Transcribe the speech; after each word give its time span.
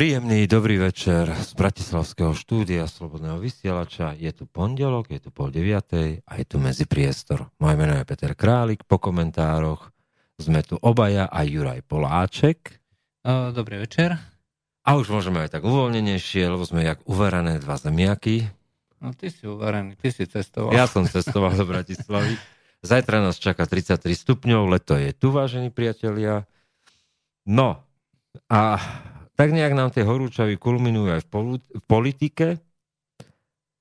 Príjemný 0.00 0.48
dobrý 0.48 0.80
večer 0.80 1.28
z 1.28 1.52
Bratislavského 1.52 2.32
štúdia 2.32 2.88
Slobodného 2.88 3.36
vysielača. 3.36 4.16
Je 4.16 4.32
tu 4.32 4.48
pondelok, 4.48 5.12
je 5.12 5.20
tu 5.20 5.28
pol 5.28 5.52
deviatej 5.52 6.24
a 6.24 6.40
je 6.40 6.44
tu 6.48 6.56
medzi 6.56 6.88
priestor. 6.88 7.52
Moje 7.60 7.76
meno 7.76 7.92
je 7.92 8.08
Peter 8.08 8.32
Králik. 8.32 8.88
Po 8.88 8.96
komentároch 8.96 9.92
sme 10.40 10.64
tu 10.64 10.80
obaja 10.80 11.28
a 11.28 11.44
Juraj 11.44 11.84
Poláček. 11.84 12.80
Dobrý 13.52 13.84
večer. 13.84 14.16
A 14.88 14.96
už 14.96 15.12
môžeme 15.12 15.44
aj 15.44 15.60
tak 15.60 15.68
uvoľnenejšie, 15.68 16.48
lebo 16.48 16.64
sme 16.64 16.80
jak 16.80 17.04
uverané 17.04 17.60
dva 17.60 17.76
zemiaky. 17.76 18.48
No 19.04 19.12
ty 19.12 19.28
si 19.28 19.44
uvarený, 19.44 20.00
ty 20.00 20.08
si 20.16 20.24
cestoval. 20.24 20.72
Ja 20.72 20.88
som 20.88 21.04
cestoval 21.04 21.52
do 21.52 21.68
Bratislavy. 21.68 22.40
Zajtra 22.80 23.20
nás 23.20 23.36
čaká 23.36 23.68
33 23.68 24.00
stupňov, 24.16 24.64
leto 24.64 24.96
je 24.96 25.12
tu, 25.12 25.28
vážení 25.28 25.68
priatelia. 25.68 26.48
No, 27.44 27.84
a 28.48 28.80
tak 29.40 29.56
nejak 29.56 29.72
nám 29.72 29.88
tie 29.88 30.04
horúčavy 30.04 30.60
kulminujú 30.60 31.16
aj 31.16 31.24
v, 31.24 31.56
v 31.56 31.82
politike. 31.88 32.60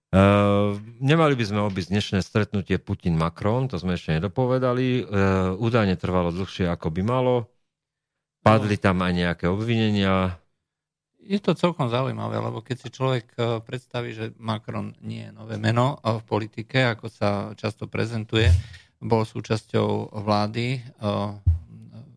Uh, 0.08 0.80
nemali 1.04 1.36
by 1.36 1.44
sme 1.44 1.60
obísť 1.68 1.90
dnešné 1.92 2.20
stretnutie 2.24 2.80
Putin-Macron, 2.80 3.68
to 3.68 3.76
sme 3.76 4.00
ešte 4.00 4.16
nedopovedali. 4.16 5.04
Uh, 5.04 5.60
údajne 5.60 6.00
trvalo 6.00 6.32
dlhšie, 6.32 6.64
ako 6.72 6.96
by 6.96 7.02
malo. 7.04 7.52
Padli 8.40 8.80
tam 8.80 9.04
aj 9.04 9.12
nejaké 9.12 9.46
obvinenia. 9.52 10.40
Je 11.20 11.44
to 11.44 11.52
celkom 11.60 11.92
zaujímavé, 11.92 12.40
lebo 12.40 12.64
keď 12.64 12.78
si 12.80 12.90
človek 12.90 13.26
e, 13.36 13.60
predstaví, 13.60 14.16
že 14.16 14.32
Macron 14.40 14.96
nie 15.04 15.28
je 15.28 15.36
nové 15.36 15.60
meno 15.60 16.00
v 16.02 16.24
politike, 16.24 16.88
ako 16.88 17.12
sa 17.12 17.52
často 17.60 17.92
prezentuje, 17.92 18.48
bol 19.04 19.28
súčasťou 19.28 20.16
vlády 20.24 20.80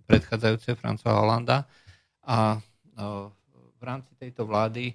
predchádzajúce 0.06 0.78
Francoa 0.78 1.18
Hollanda 1.18 1.66
a 2.22 2.62
v 2.96 3.82
rámci 3.82 4.12
tejto 4.14 4.46
vlády 4.46 4.94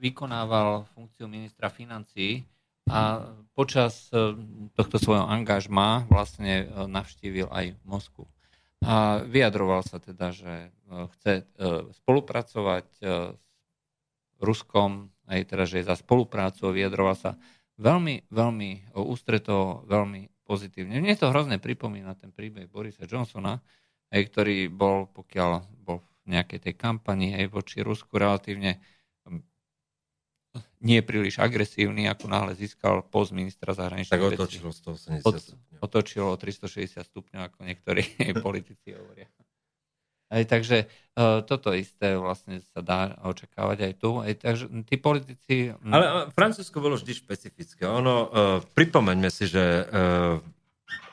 vykonával 0.00 0.88
funkciu 0.96 1.28
ministra 1.28 1.68
financí 1.68 2.42
a 2.88 3.30
počas 3.52 4.08
tohto 4.72 4.96
svojho 4.96 5.26
angažma 5.26 6.06
vlastne 6.08 6.70
navštívil 6.86 7.50
aj 7.50 7.74
Moskvu. 7.82 8.24
A 8.86 9.24
vyjadroval 9.26 9.82
sa 9.82 9.98
teda, 9.98 10.30
že 10.30 10.70
chce 11.16 11.48
spolupracovať 12.04 12.86
s 13.02 14.36
Ruskom, 14.38 15.10
aj 15.26 15.40
teda, 15.50 15.64
že 15.66 15.82
je 15.82 15.88
za 15.90 15.96
spoluprácu, 15.98 16.70
vyjadroval 16.70 17.16
sa 17.18 17.34
veľmi, 17.80 18.30
veľmi 18.30 18.94
ústretovo, 18.94 19.82
veľmi 19.88 20.30
pozitívne. 20.46 21.02
Mne 21.02 21.18
to 21.18 21.32
hrozne 21.32 21.58
pripomína 21.58 22.14
ten 22.14 22.30
príbeh 22.30 22.70
Borisa 22.70 23.04
Johnsona, 23.08 23.58
ktorý 24.12 24.70
bol, 24.70 25.10
pokiaľ 25.10 25.66
nejakej 26.26 26.58
tej 26.70 26.74
kampani 26.74 27.38
aj 27.38 27.46
voči 27.50 27.80
Rusku 27.80 28.18
relatívne 28.18 28.82
hm, 29.24 29.42
nie 30.82 31.00
príliš 31.02 31.38
agresívny, 31.38 32.06
ako 32.10 32.26
náhle 32.28 32.52
získal 32.54 33.06
post 33.06 33.32
ministra 33.32 33.72
zahraničných 33.72 34.12
Tak 34.12 34.22
otočilo 34.36 34.70
180 34.70 35.22
stupňov. 35.22 35.78
Otočilo 35.82 36.30
360 36.34 37.02
stupňov, 37.02 37.40
ako 37.52 37.58
niektorí 37.64 38.02
politici 38.46 38.92
hovoria. 38.94 39.30
Aj, 40.26 40.42
takže 40.42 40.90
uh, 41.14 41.46
toto 41.46 41.70
isté 41.70 42.18
vlastne 42.18 42.58
sa 42.74 42.82
dá 42.82 43.14
očakávať 43.22 43.78
aj 43.86 43.92
tu. 43.94 44.10
Aj, 44.18 44.34
takže 44.34 44.66
tí 44.82 44.98
politici... 44.98 45.70
Hm, 45.70 45.92
Ale 45.94 46.06
Francúzsko 46.34 46.82
bolo 46.82 46.98
vždy 46.98 47.14
špecifické. 47.14 47.86
Ono, 47.86 48.14
uh, 48.26 48.58
pripomeňme 48.74 49.30
si, 49.30 49.46
že 49.46 49.86
uh, 49.86 50.42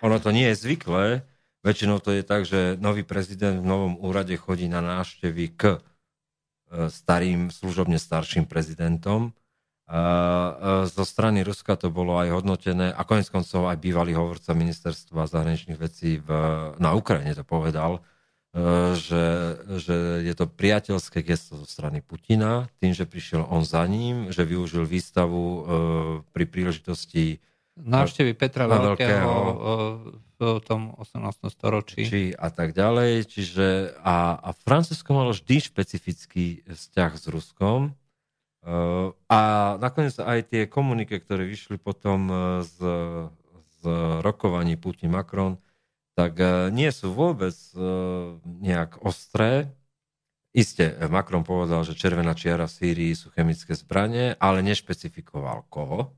ono 0.02 0.18
to 0.18 0.34
nie 0.34 0.50
je 0.50 0.66
zvyklé, 0.66 1.22
Väčšinou 1.64 2.04
to 2.04 2.12
je 2.12 2.28
tak, 2.28 2.44
že 2.44 2.76
nový 2.76 3.08
prezident 3.08 3.64
v 3.64 3.66
novom 3.66 3.96
úrade 4.04 4.36
chodí 4.36 4.68
na 4.68 4.84
návštevy 4.84 5.56
k 5.56 5.62
e, 5.72 6.92
starým, 6.92 7.48
služobne 7.48 7.96
starším 7.96 8.44
prezidentom. 8.44 9.32
A 9.84 10.00
zo 10.88 11.04
strany 11.04 11.44
Ruska 11.44 11.76
to 11.76 11.92
bolo 11.92 12.16
aj 12.16 12.32
hodnotené 12.32 12.96
a 12.96 13.04
konec 13.04 13.28
koncov 13.28 13.68
aj 13.68 13.84
bývalý 13.84 14.16
hovorca 14.16 14.56
ministerstva 14.56 15.28
zahraničných 15.28 15.76
vecí 15.76 16.24
v, 16.24 16.30
na 16.80 16.96
Ukrajine 16.96 17.36
to 17.36 17.44
povedal, 17.44 18.00
e, 18.56 18.96
že, 18.96 19.26
že 19.80 20.24
je 20.24 20.34
to 20.36 20.52
priateľské 20.52 21.20
gesto 21.24 21.60
zo 21.60 21.68
strany 21.68 22.00
Putina, 22.00 22.72
tým, 22.80 22.96
že 22.96 23.08
prišiel 23.08 23.44
on 23.48 23.68
za 23.68 23.84
ním, 23.88 24.32
že 24.36 24.48
využil 24.48 24.88
výstavu 24.88 25.44
e, 25.44 25.62
pri 26.32 26.44
príležitosti 26.44 27.44
návštevy 27.80 28.36
Petra 28.36 28.68
Veľkého, 28.68 28.96
Veľkého 29.00 29.32
tom 30.64 30.96
18. 31.00 31.50
storočí. 31.54 32.02
Či 32.04 32.22
a 32.36 32.50
tak 32.52 32.76
ďalej. 32.76 33.30
Čiže 33.30 33.98
a, 34.02 34.40
a 34.40 34.50
Francúzsko 34.54 35.16
malo 35.16 35.32
vždy 35.32 35.56
špecifický 35.64 36.66
vzťah 36.68 37.12
s 37.16 37.26
Ruskom. 37.32 37.96
Uh, 38.64 39.12
a 39.28 39.76
nakoniec 39.80 40.16
aj 40.16 40.40
tie 40.48 40.64
komunike, 40.72 41.20
ktoré 41.20 41.44
vyšli 41.44 41.76
potom 41.76 42.32
e, 42.32 42.36
z, 42.64 42.78
z 43.60 43.80
rokovaní 44.24 44.80
Putin-Macron, 44.80 45.60
tak 46.16 46.40
uh, 46.40 46.72
nie 46.72 46.88
sú 46.96 47.12
vôbec 47.12 47.52
nejak 48.64 49.04
ostré. 49.04 49.68
Isté, 50.54 50.94
Macron 51.10 51.42
povedal, 51.42 51.82
že 51.82 51.98
červená 51.98 52.38
čiara 52.38 52.70
v 52.70 52.76
Sýrii 52.78 53.14
sú 53.18 53.34
chemické 53.34 53.74
zbranie, 53.74 54.38
ale 54.38 54.62
nešpecifikoval 54.62 55.66
koho. 55.68 56.14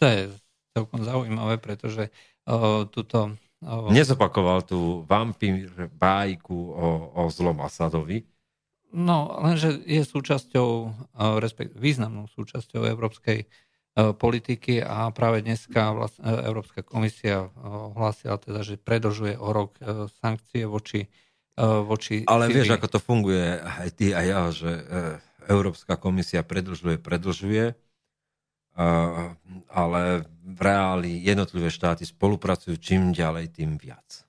to 0.00 0.04
je 0.08 0.32
celkom 0.72 1.04
zaujímavé, 1.04 1.60
pretože 1.60 2.08
túto... 2.88 3.36
Nezopakoval 3.90 4.62
tú 4.62 5.02
vampír 5.04 5.90
bájku 5.98 6.54
o, 6.54 6.88
o 7.10 7.22
zlom 7.28 7.58
Asadovi. 7.60 8.22
No, 8.94 9.34
lenže 9.44 9.82
je 9.84 10.00
súčasťou, 10.00 10.68
respekt, 11.42 11.76
významnou 11.76 12.30
súčasťou 12.30 12.86
európskej 12.88 13.44
politiky 13.98 14.78
a 14.78 15.10
práve 15.10 15.42
dneska 15.42 15.90
vlast, 15.90 16.22
Európska 16.22 16.86
komisia 16.86 17.50
hlásila 17.98 18.38
teda, 18.38 18.62
že 18.62 18.78
predlžuje 18.78 19.34
o 19.34 19.48
rok 19.50 19.74
sankcie 20.22 20.64
voči, 20.70 21.10
voči 21.58 22.22
Ale 22.30 22.46
Syrii. 22.46 22.56
vieš, 22.62 22.70
ako 22.78 22.86
to 22.86 23.00
funguje 23.02 23.58
aj 23.58 23.88
ty 23.98 24.14
a 24.14 24.22
ja, 24.22 24.40
že 24.54 24.70
e, 24.70 24.82
Európska 25.50 25.98
komisia 25.98 26.46
predlžuje, 26.46 27.02
predlžuje 27.02 27.74
ale 29.68 30.02
v 30.48 30.60
reáli 30.62 31.20
jednotlivé 31.20 31.68
štáty 31.68 32.06
spolupracujú 32.06 32.78
čím 32.78 33.10
ďalej, 33.10 33.52
tým 33.52 33.74
viac. 33.76 34.22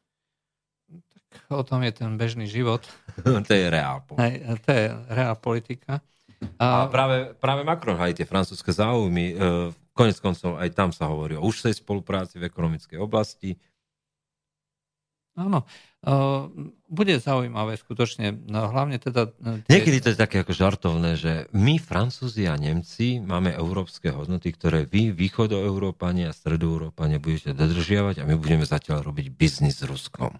Tak 0.89 1.53
o 1.53 1.61
tom 1.61 1.85
je 1.85 1.93
ten 1.93 2.17
bežný 2.17 2.49
život. 2.49 2.83
to 3.47 3.53
je 3.53 3.65
reál 3.69 4.01
politika. 4.03 4.57
To 4.65 4.69
je 4.73 4.85
reál 5.13 5.35
politika. 5.37 6.01
A, 6.55 6.87
a 6.87 6.87
práve, 6.87 7.35
práve 7.35 7.61
Macron 7.67 7.99
aj 7.99 8.15
tie 8.15 8.27
francúzske 8.27 8.71
záujmy, 8.71 9.35
e, 9.35 9.73
konec 9.91 10.17
koncov 10.23 10.55
aj 10.55 10.71
tam 10.71 10.89
sa 10.95 11.11
hovorí 11.11 11.35
o 11.35 11.43
užšej 11.43 11.83
spolupráci 11.83 12.39
v 12.39 12.47
ekonomickej 12.47 12.95
oblasti, 12.95 13.59
Áno, 15.37 15.63
bude 16.91 17.15
zaujímavé 17.19 17.79
skutočne, 17.79 18.35
no, 18.47 18.67
hlavne 18.71 18.99
teda... 18.99 19.31
E, 19.39 19.63
tie... 19.67 19.79
Niekedy 19.79 19.97
to 20.03 20.09
je 20.11 20.17
také 20.19 20.43
ako 20.43 20.51
žartovné, 20.51 21.15
že 21.15 21.47
my, 21.55 21.79
Francúzi 21.79 22.43
a 22.47 22.59
Nemci, 22.59 23.23
máme 23.23 23.55
európske 23.55 24.11
hodnoty, 24.11 24.51
ktoré 24.51 24.83
vy, 24.83 25.15
východoeurópania 25.15 26.31
a 26.31 26.35
stredoeurópania, 26.35 27.23
budete 27.23 27.55
dodržiavať 27.55 28.19
a 28.19 28.27
my 28.27 28.35
budeme 28.35 28.67
zatiaľ 28.67 28.99
robiť 29.07 29.31
biznis 29.31 29.79
s 29.79 29.87
Ruskom. 29.87 30.39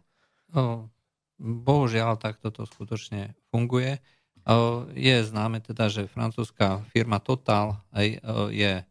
Bohužiaľ, 1.40 2.20
tak 2.20 2.44
toto 2.44 2.68
skutočne 2.68 3.40
funguje. 3.56 4.04
Je 5.00 5.16
známe 5.24 5.64
teda, 5.64 5.88
že 5.88 6.12
francúzska 6.12 6.84
firma 6.92 7.24
Total 7.24 7.80
je, 8.52 8.84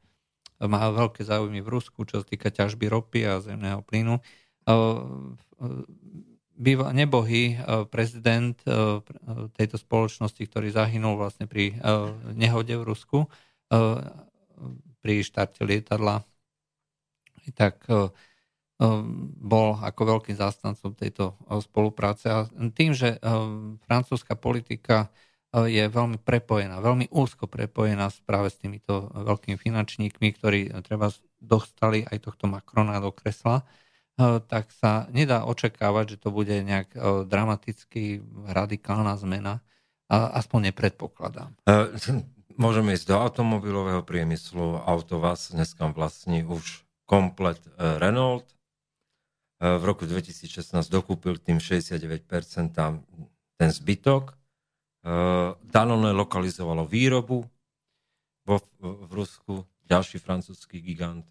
má 0.56 0.82
veľké 0.88 1.20
záujmy 1.20 1.60
v 1.60 1.68
Rusku, 1.68 2.08
čo 2.08 2.20
sa 2.20 2.26
týka 2.28 2.48
ťažby 2.48 2.88
ropy 2.88 3.28
a 3.28 3.44
zemného 3.44 3.84
plynu 3.84 4.24
býva, 6.58 6.92
nebohý 6.92 7.56
prezident 7.88 8.58
tejto 9.56 9.76
spoločnosti, 9.80 10.42
ktorý 10.44 10.68
zahynul 10.74 11.16
vlastne 11.16 11.48
pri 11.48 11.78
nehode 12.36 12.76
v 12.76 12.84
Rusku, 12.84 13.24
pri 14.98 15.14
štarte 15.22 15.64
lietadla, 15.64 16.26
tak 17.56 17.80
bol 19.38 19.68
ako 19.82 20.00
veľkým 20.06 20.36
zástancom 20.38 20.94
tejto 20.94 21.34
spolupráce. 21.64 22.30
A 22.30 22.46
tým, 22.70 22.94
že 22.94 23.18
francúzska 23.90 24.38
politika 24.38 25.10
je 25.48 25.80
veľmi 25.88 26.20
prepojená, 26.20 26.76
veľmi 26.84 27.08
úzko 27.08 27.48
prepojená 27.48 28.12
práve 28.28 28.52
s 28.52 28.60
týmito 28.60 29.08
veľkými 29.16 29.56
finančníkmi, 29.56 30.28
ktorí 30.36 30.60
treba 30.84 31.08
dostali 31.40 32.04
aj 32.04 32.20
tohto 32.20 32.46
Macrona 32.46 33.00
do 33.00 33.08
kresla, 33.10 33.64
tak 34.50 34.74
sa 34.74 35.06
nedá 35.14 35.46
očakávať, 35.46 36.18
že 36.18 36.20
to 36.26 36.34
bude 36.34 36.50
nejak 36.50 36.90
eh, 36.92 37.22
dramaticky 37.22 38.20
radikálna 38.50 39.14
zmena. 39.14 39.62
Aspoň 40.08 40.72
nepredpokladám. 40.72 41.54
Eh, 41.68 41.94
môžeme 42.62 42.98
ísť 42.98 43.14
do 43.14 43.16
automobilového 43.22 44.02
priemyslu. 44.02 44.82
Autovaz 44.82 45.54
dneska 45.54 45.86
vlastní 45.94 46.42
už 46.42 46.82
komplet 47.06 47.62
Renault. 47.78 48.44
V 49.58 49.82
roku 49.82 50.06
2016 50.06 50.70
dokúpil 50.86 51.34
tým 51.42 51.58
69% 51.58 52.22
ten 53.58 53.70
zbytok. 53.74 54.38
Danone 55.66 56.14
lokalizovalo 56.14 56.86
výrobu 56.86 57.42
vo, 58.46 58.56
v 58.80 59.10
Rusku, 59.12 59.66
ďalší 59.84 60.22
francúzsky 60.22 60.80
gigant. 60.80 61.28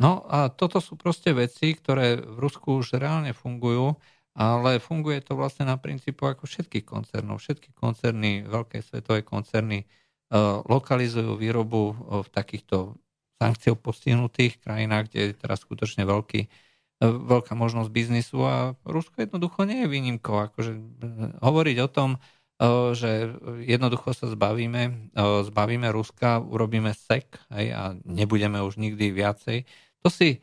No 0.00 0.24
a 0.24 0.48
toto 0.48 0.80
sú 0.80 0.96
proste 0.96 1.36
veci, 1.36 1.76
ktoré 1.76 2.16
v 2.16 2.40
Rusku 2.40 2.80
už 2.80 2.96
reálne 2.96 3.36
fungujú, 3.36 4.00
ale 4.32 4.80
funguje 4.80 5.20
to 5.20 5.36
vlastne 5.36 5.68
na 5.68 5.76
princípu 5.76 6.24
ako 6.24 6.48
všetkých 6.48 6.88
koncernov. 6.88 7.44
Všetky 7.44 7.76
koncerny, 7.76 8.48
veľké 8.48 8.80
svetové 8.80 9.20
koncerny 9.20 9.84
uh, 9.84 10.64
lokalizujú 10.64 11.36
výrobu 11.36 11.92
uh, 11.92 12.24
v 12.24 12.28
takýchto 12.32 12.96
sankciou 13.36 13.76
postihnutých 13.76 14.64
krajinách, 14.64 15.12
kde 15.12 15.20
je 15.20 15.32
teraz 15.36 15.68
skutočne 15.68 16.08
veľký, 16.08 16.48
uh, 16.48 17.12
veľká 17.20 17.52
možnosť 17.52 17.92
biznisu 17.92 18.40
a 18.40 18.72
Rusko 18.88 19.20
jednoducho 19.20 19.68
nie 19.68 19.84
je 19.84 19.92
výnimkou. 19.92 20.32
Akože, 20.48 20.80
hovoriť 21.44 21.76
o 21.84 21.88
tom, 21.92 22.10
že 22.92 23.40
jednoducho 23.64 24.12
sa 24.12 24.28
zbavíme, 24.28 25.16
zbavíme 25.16 25.88
Ruska, 25.88 26.44
urobíme 26.44 26.92
sek 26.92 27.40
hej, 27.56 27.72
a 27.72 27.96
nebudeme 28.04 28.60
už 28.60 28.76
nikdy 28.76 29.16
viacej. 29.16 29.64
To 30.00 30.08
si, 30.08 30.40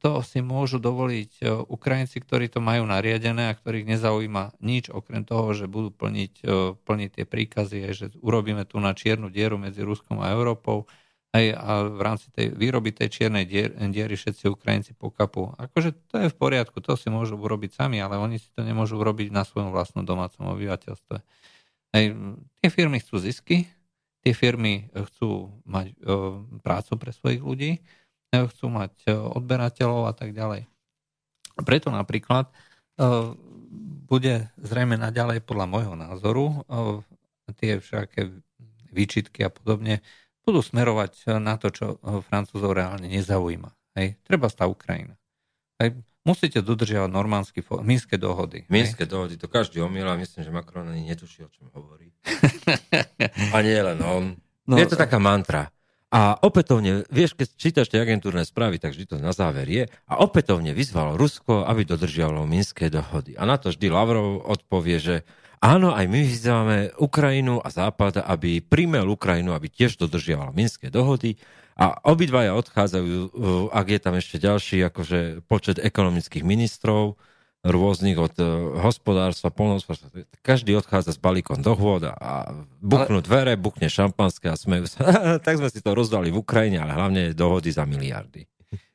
to 0.00 0.10
si 0.24 0.38
môžu 0.40 0.80
dovoliť 0.80 1.44
Ukrajinci, 1.68 2.18
ktorí 2.18 2.50
to 2.50 2.58
majú 2.58 2.88
nariadené 2.88 3.52
a 3.52 3.56
ktorých 3.56 3.86
nezaujíma 3.86 4.58
nič, 4.58 4.90
okrem 4.90 5.22
toho, 5.22 5.52
že 5.54 5.70
budú 5.70 5.94
plniť, 5.94 6.42
plniť 6.82 7.10
tie 7.20 7.24
príkazy, 7.28 7.78
že 7.94 8.06
urobíme 8.18 8.66
tu 8.66 8.82
na 8.82 8.96
čiernu 8.96 9.30
dieru 9.30 9.60
medzi 9.60 9.84
Ruskom 9.84 10.18
a 10.24 10.32
Európou 10.32 10.90
Hej, 11.34 11.50
a 11.58 11.82
v 11.90 11.98
rámci 11.98 12.30
tej 12.30 12.54
výroby 12.54 12.94
tej 12.94 13.10
čiernej 13.10 13.42
dier, 13.42 13.74
diery 13.74 14.14
všetci 14.14 14.54
Ukrajinci 14.54 14.94
pokapú. 14.94 15.50
Akože 15.58 15.90
to 16.06 16.22
je 16.22 16.30
v 16.30 16.36
poriadku, 16.38 16.78
to 16.78 16.94
si 16.94 17.10
môžu 17.10 17.34
urobiť 17.34 17.74
sami, 17.74 17.98
ale 17.98 18.22
oni 18.22 18.38
si 18.38 18.46
to 18.54 18.62
nemôžu 18.62 18.94
urobiť 19.02 19.34
na 19.34 19.42
svojom 19.42 19.74
vlastnom 19.74 20.06
domácom 20.06 20.54
obyvateľstve. 20.54 21.16
Hej, 21.90 22.04
tie 22.62 22.68
firmy 22.70 23.02
chcú 23.02 23.18
zisky, 23.18 23.66
tie 24.22 24.30
firmy 24.30 24.94
chcú 24.94 25.50
mať 25.66 25.86
e, 25.90 25.94
prácu 26.62 26.92
pre 27.02 27.10
svojich 27.10 27.42
ľudí, 27.42 27.70
e, 27.74 27.80
chcú 28.50 28.66
mať 28.70 28.92
e, 29.06 29.14
odberateľov 29.14 30.10
a 30.10 30.14
tak 30.16 30.34
ďalej. 30.34 30.66
Preto 31.62 31.94
napríklad 31.94 32.50
e, 32.50 32.52
bude 34.04 34.50
zrejme 34.58 34.98
naďalej 34.98 35.42
podľa 35.46 35.66
môjho 35.70 35.94
názoru 35.94 36.46
e, 36.50 36.56
tie 37.58 37.78
všaké 37.78 38.34
výčitky 38.90 39.46
a 39.46 39.50
podobne 39.50 40.02
budú 40.44 40.60
smerovať 40.60 41.40
na 41.40 41.56
to, 41.56 41.72
čo 41.72 41.86
Francúzov 42.28 42.76
reálne 42.76 43.08
nezaujíma. 43.08 43.72
Hej. 43.96 44.20
Treba 44.26 44.50
tá 44.52 44.68
Ukrajina. 44.68 45.16
Hej. 45.80 45.98
Musíte 46.24 46.64
dodržiavať 46.64 47.10
normánske, 47.12 47.60
minské 47.84 48.16
dohody. 48.16 48.64
Minské 48.72 49.04
dohody, 49.04 49.36
to 49.36 49.44
každý 49.44 49.84
omiela, 49.84 50.16
myslím, 50.16 50.40
že 50.40 50.48
Macron 50.48 50.88
ani 50.88 51.04
netuší, 51.04 51.44
o 51.44 51.52
čom 51.52 51.68
hovorí. 51.76 52.08
A 53.54 53.60
nie 53.60 53.76
len 53.76 54.00
on. 54.00 54.32
No, 54.64 54.80
je 54.80 54.88
to 54.88 54.96
taká 54.96 55.20
mantra. 55.20 55.68
A 56.14 56.38
opätovne, 56.38 57.02
vieš, 57.10 57.34
keď 57.34 57.48
čítaš 57.58 57.90
tie 57.90 57.98
agentúrne 57.98 58.46
správy, 58.46 58.78
tak 58.78 58.94
vždy 58.94 59.04
to 59.10 59.16
na 59.18 59.34
záver 59.34 59.66
je. 59.66 59.90
A 60.06 60.22
opätovne 60.22 60.70
vyzval 60.70 61.18
Rusko, 61.18 61.66
aby 61.66 61.82
dodržiavalo 61.82 62.46
minské 62.46 62.86
dohody. 62.86 63.34
A 63.34 63.42
na 63.42 63.58
to 63.58 63.74
vždy 63.74 63.90
Lavrov 63.90 64.46
odpovie, 64.46 65.02
že 65.02 65.16
Áno, 65.64 65.96
aj 65.96 66.04
my 66.12 66.20
vyzývame 66.28 66.92
Ukrajinu 67.00 67.56
a 67.56 67.72
Západ, 67.72 68.20
aby 68.20 68.60
primel 68.60 69.08
Ukrajinu, 69.08 69.56
aby 69.56 69.72
tiež 69.72 69.96
dodržiavala 69.96 70.52
minské 70.52 70.92
dohody 70.92 71.40
a 71.72 72.04
obidvaja 72.04 72.52
odchádzajú, 72.52 73.08
uh, 73.08 73.72
ak 73.72 73.86
je 73.88 74.00
tam 74.04 74.14
ešte 74.20 74.36
ďalší 74.36 74.84
akože 74.92 75.40
počet 75.48 75.80
ekonomických 75.80 76.44
ministrov, 76.44 77.16
rôznych 77.64 78.20
od 78.20 78.34
uh, 78.38 78.76
hospodárstva, 78.84 79.48
polnohospodárstva. 79.48 80.28
Každý 80.44 80.76
odchádza 80.76 81.16
s 81.16 81.20
balíkom 81.20 81.64
dohôd 81.64 82.04
a 82.12 82.52
buknú 82.84 83.18
ale... 83.18 83.26
dvere, 83.26 83.52
bukne 83.56 83.88
šampanské 83.88 84.52
a 84.52 84.56
smejú 84.60 84.84
sa. 84.84 85.00
tak 85.44 85.56
sme 85.56 85.72
si 85.72 85.80
to 85.80 85.96
rozdali 85.96 86.28
v 86.28 86.44
Ukrajine, 86.44 86.84
ale 86.84 86.92
hlavne 86.92 87.22
dohody 87.32 87.72
za 87.72 87.88
miliardy. 87.88 88.44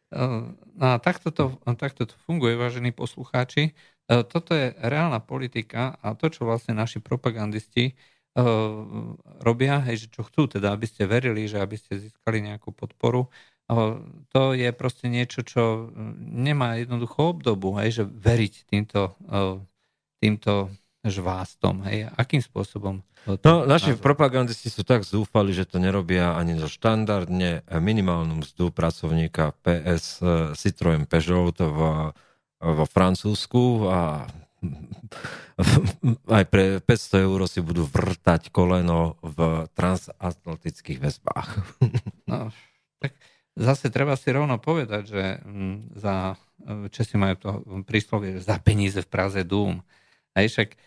No 0.09 0.85
a 0.85 0.97
takto 0.97 1.29
to, 1.29 1.57
takto 1.77 2.09
to 2.09 2.15
funguje, 2.25 2.57
vážení 2.57 2.89
poslucháči. 2.89 3.77
E, 4.09 4.25
toto 4.25 4.57
je 4.57 4.73
reálna 4.81 5.21
politika 5.21 6.01
a 6.01 6.17
to, 6.17 6.33
čo 6.33 6.49
vlastne 6.49 6.73
naši 6.73 6.97
propagandisti 6.97 7.93
robia, 9.41 9.81
hej, 9.89 10.05
že 10.05 10.07
čo 10.13 10.21
chcú, 10.23 10.47
teda 10.47 10.71
aby 10.71 10.85
ste 10.85 11.09
verili, 11.09 11.49
že 11.49 11.59
aby 11.59 11.75
ste 11.75 11.97
získali 11.97 12.45
nejakú 12.45 12.71
podporu, 12.71 13.27
to 14.33 14.41
je 14.57 14.69
proste 14.73 15.05
niečo, 15.05 15.45
čo 15.45 15.93
nemá 16.19 16.81
jednoducho 16.81 17.37
obdobu, 17.37 17.77
hej, 17.77 18.01
že 18.01 18.03
veriť 18.09 18.53
týmto, 18.65 19.13
uh, 19.29 19.61
týmto 20.17 20.73
žvástom. 21.05 21.85
Hej, 21.85 22.09
akým 22.17 22.41
spôsobom? 22.41 23.05
No, 23.29 23.35
naši 23.67 23.93
názor? 23.93 24.03
propagandisti 24.03 24.73
sú 24.73 24.81
tak 24.81 25.05
zúfali, 25.05 25.53
že 25.53 25.69
to 25.69 25.77
nerobia 25.77 26.33
ani 26.33 26.57
zo 26.57 26.71
štandardne 26.71 27.67
minimálnu 27.67 28.41
mzdu 28.41 28.73
pracovníka 28.73 29.53
PS 29.61 30.23
Citroën 30.55 31.05
Peugeot 31.05 31.55
v 31.59 31.79
vo 32.59 32.85
Francúzsku 32.85 33.87
a 33.87 34.27
aj 36.37 36.43
pre 36.51 36.83
500 36.83 37.25
eur 37.25 37.39
si 37.47 37.63
budú 37.63 37.87
vrtať 37.87 38.51
koleno 38.51 39.15
v 39.23 39.67
transatlantických 39.71 40.99
väzbách. 40.99 41.49
No, 42.27 42.51
tak 42.99 43.15
zase 43.57 43.89
treba 43.89 44.13
si 44.19 44.29
rovno 44.29 44.61
povedať, 44.61 45.03
že 45.09 45.23
mm, 45.41 45.97
za, 45.97 46.37
Česi 46.91 47.15
majú 47.15 47.35
to 47.39 47.49
príslovie, 47.87 48.43
za 48.43 48.59
peníze 48.59 48.99
v 48.99 49.09
Praze 49.09 49.47
dům. 49.47 49.79
Aj 50.35 50.43
však 50.43 50.75
e, 50.75 50.77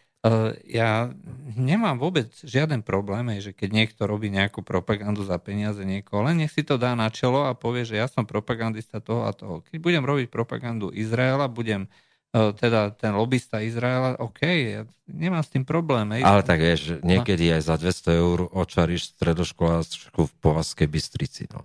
ja 0.69 1.11
nemám 1.57 1.97
vôbec 1.97 2.29
žiaden 2.45 2.85
problém, 2.85 3.41
že 3.41 3.57
keď 3.57 3.69
niekto 3.73 4.03
robí 4.05 4.29
nejakú 4.29 4.61
propagandu 4.61 5.25
za 5.25 5.41
peniaze 5.41 5.81
niekoho, 5.83 6.29
len 6.29 6.45
nech 6.45 6.53
si 6.53 6.61
to 6.61 6.77
dá 6.77 6.93
na 6.93 7.09
čelo 7.09 7.49
a 7.49 7.57
povie, 7.57 7.89
že 7.89 7.97
ja 7.97 8.07
som 8.07 8.29
propagandista 8.29 9.01
toho 9.01 9.25
a 9.25 9.33
toho. 9.33 9.65
Keď 9.65 9.79
budem 9.81 10.05
robiť 10.05 10.29
propagandu 10.29 10.93
Izraela, 10.93 11.49
budem 11.49 11.89
e, 12.37 12.53
teda 12.53 12.93
ten 12.93 13.17
lobista 13.17 13.65
Izraela, 13.65 14.21
OK, 14.21 14.45
ja 14.45 14.85
nemám 15.09 15.41
s 15.41 15.51
tým 15.57 15.65
problém. 15.65 16.21
Hej. 16.21 16.23
Ale 16.29 16.45
tak 16.45 16.61
vieš, 16.61 17.01
niekedy 17.01 17.49
no. 17.49 17.53
aj 17.57 17.63
za 17.65 17.77
200 17.81 18.23
eur 18.23 18.39
očaríš 18.53 19.17
stredoškoláčku 19.17 20.21
v 20.29 20.33
Povazkej 20.45 20.89
Bystrici. 20.89 21.49
No. 21.49 21.65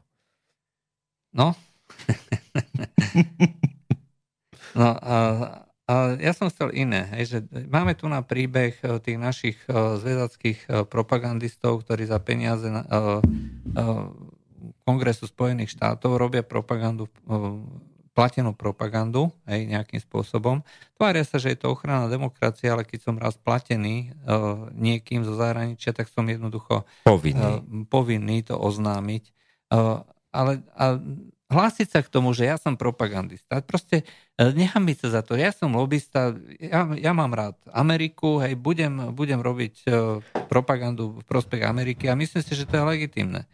No. 1.35 1.53
no 4.79 4.89
a, 4.97 5.17
a 5.87 6.19
ja 6.19 6.35
som 6.35 6.51
chcel 6.51 6.75
iné. 6.75 7.07
Hej, 7.15 7.23
že 7.27 7.37
máme 7.71 7.95
tu 7.95 8.11
na 8.11 8.19
príbeh 8.19 8.75
e, 8.83 8.99
tých 8.99 9.15
našich 9.15 9.55
uh, 9.71 9.95
zvedackých 9.95 10.59
uh, 10.67 10.83
propagandistov, 10.83 11.87
ktorí 11.87 12.03
za 12.07 12.19
peniaze 12.19 12.67
uh, 12.67 13.23
Kongresu 14.83 15.27
Spojených 15.27 15.75
štátov 15.75 16.15
robia 16.15 16.43
propagandu, 16.47 17.11
platenú 18.15 18.55
propagandu 18.55 19.29
hej, 19.45 19.67
nejakým 19.67 19.99
spôsobom. 19.99 20.63
Tvária 20.95 21.27
sa, 21.27 21.37
že 21.37 21.53
je 21.53 21.59
to 21.59 21.75
ochrana 21.75 22.07
demokracie, 22.07 22.71
ale 22.71 22.87
keď 22.87 22.99
som 23.03 23.19
raz 23.19 23.35
platený 23.35 24.15
niekým 24.73 25.27
zo 25.27 25.35
zahraničia, 25.35 25.91
tak 25.91 26.07
som 26.07 26.23
jednoducho 26.23 26.87
povinný, 27.03 27.61
povinný 27.91 28.47
to 28.47 28.55
oznámiť. 28.55 29.23
Ale 30.31 30.61
a 30.75 30.99
hlásiť 31.47 31.87
sa 31.87 31.99
k 32.03 32.11
tomu, 32.11 32.35
že 32.35 32.47
ja 32.47 32.59
som 32.59 32.75
propagandista. 32.75 33.63
Proste 33.63 34.03
e, 34.35 34.51
nehambiť 34.51 35.07
sa 35.07 35.19
za 35.19 35.21
to. 35.23 35.39
Ja 35.39 35.55
som 35.55 35.71
lobista, 35.75 36.35
ja, 36.59 36.87
ja 36.95 37.11
mám 37.15 37.31
rád 37.31 37.55
Ameriku, 37.71 38.43
hej, 38.43 38.59
budem, 38.59 39.15
budem 39.15 39.39
robiť 39.39 39.75
uh, 39.87 40.19
propagandu 40.51 41.23
v 41.23 41.23
prospech 41.23 41.63
Ameriky 41.63 42.11
a 42.11 42.19
myslím 42.19 42.43
si, 42.43 42.53
že 42.53 42.67
to 42.67 42.75
je 42.79 42.83
legitimné. 42.83 43.47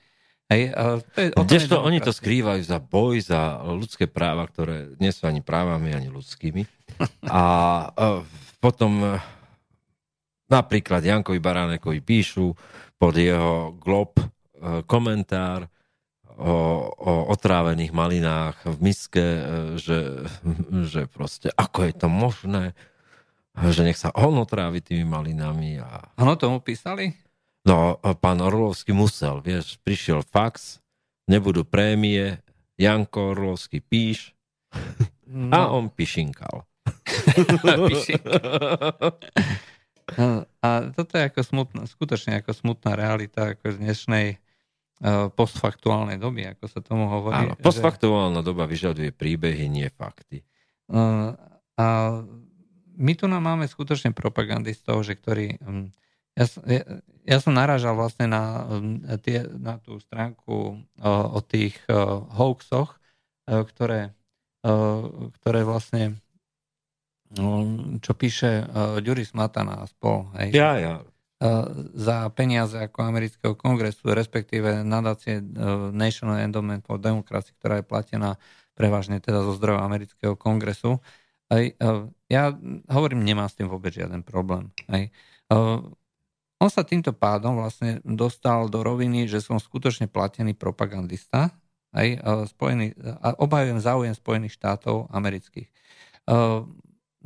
Hej, 0.51 0.75
to 1.15 1.17
je, 1.23 1.27
Kdežto 1.33 1.79
oni 1.79 2.03
to 2.03 2.11
skrývajú 2.11 2.61
za 2.67 2.77
boj, 2.81 3.15
za 3.23 3.63
ľudské 3.63 4.11
práva, 4.11 4.43
ktoré 4.49 4.91
nie 4.99 5.09
sú 5.13 5.29
ani 5.29 5.39
právami, 5.39 5.95
ani 5.95 6.11
ľudskými. 6.11 6.67
A 7.29 7.41
uh, 7.93 8.21
potom 8.57 8.91
uh, 9.01 9.21
napríklad 10.49 11.05
Jankovi 11.05 11.37
Baránekovi 11.37 12.01
píšu 12.01 12.57
pod 12.97 13.13
jeho 13.17 13.77
glob 13.77 14.17
komentár, 14.87 15.67
o, 16.37 16.89
o 16.89 17.13
otrávených 17.33 17.93
malinách 17.93 18.57
v 18.65 18.77
miske, 18.81 19.21
e, 19.21 19.43
že, 19.77 20.25
že 20.87 21.05
proste 21.09 21.49
ako 21.53 21.83
je 21.89 21.93
to 21.93 22.07
možné, 22.09 22.73
že 23.53 23.85
nech 23.85 23.99
sa 23.99 24.09
on 24.17 24.37
otrávi 24.41 24.81
tými 24.81 25.05
malinami. 25.05 25.77
A... 25.81 26.13
Áno, 26.17 26.35
tomu 26.37 26.59
písali? 26.59 27.13
No, 27.63 27.95
pán 28.19 28.43
Orlovský 28.43 28.91
musel, 28.91 29.39
vieš, 29.39 29.79
prišiel 29.85 30.19
fax, 30.25 30.83
nebudú 31.31 31.63
prémie, 31.63 32.43
Janko 32.75 33.31
Orlovský 33.37 33.79
píš 33.79 34.35
no. 35.29 35.53
a 35.53 35.71
on 35.71 35.87
pišinkal. 35.87 36.67
No, 40.17 40.43
a 40.59 40.69
toto 40.91 41.15
je 41.15 41.23
ako 41.31 41.41
smutná, 41.41 41.81
skutočne 41.87 42.43
ako 42.43 42.51
smutná 42.51 42.99
realita 42.99 43.55
ako 43.55 43.71
z 43.71 43.77
dnešnej 43.79 44.27
postfaktuálnej 45.33 46.21
doby, 46.21 46.53
ako 46.53 46.65
sa 46.69 46.79
tomu 46.83 47.09
hovorí. 47.09 47.49
Áno, 47.49 47.57
postfaktuálna 47.57 48.41
že... 48.41 48.47
doba 48.49 48.67
vyžaduje 48.67 49.09
príbehy, 49.15 49.71
nie 49.71 49.89
fakty. 49.89 50.45
A 51.79 51.85
my 52.93 53.13
tu 53.17 53.25
nám 53.25 53.41
máme 53.41 53.65
skutočne 53.65 54.13
propagandistov, 54.13 55.01
že 55.01 55.17
ktorí 55.17 55.57
um, 55.65 55.89
Ja, 56.33 56.49
ja, 56.65 56.81
ja 57.29 57.37
som 57.37 57.53
naražal 57.53 57.93
vlastne 57.93 58.25
na, 58.25 58.65
tie, 59.21 59.45
na 59.53 59.77
tú 59.77 60.01
stránku 60.01 60.81
o, 60.81 61.11
o 61.29 61.39
tých 61.45 61.77
o, 61.85 62.25
hoaxoch, 62.25 62.97
o, 63.45 63.61
ktoré, 63.69 64.17
o, 64.65 65.29
ktoré 65.37 65.61
vlastne 65.61 66.17
o, 67.37 67.65
čo 68.01 68.17
píše 68.17 68.65
Juris 69.05 69.37
Matana 69.37 69.85
a 69.85 69.85
spol. 69.85 70.25
Hej, 70.41 70.57
ja, 70.57 70.71
ja. 70.81 70.93
Za 71.93 72.17
peniaze 72.31 72.77
ako 72.79 73.03
amerického 73.03 73.53
kongresu, 73.57 74.11
respektíve 74.11 74.85
nadácie 74.85 75.43
National 75.91 76.43
Endowment 76.43 76.85
for 76.85 76.99
Democracy, 77.01 77.51
ktorá 77.59 77.81
je 77.81 77.89
platená 77.89 78.37
prevažne 78.73 79.21
teda 79.21 79.45
zo 79.45 79.53
zdrojov 79.57 79.85
amerického 79.85 80.33
kongresu. 80.39 81.03
Aj, 81.51 81.63
ja 82.31 82.43
hovorím, 82.89 83.27
nemám 83.27 83.51
s 83.51 83.59
tým 83.59 83.67
vôbec 83.67 83.91
žiaden 83.93 84.23
problém. 84.23 84.71
On 86.63 86.71
sa 86.71 86.87
týmto 86.87 87.11
pádom 87.11 87.59
vlastne 87.59 87.99
dostal 88.07 88.71
do 88.71 88.79
roviny, 88.79 89.27
že 89.27 89.43
som 89.43 89.59
skutočne 89.59 90.07
platený 90.07 90.55
propagandista, 90.55 91.51
aj, 91.91 92.23
spojený, 92.55 92.95
a 93.19 93.35
obhajujem 93.35 93.83
záujem 93.83 94.15
Spojených 94.15 94.55
štátov 94.55 95.11
amerických. 95.11 95.67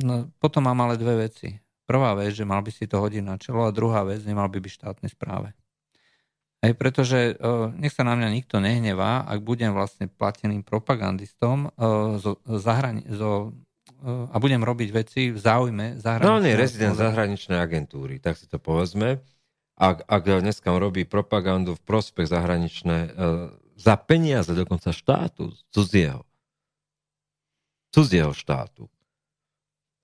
No, 0.01 0.27
potom 0.41 0.65
mám 0.65 0.89
ale 0.89 0.97
dve 0.97 1.29
veci. 1.29 1.53
Prvá 1.87 2.11
vec, 2.19 2.35
že 2.35 2.43
mal 2.43 2.59
by 2.59 2.71
si 2.75 2.83
to 2.83 2.99
hodiť 2.99 3.23
na 3.23 3.39
čelo 3.39 3.63
a 3.63 3.71
druhá 3.71 4.03
vec, 4.03 4.19
nemal 4.27 4.51
by 4.51 4.59
byť 4.59 4.71
štátnej 4.75 5.07
správe. 5.07 5.55
Hej, 6.59 6.73
pretože 6.75 7.37
nech 7.79 7.95
sa 7.95 8.03
na 8.03 8.17
mňa 8.17 8.29
nikto 8.33 8.59
nehnevá, 8.59 9.23
ak 9.23 9.39
budem 9.39 9.71
vlastne 9.71 10.11
plateným 10.11 10.67
propagandistom 10.67 11.71
zo, 12.19 12.43
zahrani- 12.43 13.07
zo, 13.07 13.55
a 14.03 14.35
budem 14.35 14.65
robiť 14.65 14.89
veci 14.91 15.21
v 15.31 15.39
záujme 15.39 16.01
zahraničnej... 16.01 16.33
No 16.33 16.41
on 16.41 16.49
je 16.49 16.55
rezident 16.57 16.97
zahraničnej 16.97 17.61
agentúry, 17.61 18.19
tak 18.19 18.35
si 18.35 18.49
to 18.49 18.59
povedzme. 18.59 19.21
Ak, 19.77 20.01
ak 20.09 20.41
dneska 20.41 20.73
robí 20.73 21.05
propagandu 21.05 21.77
v 21.77 21.85
prospech 21.85 22.25
zahraničné 22.25 22.97
e, 23.05 23.09
za 23.77 23.93
peniaze 23.93 24.49
dokonca 24.57 24.89
štátu, 24.89 25.53
cudzieho. 25.69 26.25
Cudzieho 27.93 28.33
štátu. 28.33 28.89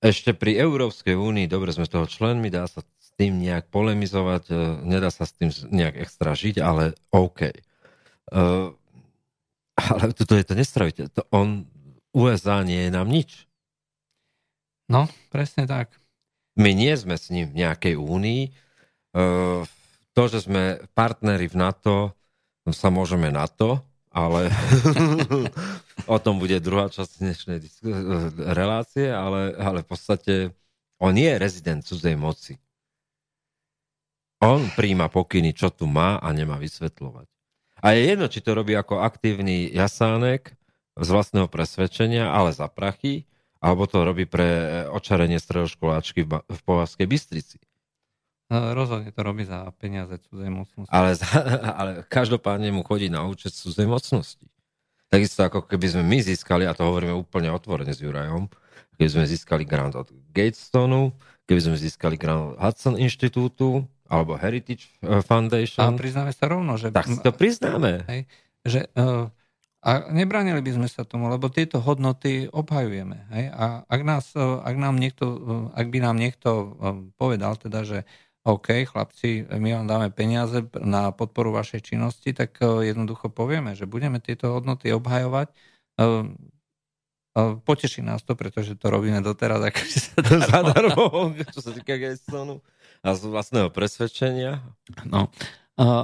Ešte 0.04 0.36
pri 0.36 0.60
Európskej 0.60 1.16
únii, 1.16 1.48
dobre 1.48 1.72
sme 1.72 1.88
toho 1.88 2.04
členmi, 2.04 2.52
dá 2.52 2.68
sa 2.68 2.84
s 2.84 3.10
tým 3.16 3.40
nejak 3.40 3.72
polemizovať, 3.72 4.44
e, 4.52 4.56
nedá 4.84 5.08
sa 5.08 5.24
s 5.24 5.32
tým 5.32 5.48
nejak 5.72 5.96
extra 5.96 6.36
žiť, 6.36 6.60
ale 6.60 6.92
OK. 7.16 7.40
E, 7.48 7.56
ale 9.80 10.12
toto 10.12 10.36
je 10.36 10.44
to 10.44 10.60
nestravíte. 10.60 11.08
To 11.16 11.24
on, 11.32 11.64
USA 12.12 12.60
nie 12.68 12.84
je 12.84 12.92
nám 12.92 13.08
nič. 13.08 13.48
No, 14.92 15.08
presne 15.32 15.64
tak. 15.64 15.96
My 16.60 16.76
nie 16.76 16.92
sme 17.00 17.16
s 17.16 17.32
ním 17.32 17.56
v 17.56 17.64
nejakej 17.64 17.96
únii. 17.96 18.44
E, 18.44 18.52
to, 20.12 20.24
že 20.28 20.44
sme 20.44 20.84
partneri 20.92 21.48
v 21.48 21.56
NATO, 21.56 22.12
sa 22.76 22.92
môžeme 22.92 23.32
na 23.32 23.48
to, 23.48 23.80
ale 24.14 24.54
o 26.14 26.18
tom 26.22 26.38
bude 26.38 26.62
druhá 26.62 26.88
časť 26.88 27.12
dnešnej 27.20 27.58
relácie, 28.54 29.10
ale, 29.10 29.58
ale 29.58 29.82
v 29.82 29.88
podstate 29.90 30.34
on 31.02 31.18
je 31.18 31.34
rezident 31.36 31.84
cudzej 31.84 32.16
moci. 32.16 32.56
On 34.44 34.64
príjma 34.76 35.08
pokyny, 35.08 35.56
čo 35.56 35.72
tu 35.72 35.88
má 35.88 36.20
a 36.20 36.28
nemá 36.36 36.60
vysvetľovať. 36.60 37.28
A 37.84 37.96
je 37.96 38.02
jedno, 38.16 38.28
či 38.32 38.40
to 38.40 38.56
robí 38.56 38.76
ako 38.76 39.04
aktívny 39.04 39.68
jasánek 39.72 40.56
z 40.96 41.08
vlastného 41.08 41.52
presvedčenia, 41.52 42.32
ale 42.32 42.56
za 42.56 42.68
prachy, 42.72 43.28
alebo 43.64 43.88
to 43.88 44.04
robí 44.04 44.28
pre 44.28 44.84
očarenie 44.92 45.40
stredoškoláčky 45.40 46.28
v, 46.28 46.44
Povazskej 46.68 47.08
Bystrici. 47.08 47.58
No, 48.54 48.78
rozhodne 48.78 49.10
to 49.10 49.26
robí 49.26 49.50
za 49.50 49.74
peniaze 49.82 50.22
cudzej 50.30 50.54
mocnosti. 50.54 50.94
Ale, 50.94 51.18
ale 51.80 51.92
každopádne 52.06 52.70
mu 52.70 52.86
chodí 52.86 53.10
na 53.10 53.26
účet 53.26 53.50
cudzej 53.58 53.90
mocnosti. 53.90 54.46
Takisto 55.10 55.42
ako 55.42 55.66
keby 55.66 55.88
sme 55.90 56.04
my 56.06 56.22
získali, 56.22 56.70
a 56.70 56.78
to 56.78 56.86
hovoríme 56.86 57.18
úplne 57.18 57.50
otvorene 57.50 57.98
s 57.98 58.02
Jurajom, 58.02 58.50
keby 59.02 59.10
sme 59.10 59.26
získali 59.26 59.66
grant 59.66 59.98
od 59.98 60.14
Gatestonu, 60.34 61.18
keby 61.50 61.62
sme 61.66 61.76
získali 61.82 62.14
grant 62.14 62.54
od 62.54 62.62
Hudson 62.62 63.02
Inštitútu, 63.02 63.90
alebo 64.06 64.38
Heritage 64.38 64.94
e, 65.02 65.26
Foundation. 65.26 65.82
A 65.82 65.98
priznáme 65.98 66.30
sa 66.30 66.46
rovno, 66.46 66.78
že... 66.78 66.94
Tak 66.94 67.10
si 67.10 67.18
to 67.26 67.34
priznáme. 67.34 68.06
Hej, 68.06 68.22
že 68.62 68.80
uh, 68.94 69.34
a 69.84 70.14
nebránili 70.14 70.64
by 70.64 70.72
sme 70.80 70.88
sa 70.88 71.04
tomu, 71.04 71.28
lebo 71.28 71.52
tieto 71.52 71.82
hodnoty 71.82 72.48
obhajujeme. 72.48 73.28
Hej? 73.36 73.46
A 73.52 73.66
ak, 73.84 74.02
nás, 74.06 74.32
e, 74.32 74.40
ak, 74.40 74.76
nám 74.80 74.96
niekto, 74.96 75.26
ak 75.76 75.92
by 75.92 76.00
nám 76.00 76.16
niekto 76.16 76.78
povedal, 77.20 77.58
teda, 77.60 77.84
že 77.84 78.00
OK, 78.44 78.84
chlapci, 78.84 79.48
my 79.48 79.70
vám 79.72 79.88
dáme 79.88 80.08
peniaze 80.12 80.68
na 80.84 81.16
podporu 81.16 81.56
vašej 81.56 81.96
činnosti, 81.96 82.36
tak 82.36 82.60
jednoducho 82.60 83.32
povieme, 83.32 83.72
že 83.72 83.88
budeme 83.88 84.20
tieto 84.20 84.52
hodnoty 84.52 84.92
obhajovať. 84.92 85.48
Poteší 87.64 88.04
nás 88.04 88.20
to, 88.28 88.36
pretože 88.36 88.76
to 88.76 88.92
robíme 88.92 89.24
doteraz, 89.24 89.64
akože 89.64 89.98
sa 89.98 90.20
zadarmo, 90.52 91.32
čo 91.56 91.60
sa 91.64 91.72
týka 91.72 91.96
Gestonu 91.96 92.60
a 93.04 93.16
z 93.16 93.22
vlastného 93.32 93.72
presvedčenia. 93.72 94.60
No, 95.08 95.32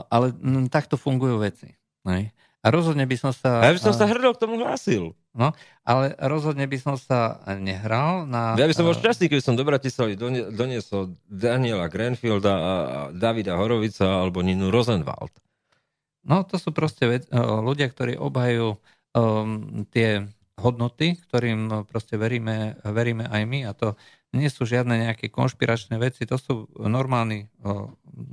ale 0.08 0.32
takto 0.72 0.96
fungujú 0.96 1.44
veci. 1.44 1.76
Hej? 2.08 2.32
A 2.60 2.68
rozhodne 2.76 3.08
by 3.08 3.16
som 3.16 3.32
sa... 3.32 3.64
Ja 3.64 3.72
by 3.72 3.80
som 3.80 3.96
sa 3.96 4.04
hrdol 4.04 4.36
k 4.36 4.42
tomu 4.44 4.60
hlásil. 4.60 5.16
No, 5.32 5.56
ale 5.88 6.12
rozhodne 6.20 6.68
by 6.68 6.76
som 6.76 7.00
sa 7.00 7.40
nehral 7.56 8.28
na... 8.28 8.60
Ja 8.60 8.68
by 8.68 8.76
som 8.76 8.84
bol 8.84 9.00
šťastný, 9.00 9.32
keby 9.32 9.40
som 9.40 9.56
do 9.56 9.64
Bratislavy 9.64 10.20
doniesol 10.52 11.16
Daniela 11.32 11.88
Grenfielda 11.88 12.54
a 12.60 12.74
Davida 13.16 13.56
Horovica 13.56 14.04
alebo 14.04 14.44
Ninu 14.44 14.68
Rosenwald. 14.76 15.32
No, 16.28 16.44
to 16.44 16.60
sú 16.60 16.76
proste 16.76 17.08
ved- 17.08 17.32
ľudia, 17.32 17.88
ktorí 17.88 18.20
obhajú 18.20 18.76
um, 19.16 19.88
tie 19.88 20.28
hodnoty, 20.60 21.16
ktorým 21.16 21.88
proste 21.88 22.20
veríme, 22.20 22.76
veríme 22.84 23.24
aj 23.32 23.42
my 23.48 23.60
a 23.64 23.72
to 23.72 23.96
nie 24.36 24.52
sú 24.52 24.68
žiadne 24.68 25.08
nejaké 25.08 25.32
konšpiračné 25.32 25.96
veci, 25.96 26.28
to 26.28 26.36
sú 26.36 26.68
normálni 26.76 27.48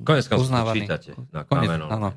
Konec 0.02 0.26
uznávaní. 0.34 0.90
kamenom. 1.46 1.88
Áno. 1.88 2.10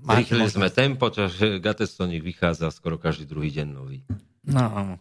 Zrýchlili 0.00 0.48
sme 0.52 0.68
tempo, 0.68 1.08
čo 1.08 1.28
Gatestonik 1.60 2.20
vychádza 2.20 2.68
skoro 2.68 3.00
každý 3.00 3.24
druhý 3.24 3.48
deň 3.50 3.68
nový. 3.72 4.04
No. 4.44 5.00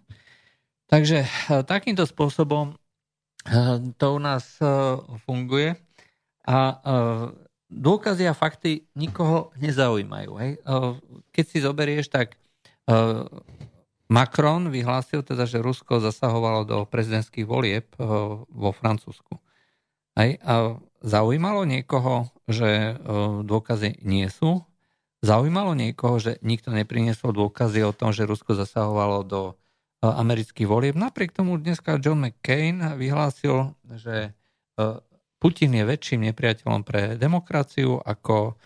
Takže 0.90 1.28
uh, 1.28 1.62
takýmto 1.68 2.08
spôsobom 2.08 2.74
uh, 2.74 3.78
to 4.00 4.08
u 4.16 4.20
nás 4.20 4.58
uh, 4.64 5.00
funguje 5.28 5.78
a 6.50 6.82
dôkazy 7.70 8.26
a 8.26 8.34
fakty 8.34 8.90
nikoho 8.98 9.54
nezaujímajú. 9.62 10.32
Hej? 10.42 10.52
Keď 11.30 11.46
si 11.46 11.62
zoberieš, 11.62 12.10
tak 12.10 12.42
Macron 14.10 14.74
vyhlásil 14.74 15.22
teda, 15.22 15.46
že 15.46 15.62
Rusko 15.62 16.02
zasahovalo 16.02 16.66
do 16.66 16.78
prezidentských 16.90 17.46
volieb 17.46 17.86
vo 18.50 18.74
Francúzsku. 18.74 19.38
Hej? 20.18 20.42
A 20.42 20.82
Zaujímalo 21.00 21.64
niekoho, 21.64 22.28
že 22.44 22.68
e, 22.68 22.94
dôkazy 23.48 24.04
nie 24.04 24.28
sú? 24.28 24.68
Zaujímalo 25.24 25.72
niekoho, 25.72 26.20
že 26.20 26.40
nikto 26.44 26.76
nepriniesol 26.76 27.32
dôkazy 27.32 27.88
o 27.88 27.96
tom, 27.96 28.12
že 28.12 28.28
Rusko 28.28 28.52
zasahovalo 28.52 29.24
do 29.24 29.42
e, 29.48 29.54
amerických 30.04 30.68
volieb? 30.68 31.00
Napriek 31.00 31.32
tomu 31.32 31.56
dneska 31.56 32.04
John 32.04 32.20
McCain 32.20 33.00
vyhlásil, 33.00 33.72
že 33.96 34.36
e, 34.76 34.90
Putin 35.40 35.72
je 35.72 35.88
väčším 35.88 36.28
nepriateľom 36.32 36.84
pre 36.84 37.16
demokraciu 37.16 38.00
ako 38.04 38.60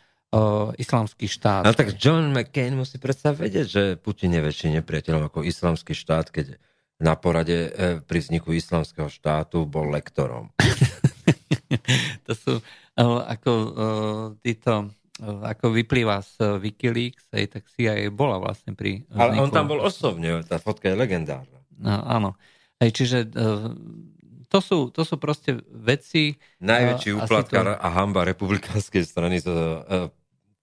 islamský 0.82 1.30
štát. 1.30 1.62
Ale 1.62 1.78
tak 1.78 1.94
John 1.94 2.34
McCain 2.34 2.74
musí 2.74 2.98
predsa 2.98 3.38
vedieť, 3.38 3.68
že 3.70 3.84
Putin 4.02 4.34
je 4.34 4.42
väčším 4.42 4.82
nepriateľom 4.82 5.30
ako 5.30 5.46
islamský 5.46 5.94
štát, 5.94 6.34
keď 6.34 6.58
na 6.98 7.14
porade 7.14 7.70
pri 8.10 8.18
vzniku 8.18 8.50
islamského 8.50 9.14
štátu 9.14 9.70
bol 9.70 9.94
lektorom. 9.94 10.50
to 12.28 12.34
sú 12.34 12.54
ako 13.00 13.52
títo 14.42 14.92
ako 15.24 15.78
vyplýva 15.78 16.26
z 16.26 16.58
Wikileaks, 16.58 17.30
aj 17.30 17.46
tak 17.58 17.64
CIA 17.70 18.10
bola 18.10 18.42
vlastne 18.42 18.74
pri... 18.74 19.06
Vzniku. 19.06 19.22
Ale 19.22 19.32
on 19.40 19.50
tam 19.54 19.70
bol 19.70 19.80
osobne, 19.80 20.42
tá 20.42 20.58
fotka 20.58 20.90
je 20.90 20.98
legendárna. 20.98 21.62
No, 21.78 22.02
áno. 22.02 22.30
Aj 22.82 22.90
čiže 22.90 23.30
to 24.50 24.60
sú, 24.60 24.90
to 24.90 25.06
sú 25.06 25.16
proste 25.22 25.62
veci... 25.70 26.34
Najväčší 26.66 27.14
úplatkár 27.14 27.66
to... 27.66 27.74
a 27.78 27.88
hamba 27.94 28.26
republikánskej 28.26 29.06
strany 29.06 29.38
z 29.38 29.48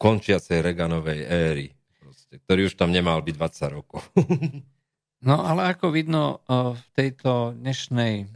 končiacej 0.00 0.64
Reganovej 0.67 1.21
éry, 1.31 1.67
proste, 2.02 2.43
ktorý 2.43 2.67
už 2.67 2.75
tam 2.75 2.90
nemal 2.90 3.23
byť 3.23 3.35
20 3.38 3.76
rokov. 3.76 4.02
No 5.20 5.44
ale 5.44 5.76
ako 5.76 5.92
vidno 5.92 6.40
eh, 6.48 6.72
v 6.72 6.84
tejto 6.96 7.52
dnešnej 7.52 8.14
eh, 8.24 8.28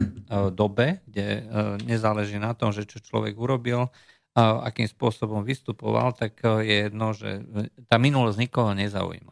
dobe, 0.53 1.01
kde 1.09 1.27
eh, 1.27 1.43
nezáleží 1.81 2.37
na 2.37 2.53
tom, 2.53 2.69
že 2.69 2.85
čo 2.85 3.01
človek 3.01 3.33
urobil, 3.33 3.89
a 4.35 4.67
akým 4.67 4.83
spôsobom 4.83 5.47
vystupoval, 5.47 6.11
tak 6.11 6.43
je 6.43 6.91
jedno, 6.91 7.15
že 7.15 7.39
tá 7.87 7.95
minulosť 7.95 8.35
nikoho 8.35 8.75
nezaujíma. 8.75 9.31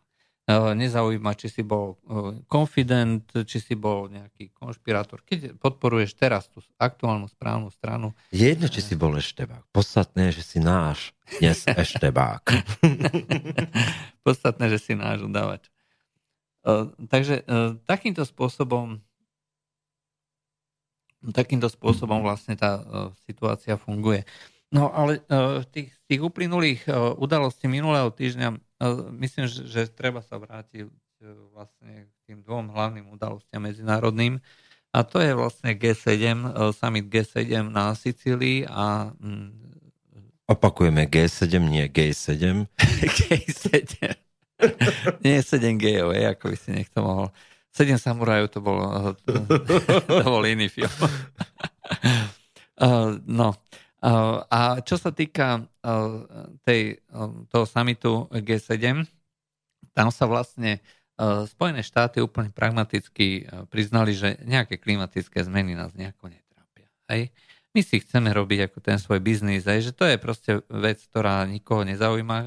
nezaujíma, 0.79 1.35
či 1.35 1.51
si 1.51 1.59
bol 1.59 1.99
konfident, 2.47 3.27
či 3.43 3.59
si 3.59 3.75
bol 3.75 4.07
nejaký 4.07 4.55
konšpirátor. 4.55 5.19
Keď 5.27 5.59
podporuješ 5.59 6.15
teraz 6.15 6.47
tú 6.47 6.63
aktuálnu 6.79 7.27
správnu 7.27 7.67
stranu... 7.75 8.15
Je 8.31 8.47
jedno, 8.47 8.71
či 8.71 8.79
si 8.79 8.95
bol 8.95 9.19
eštebák. 9.19 9.67
Podstatné 9.75 10.31
že 10.31 10.39
si 10.39 10.63
náš 10.63 11.11
dnes 11.35 11.67
eštebák. 11.83 12.47
Podstatné, 14.23 14.71
že 14.71 14.79
si 14.79 14.95
náš 14.95 15.27
udávač. 15.27 15.72
Takže 17.11 17.43
takýmto 17.83 18.23
spôsobom 18.23 19.03
takýmto 21.23 21.71
spôsobom 21.71 22.19
vlastne 22.19 22.59
tá 22.59 22.83
situácia 23.23 23.79
funguje. 23.79 24.27
No 24.75 24.91
ale 24.91 25.23
v 25.31 25.63
tých, 25.71 25.89
tých 26.03 26.19
uplynulých 26.19 26.83
udalostí 27.15 27.71
minulého 27.71 28.11
týždňa 28.11 28.59
myslím, 29.23 29.47
že, 29.47 29.87
treba 29.87 30.19
sa 30.19 30.35
vrátiť 30.35 30.91
vlastne 31.55 32.11
k 32.11 32.15
tým 32.27 32.39
dvom 32.43 32.75
hlavným 32.75 33.07
udalostiam 33.07 33.63
medzinárodným. 33.63 34.43
A 34.93 35.01
to 35.01 35.17
je 35.17 35.33
vlastne 35.33 35.73
G7, 35.73 36.21
e, 36.21 36.49
summit 36.75 37.09
G7 37.09 37.71
na 37.73 37.97
Sicílii 37.97 38.69
a... 38.69 39.09
Mm, 39.17 39.73
Opakujeme 40.45 41.09
G7, 41.09 41.49
nie 41.65 41.89
G7. 41.89 42.69
G7. 43.17 44.13
nie 45.23 45.41
7 45.41 45.77
G, 45.77 45.99
ako 46.03 46.53
by 46.53 46.57
si 46.57 46.69
niekto 46.71 47.03
mohol. 47.03 47.27
7 47.73 47.97
samurajov 47.97 48.47
to 48.53 48.59
bol, 48.61 48.77
to, 49.25 49.33
to 50.09 50.25
bol 50.25 50.43
iný 50.45 50.69
film. 50.69 50.93
no, 53.39 53.57
a 54.49 54.59
čo 54.85 54.95
sa 54.99 55.09
týka 55.09 55.65
tej, 56.67 57.01
toho 57.49 57.65
samitu 57.65 58.29
G7, 58.29 59.07
tam 59.93 60.07
sa 60.13 60.25
vlastne 60.29 60.83
Spojené 61.23 61.85
štáty 61.85 62.25
úplne 62.25 62.49
pragmaticky 62.49 63.45
priznali, 63.69 64.17
že 64.17 64.41
nejaké 64.43 64.81
klimatické 64.81 65.45
zmeny 65.45 65.77
nás 65.77 65.93
nejako 65.93 66.33
netrápia. 66.33 66.89
Hej? 67.05 67.29
My 67.73 67.81
si 67.81 68.05
chceme 68.05 68.29
robiť 68.29 68.69
ako 68.69 68.77
ten 68.85 69.01
svoj 69.01 69.17
biznis, 69.17 69.65
aj, 69.65 69.89
že 69.89 69.91
to 69.97 70.05
je 70.05 70.21
proste 70.21 70.61
vec, 70.69 71.01
ktorá 71.09 71.41
nikoho 71.49 71.81
nezaujíma. 71.81 72.37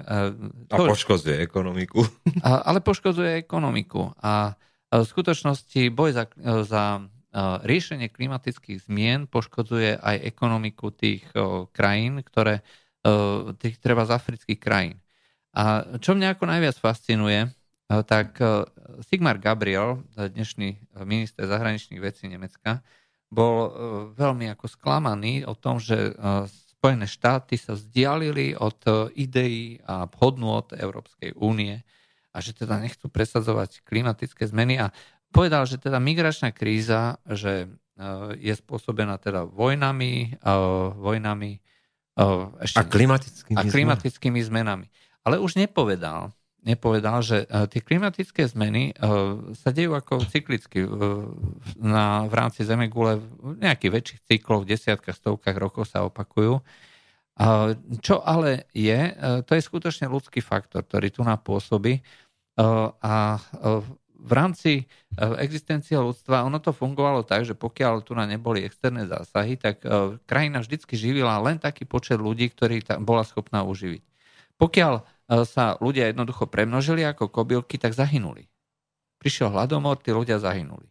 To, 0.71 0.75
a 0.75 0.77
poškozuje 0.87 1.43
ekonomiku. 1.43 2.07
A, 2.47 2.63
ale 2.63 2.79
poškozuje 2.79 3.35
ekonomiku. 3.43 4.15
A 4.23 4.55
v 4.95 5.03
skutočnosti 5.03 5.91
boj 5.91 6.15
za, 6.15 6.25
za 6.63 7.03
riešenie 7.67 8.09
klimatických 8.09 8.87
zmien 8.87 9.27
poškodzuje 9.27 9.99
aj 9.99 10.17
ekonomiku 10.25 10.95
tých 10.95 11.27
krajín, 11.75 12.23
ktoré, 12.23 12.63
tých 13.59 13.83
treba 13.83 14.07
z 14.07 14.15
afrických 14.15 14.63
krajín. 14.63 15.03
A 15.59 15.85
čo 15.99 16.15
mňa 16.15 16.39
ako 16.39 16.45
najviac 16.47 16.79
fascinuje, 16.79 17.51
tak 17.87 18.39
Sigmar 19.11 19.43
Gabriel, 19.43 20.07
dnešný 20.15 21.03
minister 21.03 21.51
zahraničných 21.51 21.99
vecí 21.99 22.31
Nemecka, 22.31 22.87
bol 23.27 23.75
veľmi 24.15 24.47
ako 24.55 24.71
sklamaný 24.71 25.43
o 25.45 25.59
tom, 25.59 25.83
že 25.83 26.15
Spojené 26.77 27.11
štáty 27.11 27.59
sa 27.59 27.75
vzdialili 27.75 28.55
od 28.55 29.11
ideí 29.19 29.83
a 29.83 30.07
hodnôt 30.07 30.71
Európskej 30.71 31.35
únie 31.35 31.83
a 32.31 32.39
že 32.39 32.53
teda 32.53 32.77
nechcú 32.77 33.09
presadzovať 33.09 33.81
klimatické 33.83 34.45
zmeny 34.45 34.77
a 34.77 34.93
povedal, 35.33 35.65
že 35.65 35.81
teda 35.81 35.97
migračná 35.97 36.53
kríza, 36.53 37.17
že 37.25 37.65
e, 37.65 37.69
je 38.37 38.55
spôsobená 38.57 39.17
teda 39.17 39.49
vojnami, 39.49 40.37
e, 40.37 40.53
vojnami 41.01 41.53
e, 41.57 41.61
ešte, 42.61 42.81
a 42.81 42.83
klimatickými, 42.85 43.57
a 43.57 43.63
klimatickými 43.65 44.41
zmenami. 44.45 44.87
Ale 45.25 45.41
už 45.41 45.57
nepovedal, 45.57 46.33
nepovedal, 46.67 47.23
že 47.23 47.47
tie 47.47 47.79
klimatické 47.79 48.43
zmeny 48.51 48.91
sa 49.55 49.71
dejú 49.71 49.95
ako 49.95 50.27
cyklicky 50.27 50.83
na, 51.79 52.27
v 52.27 52.35
rámci 52.35 52.67
Zemegule 52.67 53.23
v 53.23 53.63
nejakých 53.63 53.95
väčších 53.95 54.21
cyklov, 54.27 54.67
v 54.67 54.75
desiatkách, 54.75 55.15
stovkách 55.15 55.55
rokov 55.55 55.87
sa 55.87 56.03
opakujú. 56.03 56.59
Čo 58.03 58.17
ale 58.27 58.67
je, 58.75 59.15
to 59.47 59.55
je 59.55 59.63
skutočne 59.63 60.11
ľudský 60.11 60.43
faktor, 60.43 60.83
ktorý 60.83 61.15
tu 61.15 61.23
napôsobí 61.23 62.03
a 63.01 63.39
v 64.17 64.33
rámci 64.33 64.89
existencie 65.15 65.95
ľudstva 65.95 66.49
ono 66.49 66.59
to 66.59 66.73
fungovalo 66.75 67.23
tak, 67.23 67.47
že 67.47 67.55
pokiaľ 67.55 68.03
tu 68.03 68.17
na 68.17 68.27
neboli 68.27 68.65
externé 68.65 69.07
zásahy, 69.07 69.55
tak 69.61 69.85
krajina 70.27 70.65
vždycky 70.65 70.99
živila 70.99 71.39
len 71.39 71.63
taký 71.63 71.87
počet 71.87 72.19
ľudí, 72.19 72.51
ktorý 72.51 72.83
bola 73.05 73.23
schopná 73.23 73.63
uživiť. 73.63 74.03
Pokiaľ 74.57 75.05
sa 75.27 75.75
ľudia 75.83 76.11
jednoducho 76.15 76.47
premnožili 76.47 77.03
ako 77.03 77.29
kobylky, 77.29 77.77
tak 77.77 77.99
zahynuli. 77.99 78.47
Prišiel 79.19 79.51
hladomor, 79.51 79.99
tí 79.99 80.15
ľudia 80.15 80.39
zahynuli. 80.39 80.87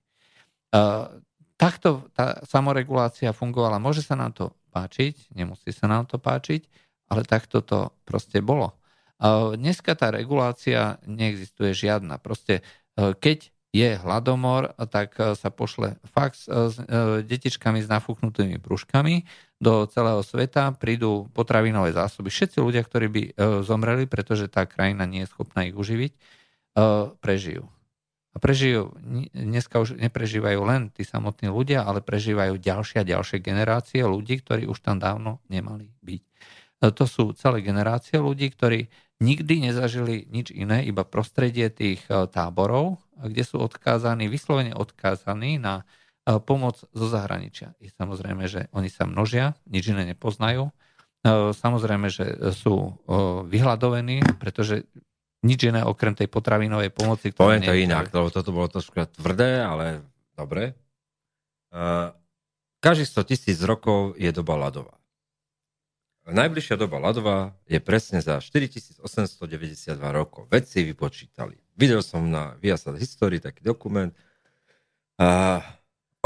Takto 1.56 2.12
tá 2.12 2.44
samoregulácia 2.44 3.32
fungovala. 3.32 3.80
Môže 3.80 4.04
sa 4.04 4.20
nám 4.20 4.36
to 4.36 4.52
páčiť, 4.76 5.32
nemusí 5.32 5.72
sa 5.72 5.88
nám 5.88 6.04
to 6.04 6.20
páčiť, 6.20 6.68
ale 7.08 7.24
takto 7.24 7.64
to 7.64 7.96
proste 8.04 8.44
bolo. 8.44 8.76
Dneska 9.56 9.96
tá 9.96 10.12
regulácia 10.12 11.00
neexistuje 11.08 11.72
žiadna. 11.72 12.20
Proste 12.20 12.60
E, 12.96 13.14
keď 13.16 13.52
je 13.76 13.90
hladomor, 14.00 14.72
tak 14.88 15.20
e, 15.20 15.36
sa 15.36 15.52
pošle 15.52 16.00
fax 16.08 16.48
e, 16.48 16.72
s 16.72 16.76
detičkami 17.28 17.84
s 17.84 17.92
nafúknutými 17.92 18.56
prúškami 18.64 19.28
do 19.66 19.90
celého 19.90 20.22
sveta, 20.22 20.78
prídu 20.78 21.26
potravinové 21.34 21.90
zásoby. 21.90 22.30
Všetci 22.30 22.62
ľudia, 22.62 22.86
ktorí 22.86 23.08
by 23.10 23.22
zomreli, 23.66 24.06
pretože 24.06 24.46
tá 24.46 24.70
krajina 24.70 25.10
nie 25.10 25.26
je 25.26 25.32
schopná 25.34 25.66
ich 25.66 25.74
uživiť, 25.74 26.14
prežijú. 27.18 27.66
A 28.36 28.38
prežijú, 28.38 28.92
dneska 29.32 29.80
už 29.80 29.96
neprežívajú 29.96 30.60
len 30.68 30.92
tí 30.92 31.08
samotní 31.08 31.48
ľudia, 31.48 31.88
ale 31.88 32.04
prežívajú 32.04 32.60
ďalšie 32.60 33.02
a 33.02 33.08
ďalšie 33.08 33.40
generácie 33.40 34.04
ľudí, 34.04 34.44
ktorí 34.44 34.68
už 34.68 34.84
tam 34.84 35.00
dávno 35.00 35.40
nemali 35.48 35.90
byť. 36.04 36.24
To 36.84 37.06
sú 37.08 37.32
celé 37.34 37.64
generácie 37.64 38.20
ľudí, 38.20 38.52
ktorí 38.52 38.92
nikdy 39.24 39.72
nezažili 39.72 40.28
nič 40.28 40.52
iné, 40.52 40.84
iba 40.84 41.08
prostredie 41.08 41.72
tých 41.72 42.04
e, 42.12 42.28
táborov, 42.28 43.00
kde 43.16 43.48
sú 43.48 43.64
odkázaní, 43.64 44.28
vyslovene 44.28 44.76
odkázaní 44.76 45.56
na 45.56 45.82
e, 45.82 46.05
pomoc 46.26 46.82
zo 46.90 47.08
zahraničia. 47.08 47.78
I 47.78 47.94
samozrejme, 47.94 48.50
že 48.50 48.68
oni 48.74 48.90
sa 48.90 49.06
množia, 49.06 49.54
nič 49.70 49.94
iné 49.94 50.10
nepoznajú. 50.10 50.70
E, 50.70 50.74
samozrejme, 51.54 52.10
že 52.10 52.50
sú 52.58 52.98
vyhľadovení, 53.46 54.42
pretože 54.42 54.90
nič 55.46 55.70
iné 55.70 55.86
okrem 55.86 56.18
tej 56.18 56.26
potravinovej 56.26 56.90
pomoci. 56.90 57.30
Poviem 57.30 57.62
to 57.62 57.78
inak, 57.78 58.10
lebo 58.10 58.34
toto 58.34 58.50
bolo 58.50 58.66
trošku 58.66 58.98
tvrdé, 59.14 59.62
ale 59.62 60.02
dobre. 60.34 60.74
Každých 62.82 63.10
100 63.14 63.30
tisíc 63.30 63.58
rokov 63.62 64.18
je 64.18 64.34
doba 64.34 64.58
ľadová. 64.58 64.98
Najbližšia 66.26 66.82
doba 66.82 66.98
ľadová 66.98 67.54
je 67.70 67.78
presne 67.78 68.18
za 68.18 68.42
4892 68.42 69.06
rokov. 70.10 70.50
Vedci 70.50 70.82
vypočítali. 70.82 71.54
Videl 71.78 72.02
som 72.02 72.26
na 72.26 72.58
Viasat 72.58 72.98
History 72.98 73.38
taký 73.38 73.62
dokument. 73.62 74.10
Uh, 75.22 75.62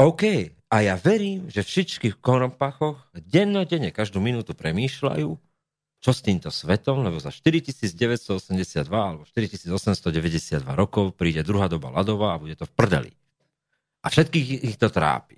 OK, 0.00 0.48
a 0.72 0.76
ja 0.80 0.96
verím, 0.96 1.52
že 1.52 1.60
všetkých 1.60 2.24
korompachoch 2.24 3.12
dennodenne 3.12 3.92
každú 3.92 4.16
minútu 4.16 4.56
premýšľajú, 4.56 5.28
čo 6.00 6.10
s 6.16 6.24
týmto 6.24 6.48
svetom, 6.48 7.04
lebo 7.04 7.20
za 7.20 7.28
4982 7.28 8.88
alebo 8.88 9.28
4892 9.28 10.64
rokov 10.72 11.12
príde 11.12 11.44
druhá 11.44 11.68
doba 11.68 11.92
ľadová 11.92 12.32
a 12.32 12.40
bude 12.40 12.56
to 12.56 12.64
v 12.64 12.72
prdeli. 12.72 13.12
A 14.00 14.08
všetkých 14.08 14.72
ich 14.72 14.80
to 14.80 14.88
trápi. 14.88 15.36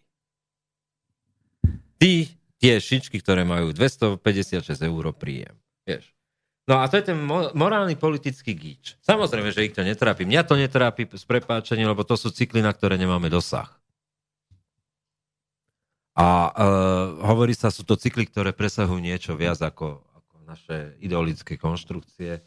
Tí 1.98 2.30
tie 2.62 2.78
šičky, 2.78 3.18
ktoré 3.18 3.42
majú 3.42 3.74
256 3.74 4.62
eur 4.78 5.04
príjem. 5.10 5.58
Vieš. 5.82 6.14
No 6.70 6.78
a 6.78 6.86
to 6.86 7.02
je 7.02 7.10
ten 7.10 7.18
morálny 7.58 7.98
politický 7.98 8.54
gíč. 8.54 8.94
Samozrejme, 9.02 9.50
že 9.50 9.66
ich 9.66 9.74
to 9.74 9.82
netrápi. 9.82 10.22
Mňa 10.22 10.46
to 10.46 10.54
netrápi 10.54 11.10
s 11.10 11.26
prepáčením, 11.26 11.90
lebo 11.90 12.06
to 12.06 12.14
sú 12.14 12.30
cykly, 12.30 12.62
na 12.62 12.70
ktoré 12.70 12.94
nemáme 12.94 13.26
dosah. 13.26 13.81
A 16.12 16.52
uh, 16.52 17.24
hovorí 17.24 17.56
sa, 17.56 17.72
sú 17.72 17.88
to 17.88 17.96
cykly, 17.96 18.28
ktoré 18.28 18.52
presahujú 18.52 19.00
niečo 19.00 19.32
viac 19.32 19.64
ako, 19.64 20.04
ako 20.12 20.34
naše 20.44 20.76
ideologické 21.00 21.56
konštrukcie. 21.56 22.44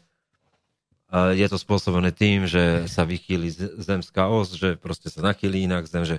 Uh, 1.10 1.34
je 1.34 1.46
to 1.50 1.58
spôsobené 1.58 2.14
tým, 2.14 2.46
že 2.46 2.86
sa 2.86 3.02
vychýli 3.02 3.50
zemská 3.82 4.30
os, 4.30 4.54
že 4.54 4.78
proste 4.78 5.10
sa 5.10 5.22
nachýli 5.22 5.66
inak 5.66 5.90
zem, 5.90 6.06
že 6.06 6.16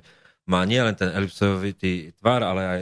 má 0.48 0.64
nielen 0.68 0.96
ten 0.96 1.12
elipsovitý 1.12 2.16
tvar, 2.20 2.44
ale 2.44 2.62
aj 2.64 2.82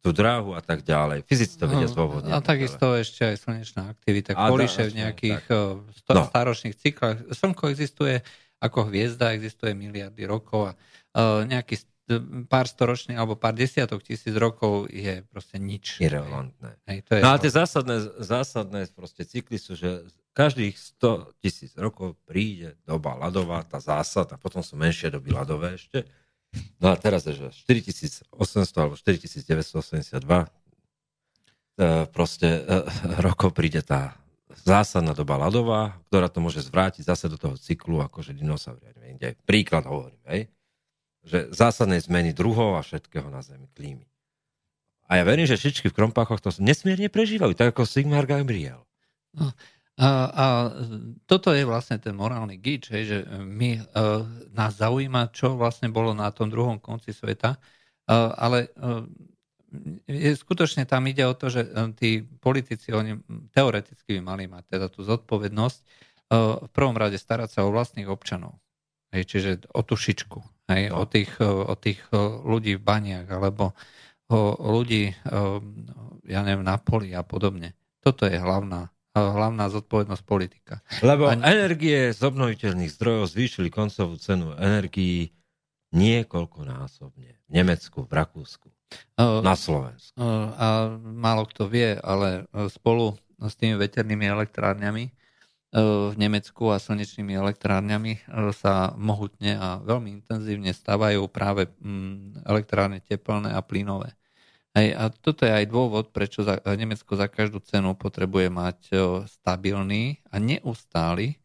tú 0.00 0.16
dráhu 0.16 0.56
a 0.56 0.62
tak 0.64 0.80
ďalej. 0.80 1.28
Fyzicky 1.28 1.60
to 1.60 1.68
vedia 1.68 1.88
no. 1.92 2.32
A 2.32 2.40
takisto 2.40 2.96
ešte 2.96 3.34
aj 3.34 3.36
slnečná 3.36 3.92
aktivita, 3.92 4.32
kolíše 4.32 4.88
v 4.88 5.04
nejakých 5.04 5.40
tak. 5.44 5.52
Eh, 5.52 5.76
sto- 6.00 6.14
no. 6.16 6.24
staročných 6.24 6.76
cyklách. 6.76 7.16
Slnko 7.36 7.68
existuje 7.68 8.24
ako 8.60 8.88
hviezda, 8.88 9.36
existuje 9.36 9.72
miliardy 9.72 10.28
rokov 10.28 10.68
a 10.68 10.72
uh, 11.16 11.48
nejaký 11.48 11.80
pár 12.50 12.66
storočných 12.66 13.14
alebo 13.14 13.38
pár 13.38 13.54
desiatok 13.54 14.02
tisíc 14.02 14.34
rokov 14.34 14.90
je 14.90 15.22
proste 15.30 15.60
nič. 15.62 16.02
Irrelevantné. 16.02 16.80
Hej, 16.90 16.98
to 17.06 17.10
je 17.14 17.22
no 17.22 17.30
ale 17.30 17.42
tie 17.44 17.52
zásadné, 17.54 17.96
zásadné 18.18 18.80
proste 18.90 19.22
cykly 19.22 19.60
sú, 19.60 19.78
že 19.78 20.08
každých 20.34 20.74
100 20.98 21.38
tisíc 21.42 21.72
rokov 21.78 22.16
príde 22.26 22.78
doba 22.82 23.14
ľadová, 23.14 23.62
tá 23.66 23.78
zásada, 23.78 24.40
potom 24.40 24.64
sú 24.64 24.74
menšie 24.74 25.12
doby 25.12 25.30
ľadové 25.30 25.78
ešte. 25.78 26.06
No 26.82 26.90
a 26.90 26.98
teraz 26.98 27.28
je, 27.30 27.38
že 27.38 27.48
4800 27.66 28.26
alebo 28.74 28.98
4982 28.98 30.18
e, 30.18 30.48
proste 32.10 32.48
e, 32.48 32.60
rokov 33.22 33.54
príde 33.54 33.86
tá 33.86 34.18
zásadná 34.66 35.14
doba 35.14 35.38
ľadová, 35.38 35.94
ktorá 36.10 36.26
to 36.26 36.42
môže 36.42 36.66
zvrátiť 36.66 37.06
zase 37.06 37.30
do 37.30 37.38
toho 37.38 37.54
cyklu, 37.54 38.02
akože 38.02 38.34
dinosauria. 38.34 38.90
Príklad 39.46 39.86
hovorím, 39.86 40.20
hej? 40.30 40.50
Že 41.24 41.52
zásadnej 41.52 42.00
zmeny 42.00 42.32
druhov 42.32 42.80
a 42.80 42.84
všetkého 42.84 43.28
na 43.28 43.44
Zemi, 43.44 43.68
klímy. 43.72 44.06
A 45.10 45.18
ja 45.18 45.24
verím, 45.26 45.44
že 45.44 45.58
šičky 45.58 45.90
v 45.90 45.96
krompáchoch 45.96 46.38
to 46.38 46.54
nesmierne 46.62 47.10
prežívajú, 47.10 47.58
tak 47.58 47.74
ako 47.74 47.82
Sigmar 47.82 48.24
Gabriel. 48.30 48.86
No, 49.34 49.50
a, 50.00 50.08
a 50.30 50.44
toto 51.26 51.50
je 51.50 51.66
vlastne 51.66 51.98
ten 51.98 52.14
morálny 52.14 52.56
gič, 52.56 52.88
hej, 52.94 53.04
že 53.04 53.18
my, 53.42 53.84
uh, 53.90 54.24
nás 54.54 54.78
zaujíma, 54.78 55.34
čo 55.34 55.58
vlastne 55.58 55.90
bolo 55.90 56.14
na 56.14 56.30
tom 56.30 56.48
druhom 56.48 56.78
konci 56.78 57.10
sveta, 57.12 57.58
uh, 57.58 58.32
ale 58.38 58.70
je, 60.06 60.34
skutočne 60.34 60.82
tam 60.86 61.06
ide 61.06 61.22
o 61.26 61.34
to, 61.34 61.46
že 61.46 61.62
tí 61.94 62.26
politici, 62.42 62.90
oni 62.90 63.18
teoreticky 63.54 64.18
by 64.18 64.22
mali 64.22 64.44
mať 64.50 64.66
teda 64.66 64.86
tú 64.90 65.06
zodpovednosť 65.06 65.80
v 66.30 66.70
prvom 66.70 66.94
rade 66.94 67.18
starať 67.18 67.58
sa 67.58 67.60
o 67.66 67.74
vlastných 67.74 68.06
občanov. 68.06 68.58
Hej, 69.10 69.26
čiže 69.26 69.50
o 69.74 69.82
tú 69.82 69.98
šičku, 69.98 70.38
hej, 70.70 70.94
no. 70.94 71.02
o, 71.02 71.04
tých, 71.04 71.34
o 71.42 71.74
tých 71.74 71.98
ľudí 72.46 72.78
v 72.78 72.86
baniach, 72.86 73.26
alebo 73.26 73.74
o 74.30 74.68
ľudí, 74.78 75.10
ja 76.30 76.40
neviem, 76.46 76.62
na 76.62 76.78
poli 76.78 77.10
a 77.18 77.26
podobne. 77.26 77.74
Toto 77.98 78.30
je 78.30 78.38
hlavná 78.38 78.88
hlavná 79.10 79.66
zodpovednosť 79.74 80.22
politika. 80.22 80.86
Lebo 81.02 81.26
a... 81.26 81.34
energie 81.34 82.14
z 82.14 82.20
obnoviteľných 82.22 82.94
zdrojov 82.94 83.34
zvýšili 83.34 83.68
koncovú 83.68 84.14
cenu 84.22 84.54
energií 84.54 85.34
niekoľkonásobne. 85.90 87.30
V 87.34 87.50
Nemecku, 87.50 88.06
v 88.06 88.12
Rakúsku, 88.14 88.70
uh, 88.70 89.42
na 89.42 89.58
Slovensku. 89.58 90.14
Uh, 90.14 90.54
a 90.54 90.66
málo 91.02 91.50
kto 91.50 91.66
vie, 91.66 91.98
ale 91.98 92.46
spolu 92.70 93.18
s 93.42 93.58
tými 93.58 93.74
veternými 93.74 94.30
elektrárňami 94.30 95.10
v 95.70 96.14
Nemecku 96.18 96.66
a 96.74 96.82
slnečnými 96.82 97.30
elektrárňami 97.38 98.26
sa 98.50 98.90
mohutne 98.98 99.54
a 99.54 99.78
veľmi 99.78 100.18
intenzívne 100.18 100.74
stavajú 100.74 101.30
práve 101.30 101.70
mm, 101.78 102.42
elektrárne 102.42 102.98
teplné 102.98 103.54
a 103.54 103.62
plynové. 103.62 104.10
A 104.74 105.10
toto 105.10 105.46
je 105.46 105.50
aj 105.50 105.66
dôvod, 105.66 106.10
prečo 106.14 106.42
za, 106.46 106.58
Nemecko 106.74 107.18
za 107.18 107.26
každú 107.26 107.58
cenu 107.62 107.94
potrebuje 107.94 108.50
mať 108.50 108.78
o, 108.94 108.98
stabilný 109.26 110.22
a 110.30 110.38
neustály 110.38 111.38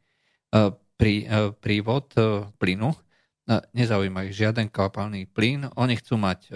prí, 0.98 1.26
prívod 1.58 2.14
plynu. 2.62 2.94
Nezaujíma 3.50 4.30
ich 4.30 4.38
žiaden 4.38 4.70
kapalný 4.70 5.26
plyn. 5.30 5.70
Oni 5.78 5.98
chcú 5.98 6.18
mať 6.22 6.50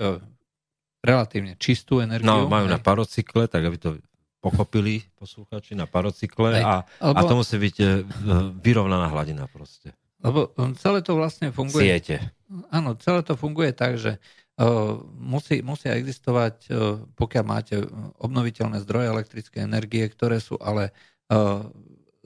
relatívne 1.05 1.58
čistú 1.58 2.01
energiu. 2.01 2.27
No, 2.27 2.49
majú 2.49 2.69
hej. 2.69 2.73
na 2.75 2.79
parocykle, 2.82 3.49
tak 3.49 3.65
aby 3.65 3.77
to 3.77 3.97
pochopili 4.39 5.04
posluchači 5.19 5.75
na 5.75 5.86
parocykle 5.86 6.63
a, 6.63 6.88
a 6.99 7.21
to 7.28 7.36
musí 7.36 7.60
byť 7.60 7.75
e, 7.80 7.86
vyrovnaná 8.60 9.12
hladina 9.12 9.47
proste. 9.52 9.91
Lebo 10.19 10.52
celé 10.75 10.99
to 10.99 11.15
vlastne 11.15 11.52
funguje... 11.52 11.84
Siete. 11.84 12.19
Áno, 12.71 12.95
celé 12.99 13.23
to 13.23 13.39
funguje 13.39 13.71
tak, 13.71 13.95
že 13.95 14.19
musí, 15.15 15.63
musia 15.63 15.95
existovať, 15.95 16.67
pokiaľ 17.15 17.43
máte 17.47 17.80
obnoviteľné 18.19 18.84
zdroje 18.84 19.08
elektrickej 19.08 19.63
energie, 19.63 20.04
ktoré 20.12 20.43
sú 20.43 20.60
ale 20.60 20.91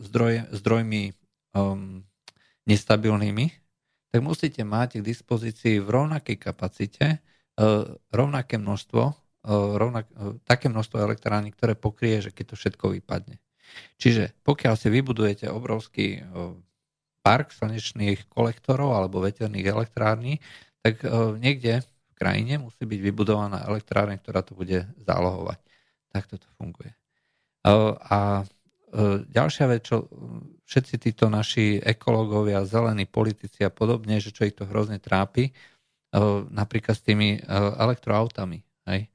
zdroj, 0.01 0.49
zdrojmi 0.49 1.13
um, 1.53 2.01
nestabilnými, 2.65 3.53
tak 4.09 4.21
musíte 4.21 4.61
mať 4.65 5.01
k 5.01 5.07
dispozícii 5.13 5.77
v 5.81 5.89
rovnakej 5.89 6.37
kapacite 6.41 7.05
uh, 7.17 7.85
rovnaké 8.09 8.57
množstvo, 8.57 9.03
uh, 9.05 9.15
rovnak, 9.51 10.07
uh, 10.15 10.39
také 10.47 10.71
množstvo 10.71 11.03
elektrární, 11.03 11.51
ktoré 11.51 11.75
pokrie, 11.75 12.23
že 12.23 12.31
keď 12.31 12.53
to 12.53 12.55
všetko 12.55 12.85
vypadne. 12.95 13.37
Čiže 13.99 14.33
pokiaľ 14.41 14.73
si 14.79 14.87
vybudujete 14.87 15.51
obrovský 15.51 16.23
uh, 16.23 16.55
park 17.23 17.55
slnečných 17.55 18.27
kolektorov 18.27 18.99
alebo 18.99 19.23
veterných 19.23 19.67
elektrární, 19.71 20.43
tak 20.83 20.99
niekde 21.39 21.79
krajine 22.19 22.59
musí 22.59 22.83
byť 22.83 22.99
vybudovaná 22.99 23.63
elektráreň, 23.71 24.19
ktorá 24.19 24.43
to 24.43 24.51
bude 24.51 24.83
zálohovať. 24.99 25.55
Takto 26.11 26.35
to 26.35 26.43
funguje. 26.59 26.91
A 27.63 28.43
ďalšia 29.31 29.65
vec, 29.71 29.87
čo 29.87 30.11
všetci 30.67 30.95
títo 30.99 31.31
naši 31.31 31.79
ekológovia, 31.79 32.67
zelení 32.67 33.07
politici 33.07 33.63
a 33.63 33.71
podobne, 33.71 34.19
že 34.19 34.35
čo 34.35 34.43
ich 34.43 34.59
to 34.59 34.67
hrozne 34.67 34.99
trápi, 34.99 35.55
napríklad 36.51 36.99
s 36.99 37.07
tými 37.07 37.39
elektroautami. 37.79 38.59
Hej. 38.91 39.07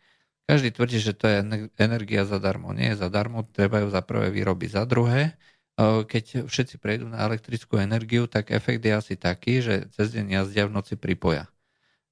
Každý 0.49 0.73
tvrdí, 0.73 0.97
že 0.97 1.13
to 1.13 1.29
je 1.29 1.45
energia 1.77 2.25
zadarmo. 2.25 2.73
Nie 2.73 2.97
je 2.97 3.05
zadarmo, 3.05 3.45
treba 3.53 3.85
ju 3.85 3.93
za 3.93 4.01
prvé 4.01 4.33
vyrobiť. 4.33 4.81
Za 4.81 4.85
druhé, 4.89 5.37
keď 5.79 6.49
všetci 6.49 6.81
prejdú 6.81 7.07
na 7.13 7.23
elektrickú 7.29 7.77
energiu, 7.77 8.25
tak 8.25 8.51
efekt 8.51 8.81
je 8.81 8.93
asi 8.97 9.15
taký, 9.15 9.61
že 9.61 9.93
cez 9.93 10.11
deň 10.11 10.41
jazdia 10.41 10.65
v 10.65 10.75
noci 10.75 10.97
pripoja. 10.97 11.47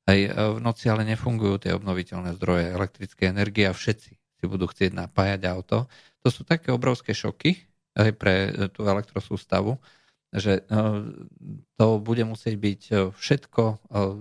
Aj 0.07 0.15
e, 0.15 0.31
v 0.31 0.61
noci 0.63 0.87
ale 0.87 1.03
nefungujú 1.03 1.67
tie 1.67 1.75
obnoviteľné 1.75 2.39
zdroje 2.39 2.71
elektrické 2.71 3.27
energie 3.27 3.67
a 3.67 3.75
všetci 3.75 4.11
si 4.15 4.45
budú 4.47 4.71
chcieť 4.71 4.95
napájať 4.95 5.51
auto. 5.51 5.91
To 6.23 6.29
sú 6.31 6.47
také 6.47 6.71
obrovské 6.71 7.11
šoky 7.11 7.59
aj 7.99 8.11
pre 8.15 8.35
e, 8.55 8.71
tú 8.71 8.87
elektrosústavu, 8.87 9.75
že 10.35 10.63
e, 10.67 10.83
to 11.77 11.87
bude 12.01 12.25
musieť 12.25 12.55
byť 12.57 12.83
všetko 13.15 13.63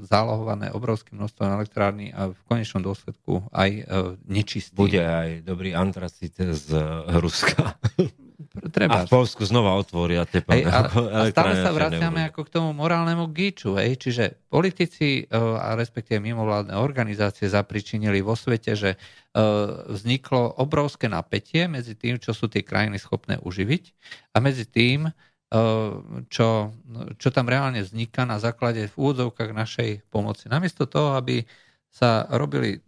zálohované 0.06 0.76
obrovským 0.76 1.16
množstvom 1.18 1.56
elektrárny 1.56 2.12
a 2.12 2.36
v 2.36 2.40
konečnom 2.52 2.84
dôsledku 2.84 3.48
aj 3.56 3.88
nečistý. 4.28 4.76
Bude 4.76 5.00
aj 5.00 5.48
dobrý 5.48 5.72
antracit 5.72 6.36
z 6.36 6.70
Ruska. 7.16 7.80
Treba. 8.76 9.04
A 9.04 9.08
v 9.08 9.12
Polsku 9.12 9.44
znova 9.48 9.76
otvoria 9.76 10.28
tie 10.28 10.44
a, 10.44 10.88
a 10.88 11.20
stále 11.32 11.56
sa 11.64 11.72
vraciame 11.72 12.28
ako 12.32 12.48
k 12.48 12.50
tomu 12.52 12.70
morálnemu 12.76 13.32
gíču. 13.32 13.76
Hej? 13.80 14.00
Čiže 14.00 14.24
politici 14.52 15.28
a 15.32 15.76
respektíve 15.76 16.20
mimovládne 16.20 16.76
organizácie 16.76 17.48
zapričinili 17.48 18.20
vo 18.20 18.36
svete, 18.36 18.76
že 18.76 18.92
vzniklo 19.92 20.60
obrovské 20.60 21.08
napätie 21.12 21.68
medzi 21.68 21.96
tým, 21.96 22.20
čo 22.20 22.32
sú 22.32 22.48
tie 22.48 22.64
krajiny 22.64 23.00
schopné 23.00 23.40
uživiť 23.40 23.84
a 24.36 24.38
medzi 24.40 24.68
tým, 24.68 25.12
čo, 26.30 26.74
čo 27.16 27.30
tam 27.30 27.46
reálne 27.48 27.86
vzniká 27.86 28.26
na 28.26 28.42
základe 28.42 28.90
v 28.90 28.96
úvodzovkách 28.98 29.52
našej 29.54 29.90
pomoci. 30.10 30.50
Namiesto 30.50 30.90
toho, 30.90 31.16
aby 31.16 31.46
sa 31.94 32.28
robili 32.28 32.84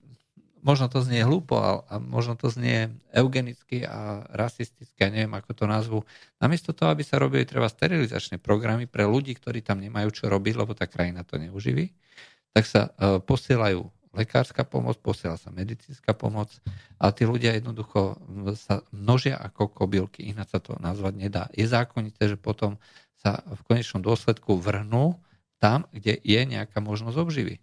možno 0.67 0.91
to 0.91 0.99
znie 0.99 1.23
hlúpo 1.23 1.55
a, 1.55 1.95
možno 2.01 2.35
to 2.35 2.51
znie 2.51 2.91
eugenicky 3.15 3.87
a 3.87 4.27
rasisticky, 4.35 4.99
a 5.05 5.13
neviem, 5.13 5.31
ako 5.31 5.51
to 5.55 5.63
nazvu. 5.63 5.99
Namiesto 6.43 6.75
toho, 6.75 6.91
aby 6.91 7.07
sa 7.07 7.21
robili 7.21 7.47
treba 7.47 7.71
sterilizačné 7.71 8.41
programy 8.41 8.83
pre 8.83 9.07
ľudí, 9.07 9.31
ktorí 9.37 9.63
tam 9.63 9.79
nemajú 9.79 10.11
čo 10.11 10.25
robiť, 10.27 10.53
lebo 10.59 10.75
tá 10.75 10.89
krajina 10.89 11.23
to 11.23 11.39
neuživí, 11.39 11.93
tak 12.51 12.67
sa 12.67 12.91
uh, 12.91 13.21
posielajú 13.23 13.85
lekárska 14.17 14.65
pomoc, 14.65 14.97
posiela 14.97 15.37
sa 15.37 15.53
medicínska 15.53 16.17
pomoc 16.17 16.49
a 16.97 17.13
tí 17.13 17.29
ľudia 17.29 17.53
jednoducho 17.53 18.17
sa 18.57 18.81
množia 18.89 19.37
ako 19.37 19.69
kobylky, 19.69 20.33
ináč 20.33 20.57
sa 20.57 20.59
to 20.59 20.73
nazvať 20.81 21.13
nedá. 21.13 21.43
Je 21.53 21.69
zákonité, 21.69 22.25
že 22.25 22.37
potom 22.41 22.81
sa 23.21 23.45
v 23.45 23.61
konečnom 23.69 24.01
dôsledku 24.01 24.57
vrhnú 24.57 25.17
tam, 25.61 25.85
kde 25.93 26.17
je 26.21 26.41
nejaká 26.41 26.81
možnosť 26.81 27.17
obživy. 27.17 27.55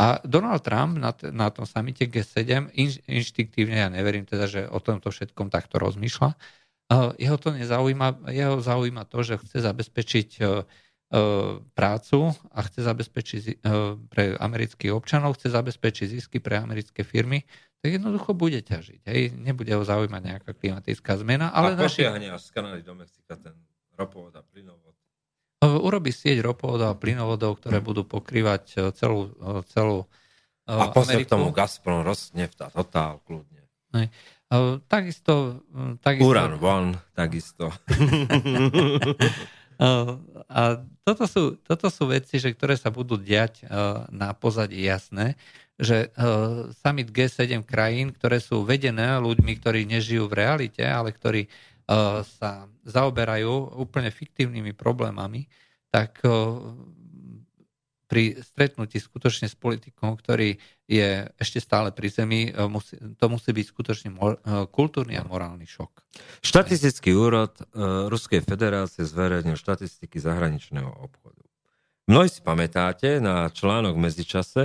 A 0.00 0.20
Donald 0.24 0.64
Trump 0.64 0.96
na, 0.96 1.12
t- 1.12 1.28
na 1.28 1.52
tom 1.52 1.68
samite 1.68 2.08
G7 2.08 2.72
inš- 2.72 3.04
inštiktívne, 3.04 3.84
ja 3.84 3.88
neverím 3.92 4.24
teda, 4.24 4.48
že 4.48 4.64
o 4.64 4.80
tomto 4.80 5.12
všetkom 5.12 5.52
takto 5.52 5.76
rozmýšľa, 5.76 6.30
uh, 6.32 7.12
jeho 7.20 7.36
to 7.36 7.52
nezaujíma, 7.52 8.32
jeho 8.32 8.64
zaujíma 8.64 9.04
to, 9.04 9.20
že 9.20 9.42
chce 9.44 9.60
zabezpečiť 9.60 10.28
uh, 10.40 10.64
prácu 11.74 12.30
a 12.54 12.62
chce 12.62 12.86
zabezpečiť 12.86 13.42
uh, 13.66 13.98
pre 14.06 14.38
amerických 14.38 14.94
občanov, 14.94 15.34
chce 15.34 15.50
zabezpečiť 15.50 16.06
zisky 16.06 16.38
pre 16.38 16.62
americké 16.62 17.02
firmy, 17.02 17.42
tak 17.82 17.98
jednoducho 17.98 18.30
bude 18.30 18.62
ťažiť. 18.62 19.10
Hej? 19.10 19.34
Nebude 19.34 19.74
ho 19.74 19.82
zaujímať 19.82 20.22
nejaká 20.22 20.50
klimatická 20.54 21.18
zmena. 21.18 21.50
Ale 21.50 21.74
a 21.74 21.82
naši... 21.82 22.06
až 22.06 22.46
z 22.46 22.50
Kanady 22.54 22.86
do 22.86 22.94
Mexika 22.94 23.34
ten 23.34 23.58
ropovod 23.98 24.38
a 24.38 24.42
plynovod 24.46 24.90
urobí 25.60 26.08
sieť 26.08 26.40
ropovodov 26.40 26.96
a 26.96 26.96
plynovodov, 26.96 27.60
ktoré 27.60 27.84
hm. 27.84 27.84
budú 27.84 28.02
pokrývať 28.08 28.64
e, 28.76 28.78
celú, 28.96 29.28
e, 29.36 29.60
celú 29.68 30.08
e, 30.64 30.72
A 30.72 30.88
pozor 30.88 31.20
tomu 31.28 31.52
Gazprom, 31.52 32.00
Rosneft 32.00 32.64
a 32.64 32.72
Total, 32.72 33.20
kľudne. 33.24 33.68
Nej. 33.92 34.08
Takisto, 34.90 35.62
takisto... 36.02 36.26
Uran 36.26 36.58
One, 36.58 36.90
takisto. 37.14 37.70
A 39.80 40.84
toto 41.08 41.24
sú, 41.24 41.56
toto 41.64 41.88
sú 41.88 42.12
veci, 42.12 42.36
že, 42.36 42.52
ktoré 42.52 42.76
sa 42.76 42.92
budú 42.92 43.16
diať 43.16 43.64
na 44.12 44.36
pozadí 44.36 44.84
jasné, 44.84 45.40
že 45.80 46.12
summit 46.84 47.08
G7 47.08 47.64
krajín, 47.64 48.12
ktoré 48.12 48.44
sú 48.44 48.60
vedené 48.60 49.16
ľuďmi, 49.16 49.52
ktorí 49.56 49.88
nežijú 49.88 50.28
v 50.28 50.44
realite, 50.44 50.84
ale 50.84 51.16
ktorí 51.16 51.48
sa 52.36 52.68
zaoberajú 52.84 53.80
úplne 53.80 54.12
fiktívnymi 54.12 54.76
problémami, 54.76 55.48
tak 55.88 56.20
pri 58.10 58.42
stretnutí 58.42 58.98
skutočne 58.98 59.46
s 59.46 59.54
politikom, 59.54 60.18
ktorý 60.18 60.58
je 60.90 61.30
ešte 61.38 61.62
stále 61.62 61.94
pri 61.94 62.10
zemi, 62.10 62.50
e, 62.50 62.66
to 63.14 63.24
musí 63.30 63.54
byť 63.54 63.66
skutočne 63.70 64.10
mor, 64.10 64.42
e, 64.42 64.66
kultúrny 64.66 65.14
a 65.14 65.22
morálny 65.22 65.62
šok. 65.62 66.02
Štatistický 66.42 67.14
úrad 67.14 67.54
uh, 67.54 68.10
Ruskej 68.10 68.42
federácie 68.42 69.06
zverejnil 69.06 69.54
štatistiky 69.54 70.18
zahraničného 70.18 70.90
obchodu. 70.90 71.46
Mnohí 72.10 72.26
si 72.26 72.42
pamätáte 72.42 73.22
na 73.22 73.46
článok 73.46 73.94
v 73.94 74.02
medzičase, 74.10 74.64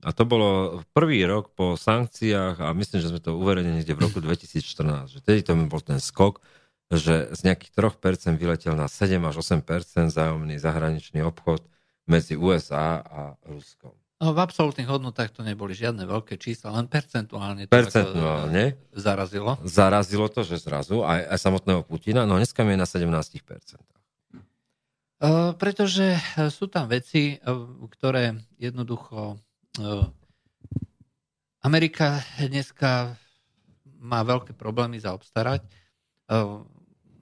a 0.00 0.10
to 0.16 0.24
bolo 0.24 0.80
prvý 0.96 1.26
rok 1.28 1.52
po 1.52 1.76
sankciách 1.76 2.62
a 2.62 2.72
myslím, 2.72 3.02
že 3.02 3.10
sme 3.12 3.20
to 3.20 3.36
uverejnili 3.36 3.82
niekde 3.82 3.96
v 3.96 4.04
roku 4.06 4.18
2014, 4.22 5.12
že 5.12 5.20
tedy 5.20 5.44
to 5.44 5.52
bol 5.68 5.82
ten 5.82 6.00
skok, 6.00 6.40
že 6.88 7.34
z 7.34 7.40
nejakých 7.42 7.74
3% 7.74 8.38
vyletel 8.38 8.78
na 8.78 8.86
7 8.86 9.18
až 9.26 9.42
8% 9.42 10.08
zájomný 10.08 10.56
zahraničný 10.62 11.26
obchod 11.26 11.66
medzi 12.06 12.38
USA 12.38 13.02
a 13.02 13.22
Ruskom. 13.46 13.92
No, 14.16 14.32
v 14.32 14.40
absolútnych 14.40 14.88
hodnotách 14.88 15.28
to 15.28 15.44
neboli 15.44 15.76
žiadne 15.76 16.08
veľké 16.08 16.40
čísla, 16.40 16.72
len 16.72 16.88
percentuálne 16.88 17.68
to 17.68 17.72
percentuálne 17.76 18.72
ako 18.72 18.96
zarazilo. 18.96 19.50
Zarazilo 19.60 20.26
to, 20.32 20.40
že 20.40 20.56
zrazu 20.64 21.04
aj, 21.04 21.36
aj 21.36 21.38
samotného 21.38 21.84
Putina, 21.84 22.24
no 22.24 22.40
dneska 22.40 22.64
je 22.64 22.80
na 22.80 22.88
17%. 22.88 23.20
Uh, 25.16 25.52
pretože 25.56 26.16
sú 26.48 26.68
tam 26.68 26.88
veci, 26.88 27.36
uh, 27.36 27.68
ktoré 27.92 28.40
jednoducho 28.56 29.36
uh, 29.36 30.08
Amerika 31.60 32.24
dneska 32.40 33.16
má 34.00 34.22
veľké 34.22 34.54
problémy 34.54 35.02
zaobstarať 35.02 35.66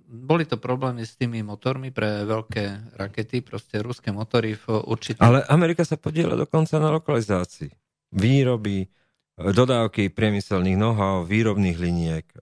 boli 0.05 0.45
to 0.45 0.61
problémy 0.61 1.03
s 1.03 1.17
tými 1.17 1.41
motormi 1.41 1.89
pre 1.89 2.29
veľké 2.29 2.97
rakety, 3.01 3.41
proste 3.41 3.81
ruské 3.81 4.13
motory 4.13 4.55
v 4.55 4.85
určitých... 4.85 5.25
Ale 5.25 5.43
Amerika 5.49 5.83
sa 5.83 5.97
podiela 5.97 6.37
dokonca 6.37 6.77
na 6.77 6.93
lokalizácii. 6.93 7.73
Výroby, 8.15 8.87
dodávky 9.35 10.13
priemyselných 10.13 10.79
know-how, 10.79 11.27
výrobných 11.27 11.79
liniek. 11.81 12.27
E, 12.31 12.39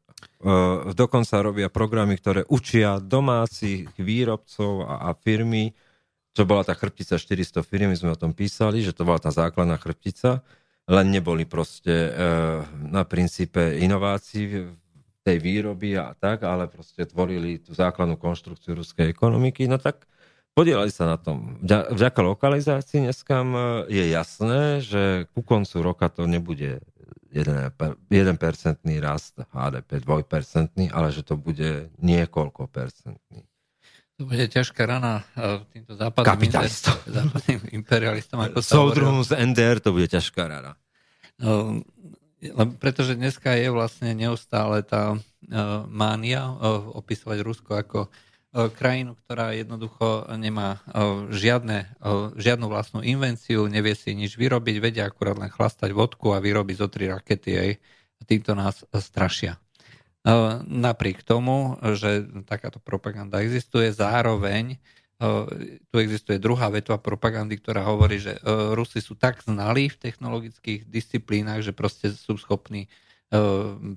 dokonca 0.93 1.41
robia 1.41 1.73
programy, 1.73 2.19
ktoré 2.19 2.45
učia 2.51 3.01
domácich 3.01 3.89
výrobcov 3.97 4.85
a, 4.85 5.15
firmy, 5.17 5.73
čo 6.35 6.45
bola 6.45 6.67
tá 6.67 6.77
chrbtica 6.77 7.17
400 7.17 7.63
firmy, 7.65 7.95
sme 7.97 8.13
o 8.13 8.21
tom 8.21 8.37
písali, 8.37 8.85
že 8.85 8.93
to 8.93 9.07
bola 9.07 9.23
tá 9.23 9.31
základná 9.33 9.79
chrbtica, 9.81 10.45
len 10.91 11.15
neboli 11.15 11.47
proste 11.47 12.11
e, 12.11 12.11
na 12.91 13.07
princípe 13.07 13.79
inovácií 13.79 14.82
tej 15.23 15.39
výroby 15.39 15.95
a 15.99 16.15
tak, 16.19 16.43
ale 16.43 16.67
proste 16.67 17.07
tvorili 17.07 17.63
tú 17.63 17.73
základnú 17.73 18.19
konštrukciu 18.19 18.75
ruskej 18.75 19.11
ekonomiky, 19.11 19.71
no 19.71 19.79
tak 19.79 20.07
podielali 20.53 20.91
sa 20.91 21.07
na 21.07 21.17
tom. 21.17 21.63
Vďaka 21.65 22.21
lokalizácii 22.21 23.07
dneska 23.07 23.47
je 23.87 24.05
jasné, 24.11 24.83
že 24.83 25.31
ku 25.33 25.47
koncu 25.47 25.77
roka 25.81 26.11
to 26.11 26.27
nebude 26.27 26.83
1%, 27.33 27.73
1% 28.11 29.01
rast 29.01 29.41
HDP, 29.55 29.91
2%, 30.05 30.93
ale 30.93 31.09
že 31.09 31.23
to 31.25 31.39
bude 31.41 31.89
niekoľko 32.03 32.69
percentný. 32.69 33.49
To 34.21 34.29
bude 34.29 34.45
ťažká 34.45 34.85
rana 34.85 35.25
e, 35.35 35.65
týmto 35.73 35.97
západným, 35.97 36.29
Kapitalistom. 36.29 36.95
západným 37.09 37.61
imperialistom. 37.73 38.39
Ako 38.45 38.61
Soudruhom 38.61 39.25
z 39.25 39.41
NDR 39.41 39.81
to 39.81 39.97
bude 39.97 40.07
ťažká 40.13 40.47
rana. 40.47 40.77
No, 41.41 41.81
pretože 42.83 43.15
dneska 43.15 43.55
je 43.55 43.71
vlastne 43.71 44.13
neustále 44.19 44.83
tá 44.83 45.15
uh, 45.15 45.21
mánia 45.87 46.51
uh, 46.51 46.83
opisovať 46.99 47.39
Rusko 47.41 47.71
ako 47.79 47.99
uh, 48.09 48.13
krajinu, 48.53 49.17
ktorá 49.25 49.57
jednoducho 49.57 50.29
nemá 50.37 50.85
žiadne, 51.33 51.97
žiadnu 52.37 52.69
vlastnú 52.69 53.01
invenciu, 53.01 53.65
nevie 53.65 53.97
si 53.97 54.13
nič 54.13 54.37
vyrobiť, 54.37 54.77
vedia 54.77 55.09
akurát 55.09 55.41
len 55.41 55.49
chlastať 55.49 55.89
vodku 55.97 56.37
a 56.37 56.43
vyrobiť 56.45 56.77
zo 56.77 56.89
tri 56.93 57.09
rakety 57.09 57.51
aj 57.57 57.71
týmto 58.29 58.53
nás 58.53 58.85
strašia. 58.93 59.57
Napriek 60.69 61.25
tomu, 61.25 61.81
že 61.97 62.29
takáto 62.45 62.77
propaganda 62.79 63.41
existuje, 63.41 63.89
zároveň 63.91 64.77
tu 65.91 65.97
existuje 66.03 66.43
druhá 66.43 66.67
vetva 66.67 66.99
propagandy, 66.99 67.55
ktorá 67.61 67.87
hovorí, 67.87 68.19
že 68.19 68.39
Rusi 68.75 68.99
sú 68.99 69.15
tak 69.15 69.39
znalí 69.47 69.87
v 69.93 70.01
technologických 70.01 70.89
disciplínach, 70.91 71.63
že 71.63 71.71
proste 71.71 72.11
sú 72.11 72.35
schopní 72.41 72.91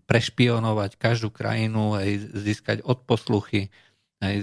prešpionovať 0.07 0.95
každú 0.95 1.33
krajinu, 1.33 1.97
aj 1.97 2.31
získať 2.39 2.77
odposluchy, 2.85 3.73
aj 4.23 4.35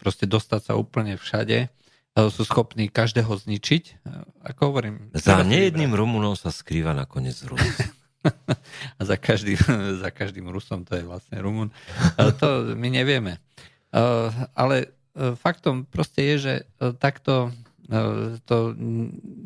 proste 0.00 0.26
dostať 0.26 0.60
sa 0.64 0.72
úplne 0.74 1.20
všade. 1.20 1.70
Sú 2.14 2.46
schopní 2.46 2.88
každého 2.88 3.30
zničiť. 3.30 4.06
Ako 4.54 4.70
hovorím... 4.70 5.10
Za 5.14 5.42
nejedným 5.42 5.92
Rumunom 5.92 6.38
sa 6.38 6.54
skrýva 6.54 6.94
nakoniec 6.94 7.36
Rus. 7.46 7.62
A 8.98 9.00
za 9.04 9.20
každým, 9.20 9.60
za 10.00 10.08
každým 10.08 10.48
Rusom 10.48 10.88
to 10.88 10.96
je 10.96 11.04
vlastne 11.04 11.36
Rumun. 11.42 11.68
To 12.16 12.72
my 12.72 12.88
nevieme. 12.88 13.42
Ale 14.54 14.76
E, 14.86 15.03
faktom 15.14 15.86
proste 15.86 16.34
je, 16.34 16.34
že 16.38 16.54
e, 16.58 16.64
takto 16.98 17.54
e, 17.86 18.38
to 18.42 18.74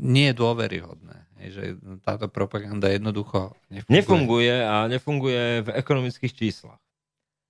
nie 0.00 0.32
je 0.32 0.34
dôveryhodné. 0.36 1.16
Že 1.38 1.62
táto 2.02 2.26
propaganda 2.26 2.90
jednoducho 2.90 3.54
nefunguje. 3.70 3.94
Nefunguje 3.94 4.56
a 4.64 4.74
nefunguje 4.90 5.42
v 5.62 5.68
ekonomických 5.76 6.34
číslach. 6.34 6.80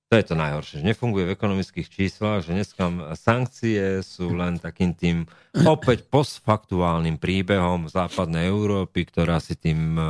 To 0.08 0.16
je 0.16 0.24
to 0.24 0.40
najhoršie, 0.40 0.80
že 0.80 0.88
nefunguje 0.88 1.28
v 1.28 1.36
ekonomických 1.36 1.88
číslach, 1.92 2.40
že 2.40 2.56
dneska 2.56 3.12
sankcie 3.12 4.00
sú 4.00 4.32
len 4.32 4.56
takým 4.56 4.96
tým 4.96 5.28
opäť 5.68 6.08
postfaktuálnym 6.08 7.20
príbehom 7.20 7.92
západnej 7.92 8.48
Európy, 8.48 9.04
ktorá 9.04 9.36
si 9.36 9.52
tým 9.60 10.00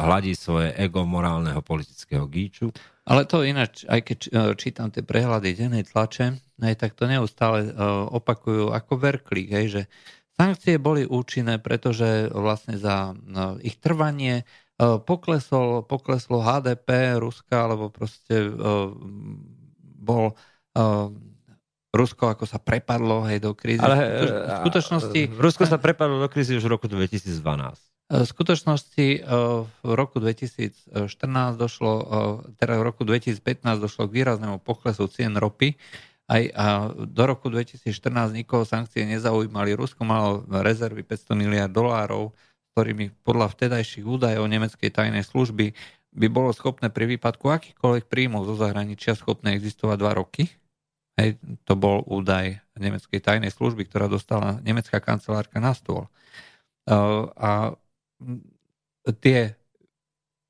hladí 0.00 0.32
svoje 0.32 0.72
ego 0.80 1.04
morálneho 1.04 1.60
politického 1.60 2.24
gíču. 2.24 2.72
Ale 3.04 3.28
to 3.28 3.44
ináč, 3.44 3.84
aj 3.84 4.00
keď 4.00 4.18
čítam 4.56 4.88
tie 4.88 5.04
prehľady 5.04 5.52
dennej 5.52 5.84
tlače, 5.84 6.40
hej, 6.64 6.74
tak 6.80 6.96
to 6.96 7.04
neustále 7.04 7.68
uh, 7.68 8.08
opakujú 8.16 8.72
ako 8.72 8.96
verklík, 8.96 9.52
hej, 9.52 9.66
že 9.68 9.82
sankcie 10.40 10.80
boli 10.80 11.04
účinné, 11.04 11.60
pretože 11.60 12.32
vlastne 12.32 12.80
za 12.80 13.12
ich 13.60 13.76
trvanie 13.76 14.48
poklesol, 14.78 15.86
pokleslo 15.86 16.42
HDP 16.42 17.18
Ruska, 17.22 17.70
alebo 17.70 17.90
proste 17.94 18.50
uh, 18.50 18.90
bol 20.02 20.34
uh, 20.74 21.08
Rusko 21.94 22.26
ako 22.26 22.44
sa 22.44 22.58
prepadlo 22.58 23.22
hej, 23.30 23.38
do 23.38 23.54
krízy. 23.54 23.78
Ale 23.78 24.26
v 24.26 24.54
skutočnosti... 24.66 25.20
Rusko 25.38 25.62
sa 25.62 25.78
prepadlo 25.78 26.18
do 26.18 26.26
krízy 26.26 26.58
už 26.58 26.66
v 26.66 26.70
roku 26.74 26.90
2012. 26.90 27.38
V 28.04 28.26
skutočnosti 28.26 29.06
v 29.80 29.90
roku 29.96 30.20
2014 30.20 30.92
došlo, 31.56 31.92
teda 32.58 32.76
v 32.76 32.84
roku 32.84 33.06
2015 33.06 33.80
došlo 33.80 34.10
k 34.10 34.12
výraznému 34.12 34.60
poklesu 34.60 35.08
cien 35.08 35.32
ropy 35.38 35.78
aj 36.24 36.42
a 36.56 36.64
do 36.92 37.22
roku 37.28 37.52
2014 37.52 38.32
nikoho 38.32 38.64
sankcie 38.64 39.04
nezaujímali. 39.04 39.76
Rusko 39.76 40.04
malo 40.08 40.44
rezervy 40.48 41.04
500 41.04 41.36
miliard 41.36 41.72
dolárov, 41.72 42.32
ktorými 42.74 43.14
podľa 43.22 43.54
vtedajších 43.54 44.02
údajov 44.02 44.50
nemeckej 44.50 44.90
tajnej 44.90 45.22
služby 45.22 45.70
by 46.14 46.26
bolo 46.26 46.50
schopné 46.50 46.90
pri 46.90 47.06
výpadku 47.14 47.46
akýchkoľvek 47.46 48.10
príjmov 48.10 48.50
zo 48.50 48.58
zahraničia 48.58 49.14
schopné 49.14 49.54
existovať 49.54 49.96
dva 49.98 50.12
roky. 50.18 50.50
Hej, 51.14 51.38
to 51.62 51.78
bol 51.78 52.02
údaj 52.02 52.58
nemeckej 52.74 53.22
tajnej 53.22 53.54
služby, 53.54 53.86
ktorá 53.86 54.10
dostala 54.10 54.58
nemecká 54.66 54.98
kancelárka 54.98 55.62
na 55.62 55.70
stôl. 55.70 56.10
A 57.38 57.78
tie 59.22 59.54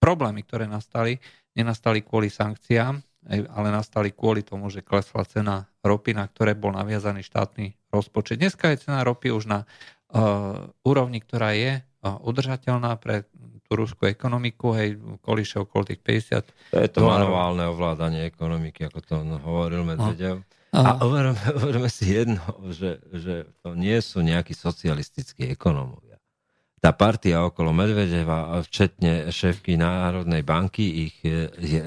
problémy, 0.01 0.41
ktoré 0.49 0.65
nastali, 0.65 1.21
nenastali 1.53 2.01
kvôli 2.01 2.33
sankciám, 2.33 2.97
ale 3.29 3.69
nastali 3.69 4.13
kvôli 4.13 4.45
tomu, 4.45 4.69
že 4.69 4.85
klesla 4.85 5.25
cena 5.29 5.65
ropy, 5.85 6.17
na 6.17 6.29
ktoré 6.29 6.53
bol 6.57 6.73
naviazaný 6.73 7.25
štátny 7.25 7.93
rozpočet. 7.93 8.41
Dneska 8.41 8.73
je 8.73 8.85
cena 8.85 9.01
ropy 9.01 9.33
už 9.33 9.49
na 9.49 9.65
uh, 9.65 10.69
úrovni, 10.85 11.25
ktorá 11.25 11.57
je 11.57 11.81
udržateľná 12.21 12.97
pre 13.01 13.25
tú 13.65 13.73
ruskú 13.81 14.05
ekonomiku, 14.05 14.77
hej, 14.77 15.01
kolíše 15.25 15.65
okolo 15.65 15.89
tých 15.89 16.01
50. 16.05 16.77
To 16.77 16.79
je 16.85 16.91
to 16.93 17.01
manuálne 17.01 17.65
ovládanie 17.65 18.29
ekonomiky, 18.29 18.85
ako 18.85 18.99
to 19.01 19.15
hovoril 19.41 19.89
Medvedev. 19.89 20.45
No. 20.45 20.81
A 20.85 21.01
overme, 21.01 21.39
overme 21.57 21.89
si 21.89 22.13
jedno, 22.13 22.45
že, 22.75 23.01
že 23.15 23.49
to 23.65 23.73
nie 23.73 23.97
sú 24.05 24.21
nejakí 24.21 24.53
socialistickí 24.53 25.49
ekonómovia. 25.49 26.21
Tá 26.83 26.93
partia 26.93 27.41
okolo 27.41 27.73
Medvedeva, 27.73 28.61
včetne 28.61 29.33
šéfky 29.33 29.81
Národnej 29.81 30.45
banky, 30.45 31.09
ich 31.09 31.17
je, 31.25 31.49
je 31.57 31.81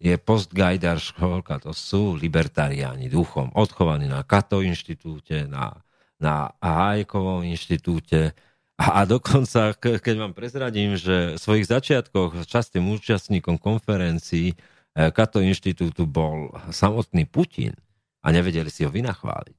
je 0.00 0.16
postgajdar 0.16 0.96
školka, 0.96 1.60
to 1.60 1.76
sú 1.76 2.16
libertariáni 2.16 3.12
duchom, 3.12 3.52
odchovaní 3.52 4.08
na 4.08 4.24
Kato 4.24 4.64
inštitúte, 4.64 5.44
na, 5.44 5.76
na 6.16 6.48
Hájkovom 6.64 7.44
inštitúte, 7.44 8.32
a 8.80 9.04
dokonca, 9.04 9.76
keď 9.76 10.14
vám 10.16 10.32
prezradím, 10.32 10.96
že 10.96 11.36
v 11.36 11.38
svojich 11.38 11.68
začiatkoch 11.68 12.48
častým 12.48 12.88
účastníkom 12.88 13.60
konferencií 13.60 14.56
eh, 14.56 15.12
Kato 15.12 15.44
inštitútu 15.44 16.08
bol 16.08 16.48
samotný 16.72 17.28
Putin 17.28 17.76
a 18.24 18.32
nevedeli 18.32 18.72
si 18.72 18.88
ho 18.88 18.90
vynachváliť. 18.90 19.56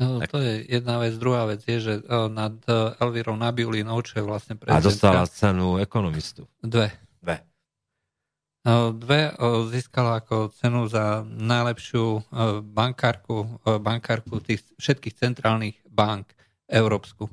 No, 0.00 0.24
tak. 0.24 0.32
to 0.32 0.40
je 0.40 0.64
jedna 0.72 0.96
vec. 1.04 1.12
Druhá 1.20 1.44
vec 1.44 1.60
je, 1.68 1.78
že 1.84 1.94
eh, 2.00 2.28
nad 2.32 2.56
eh, 2.64 2.96
Elvírou 2.96 3.36
Nabiulinou, 3.36 4.00
čo 4.00 4.16
je 4.16 4.24
vlastne 4.24 4.56
prezidentka... 4.56 4.80
A 4.80 4.88
dostala 4.88 5.22
cenu 5.28 5.76
ekonomistu. 5.76 6.48
Dve. 6.64 6.88
Dve. 7.20 7.44
Dve 8.94 9.34
získala 9.74 10.22
ako 10.22 10.54
cenu 10.54 10.86
za 10.86 11.26
najlepšiu 11.26 12.30
bankárku, 12.62 13.58
bankárku 13.82 14.38
tých 14.38 14.62
všetkých 14.78 15.18
centrálnych 15.18 15.82
bank 15.90 16.30
európsku. 16.72 17.28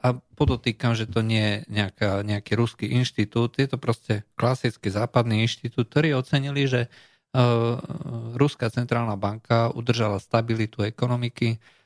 A 0.00 0.08
podotýkam, 0.34 0.96
že 0.96 1.04
to 1.04 1.20
nie 1.20 1.44
je 1.44 1.56
nejaká, 1.68 2.24
nejaký 2.24 2.56
ruský 2.56 2.86
inštitút, 2.88 3.60
je 3.60 3.68
to 3.68 3.76
proste 3.76 4.24
klasický 4.34 4.88
západný 4.88 5.44
inštitút, 5.44 5.92
ktorý 5.92 6.16
ocenili, 6.16 6.64
že 6.64 6.88
Ruská 8.34 8.72
centrálna 8.72 9.20
banka 9.20 9.68
udržala 9.76 10.16
stabilitu 10.16 10.80
ekonomiky, 10.80 11.60
No, 11.60 11.77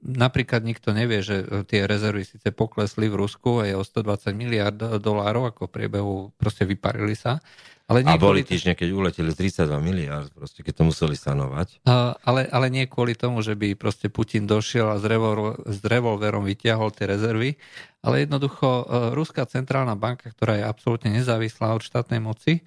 napríklad 0.00 0.64
nikto 0.64 0.96
nevie, 0.96 1.20
že 1.20 1.44
e, 1.44 1.68
tie 1.68 1.84
rezervy 1.84 2.24
síce 2.24 2.48
poklesli 2.56 3.12
v 3.12 3.20
Rusku 3.20 3.60
aj 3.60 3.76
o 3.76 3.82
120 3.84 4.32
miliard 4.32 4.76
dolárov, 4.96 5.52
ako 5.52 5.68
v 5.68 5.72
priebehu 5.76 6.14
proste 6.40 6.64
vyparili 6.64 7.12
sa. 7.12 7.44
Ale 7.84 8.06
nie 8.06 8.14
a 8.14 8.22
boli 8.22 8.46
týždne, 8.46 8.78
keď 8.78 8.88
uleteli 8.94 9.34
z 9.34 9.50
32 9.66 9.82
miliard, 9.82 10.30
proste, 10.30 10.62
keď 10.62 10.72
to 10.78 10.84
museli 10.88 11.18
sanovať. 11.18 11.82
Ale, 12.22 12.46
ale 12.46 12.66
nie 12.70 12.86
kvôli 12.86 13.18
tomu, 13.18 13.42
že 13.42 13.58
by 13.58 13.74
proste 13.74 14.06
Putin 14.06 14.46
došiel 14.46 14.94
a 14.94 14.96
s, 14.96 15.04
revol, 15.04 15.58
s 15.66 15.82
revolverom 15.82 16.46
vyťahol 16.46 16.94
tie 16.94 17.10
rezervy, 17.10 17.58
ale 18.00 18.24
jednoducho 18.24 18.68
e, 18.68 18.84
Ruská 19.12 19.44
centrálna 19.44 20.00
banka, 20.00 20.32
ktorá 20.32 20.56
je 20.56 20.64
absolútne 20.64 21.12
nezávislá 21.12 21.76
od 21.76 21.84
štátnej 21.84 22.24
moci, 22.24 22.64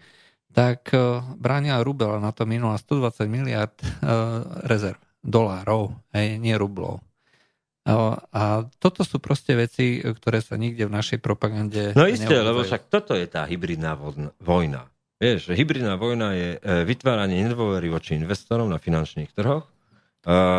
tak 0.54 0.94
e, 0.94 1.24
bránila 1.42 1.82
rubel 1.82 2.14
na 2.22 2.30
to 2.30 2.46
minula 2.46 2.78
120 2.78 3.26
miliard 3.26 3.74
rezerv 4.70 5.02
dolárov, 5.24 5.96
hej, 6.12 6.38
nie 6.38 6.54
rublov. 6.54 7.00
A 7.84 8.64
toto 8.80 9.04
sú 9.04 9.20
proste 9.20 9.60
veci, 9.60 10.00
ktoré 10.00 10.40
sa 10.40 10.56
nikde 10.56 10.88
v 10.88 10.96
našej 10.96 11.20
propagande... 11.20 11.92
No 11.96 12.08
isté, 12.08 12.40
lebo 12.40 12.64
však 12.64 12.88
toto 12.88 13.12
je 13.12 13.28
tá 13.28 13.44
hybridná 13.44 14.00
vojna. 14.40 14.88
Vieš, 15.20 15.56
hybridná 15.56 15.96
vojna 15.96 16.36
je 16.36 16.50
e, 16.60 16.84
vytváranie 16.84 17.48
nedôvery 17.48 17.88
voči 17.88 18.20
investorom 18.20 18.68
na 18.68 18.80
finančných 18.80 19.32
trhoch, 19.32 19.68
e, 19.68 19.72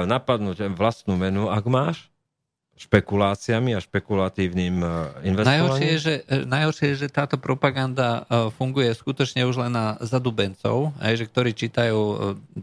napadnúť 0.08 0.72
vlastnú 0.72 1.20
menu, 1.20 1.52
ak 1.52 1.64
máš, 1.68 2.08
špekuláciami 2.74 3.74
a 3.76 3.80
špekulatívnym 3.80 4.76
e, 4.82 4.88
investovaním? 5.30 5.46
Najhoršie 5.46 5.88
je, 5.88 5.98
že, 5.98 6.14
najhoršie 6.44 6.86
je, 6.90 6.96
že 7.06 7.08
táto 7.08 7.38
propaganda 7.38 8.26
funguje 8.58 8.90
skutočne 8.92 9.46
už 9.46 9.66
len 9.66 9.72
na 9.72 9.94
zadubencov, 10.02 10.90
aj, 10.98 11.14
že 11.22 11.24
ktorí 11.30 11.50
čítajú 11.54 12.00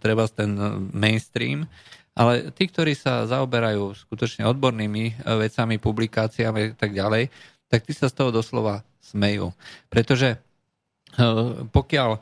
treba 0.04 0.28
ten 0.28 0.52
mainstream, 0.92 1.64
ale 2.12 2.52
tí, 2.52 2.68
ktorí 2.68 2.92
sa 2.92 3.24
zaoberajú 3.24 3.96
skutočne 3.96 4.44
odbornými 4.44 5.24
vecami, 5.24 5.80
publikáciami 5.80 6.76
a 6.76 6.78
tak 6.78 6.92
ďalej, 6.92 7.32
tak 7.72 7.88
tí 7.88 7.96
sa 7.96 8.12
z 8.12 8.20
toho 8.20 8.36
doslova 8.36 8.84
smejú. 9.00 9.56
Pretože 9.88 10.36
pokiaľ 11.72 12.20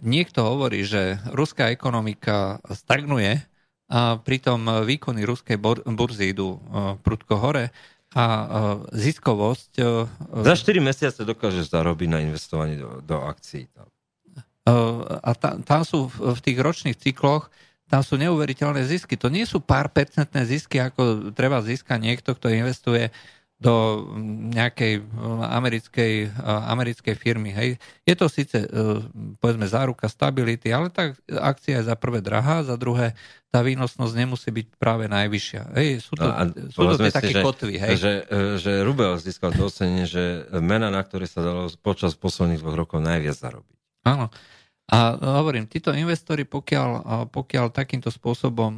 niekto 0.00 0.40
hovorí, 0.40 0.80
že 0.88 1.20
ruská 1.36 1.68
ekonomika 1.68 2.56
stagnuje, 2.72 3.44
a 3.90 4.22
pritom 4.22 4.86
výkony 4.86 5.26
ruskej 5.26 5.58
burzy 5.82 6.30
idú 6.30 6.56
e, 6.56 6.58
prudko 7.02 7.34
hore 7.42 7.74
a 8.14 8.24
e, 8.24 8.44
ziskovosť... 8.94 9.72
E, 9.82 10.46
Za 10.46 10.54
4 10.54 10.78
mesiace 10.78 11.26
dokážeš 11.26 11.74
zarobiť 11.74 12.08
na 12.08 12.22
investovanie 12.22 12.78
do, 12.78 13.02
do 13.02 13.18
akcií. 13.26 13.66
A 15.20 15.30
tam, 15.34 15.66
tam 15.66 15.82
sú 15.82 16.06
v 16.06 16.38
tých 16.38 16.62
ročných 16.62 16.94
cykloch 16.94 17.50
tam 17.90 18.06
sú 18.06 18.14
neuveriteľné 18.22 18.86
zisky. 18.86 19.18
To 19.18 19.26
nie 19.26 19.42
sú 19.42 19.58
pár 19.58 19.90
percentné 19.90 20.46
zisky, 20.46 20.78
ako 20.78 21.34
treba 21.34 21.58
získať 21.58 21.98
niekto, 21.98 22.38
kto 22.38 22.46
investuje 22.46 23.10
do 23.60 24.08
nejakej 24.56 25.04
americkej, 25.52 26.32
americkej 26.44 27.12
firmy. 27.12 27.52
Hej. 27.52 27.76
Je 28.08 28.14
to 28.16 28.24
síce, 28.32 28.56
povedzme, 29.36 29.68
záruka 29.68 30.08
stability, 30.08 30.72
ale 30.72 30.88
tá 30.88 31.12
akcia 31.28 31.84
je 31.84 31.92
za 31.92 31.96
prvé 32.00 32.24
drahá, 32.24 32.64
za 32.64 32.80
druhé 32.80 33.12
tá 33.52 33.60
výnosnosť 33.60 34.14
nemusí 34.16 34.48
byť 34.48 34.66
práve 34.80 35.10
najvyššia. 35.12 35.76
Hej, 35.76 36.08
sú 36.08 36.16
to, 36.16 36.24
no 36.24 36.72
sú 36.72 36.86
to 36.86 37.04
tie 37.04 37.12
také 37.12 37.36
že, 37.36 37.42
kotvy. 37.44 37.74
Hej. 37.76 37.92
Že, 38.00 38.12
že 38.62 38.72
Rubel 38.80 39.12
získal 39.20 39.52
to 39.52 39.68
ocenenie, 39.68 40.08
že 40.08 40.48
mena, 40.56 40.88
na 40.88 41.04
ktoré 41.04 41.28
sa 41.28 41.44
dalo 41.44 41.68
počas 41.84 42.16
posledných 42.16 42.64
dvoch 42.64 42.80
rokov 42.80 43.04
najviac 43.04 43.36
zarobiť. 43.36 43.76
Áno. 44.08 44.32
A 44.90 45.14
hovorím, 45.38 45.70
títo 45.70 45.94
investori, 45.94 46.42
pokiaľ, 46.42 46.90
pokiaľ 47.30 47.70
takýmto 47.70 48.10
spôsobom 48.10 48.74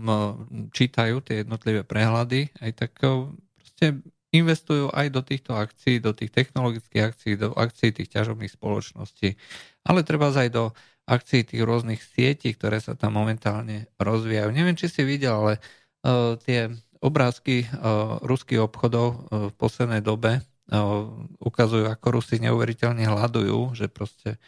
čítajú 0.69 1.25
tie 1.25 1.41
jednotlivé 1.41 1.89
prehľady, 1.89 2.53
aj 2.61 2.71
tak 2.77 2.93
proste 3.01 4.03
investujú 4.33 4.89
aj 4.97 5.07
do 5.13 5.21
týchto 5.21 5.53
akcií, 5.53 6.01
do 6.01 6.17
tých 6.17 6.33
technologických 6.33 7.03
akcií, 7.05 7.33
do 7.37 7.53
akcií 7.53 7.93
tých 7.93 8.09
ťažobných 8.17 8.53
spoločností, 8.57 9.37
ale 9.85 10.01
treba 10.03 10.33
aj 10.33 10.49
do 10.49 10.73
akcií 11.05 11.45
tých 11.45 11.61
rôznych 11.61 12.01
sietí, 12.01 12.57
ktoré 12.57 12.81
sa 12.81 12.97
tam 12.97 13.21
momentálne 13.21 13.93
rozvíjajú. 14.01 14.49
Neviem, 14.55 14.79
či 14.79 14.89
si 14.89 15.05
videl, 15.05 15.35
ale 15.37 15.53
uh, 15.61 16.39
tie 16.41 16.73
obrázky 17.03 17.67
uh, 17.67 18.23
ruských 18.23 18.63
obchodov 18.63 19.07
uh, 19.11 19.51
v 19.51 19.55
poslednej 19.59 20.01
dobe 20.01 20.41
uh, 20.41 21.11
ukazujú, 21.43 21.91
ako 21.91 22.07
Rusi 22.17 22.39
neuveriteľne 22.41 23.05
hľadujú, 23.05 23.75
že 23.77 23.91
proste 23.91 24.39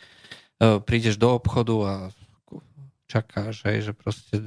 uh, 0.62 0.78
prídeš 0.80 1.18
do 1.18 1.34
obchodu 1.34 1.74
a 1.84 1.94
čakáš, 3.10 3.66
hej, 3.68 3.90
že 3.90 3.92
proste 3.92 4.38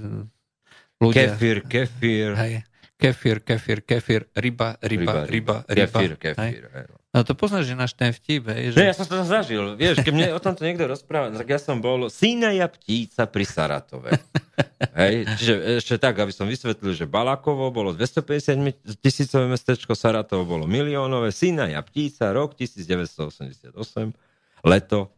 ľudia... 0.97 1.35
Kefír, 1.35 1.61
kefír. 1.67 2.33
Hej, 2.33 2.53
kefír, 2.97 3.39
kefír, 3.39 3.79
kefír, 3.85 4.21
ryba, 4.33 4.75
ryba, 4.81 5.25
ryba, 5.29 5.55
ryba. 5.69 5.87
Kefír, 5.95 6.11
kefír. 6.17 6.63
Hej. 6.73 6.85
No 7.17 7.25
to 7.25 7.33
poznáš, 7.33 7.71
že 7.71 7.75
náš 7.77 7.97
ten 7.97 8.13
vtip, 8.13 8.45
hej, 8.51 8.73
že... 8.73 8.77
Ne, 8.77 8.91
ja 8.91 8.95
som 8.97 9.09
to 9.09 9.17
zažil, 9.25 9.73
vieš, 9.73 10.05
keď 10.05 10.13
mne 10.13 10.27
o 10.37 10.41
tomto 10.43 10.61
niekto 10.61 10.85
rozpráva, 10.85 11.33
tak 11.33 11.49
ja 11.49 11.57
som 11.57 11.81
bol 11.81 12.13
synaja 12.13 12.69
ptíca 12.69 13.25
pri 13.25 13.41
Saratove. 13.41 14.11
hej, 15.01 15.25
čiže 15.39 15.81
ešte 15.81 15.97
tak, 15.97 16.19
aby 16.21 16.29
som 16.29 16.45
vysvetlil, 16.45 16.93
že 16.93 17.09
Balakovo 17.09 17.73
bolo 17.73 17.89
250 17.95 19.01
tisícové 19.01 19.49
mestečko, 19.49 19.97
Saratovo 19.97 20.45
bolo 20.45 20.69
miliónové, 20.69 21.33
synaja 21.33 21.81
ptíca, 21.81 22.29
rok 22.35 22.53
1988, 22.53 23.73
leto. 24.67 25.09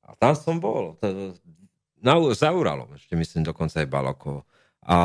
A 0.00 0.16
tam 0.16 0.32
som 0.38 0.56
bol, 0.56 0.96
to, 0.96 1.36
na, 2.00 2.16
za 2.32 2.56
Uralom, 2.56 2.88
ešte 2.96 3.20
myslím 3.20 3.44
dokonca 3.44 3.84
aj 3.84 3.88
Balakovo. 3.90 4.48
A 4.80 4.96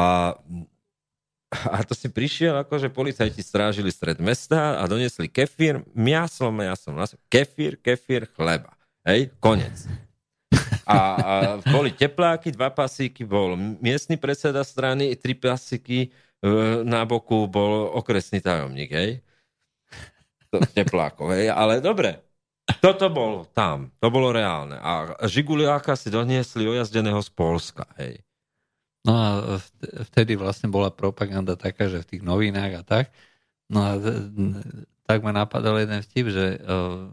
a 1.49 1.81
to 1.81 1.97
si 1.97 2.05
prišiel, 2.13 2.61
akože 2.61 2.93
policajti 2.93 3.41
strážili 3.41 3.89
stred 3.89 4.21
mesta 4.21 4.77
a 4.77 4.83
donesli 4.85 5.25
kefír, 5.25 5.81
miasom, 5.97 6.53
miasom, 6.53 7.01
kefír, 7.25 7.73
kefír, 7.81 8.29
chleba. 8.37 8.77
Hej, 9.01 9.33
konec. 9.41 9.89
A, 10.85 10.97
a 11.17 11.33
boli 11.69 11.93
tepláky, 11.93 12.53
dva 12.53 12.69
pasíky, 12.69 13.25
bol 13.25 13.57
miestny 13.81 14.17
predseda 14.17 14.61
strany, 14.61 15.13
tri 15.17 15.33
pasíky, 15.37 16.09
e, 16.09 16.09
na 16.85 17.05
boku 17.05 17.49
bol 17.49 17.93
okresný 17.97 18.41
tajomník, 18.41 18.89
hej. 18.93 19.11
To, 20.49 20.61
teplákov, 20.73 21.33
hej. 21.33 21.53
Ale 21.53 21.81
dobre, 21.81 22.21
toto 22.77 23.09
bol 23.09 23.49
tam, 23.53 23.89
to 23.97 24.13
bolo 24.13 24.29
reálne. 24.29 24.77
A 24.77 25.17
Žiguliáka 25.25 25.97
si 25.97 26.13
doniesli 26.13 26.69
ojazdeného 26.69 27.21
z 27.25 27.29
Polska, 27.33 27.89
hej. 27.97 28.21
No 29.07 29.13
a 29.15 29.27
vtedy 30.11 30.35
vlastne 30.35 30.67
bola 30.67 30.91
propaganda 30.91 31.55
taká, 31.55 31.87
že 31.87 32.03
v 32.03 32.09
tých 32.15 32.23
novinách 32.23 32.73
a 32.79 32.83
tak. 32.83 33.05
No 33.71 33.85
a 33.85 33.95
tak 35.07 35.23
ma 35.23 35.31
napadol 35.31 35.79
jeden 35.79 36.03
vtip, 36.03 36.25
že 36.29 36.59
uh, 36.59 37.07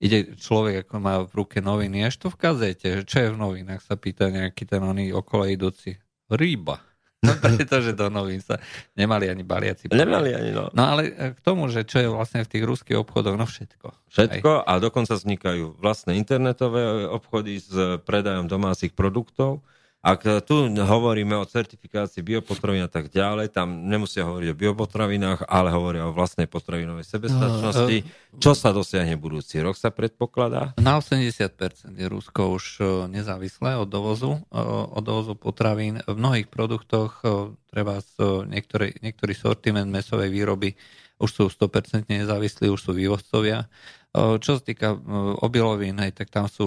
ide 0.00 0.34
človek, 0.34 0.88
ako 0.88 0.94
má 0.98 1.22
v 1.22 1.32
ruke 1.44 1.60
noviny, 1.60 2.08
až 2.08 2.16
to 2.16 2.26
v 2.32 2.40
kazete, 2.40 3.04
čo 3.04 3.16
je 3.20 3.28
v 3.30 3.38
novinách, 3.38 3.84
sa 3.84 3.94
pýta 3.94 4.32
nejaký 4.32 4.66
ten 4.66 4.80
oný 4.80 5.12
okolo 5.14 5.46
idúci. 5.46 6.00
Rýba. 6.32 6.80
No 7.20 7.36
pretože 7.36 7.92
do 7.92 8.08
novín 8.08 8.40
sa 8.40 8.56
nemali 8.96 9.28
ani 9.28 9.44
baliaci. 9.44 9.92
Nemali 9.92 10.32
ani, 10.32 10.56
no. 10.56 10.72
No 10.72 10.82
ale 10.88 11.12
e, 11.12 11.36
k 11.36 11.40
tomu, 11.44 11.68
že 11.68 11.84
čo 11.84 12.00
je 12.00 12.08
vlastne 12.08 12.40
v 12.40 12.48
tých 12.48 12.64
ruských 12.64 12.96
obchodoch, 12.96 13.36
no 13.36 13.44
všetko. 13.44 13.92
Všetko 14.08 14.64
Aj. 14.64 14.64
a 14.64 14.72
dokonca 14.80 15.12
vznikajú 15.20 15.76
vlastné 15.76 16.16
internetové 16.16 17.04
obchody 17.04 17.60
s 17.60 18.00
predajom 18.08 18.48
domácich 18.48 18.96
produktov, 18.96 19.60
Ak 20.00 20.24
tu 20.48 20.64
hovoríme 20.72 21.36
o 21.36 21.44
certifikácii 21.44 22.24
biopotravín 22.24 22.88
a 22.88 22.88
tak 22.88 23.12
ďalej, 23.12 23.52
tam 23.52 23.84
nemusia 23.84 24.24
hovoriť 24.24 24.48
o 24.48 24.56
biopotravinách, 24.56 25.44
ale 25.44 25.68
hovoria 25.76 26.08
o 26.08 26.16
vlastnej 26.16 26.48
potravinovej 26.48 27.04
sebestačnosti. 27.04 27.96
No, 28.00 28.08
e, 28.08 28.40
Čo 28.40 28.56
sa 28.56 28.72
dosiahne 28.72 29.20
budúci 29.20 29.60
rok, 29.60 29.76
sa 29.76 29.92
predpokladá? 29.92 30.72
Na 30.80 30.96
80% 30.96 32.00
je 32.00 32.06
Rusko 32.08 32.56
už 32.56 32.64
e, 32.80 32.84
nezávislé 33.12 33.76
od 33.76 33.92
dovozu, 33.92 34.40
e, 34.48 34.56
od 34.88 35.04
dovozu 35.04 35.36
potravín. 35.36 36.00
V 36.08 36.16
mnohých 36.16 36.48
produktoch 36.48 37.20
treba 37.68 38.00
niektorý, 38.48 38.96
niektorý 39.04 39.36
sortiment 39.36 39.92
mesovej 39.92 40.32
výroby 40.32 40.80
už 41.20 41.30
sú 41.36 41.44
100% 41.52 42.08
nezávislí, 42.08 42.72
už 42.72 42.80
sú 42.80 42.92
vývozcovia. 42.96 43.68
Čo 44.14 44.58
sa 44.58 44.62
týka 44.62 44.98
obilovín, 45.38 46.02
hej, 46.02 46.10
tak 46.18 46.34
tam, 46.34 46.50
sú, 46.50 46.66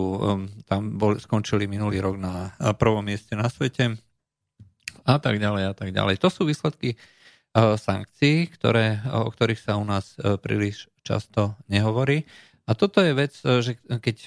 tam 0.63 0.95
boli, 0.95 1.19
skončili 1.19 1.67
minulý 1.67 1.99
rok 1.99 2.15
na 2.15 2.55
prvom 2.79 3.03
mieste 3.03 3.35
na 3.35 3.51
svete 3.51 3.99
a 5.03 5.19
tak 5.19 5.43
ďalej 5.43 5.63
a 5.67 5.73
tak 5.75 5.91
ďalej. 5.91 6.23
To 6.23 6.31
sú 6.31 6.47
výsledky 6.47 6.95
sankcií, 7.53 8.47
ktoré, 8.47 9.03
o 9.11 9.27
ktorých 9.27 9.59
sa 9.59 9.75
u 9.75 9.83
nás 9.83 10.15
príliš 10.39 10.87
často 11.03 11.59
nehovorí. 11.67 12.23
A 12.63 12.79
toto 12.79 13.03
je 13.03 13.11
vec, 13.11 13.35
že 13.35 13.75
keď 13.75 14.17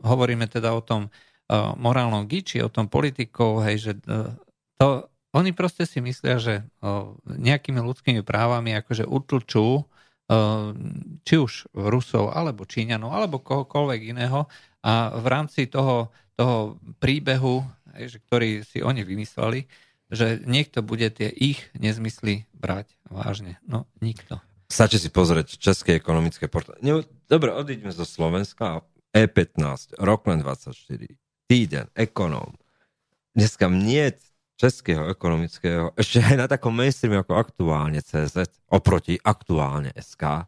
hovoríme 0.00 0.48
teda 0.48 0.72
o 0.72 0.80
tom 0.80 1.12
morálnom 1.52 2.24
giči, 2.24 2.64
o 2.64 2.72
tom 2.72 2.88
politikov, 2.88 3.60
hej, 3.68 3.76
že 3.76 3.92
to, 4.80 5.04
oni 5.36 5.52
proste 5.52 5.84
si 5.84 6.00
myslia, 6.00 6.40
že 6.40 6.64
nejakými 7.28 7.76
ľudskými 7.84 8.24
právami 8.24 8.72
akože 8.80 9.04
utlčú 9.04 9.84
či 11.22 11.34
už 11.36 11.68
Rusov, 11.76 12.32
alebo 12.32 12.64
Číňanov, 12.64 13.12
alebo 13.12 13.42
kohokoľvek 13.44 14.00
iného 14.16 14.48
a 14.82 15.14
v 15.14 15.26
rámci 15.28 15.68
toho, 15.68 16.10
toho 16.34 16.80
príbehu, 16.98 17.62
ktorý 18.28 18.64
si 18.64 18.80
oni 18.80 19.04
vymysleli, 19.04 19.68
že 20.12 20.44
niekto 20.44 20.84
bude 20.84 21.08
tie 21.12 21.28
ich 21.32 21.60
nezmysly 21.76 22.44
brať 22.52 22.92
vážne. 23.08 23.60
No, 23.64 23.88
nikto. 24.00 24.40
Stačí 24.68 24.96
si 24.96 25.12
pozrieť 25.12 25.60
české 25.60 26.00
ekonomické 26.00 26.48
portály. 26.48 26.80
Dobre, 27.28 27.52
odíďme 27.52 27.92
zo 27.92 28.08
Slovenska. 28.08 28.84
E15, 29.12 30.00
rok 30.00 30.24
len 30.24 30.40
24, 30.40 30.72
týden, 31.44 31.84
ekonóm. 31.92 32.56
Dneska 33.36 33.68
nie 33.68 34.08
českého 34.62 35.10
ekonomického, 35.10 35.90
ešte 35.98 36.22
aj 36.22 36.36
na 36.38 36.46
takom 36.46 36.70
mainstreame 36.70 37.18
ako 37.18 37.34
aktuálne 37.34 37.98
CZ, 37.98 38.46
oproti 38.70 39.18
aktuálne 39.18 39.90
SK, 39.98 40.46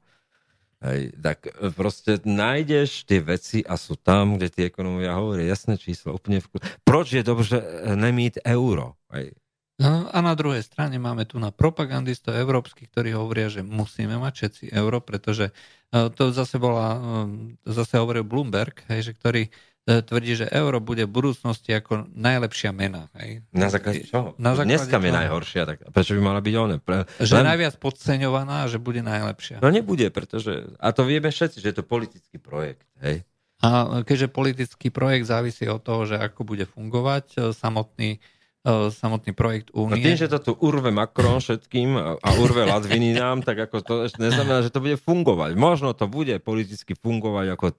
hej, 0.87 1.11
tak 1.19 1.51
proste 1.75 2.23
nájdeš 2.23 3.11
tie 3.11 3.19
veci 3.19 3.67
a 3.67 3.75
sú 3.75 3.99
tam, 3.99 4.39
kde 4.39 4.55
tie 4.55 4.65
ekonomovia 4.71 5.19
hovoria 5.19 5.51
jasné 5.51 5.75
číslo, 5.75 6.15
úplne 6.15 6.39
v... 6.39 6.63
Proč 6.87 7.19
je 7.19 7.27
dobré 7.27 7.59
nemít 7.99 8.39
euro? 8.47 8.95
Hej. 9.11 9.35
No, 9.83 10.07
a 10.07 10.23
na 10.23 10.39
druhej 10.39 10.63
strane 10.63 11.03
máme 11.03 11.27
tu 11.27 11.43
na 11.43 11.51
propagandistov 11.51 12.39
európskych, 12.39 12.95
ktorí 12.95 13.11
hovoria, 13.11 13.51
že 13.51 13.67
musíme 13.67 14.15
mať 14.23 14.33
všetci 14.39 14.65
euro, 14.71 15.03
pretože 15.03 15.51
e, 15.51 16.07
to 16.15 16.31
zase 16.31 16.63
bola, 16.63 16.95
e, 16.95 17.59
zase 17.67 17.99
hovoril 17.99 18.23
Bloomberg, 18.23 18.87
hej, 18.87 19.11
že 19.11 19.13
ktorý 19.19 19.51
E, 19.51 19.74
tvrdí, 19.85 20.33
že 20.33 20.47
euro 20.49 20.81
bude 20.81 21.05
v 21.05 21.13
budúcnosti 21.13 21.77
ako 21.77 22.09
najlepšia 22.17 22.73
mena. 22.73 23.13
Hej. 23.21 23.45
Na 23.53 23.69
základe 23.69 24.09
čoho? 24.09 24.33
Na 24.41 24.57
základe 24.57 24.81
Dneska 24.81 24.97
je 24.97 25.13
najhoršia, 25.13 25.63
tak 25.69 25.79
prečo 25.93 26.17
by 26.17 26.21
mala 26.25 26.41
byť 26.41 26.55
ona? 26.57 26.77
Pre... 26.81 27.05
Že 27.21 27.35
Len... 27.37 27.45
najviac 27.53 27.75
podceňovaná 27.77 28.57
a 28.65 28.67
že 28.67 28.81
bude 28.81 29.05
najlepšia. 29.05 29.61
No 29.61 29.69
nebude, 29.69 30.09
pretože, 30.09 30.73
a 30.81 30.89
to 30.97 31.05
vieme 31.05 31.29
všetci, 31.29 31.61
že 31.61 31.69
je 31.71 31.77
to 31.77 31.85
politický 31.85 32.41
projekt. 32.41 32.89
Hej. 33.05 33.29
A 33.61 34.05
keďže 34.05 34.33
politický 34.33 34.89
projekt 34.89 35.29
závisí 35.29 35.69
od 35.69 35.81
toho, 35.81 36.05
že 36.05 36.17
ako 36.21 36.45
bude 36.45 36.65
fungovať 36.69 37.27
e, 37.37 37.39
samotný 37.53 38.21
E, 38.21 38.34
samotný 38.65 39.37
projekt 39.37 39.69
Únie. 39.77 40.01
No 40.01 40.01
tým, 40.01 40.17
že 40.17 40.25
to 40.33 40.41
tu 40.41 40.53
urve 40.57 40.89
Macron 40.89 41.37
všetkým 41.37 42.17
a 42.17 42.29
urve 42.41 42.65
Latvininám, 42.65 43.45
tak 43.45 43.69
ako 43.69 43.77
to 43.85 43.95
ešte 44.09 44.25
neznamená, 44.25 44.65
že 44.65 44.73
to 44.73 44.81
bude 44.81 44.97
fungovať. 44.97 45.53
Možno 45.53 45.93
to 45.93 46.09
bude 46.09 46.33
politicky 46.41 46.97
fungovať 46.97 47.47
ako 47.53 47.67
e, 47.69 47.75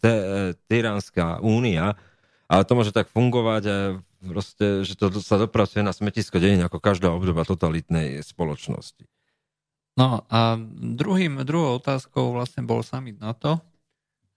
tyranská 0.69 1.41
únia, 1.41 1.97
ale 2.45 2.61
to 2.69 2.77
môže 2.77 2.93
tak 2.93 3.09
fungovať, 3.09 3.63
e, 3.65 3.73
proste, 4.29 4.86
že 4.86 4.93
to 4.93 5.09
sa 5.25 5.41
dopracuje 5.41 5.81
na 5.81 5.89
smetisko 5.89 6.38
deň 6.38 6.69
ako 6.69 6.77
každá 6.77 7.09
obdoba 7.09 7.41
totalitnej 7.49 8.21
spoločnosti. 8.21 9.09
No 9.97 10.21
a 10.29 10.59
druhým, 10.77 11.41
druhou 11.41 11.81
otázkou 11.81 12.38
vlastne 12.38 12.61
bol 12.61 12.86
summit 12.86 13.17
NATO, 13.17 13.57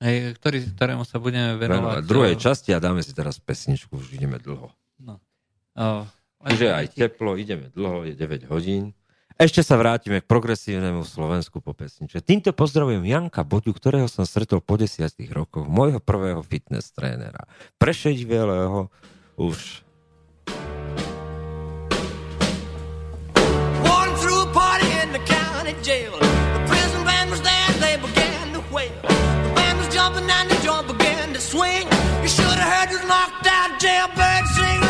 ktorý, 0.00 0.64
ktorému 0.78 1.04
sa 1.04 1.20
budeme 1.20 1.60
venovať. 1.60 2.06
V 2.06 2.08
druhej 2.08 2.36
časti 2.40 2.72
a 2.72 2.80
dáme 2.80 3.04
si 3.04 3.12
teraz 3.12 3.36
pesničku, 3.36 4.00
už 4.00 4.16
ideme 4.16 4.40
dlho. 4.40 4.72
No. 5.02 5.18
Čiže 6.48 6.66
aj 6.72 6.86
teplo, 6.96 7.36
ideme 7.36 7.68
dlho, 7.72 8.08
je 8.08 8.14
9 8.16 8.48
hodín. 8.48 8.96
Ešte 9.38 9.62
sa 9.62 9.78
vrátime 9.78 10.18
k 10.18 10.26
progresívnemu 10.26 11.06
Slovensku 11.06 11.62
po 11.62 11.70
pesničke. 11.70 12.18
Týmto 12.18 12.50
pozdravujem 12.50 13.06
Janka 13.06 13.46
Boďu, 13.46 13.70
ktorého 13.70 14.10
som 14.10 14.26
stretol 14.26 14.58
po 14.58 14.74
desiatich 14.74 15.30
rokoch, 15.30 15.70
môjho 15.70 16.02
prvého 16.02 16.42
fitness 16.42 16.90
trénera. 16.90 17.46
Prešedivelého 17.78 18.90
už 19.38 19.86
jumping 29.98 30.30
and 30.30 30.50
the 30.50 30.56
joint 30.62 30.86
began 30.86 31.32
to 31.32 31.40
swing. 31.40 31.86
You 32.22 32.28
should 32.28 32.44
have 32.46 32.72
heard 32.72 32.88
this 32.90 33.04
knocked 33.04 33.46
out 33.46 33.80
jailbird 33.80 34.46
sing. 34.54 34.87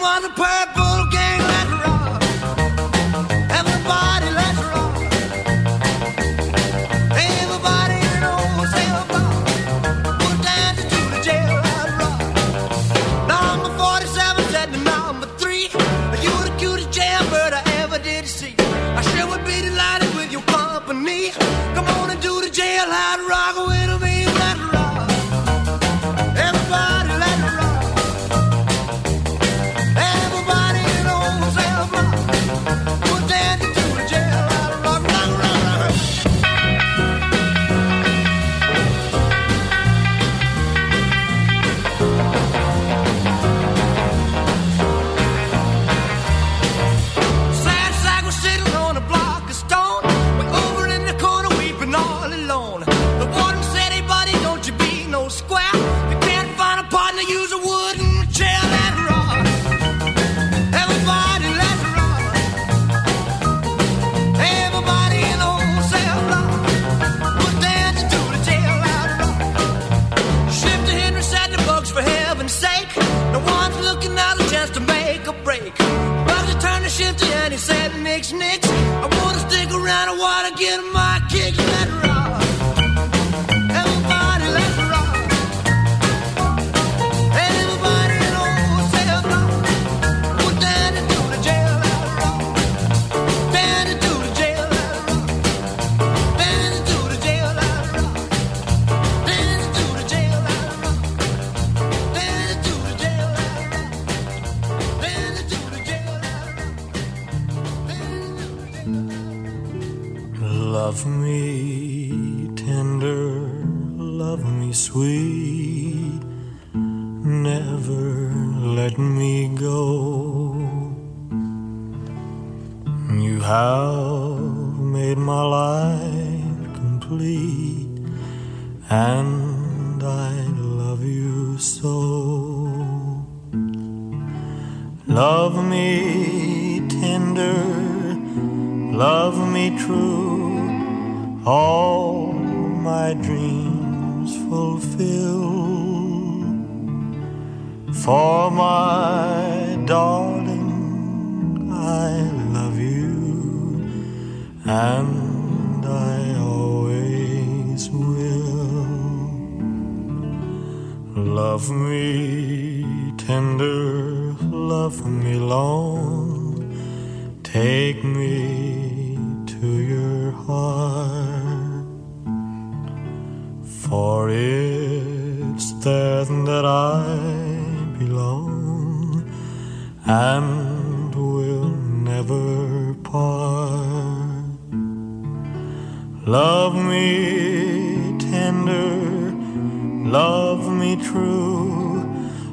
wanna 0.00 0.30
play 0.30 0.67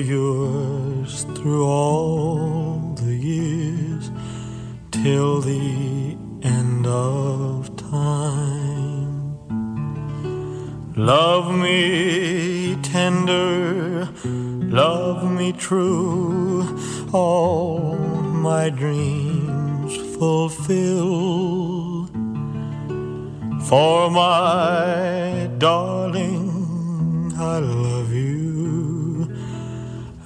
yours 0.00 1.24
through 1.34 1.64
all 1.66 2.94
the 2.96 3.14
years 3.14 4.10
till 4.90 5.40
the 5.40 6.16
end 6.42 6.86
of 6.86 7.74
time. 7.76 9.36
Love 10.96 11.54
me 11.54 12.76
tender, 12.82 14.08
love 14.24 15.30
me 15.30 15.52
true, 15.52 16.78
all 17.12 17.96
my 17.96 18.70
dreams 18.70 19.96
fulfill. 20.16 22.06
For 23.68 24.10
my 24.10 25.50
darling, 25.58 25.97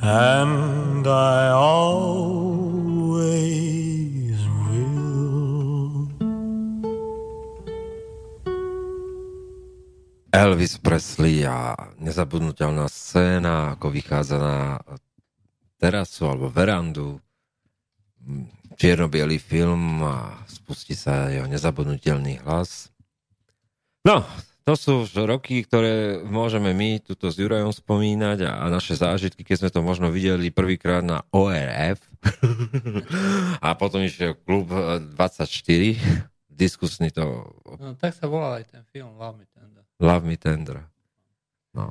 and 0.02 1.06
I 1.06 1.54
always 1.54 3.22
will. 4.66 6.10
Elvis 10.34 10.82
Presley 10.82 11.46
a 11.46 11.78
nezabudnutelná 12.02 12.90
scéna, 12.90 13.78
ako 13.78 13.94
vychádza 13.94 14.42
na 14.42 14.82
terasu 15.78 16.26
alebo 16.26 16.50
verandu, 16.50 17.22
čierno 18.74 19.06
film 19.38 20.02
a 20.02 20.42
spustí 20.50 20.98
sa 20.98 21.30
jeho 21.30 21.46
nezabudnutelný 21.46 22.42
hlas. 22.42 22.90
No, 24.02 24.26
to 24.62 24.74
sú 24.78 24.90
už 25.02 25.26
roky, 25.26 25.66
ktoré 25.66 26.22
môžeme 26.22 26.70
my 26.70 27.02
tuto 27.02 27.28
s 27.28 27.38
Jurajom 27.38 27.74
spomínať 27.74 28.46
a, 28.46 28.52
a 28.62 28.64
naše 28.70 28.94
zážitky, 28.94 29.42
keď 29.42 29.56
sme 29.58 29.70
to 29.74 29.80
možno 29.82 30.08
videli 30.14 30.54
prvýkrát 30.54 31.02
na 31.02 31.26
ORF 31.34 31.98
a 33.66 33.68
potom 33.74 34.06
ešte 34.06 34.38
klub 34.46 34.70
24, 34.70 35.46
diskusný 36.46 37.10
to... 37.10 37.50
No, 37.82 37.98
tak 37.98 38.14
sa 38.14 38.30
volal 38.30 38.62
aj 38.62 38.70
ten 38.70 38.82
film 38.94 39.18
Love 39.18 39.42
Me 39.42 39.46
Tender. 39.50 39.82
Love 39.98 40.24
Me 40.26 40.36
Tender. 40.38 40.78
No. 41.74 41.90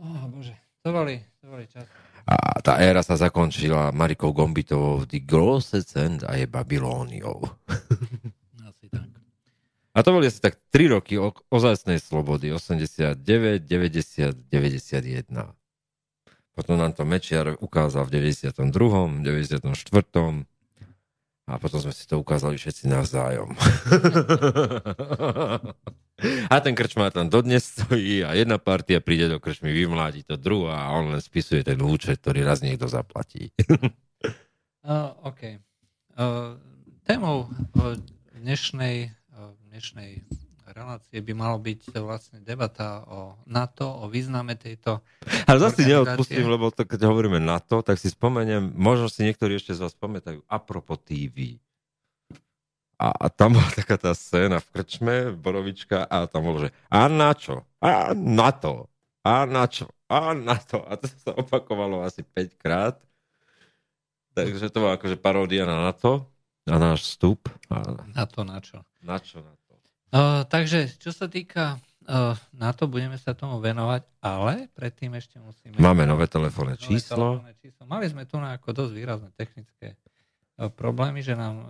Oh, 0.00 0.24
bože, 0.32 0.56
to 0.80 0.92
boli, 0.92 1.20
to 1.40 1.46
boli 1.52 1.68
čas. 1.68 1.84
A 2.26 2.58
tá 2.58 2.82
éra 2.82 3.06
sa 3.06 3.14
zakončila 3.14 3.94
Marikou 3.94 4.34
Gombitovou 4.34 5.06
The 5.06 5.22
Grosse 5.22 5.86
Cent 5.86 6.26
a 6.26 6.34
je 6.34 6.48
Babylóniou. 6.50 7.38
A 9.96 10.04
to 10.04 10.12
boli 10.12 10.28
asi 10.28 10.44
tak 10.44 10.60
3 10.68 10.92
roky 10.92 11.16
o, 11.16 11.32
ozajstnej 11.48 11.96
slobody. 11.96 12.52
89, 12.52 13.16
90, 13.64 14.36
91. 14.52 15.24
Potom 16.52 16.76
nám 16.76 16.92
to 16.92 17.08
Mečiar 17.08 17.56
ukázal 17.56 18.04
v 18.04 18.36
92., 18.36 18.52
94. 19.24 20.44
A 21.46 21.62
potom 21.62 21.78
sme 21.78 21.94
si 21.94 22.10
to 22.10 22.18
ukázali 22.18 22.58
všetci 22.58 22.90
navzájom. 22.90 23.54
a 26.52 26.54
ten 26.58 26.74
krčmár 26.74 27.14
tam 27.14 27.30
dodnes 27.30 27.70
stojí 27.70 28.26
a 28.26 28.34
jedna 28.34 28.58
partia 28.58 28.98
príde 28.98 29.30
do 29.30 29.38
krčmy, 29.38 29.70
vymládi 29.70 30.26
to 30.26 30.34
druhá 30.34 30.90
a 30.90 30.98
on 30.98 31.14
len 31.14 31.22
spisuje 31.22 31.62
ten 31.62 31.78
účet, 31.78 32.18
ktorý 32.18 32.42
raz 32.42 32.66
niekto 32.66 32.90
zaplatí. 32.90 33.54
uh, 34.90 35.14
OK. 35.22 35.62
Uh, 36.18 36.58
témou 37.06 37.46
uh, 37.46 37.94
dnešnej, 38.34 39.14
dnešnej 39.76 40.24
relácie 40.72 41.20
by 41.20 41.36
malo 41.36 41.60
byť 41.60 42.00
vlastne 42.00 42.40
debata 42.40 43.04
o 43.04 43.36
NATO, 43.44 43.84
o 43.84 44.08
význame 44.08 44.56
tejto 44.56 45.04
Ale 45.44 45.60
zase 45.60 45.84
neodpustím, 45.84 46.48
lebo 46.48 46.72
to, 46.72 46.88
keď 46.88 47.04
hovoríme 47.04 47.36
NATO, 47.36 47.84
tak 47.84 48.00
si 48.00 48.08
spomeniem, 48.08 48.72
možno 48.72 49.12
si 49.12 49.28
niektorí 49.28 49.60
ešte 49.60 49.76
z 49.76 49.84
vás 49.84 49.92
pamätajú, 49.92 50.40
apropo 50.48 50.96
TV. 50.96 51.60
A, 52.96 53.12
a 53.12 53.26
tam 53.28 53.60
bola 53.60 53.68
taká 53.76 54.00
tá 54.00 54.16
scéna 54.16 54.64
v 54.64 54.68
krčme, 54.72 55.36
Borovička, 55.36 56.08
a 56.08 56.24
tam 56.24 56.48
bolo, 56.48 56.64
že 56.64 56.70
a 56.88 57.04
na 57.12 57.36
čo? 57.36 57.68
A 57.84 58.16
na 58.16 58.48
to. 58.56 58.88
A 59.28 59.44
na 59.44 59.68
čo? 59.68 59.92
A 60.08 60.32
na 60.32 60.56
to. 60.56 60.80
A 60.88 60.96
to 60.96 61.04
sa 61.20 61.36
opakovalo 61.36 62.00
asi 62.00 62.24
5 62.24 62.56
krát. 62.56 62.96
Takže 64.32 64.72
to 64.72 64.80
bola 64.80 64.96
akože 64.96 65.20
paródia 65.20 65.68
na 65.68 65.84
NATO, 65.84 66.24
na 66.64 66.80
náš 66.80 67.12
vstup. 67.12 67.52
A... 67.68 68.00
Na 68.16 68.24
to 68.24 68.40
na 68.40 68.56
čo? 68.64 68.80
Na 69.04 69.20
čo 69.20 69.44
na 69.44 69.52
to? 69.52 69.65
Uh, 70.14 70.46
takže, 70.46 70.86
čo 71.02 71.10
sa 71.10 71.26
týka 71.26 71.82
uh, 72.06 72.38
na 72.54 72.70
to, 72.70 72.86
budeme 72.86 73.18
sa 73.18 73.34
tomu 73.34 73.58
venovať, 73.58 74.06
ale 74.22 74.70
predtým 74.72 75.12
ešte 75.18 75.42
musíme... 75.42 75.74
Máme 75.82 76.06
nové 76.06 76.30
telefónne 76.30 76.78
číslo. 76.78 77.42
číslo. 77.58 77.84
Mali 77.90 78.06
sme 78.06 78.22
tu 78.22 78.38
na 78.38 78.54
ako 78.54 78.70
dosť 78.70 78.92
výrazné 78.94 79.28
technické 79.34 79.98
uh, 80.58 80.70
problémy, 80.70 81.26
že 81.26 81.34
nám 81.34 81.54
uh, 81.58 81.66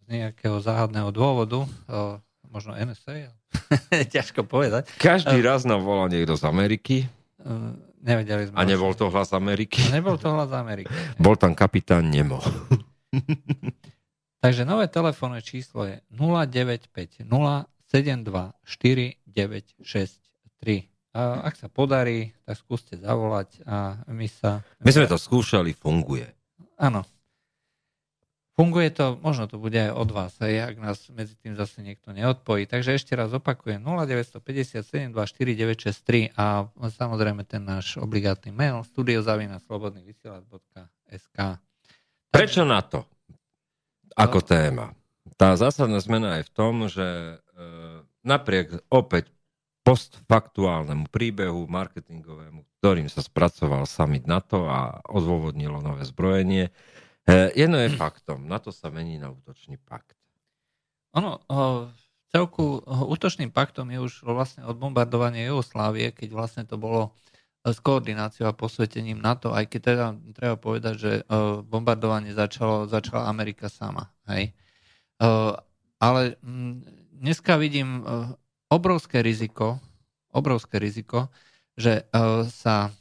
z 0.00 0.04
nejakého 0.08 0.56
záhadného 0.64 1.12
dôvodu, 1.12 1.68
uh, 1.92 2.16
možno 2.48 2.72
NSA, 2.72 3.28
ťažko 4.16 4.48
povedať. 4.48 4.88
Každý 4.96 5.44
raz 5.44 5.68
nám 5.68 5.84
volá 5.84 6.08
niekto 6.08 6.36
z 6.36 6.44
Ameriky. 6.48 6.96
Nevedeli 8.02 8.48
sme. 8.48 8.56
A 8.56 8.62
nebol 8.64 8.94
to 8.94 9.10
hlas 9.12 9.34
Ameriky? 9.34 9.82
A 9.90 10.00
nebol 10.00 10.16
to 10.16 10.30
hlas 10.30 10.50
Ameriky. 10.54 10.92
Bol 11.18 11.34
tam 11.36 11.52
kapitán 11.52 12.08
Nemo. 12.08 12.40
Takže 14.38 14.62
nové 14.62 14.86
telefónne 14.86 15.42
číslo 15.42 15.82
je 15.86 15.98
0950 16.14 17.26
72 17.88 18.52
4963. 18.68 20.84
A 21.16 21.40
ak 21.40 21.56
sa 21.56 21.72
podarí, 21.72 22.36
tak 22.44 22.60
skúste 22.60 23.00
zavolať 23.00 23.64
a 23.64 24.04
my 24.12 24.28
sa... 24.28 24.60
My 24.84 24.92
sme 24.92 25.08
to 25.08 25.16
skúšali, 25.16 25.72
funguje. 25.72 26.28
Áno. 26.76 27.08
Funguje 28.58 28.90
to, 28.90 29.14
možno 29.22 29.46
to 29.46 29.54
bude 29.56 29.78
aj 29.78 29.94
od 29.94 30.10
vás, 30.10 30.34
aj 30.42 30.74
ak 30.74 30.82
nás 30.82 30.98
medzi 31.14 31.38
tým 31.38 31.54
zase 31.54 31.78
niekto 31.78 32.10
neodpojí. 32.10 32.66
Takže 32.66 32.98
ešte 32.98 33.14
raz 33.14 33.30
opakujem 33.30 33.78
0957 33.80 35.14
24963 35.14 36.34
a 36.34 36.66
samozrejme 36.76 37.46
ten 37.46 37.62
náš 37.62 38.02
obligátny 38.02 38.50
mail 38.50 38.82
studiozavinaslobodnyvysielac.sk 38.94 41.38
Prečo 42.34 42.66
na 42.66 42.82
to? 42.82 43.06
Ako 44.18 44.42
téma. 44.42 44.92
Tá 45.38 45.54
zásadná 45.54 46.02
zmena 46.02 46.42
je 46.42 46.50
v 46.50 46.52
tom, 46.52 46.74
že 46.90 47.06
e, 47.06 47.36
napriek 48.26 48.82
opäť 48.90 49.30
postfaktuálnemu 49.86 51.06
príbehu 51.08 51.70
marketingovému, 51.70 52.66
ktorým 52.82 53.06
sa 53.06 53.22
spracoval 53.22 53.86
summit 53.86 54.26
NATO 54.26 54.66
a 54.66 54.98
odôvodnilo 55.06 55.78
nové 55.80 56.02
zbrojenie, 56.02 56.74
E, 57.28 57.52
jedno 57.52 57.76
je 57.76 57.92
faktom, 57.92 58.48
na 58.48 58.56
to 58.56 58.72
sa 58.72 58.88
mení 58.88 59.20
na 59.20 59.28
útočný 59.28 59.76
pakt. 59.84 60.16
Ono, 61.12 61.44
v 61.92 62.00
celku 62.32 62.80
útočným 62.88 63.52
paktom 63.52 63.92
je 63.92 64.00
už 64.00 64.24
vlastne 64.24 64.64
od 64.64 64.80
bombardovania 64.80 65.52
Jugoslávie, 65.52 66.16
keď 66.16 66.28
vlastne 66.32 66.64
to 66.64 66.80
bolo 66.80 67.12
e, 67.12 67.37
s 67.64 67.78
koordináciou 67.82 68.48
a 68.48 68.56
posvetením 68.56 69.18
NATO, 69.18 69.50
aj 69.50 69.66
keď 69.66 69.80
teda 69.82 70.06
treba 70.36 70.56
povedať, 70.56 70.94
že 70.96 71.12
e, 71.20 71.22
bombardovanie 71.66 72.32
začalo, 72.32 72.86
začala 72.86 73.26
Amerika 73.26 73.66
sama. 73.66 74.14
Hej. 74.30 74.54
Ale 75.98 76.38
dneska 77.18 77.58
vidím 77.58 78.06
obrovské 78.70 79.18
riziko, 79.18 79.82
obrovské 80.30 80.78
riziko, 80.78 81.26
že 81.74 82.06
sa 82.54 82.94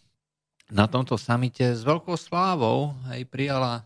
na 0.74 0.86
tomto 0.90 1.14
samite 1.14 1.78
s 1.78 1.86
veľkou 1.86 2.18
slávou 2.18 2.98
hej, 3.14 3.30
prijala 3.30 3.86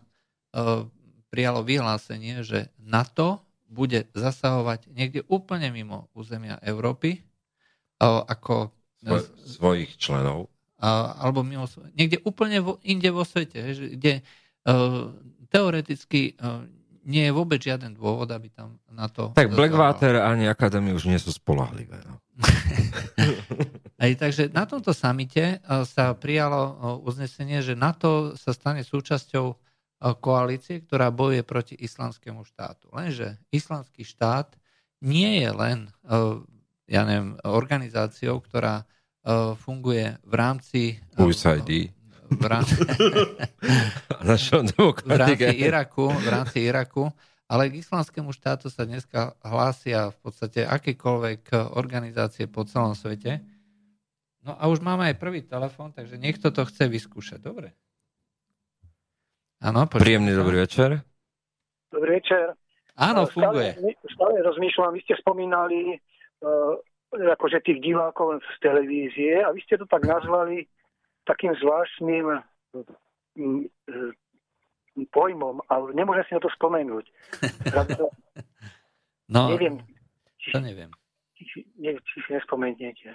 prijalo 1.32 1.64
vyhlásenie, 1.64 2.44
že 2.44 2.68
NATO 2.76 3.40
bude 3.72 4.04
zasahovať 4.12 4.92
niekde 4.92 5.24
úplne 5.32 5.72
mimo 5.72 6.12
územia 6.12 6.60
Európy, 6.60 7.24
ako 8.04 8.68
Svoj, 9.02 9.22
svojich 9.42 9.90
členov. 9.98 10.51
Alebo 10.82 11.46
mimo, 11.46 11.70
niekde 11.94 12.18
úplne 12.26 12.58
vo, 12.58 12.82
inde 12.82 13.06
vo 13.14 13.22
svete, 13.22 13.62
kde 13.94 14.18
eh, 14.18 15.02
teoreticky 15.46 16.34
nie 17.02 17.26
je 17.26 17.32
vôbec 17.34 17.58
žiaden 17.58 17.98
dôvod, 17.98 18.30
aby 18.30 18.50
tam 18.50 18.78
na 18.90 19.10
to... 19.10 19.34
Tak 19.34 19.50
Blackwater 19.50 20.22
ani 20.22 20.46
Akadémie 20.46 20.94
už 20.94 21.10
nie 21.10 21.18
sú 21.18 21.34
spolahlivé. 21.34 21.98
No. 22.06 22.22
Aj, 24.02 24.12
takže 24.18 24.50
na 24.54 24.66
tomto 24.66 24.94
samite 24.94 25.58
sa 25.86 26.14
prijalo 26.14 26.78
uznesenie, 27.02 27.62
že 27.62 27.74
NATO 27.74 28.34
sa 28.38 28.54
stane 28.54 28.86
súčasťou 28.86 29.46
koalície, 30.18 30.82
ktorá 30.82 31.14
bojuje 31.14 31.42
proti 31.46 31.74
islamskému 31.78 32.42
štátu. 32.42 32.90
Lenže 32.90 33.38
islamský 33.54 34.02
štát 34.02 34.58
nie 35.02 35.42
je 35.46 35.50
len 35.54 35.78
e, 35.86 35.90
ja 36.90 37.06
neviem, 37.06 37.38
organizáciou, 37.46 38.42
ktorá 38.42 38.82
e, 38.82 38.84
funguje 39.58 40.18
v 40.22 40.34
rámci... 40.34 40.80
USAID. 41.18 41.70
V 42.32 42.48
rámci, 42.48 42.80
v 45.04 45.12
rámci 45.12 45.44
Iraku, 45.52 46.08
v 46.08 46.28
rámci 46.32 46.64
Iraku, 46.64 47.12
ale 47.44 47.68
k 47.68 47.84
islamskému 47.84 48.32
štátu 48.32 48.72
sa 48.72 48.88
dneska 48.88 49.36
hlásia 49.44 50.08
v 50.08 50.16
podstate 50.24 50.64
akékoľvek 50.64 51.76
organizácie 51.76 52.48
po 52.48 52.64
celom 52.64 52.96
svete. 52.96 53.44
No 54.48 54.56
a 54.56 54.64
už 54.72 54.80
máme 54.80 55.12
aj 55.12 55.20
prvý 55.20 55.44
telefón, 55.44 55.92
takže 55.92 56.16
niekto 56.16 56.48
to 56.48 56.64
chce 56.64 56.88
vyskúšať. 56.88 57.44
Dobre. 57.44 57.76
Áno, 59.60 59.84
Príjemný 59.86 60.32
dobrý 60.32 60.64
večer. 60.64 61.04
Dobrý 61.92 62.18
večer. 62.18 62.56
Áno, 62.96 63.28
funguje. 63.28 63.76
Stále, 63.76 63.92
stále 64.08 64.36
rozmýšľam, 64.40 64.96
vy 64.96 65.00
ste 65.04 65.14
spomínali 65.20 65.96
uh, 65.96 66.74
akože 67.12 67.60
tých 67.60 67.84
divákov 67.84 68.40
z 68.40 68.56
televízie 68.64 69.44
a 69.44 69.52
vy 69.52 69.60
ste 69.64 69.76
to 69.76 69.86
tak 69.86 70.04
nazvali 70.08 70.64
takým 71.28 71.52
zvláštnym 71.60 72.40
um, 73.36 73.68
pojmom, 75.12 75.60
ale 75.68 75.92
nemôžem 75.92 76.24
si 76.28 76.32
na 76.36 76.42
to 76.42 76.50
spomenúť. 76.52 77.04
no, 79.34 79.52
neviem. 79.52 79.80
Či, 80.40 80.50
to 80.56 80.60
neviem. 80.60 80.90
Či, 81.36 81.42
či, 81.48 81.58
či 81.80 82.16
si 82.24 82.30
nespomeniete. 82.32 83.14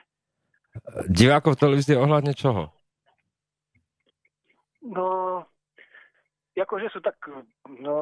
Divákov 1.09 1.57
v 1.57 1.61
televízie 1.65 1.97
ohľadne 1.97 2.37
čoho? 2.37 2.69
No, 4.87 5.41
akože 6.55 6.87
sú 6.93 6.99
tak, 7.03 7.17
no, 7.67 7.95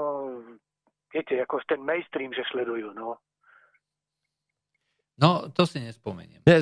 viete, 1.12 1.40
ako 1.40 1.64
ten 1.66 1.82
mainstream, 1.82 2.32
že 2.32 2.46
sledujú, 2.52 2.94
no. 2.96 3.20
No, 5.16 5.48
to 5.48 5.64
si 5.64 5.80
nespomeniem. 5.80 6.44
Nie, 6.44 6.60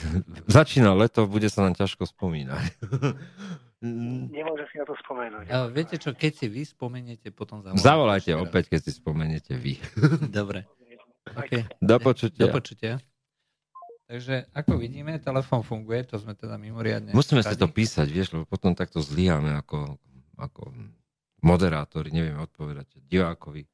začína 0.60 0.96
leto, 0.96 1.28
bude 1.28 1.52
sa 1.52 1.68
nám 1.68 1.76
ťažko 1.76 2.08
spomínať. 2.08 2.64
Nemôžem 3.80 4.66
si 4.68 4.76
na 4.76 4.84
to 4.84 4.92
spomenúť. 5.04 5.48
A 5.48 5.68
viete 5.72 5.96
čo, 5.96 6.12
keď 6.12 6.32
si 6.36 6.46
vy 6.52 6.68
spomeniete, 6.68 7.32
potom 7.32 7.64
zavolajte. 7.64 7.84
Zavolajte 7.84 8.30
opäť, 8.36 8.64
keď 8.76 8.80
si 8.84 8.90
spomeniete 8.92 9.52
vy. 9.56 9.80
Dobre. 10.40 10.68
Okay. 11.32 11.64
Do 11.80 11.96
počutia. 12.00 12.44
Do 12.44 12.52
počutia. 12.52 13.00
Takže 14.10 14.50
ako 14.52 14.80
vidíme, 14.80 15.16
telefon 15.22 15.62
funguje, 15.62 16.02
to 16.02 16.18
sme 16.18 16.34
teda 16.34 16.58
mimoriadne... 16.58 17.14
Musíme 17.14 17.46
si 17.46 17.54
to 17.54 17.70
písať, 17.70 18.10
vieš, 18.10 18.34
lebo 18.34 18.42
potom 18.42 18.74
takto 18.74 18.98
zlíhame 18.98 19.54
ako, 19.54 19.96
ako 20.34 20.74
moderátori, 21.46 22.10
neviem 22.10 22.36
odpovedať, 22.42 22.90
divákovi. 23.06 23.64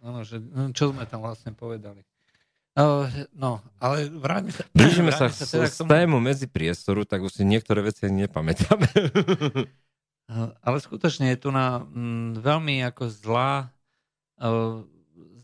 No, 0.00 0.24
že, 0.24 0.40
no, 0.40 0.72
čo 0.72 0.96
sme 0.96 1.04
tam 1.04 1.20
vlastne 1.22 1.52
povedali? 1.52 2.00
No, 2.74 3.06
no 3.30 3.62
ale 3.78 4.10
vráťme 4.10 4.50
sa... 4.50 4.62
Blížime 4.74 5.10
sa, 5.14 5.30
sa 5.30 5.46
teda 5.46 5.70
k 5.70 5.74
tomu... 5.78 5.88
tému 5.94 6.16
medzi 6.18 6.50
priestoru, 6.50 7.06
tak 7.06 7.22
už 7.22 7.30
si 7.30 7.42
niektoré 7.46 7.86
veci 7.86 8.02
ani 8.10 8.26
nepamätáme. 8.26 8.90
ale 10.66 10.76
skutočne 10.82 11.30
je 11.34 11.38
tu 11.38 11.54
na 11.54 11.86
mm, 11.86 12.42
veľmi 12.42 12.82
ako 12.90 13.06
zlá 13.14 13.70
uh, 14.42 14.82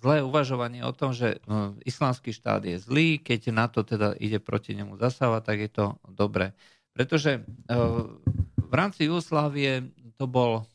zlé 0.01 0.27
uvažovanie 0.27 0.83
o 0.83 0.91
tom, 0.91 1.15
že 1.15 1.39
uh, 1.47 1.71
islamský 1.87 2.35
štát 2.35 2.67
je 2.67 2.83
zlý, 2.83 3.23
keď 3.23 3.55
na 3.55 3.71
to 3.71 3.87
teda 3.87 4.19
ide 4.19 4.43
proti 4.43 4.75
nemu 4.75 4.99
zasávať, 4.99 5.43
tak 5.47 5.59
je 5.63 5.71
to 5.71 5.87
dobré. 6.11 6.51
Pretože 6.91 7.47
uh, 7.71 8.11
v 8.59 8.73
rámci 8.75 9.07
Jugoslávie 9.07 9.87
to 10.19 10.27
bol 10.27 10.67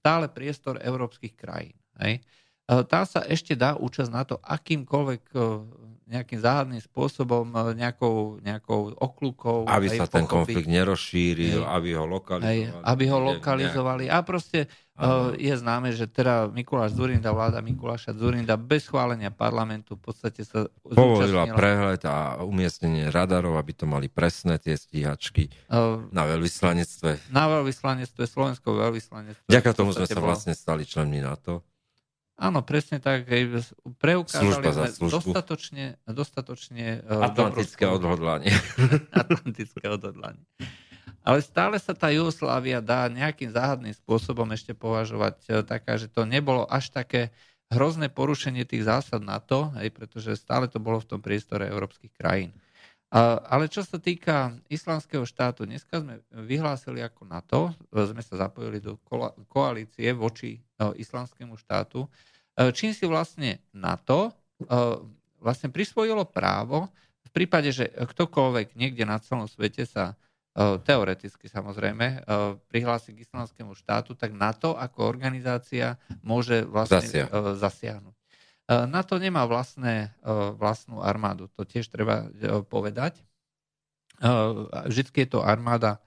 stále 0.00 0.28
priestor 0.28 0.76
európskych 0.84 1.32
krajín. 1.32 1.72
Hej. 1.96 2.20
Tá 2.70 3.02
sa 3.02 3.26
ešte 3.26 3.58
dá 3.58 3.74
účasť 3.74 4.10
na 4.14 4.22
to 4.22 4.38
akýmkoľvek 4.38 5.22
nejakým 6.10 6.40
záhadným 6.42 6.82
spôsobom, 6.82 7.46
e, 7.46 7.78
nejakou, 7.78 8.42
nejakou 8.42 8.98
okľukou. 8.98 9.70
Aby 9.70 9.94
sa 9.94 10.10
ten 10.10 10.26
konflikt 10.26 10.66
nerozšíril, 10.66 11.62
hej, 11.62 11.70
aby 11.70 11.94
ho 11.94 12.04
lokalizovali. 12.10 12.66
Hej, 12.66 12.82
aby 12.82 13.04
ho 13.06 13.18
lokalizovali. 13.22 14.04
A 14.10 14.18
proste 14.26 14.66
uh, 14.98 15.30
je 15.38 15.54
známe, 15.54 15.94
že 15.94 16.10
teda 16.10 16.50
Mikuláš 16.50 16.98
Zurinda, 16.98 17.30
vláda 17.30 17.62
Mikuláša 17.62 18.10
Zurinda 18.18 18.58
bez 18.58 18.90
schválenia 18.90 19.30
parlamentu 19.30 19.94
v 19.94 20.10
podstate 20.10 20.42
sa 20.42 20.66
Povolila 20.82 21.46
prehľad 21.54 22.02
a 22.10 22.42
umiestnenie 22.42 23.06
radarov, 23.06 23.54
aby 23.54 23.70
to 23.70 23.86
mali 23.86 24.10
presné 24.10 24.58
tie 24.58 24.74
stíhačky 24.74 25.46
uh, 25.70 26.02
na 26.10 26.26
veľvyslanectve. 26.26 27.30
Na 27.30 27.46
veľvyslanectve, 27.46 28.22
Slovensko 28.26 28.74
veľvyslanectve. 28.74 29.46
Ďaká 29.46 29.70
tomu 29.78 29.94
sme 29.94 30.10
sa 30.10 30.18
vlastne 30.18 30.58
stali 30.58 30.82
členmi 30.82 31.22
NATO. 31.22 31.62
Áno, 32.40 32.64
presne 32.64 33.04
tak. 33.04 33.28
Preukázali 34.00 34.88
sme 34.88 35.12
dostatočne, 35.12 36.00
dostatočne 36.08 37.04
e, 37.04 37.20
Atlantické 37.20 37.84
odhodlanie. 37.84 38.48
Atlantické 39.12 39.84
odhodlanie. 39.84 40.40
Ale 41.20 41.44
stále 41.44 41.76
sa 41.76 41.92
tá 41.92 42.08
Jugoslávia 42.08 42.80
dá 42.80 43.04
nejakým 43.12 43.52
záhadným 43.52 43.92
spôsobom 43.92 44.48
ešte 44.56 44.72
považovať 44.72 45.36
e, 45.44 45.48
taká, 45.68 46.00
že 46.00 46.08
to 46.08 46.24
nebolo 46.24 46.64
až 46.64 46.88
také 46.88 47.28
hrozné 47.68 48.08
porušenie 48.08 48.64
tých 48.64 48.88
zásad 48.88 49.20
NATO, 49.20 49.68
hej, 49.76 49.92
pretože 49.92 50.40
stále 50.40 50.64
to 50.64 50.80
bolo 50.80 50.96
v 50.96 51.12
tom 51.12 51.20
priestore 51.20 51.68
európskych 51.68 52.16
krajín. 52.16 52.56
Ale 53.10 53.66
čo 53.66 53.82
sa 53.82 53.98
týka 53.98 54.54
islamského 54.70 55.26
štátu, 55.26 55.66
dneska 55.66 55.98
sme 55.98 56.22
vyhlásili 56.30 57.02
ako 57.04 57.28
NATO, 57.28 57.60
e, 57.92 58.00
sme 58.08 58.24
sa 58.24 58.48
zapojili 58.48 58.80
do 58.80 58.96
koalície 59.44 60.08
voči 60.16 60.56
islamskému 60.80 61.60
štátu, 61.60 62.08
čím 62.74 62.92
si 62.92 63.04
vlastne 63.06 63.62
NATO 63.70 64.30
e, 64.30 64.32
vlastne 65.40 65.68
prisvojilo 65.72 66.28
právo 66.28 66.90
v 67.24 67.30
prípade, 67.32 67.70
že 67.70 67.88
ktokoľvek 67.88 68.74
niekde 68.74 69.06
na 69.06 69.22
celom 69.22 69.46
svete 69.46 69.86
sa 69.86 70.12
e, 70.12 70.14
teoreticky 70.82 71.46
samozrejme 71.46 72.26
prihlási 72.68 73.14
k 73.14 73.22
islamskému 73.24 73.72
štátu, 73.78 74.18
tak 74.18 74.34
NATO 74.34 74.74
ako 74.74 75.06
organizácia 75.06 75.96
môže 76.20 76.66
vlastne 76.66 77.26
Zasiah. 77.26 77.56
zasiahnuť. 77.56 78.14
NATO 78.70 79.18
nemá 79.18 79.50
vlastné, 79.50 80.14
vlastnú 80.54 81.02
armádu, 81.02 81.50
to 81.58 81.66
tiež 81.66 81.90
treba 81.90 82.30
povedať. 82.70 83.18
Vždycky 84.86 85.26
je 85.26 85.28
to 85.34 85.42
armáda 85.42 85.98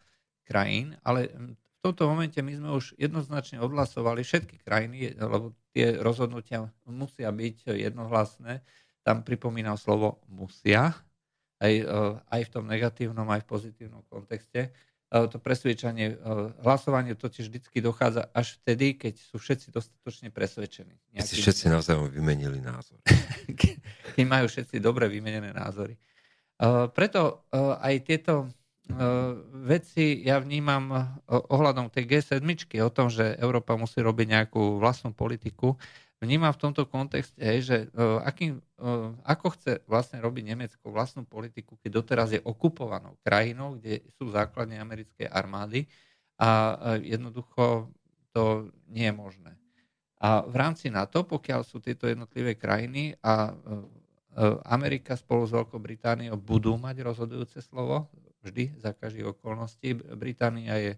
krajín, 0.48 0.96
ale 1.04 1.28
tomto 1.84 2.08
momente 2.08 2.40
my 2.40 2.54
sme 2.56 2.70
už 2.80 2.96
jednoznačne 2.96 3.60
odhlasovali 3.60 4.24
všetky 4.24 4.64
krajiny, 4.64 5.20
lebo 5.20 5.52
tie 5.76 6.00
rozhodnutia 6.00 6.72
musia 6.88 7.28
byť 7.28 7.76
jednohlasné. 7.76 8.64
Tam 9.04 9.20
pripomínam 9.28 9.76
slovo 9.76 10.24
musia, 10.32 10.96
aj, 11.60 11.74
e, 11.84 11.86
aj 12.24 12.42
v 12.48 12.50
tom 12.56 12.72
negatívnom, 12.72 13.28
aj 13.28 13.44
v 13.44 13.50
pozitívnom 13.52 14.00
kontexte. 14.08 14.72
E, 15.12 15.28
to 15.28 15.44
presvedčanie, 15.44 16.16
hlasovanie 16.64 17.20
totiž 17.20 17.52
vždy 17.52 17.84
dochádza 17.84 18.32
až 18.32 18.56
vtedy, 18.64 18.96
keď 18.96 19.20
sú 19.20 19.36
všetci 19.36 19.76
dostatočne 19.76 20.32
presvedčení. 20.32 20.96
Keď 21.12 21.28
si 21.28 21.36
všetci 21.44 21.68
navzájom 21.68 22.08
vymenili 22.08 22.64
názor. 22.64 23.04
keď 24.16 24.24
majú 24.24 24.48
všetci 24.48 24.80
dobre 24.80 25.12
vymenené 25.12 25.52
názory. 25.52 26.00
Preto 26.96 27.44
aj 27.52 28.08
tieto 28.08 28.48
veci 29.64 30.28
ja 30.28 30.44
vnímam 30.44 31.16
ohľadom 31.28 31.88
tej 31.88 32.20
G7, 32.20 32.44
o 32.84 32.92
tom, 32.92 33.08
že 33.08 33.40
Európa 33.40 33.80
musí 33.80 34.04
robiť 34.04 34.28
nejakú 34.28 34.80
vlastnú 34.82 35.16
politiku, 35.16 35.80
vnímam 36.20 36.52
v 36.56 36.62
tomto 36.68 36.88
kontexte, 36.88 37.44
že 37.64 37.92
akým, 38.24 38.60
ako 39.24 39.48
chce 39.60 39.84
vlastne 39.88 40.24
robiť 40.24 40.44
Nemecko 40.56 40.92
vlastnú 40.92 41.28
politiku, 41.28 41.76
keď 41.80 41.90
doteraz 41.92 42.30
je 42.36 42.44
okupovanou 42.44 43.20
krajinou, 43.24 43.80
kde 43.80 44.04
sú 44.20 44.32
základne 44.32 44.80
americkej 44.80 45.28
armády 45.32 45.88
a 46.40 46.76
jednoducho 47.00 47.92
to 48.32 48.72
nie 48.88 49.08
je 49.08 49.16
možné. 49.16 49.52
A 50.24 50.44
v 50.48 50.56
rámci 50.56 50.88
NATO, 50.88 51.28
pokiaľ 51.28 51.68
sú 51.68 51.84
tieto 51.84 52.08
jednotlivé 52.08 52.56
krajiny 52.56 53.20
a 53.20 53.52
Amerika 54.64 55.14
spolu 55.20 55.44
s 55.46 55.52
Veľkou 55.52 55.78
Britániou 55.78 56.40
budú 56.40 56.80
mať 56.80 57.04
rozhodujúce 57.04 57.60
slovo, 57.62 58.08
vždy, 58.44 58.78
za 58.78 58.92
každých 58.92 59.40
okolností. 59.40 59.96
Británia 60.20 60.76
je 60.78 60.94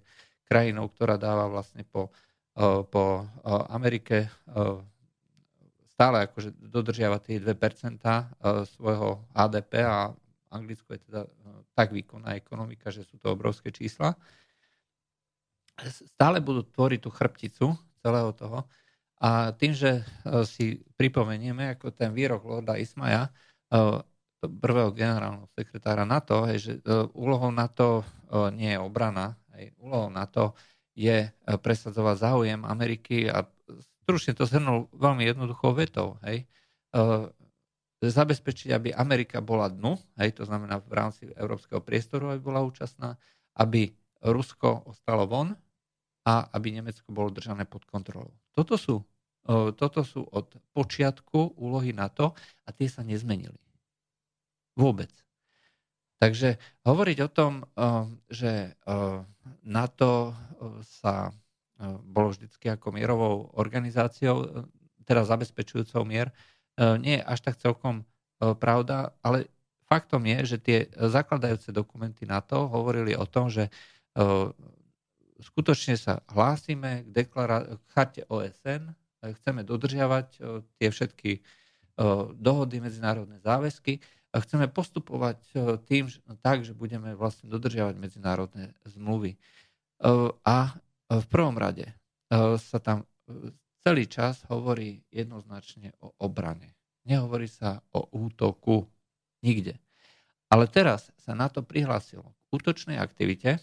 krajinou, 0.45 0.89
ktorá 0.89 1.17
dáva 1.17 1.49
vlastne 1.49 1.85
po, 1.85 2.13
e, 2.57 2.85
po 2.85 3.21
e, 3.21 3.23
Amerike 3.69 4.17
e, 4.25 4.29
stále 5.95 6.27
akože 6.27 6.51
dodržiava 6.59 7.23
tie 7.23 7.39
2% 7.39 7.55
svojho 8.67 9.23
HDP 9.31 9.79
a 9.87 10.11
Anglicko 10.51 10.91
je 10.91 11.01
teda 11.07 11.23
tak 11.71 11.95
výkonná 11.95 12.35
ekonomika, 12.35 12.91
že 12.91 13.07
sú 13.07 13.15
to 13.15 13.31
obrovské 13.31 13.71
čísla. 13.71 14.11
Stále 15.87 16.43
budú 16.43 16.67
tvoriť 16.67 16.99
tú 16.99 17.07
chrbticu 17.07 17.65
celého 18.03 18.31
toho. 18.35 18.67
A 19.23 19.55
tým, 19.55 19.71
že 19.71 20.03
si 20.51 20.83
pripomenieme, 20.99 21.79
ako 21.79 21.95
ten 21.95 22.11
výrok 22.11 22.43
Lorda 22.43 22.75
Ismaja, 22.75 23.31
prvého 24.47 24.93
generálneho 24.93 25.49
sekretára 25.53 26.05
NATO, 26.05 26.45
hej, 26.49 26.57
že 26.61 26.71
uh, 26.85 27.09
úlohou 27.13 27.49
NATO 27.49 28.01
uh, 28.01 28.49
nie 28.49 28.73
je 28.73 28.79
obrana, 28.79 29.37
hej, 29.57 29.73
úlohou 29.81 30.09
NATO 30.13 30.55
je 30.95 31.27
uh, 31.27 31.57
presadzovať 31.59 32.15
záujem 32.21 32.61
Ameriky 32.63 33.27
a 33.27 33.43
stručne 34.05 34.37
to 34.37 34.45
zhrnul 34.45 34.85
veľmi 34.93 35.25
jednoduchou 35.25 35.73
vetou. 35.73 36.21
Hej, 36.21 36.45
zabezpečiť, 38.05 38.69
aby 38.69 38.93
Amerika 38.93 39.41
bola 39.41 39.65
dnu, 39.65 39.97
hej, 40.21 40.37
to 40.37 40.45
znamená 40.45 40.77
v 40.77 40.93
rámci 40.93 41.21
európskeho 41.33 41.81
priestoru, 41.81 42.29
aby 42.29 42.39
bola 42.39 42.61
účastná, 42.61 43.17
aby 43.57 43.89
Rusko 44.21 44.85
ostalo 44.85 45.25
von 45.25 45.57
a 46.21 46.45
aby 46.53 46.77
Nemecko 46.77 47.09
bolo 47.09 47.33
držané 47.33 47.65
pod 47.65 47.81
kontrolou. 47.89 48.29
Toto 48.53 48.77
sú, 48.77 49.01
toto 49.73 50.05
sú 50.05 50.21
od 50.21 50.53
počiatku 50.77 51.57
úlohy 51.57 51.97
NATO 51.97 52.37
a 52.61 52.69
tie 52.69 52.85
sa 52.85 53.01
nezmenili. 53.01 53.57
Vôbec. 54.75 55.11
Takže 56.19 56.55
hovoriť 56.87 57.17
o 57.27 57.29
tom, 57.31 57.63
eh, 57.63 58.07
že 58.31 58.51
eh, 58.71 59.17
NATO 59.63 60.31
eh, 60.31 60.83
sa 60.83 61.31
bolo 62.07 62.31
vždycky 62.31 62.71
ako 62.71 62.95
mierovou 62.95 63.51
organizáciou, 63.59 64.63
teda 65.03 65.27
zabezpečujúcou 65.27 66.07
mier, 66.07 66.31
nie 66.79 67.19
je 67.19 67.27
až 67.27 67.39
tak 67.43 67.59
celkom 67.59 68.07
pravda, 68.39 69.11
ale 69.19 69.51
faktom 69.83 70.23
je, 70.23 70.55
že 70.55 70.57
tie 70.63 70.79
zakladajúce 70.95 71.75
dokumenty 71.75 72.23
NATO 72.23 72.71
hovorili 72.71 73.11
o 73.11 73.27
tom, 73.27 73.51
že 73.51 73.67
skutočne 75.43 75.99
sa 75.99 76.23
hlásime 76.31 77.03
k, 77.03 77.27
deklara- 77.27 77.75
k 77.75 77.83
charte 77.91 78.23
OSN, 78.31 78.95
chceme 79.19 79.67
dodržiavať 79.67 80.27
tie 80.79 80.87
všetky 80.87 81.43
dohody, 82.39 82.79
medzinárodné 82.79 83.43
záväzky 83.43 83.99
chceme 84.43 84.67
postupovať 84.67 85.39
e, 85.51 85.79
tým 85.87 86.11
tak, 86.43 86.67
že 86.67 86.75
budeme 86.75 87.15
vlastne 87.15 87.47
dodržiavať 87.47 87.95
medzinárodné 87.95 88.75
zmluvy. 88.83 89.35
E, 89.35 89.39
a 90.43 90.57
e, 90.67 90.73
v 91.23 91.27
prvom 91.31 91.55
rade 91.55 91.95
sa 92.57 92.81
tam 92.81 93.05
celý 93.85 94.09
čas 94.09 94.41
hovorí 94.49 95.05
jednoznačne 95.13 95.93
o 96.01 96.09
obrane. 96.19 96.73
Nehovorí 97.05 97.45
sa 97.45 97.85
o 97.93 98.09
útoku 98.11 98.89
nikde. 99.45 99.77
Ale 100.49 100.65
teraz 100.65 101.13
sa 101.21 101.37
na 101.37 101.53
to 101.53 101.61
prihlásilo 101.61 102.25
k 102.25 102.49
útočnej 102.49 102.97
aktivite, 102.97 103.61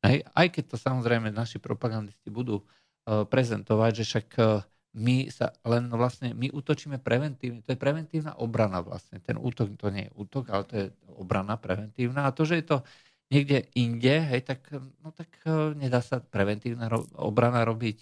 aj, 0.00 0.24
aj 0.24 0.46
keď 0.56 0.64
to 0.72 0.76
samozrejme 0.80 1.28
naši 1.36 1.60
propagandisti 1.60 2.32
budú 2.32 2.64
prezentovať, 3.04 3.92
že 3.92 4.04
však 4.08 4.28
my 4.92 5.32
sa 5.32 5.56
len 5.64 5.88
vlastne, 5.88 6.36
my 6.36 6.52
útočíme 6.52 7.00
preventívne, 7.00 7.64
to 7.64 7.72
je 7.72 7.80
preventívna 7.80 8.36
obrana 8.36 8.84
vlastne. 8.84 9.18
Ten 9.24 9.40
útok 9.40 9.72
to 9.80 9.88
nie 9.88 10.08
je 10.08 10.12
útok, 10.20 10.52
ale 10.52 10.62
to 10.68 10.74
je 10.76 10.86
obrana 11.16 11.56
preventívna. 11.56 12.28
A 12.28 12.34
to, 12.36 12.44
že 12.44 12.60
je 12.60 12.66
to 12.68 12.76
niekde 13.32 13.72
inde, 13.72 14.20
hej, 14.20 14.44
tak, 14.44 14.68
no 15.00 15.08
tak 15.16 15.32
e, 15.48 15.72
nedá 15.72 16.04
sa 16.04 16.20
preventívna 16.20 16.92
obrana 17.16 17.64
robiť 17.64 17.98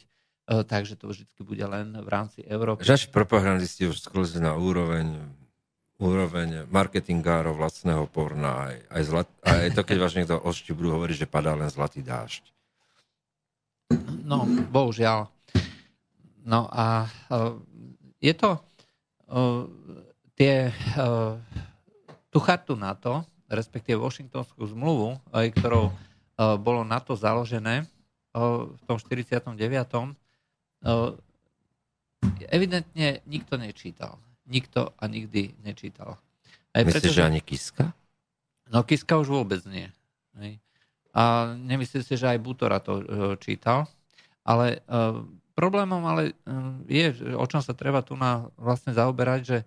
uh, 0.50 0.66
tak, 0.66 0.90
že 0.90 0.98
to 0.98 1.14
vždy 1.14 1.30
bude 1.46 1.62
len 1.62 1.94
v 1.94 2.08
rámci 2.10 2.42
Európy. 2.42 2.82
Žač 2.82 3.14
propagandisti 3.14 3.86
už 3.86 4.10
sklzli 4.10 4.42
na 4.42 4.58
úroveň 4.58 5.38
úroveň 6.00 6.64
marketingárov 6.72 7.60
vlastného 7.60 8.08
porna. 8.08 8.72
Aj, 8.72 8.76
aj, 8.88 9.02
zlat, 9.04 9.28
aj 9.44 9.76
to, 9.76 9.84
keď 9.84 9.96
vás 10.00 10.16
niekto 10.16 10.40
ošti, 10.40 10.72
budú 10.72 10.96
hovoriť, 10.96 11.28
že 11.28 11.28
padá 11.28 11.52
len 11.52 11.68
zlatý 11.68 12.00
dážď. 12.00 12.40
No, 14.24 14.48
bohužiaľ. 14.72 15.28
No 16.44 16.68
a 16.72 17.04
e, 17.04 17.36
je 18.20 18.34
to 18.34 18.50
e, 18.56 18.60
tie, 20.36 20.54
e, 20.72 21.04
tú 22.32 22.38
chartu 22.40 22.76
NATO, 22.76 23.24
respektíve 23.50 23.98
Washingtonskú 23.98 24.62
zmluvu, 24.62 25.18
ktorou 25.34 25.90
bolo 26.62 26.86
NATO 26.86 27.18
založené 27.18 27.82
v 28.30 28.80
tom 28.86 28.94
49. 28.94 29.58
Evidentne 32.46 33.26
nikto 33.26 33.58
nečítal. 33.58 34.22
Nikto 34.46 34.94
a 34.94 35.04
nikdy 35.10 35.50
nečítal. 35.66 36.14
Aj 36.70 36.86
Myslíš, 36.86 36.94
preto, 36.94 37.10
že 37.10 37.26
ani 37.26 37.42
Kiska? 37.42 37.90
No 38.70 38.86
Kiska 38.86 39.18
už 39.18 39.34
vôbec 39.34 39.66
nie. 39.66 39.90
A 41.10 41.50
nemyslím 41.58 42.06
si, 42.06 42.14
že 42.14 42.30
aj 42.30 42.38
Butora 42.38 42.78
to 42.78 43.02
čítal. 43.42 43.90
Ale 44.46 44.86
Problémom 45.60 46.00
ale 46.08 46.40
hm, 46.48 46.88
je, 46.88 47.36
o 47.36 47.44
čom 47.44 47.60
sa 47.60 47.76
treba 47.76 48.00
tu 48.00 48.16
na 48.16 48.48
vlastne 48.56 48.96
zaoberať, 48.96 49.40
že 49.44 49.58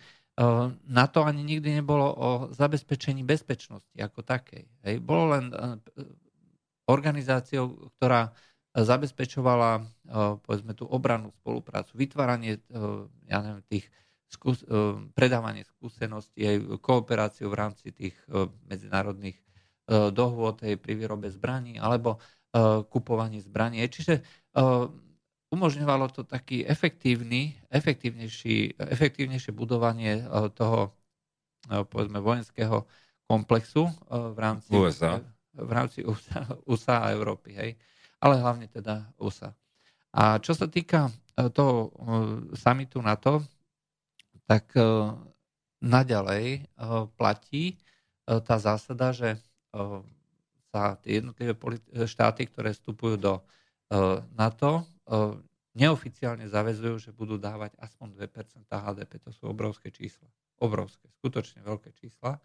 hm, 0.41 0.81
na 0.89 1.05
to 1.05 1.21
ani 1.21 1.45
nikdy 1.45 1.77
nebolo 1.77 2.09
o 2.09 2.29
zabezpečení 2.49 3.21
bezpečnosti 3.21 3.93
ako 4.01 4.25
takej. 4.25 4.65
Hej. 4.89 4.95
Bolo 5.05 5.37
len 5.37 5.53
hm, 5.53 5.77
organizáciou, 6.89 7.93
ktorá 7.95 8.33
zabezpečovala 8.73 9.85
povedzme 10.41 10.73
tú 10.73 10.89
obranu 10.89 11.29
spoluprácu, 11.37 11.93
vytváranie 11.93 12.57
ja 13.29 13.37
neviem, 13.45 13.61
tých 13.69 13.85
skús- 14.25 14.65
predávanie 15.13 15.61
skúseností, 15.61 16.41
aj 16.41 16.81
kooperáciu 16.81 17.53
v 17.53 17.59
rámci 17.61 17.93
tých 17.93 18.17
medzinárodných 18.65 19.37
dohôd 20.09 20.65
pri 20.65 20.93
výrobe 20.97 21.29
zbraní 21.29 21.77
alebo 21.77 22.17
kupovanie 22.89 23.45
zbraní. 23.45 23.85
Čiže 23.85 24.25
umožňovalo 25.53 26.09
to 26.09 26.25
taký 26.25 26.65
efektívny, 26.65 27.53
efektívnejší, 27.69 28.81
efektívnejšie 28.81 29.53
budovanie 29.53 30.25
e, 30.25 30.49
toho 30.49 30.89
e, 31.69 31.85
povedzme 31.85 32.17
vojenského 32.17 32.89
komplexu 33.29 33.85
e, 33.85 33.93
v 34.33 34.37
rámci 34.41 34.73
USA, 34.73 35.21
v 35.53 35.71
rámci 35.71 36.01
USA, 36.01 36.41
USA 36.65 37.05
a 37.05 37.13
Európy, 37.13 37.53
hej. 37.53 37.71
ale 38.17 38.41
hlavne 38.41 38.65
teda 38.65 39.13
USA. 39.21 39.53
A 40.13 40.41
čo 40.41 40.57
sa 40.57 40.65
týka 40.69 41.09
toho 41.33 41.89
samitu 42.53 43.01
NATO, 43.01 43.41
tak 44.45 44.69
naďalej 45.81 46.69
platí 47.17 47.81
tá 48.21 48.61
zásada, 48.61 49.09
že 49.09 49.41
sa 50.69 50.93
tie 51.01 51.17
jednotlivé 51.17 51.57
štáty, 52.05 52.45
ktoré 52.45 52.77
vstupujú 52.77 53.17
do 53.17 53.33
NATO, 54.37 54.85
neoficiálne 55.73 56.45
zavezujú, 56.45 57.09
že 57.09 57.11
budú 57.11 57.41
dávať 57.41 57.73
aspoň 57.81 58.13
2% 58.29 58.69
HDP. 58.69 59.11
To 59.25 59.31
sú 59.33 59.49
obrovské 59.49 59.89
čísla. 59.89 60.29
Obrovské, 60.61 61.09
skutočne 61.17 61.65
veľké 61.65 61.91
čísla. 61.97 62.37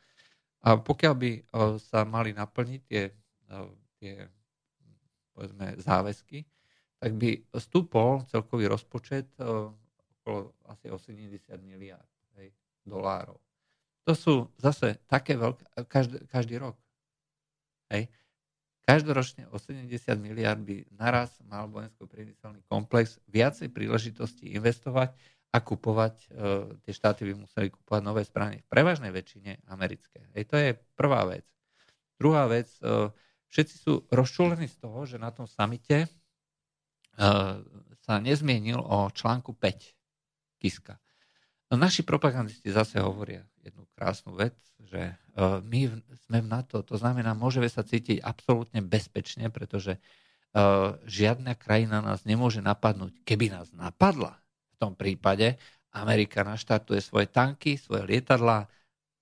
A 0.64 0.74
pokiaľ 0.74 1.14
by 1.14 1.30
sa 1.78 2.02
mali 2.02 2.34
naplniť 2.34 2.80
tie, 2.88 3.14
tie 4.02 4.14
povedzme 5.30 5.78
záväzky, 5.78 6.42
tak 6.98 7.14
by 7.14 7.46
stúpol 7.62 8.26
celkový 8.26 8.66
rozpočet 8.66 9.30
okolo 9.38 10.58
asi 10.66 10.90
80 10.90 11.46
miliard 11.62 12.10
hej, 12.34 12.50
dolárov. 12.82 13.38
To 14.02 14.12
sú 14.18 14.34
zase 14.58 14.98
také 15.06 15.38
veľké, 15.38 15.86
každý, 15.86 16.26
každý 16.26 16.58
rok. 16.58 16.74
Hej. 17.92 18.10
Každoročne 18.88 19.44
o 19.52 19.60
70 19.60 20.00
miliard 20.16 20.64
by 20.64 20.88
naraz 20.96 21.36
mal 21.44 21.68
vojensko-priemyselný 21.68 22.64
komplex 22.72 23.20
viacej 23.28 23.68
príležitosti 23.68 24.56
investovať 24.56 25.12
a 25.52 25.60
kupovať, 25.60 26.16
e, 26.16 26.26
tie 26.88 26.92
štáty 26.96 27.28
by 27.28 27.44
museli 27.44 27.68
kupovať 27.68 28.00
nové 28.00 28.24
zbranie. 28.24 28.64
V 28.64 28.72
prevažnej 28.72 29.12
väčšine 29.12 29.68
americké. 29.68 30.32
Hej, 30.32 30.44
to 30.48 30.56
je 30.56 30.70
prvá 30.96 31.28
vec. 31.28 31.44
Druhá 32.16 32.48
vec, 32.48 32.72
e, 32.80 33.12
všetci 33.52 33.74
sú 33.76 34.08
rozčúlení 34.08 34.64
z 34.72 34.80
toho, 34.80 35.04
že 35.04 35.20
na 35.20 35.36
tom 35.36 35.44
samite 35.44 36.04
e, 36.04 36.08
sa 38.00 38.14
nezmienil 38.24 38.80
o 38.80 39.12
článku 39.12 39.52
5 39.52 40.64
Kiska. 40.64 40.96
No, 41.68 41.76
naši 41.76 42.08
propagandisti 42.08 42.72
zase 42.72 43.04
hovoria 43.04 43.44
jednu 43.68 43.84
krásnu 43.94 44.34
vec, 44.34 44.56
že 44.80 45.12
uh, 45.12 45.60
my 45.64 45.92
sme 46.28 46.38
v 46.44 46.48
NATO, 46.48 46.80
to 46.80 46.96
znamená, 46.96 47.36
môžeme 47.36 47.68
sa 47.68 47.84
cítiť 47.84 48.24
absolútne 48.24 48.80
bezpečne, 48.80 49.52
pretože 49.52 49.96
uh, 49.98 50.96
žiadna 51.04 51.54
krajina 51.54 52.00
nás 52.00 52.24
nemôže 52.24 52.64
napadnúť. 52.64 53.12
Keby 53.22 53.52
nás 53.52 53.70
napadla, 53.76 54.40
v 54.72 54.76
tom 54.80 54.92
prípade 54.96 55.60
Amerika 55.92 56.46
naštartuje 56.46 57.02
svoje 57.02 57.28
tanky, 57.28 57.76
svoje 57.76 58.06
lietadlá 58.06 58.68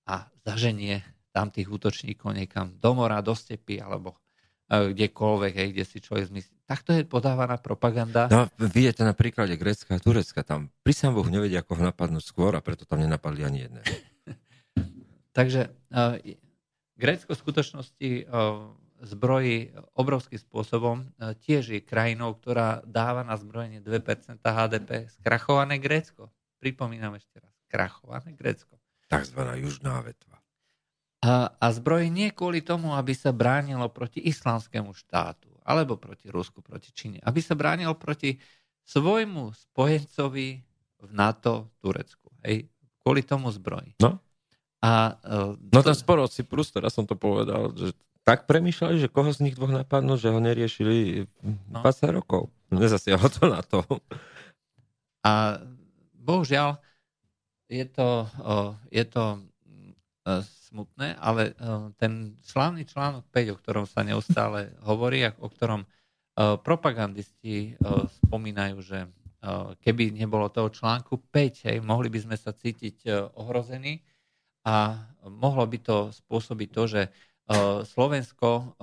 a 0.07 0.15
zaženie 0.47 1.03
tam 1.35 1.51
tých 1.51 1.67
útočníkov 1.69 2.33
niekam 2.33 2.73
do 2.79 2.91
mora, 2.95 3.19
do 3.19 3.35
stepy 3.35 3.83
alebo 3.83 4.15
uh, 4.15 4.89
kdekoľvek, 4.93 5.53
hej, 5.53 5.69
kde 5.75 5.83
si 5.83 5.97
človek 5.99 6.31
zmyslí 6.31 6.57
takto 6.67 6.91
je 6.91 7.07
podávaná 7.07 7.55
propaganda. 7.55 8.27
No, 8.27 8.51
vidíte 8.59 9.07
na 9.07 9.15
príklade 9.15 9.55
Grécka 9.55 9.95
a 9.95 10.03
Turecka, 10.03 10.43
tam 10.43 10.67
pri 10.83 10.93
sám 10.93 11.15
Boh 11.15 11.25
nevedia, 11.31 11.63
ako 11.63 11.79
ho 11.79 11.83
napadnúť 11.87 12.23
skôr 12.27 12.51
a 12.53 12.61
preto 12.61 12.83
tam 12.83 12.99
nenapadli 12.99 13.47
ani 13.47 13.59
jedné. 13.65 13.81
Takže 15.37 15.69
uh, 15.69 16.17
Grécko 16.97 17.37
v 17.37 17.41
skutočnosti 17.45 18.09
uh, 18.25 18.73
zbrojí 19.05 19.77
obrovským 19.93 20.41
spôsobom. 20.41 21.05
Uh, 21.21 21.37
tiež 21.37 21.77
je 21.77 21.85
krajinou, 21.85 22.33
ktorá 22.33 22.81
dáva 22.89 23.21
na 23.21 23.37
zbrojenie 23.37 23.85
2% 23.85 24.41
HDP. 24.41 25.05
Skrachované 25.21 25.77
Grécko. 25.77 26.33
Pripomínam 26.57 27.13
ešte 27.13 27.37
raz. 27.37 27.53
Skrachované 27.69 28.33
Grécko. 28.33 28.81
Takzvaná 29.05 29.53
južná 29.61 30.01
vetva. 30.01 30.41
A, 31.21 31.53
a 31.53 31.65
zbrojí 31.69 32.09
nie 32.09 32.33
kvôli 32.33 32.65
tomu, 32.65 32.97
aby 32.97 33.13
sa 33.13 33.29
bránilo 33.29 33.85
proti 33.93 34.25
islamskému 34.25 34.89
štátu 34.97 35.53
alebo 35.67 35.99
proti 36.01 36.33
Rusku, 36.33 36.65
proti 36.65 36.89
Číne. 36.95 37.21
Aby 37.21 37.45
sa 37.45 37.53
bránil 37.53 37.93
proti 37.99 38.39
svojmu 38.87 39.51
spojencovi 39.51 40.47
v 41.03 41.09
NATO 41.11 41.75
Turecku. 41.83 42.31
Hej, 42.41 42.71
kvôli 43.03 43.21
tomu 43.21 43.51
zbroji. 43.51 43.99
No. 43.99 44.17
A, 44.83 45.17
uh, 45.25 45.57
no 45.73 45.79
ten 45.81 45.97
spor 45.97 46.21
od 46.21 46.29
Cyprus, 46.29 46.69
teraz 46.69 46.93
som 46.93 47.03
to 47.03 47.17
povedal, 47.17 47.73
že 47.73 47.93
tak 48.21 48.45
premýšľali, 48.45 48.99
že 48.99 49.07
koho 49.07 49.31
z 49.31 49.47
nich 49.47 49.55
dvoch 49.55 49.71
napadnú, 49.71 50.19
že 50.19 50.29
ho 50.29 50.39
neriešili 50.43 51.25
no. 51.71 51.79
20 51.81 52.11
rokov. 52.11 52.51
Nezasiahlo 52.69 53.31
to 53.31 53.43
na 53.47 53.63
to. 53.63 53.79
A 55.23 55.63
bohužiaľ 56.13 56.75
je 57.71 57.87
to, 57.87 58.27
je 58.91 59.03
to 59.07 59.23
smutné, 60.67 61.15
ale 61.17 61.55
e, 61.55 61.61
ten 61.95 62.35
slávny 62.43 62.83
článok 62.83 63.23
5, 63.31 63.55
o 63.55 63.59
ktorom 63.63 63.85
sa 63.87 64.03
neustále 64.03 64.75
hovorí 64.83 65.23
a 65.23 65.31
o 65.39 65.47
ktorom 65.47 65.81
e, 65.81 65.87
propagandisti 66.59 67.73
e, 67.73 67.81
spomínajú, 68.27 68.77
že 68.83 68.99
keby 69.85 70.17
nebolo 70.17 70.49
toho 70.49 70.67
článku 70.67 71.29
5, 71.29 71.69
hej, 71.69 71.77
mohli 71.85 72.09
by 72.09 72.19
sme 72.25 72.35
sa 72.35 72.51
cítiť 72.51 73.05
ohrození 73.37 74.01
a 74.67 74.99
mohlo 75.23 75.63
by 75.63 75.79
to 75.79 76.11
spôsobiť 76.11 76.69
to, 76.75 76.83
že 76.91 77.01
Slovensko 77.87 78.75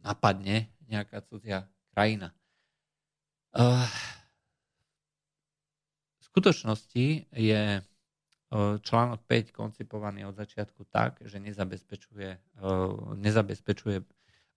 napadne 0.00 0.72
nejaká 0.88 1.20
cudzia 1.28 1.68
krajina. 1.92 2.32
V 6.16 6.24
skutočnosti 6.24 7.28
je 7.28 7.62
článok 8.80 9.20
5 9.28 9.52
koncipovaný 9.52 10.24
od 10.24 10.34
začiatku 10.40 10.88
tak, 10.88 11.20
že 11.28 11.36
nezabezpečuje, 11.36 12.58
nezabezpečuje 13.20 14.00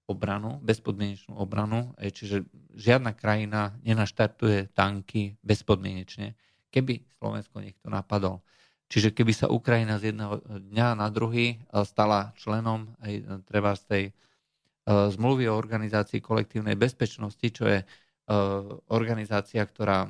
obranu, 0.08 0.60
bezpodmienečnú 0.60 1.40
obranu, 1.40 1.96
e, 1.96 2.12
čiže 2.12 2.44
žiadna 2.76 3.16
krajina 3.16 3.72
nenaštartuje 3.88 4.76
tanky 4.76 5.40
bezpodmienečne, 5.40 6.36
keby 6.68 7.08
Slovensko 7.16 7.64
niekto 7.64 7.88
napadol. 7.88 8.44
Čiže 8.92 9.16
keby 9.16 9.34
sa 9.34 9.48
Ukrajina 9.50 9.98
z 9.98 10.14
jedného 10.14 10.42
dňa 10.44 11.00
na 11.00 11.08
druhý 11.10 11.58
e, 11.58 11.84
stala 11.84 12.36
členom 12.38 12.94
aj 13.02 13.44
treba 13.48 13.74
z 13.76 13.84
tej 13.86 14.04
e, 14.10 14.12
zmluvy 14.88 15.50
o 15.50 15.58
organizácii 15.58 16.24
kolektívnej 16.24 16.78
bezpečnosti, 16.78 17.48
čo 17.50 17.66
je 17.68 17.82
organizácia, 18.88 19.60
ktorá 19.68 20.08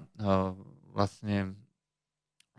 vlastne 0.94 1.58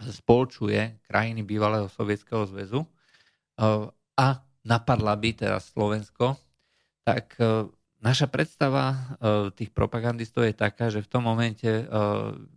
spolčuje 0.02 0.98
krajiny 1.06 1.46
bývalého 1.46 1.86
Sovietskeho 1.86 2.42
zväzu 2.50 2.82
a 4.18 4.26
napadla 4.66 5.14
by 5.14 5.30
teraz 5.38 5.70
Slovensko, 5.70 6.34
tak 7.06 7.38
naša 8.02 8.26
predstava 8.26 9.14
tých 9.54 9.70
propagandistov 9.70 10.50
je 10.50 10.58
taká, 10.58 10.90
že 10.90 11.06
v 11.06 11.10
tom 11.10 11.30
momente 11.30 11.86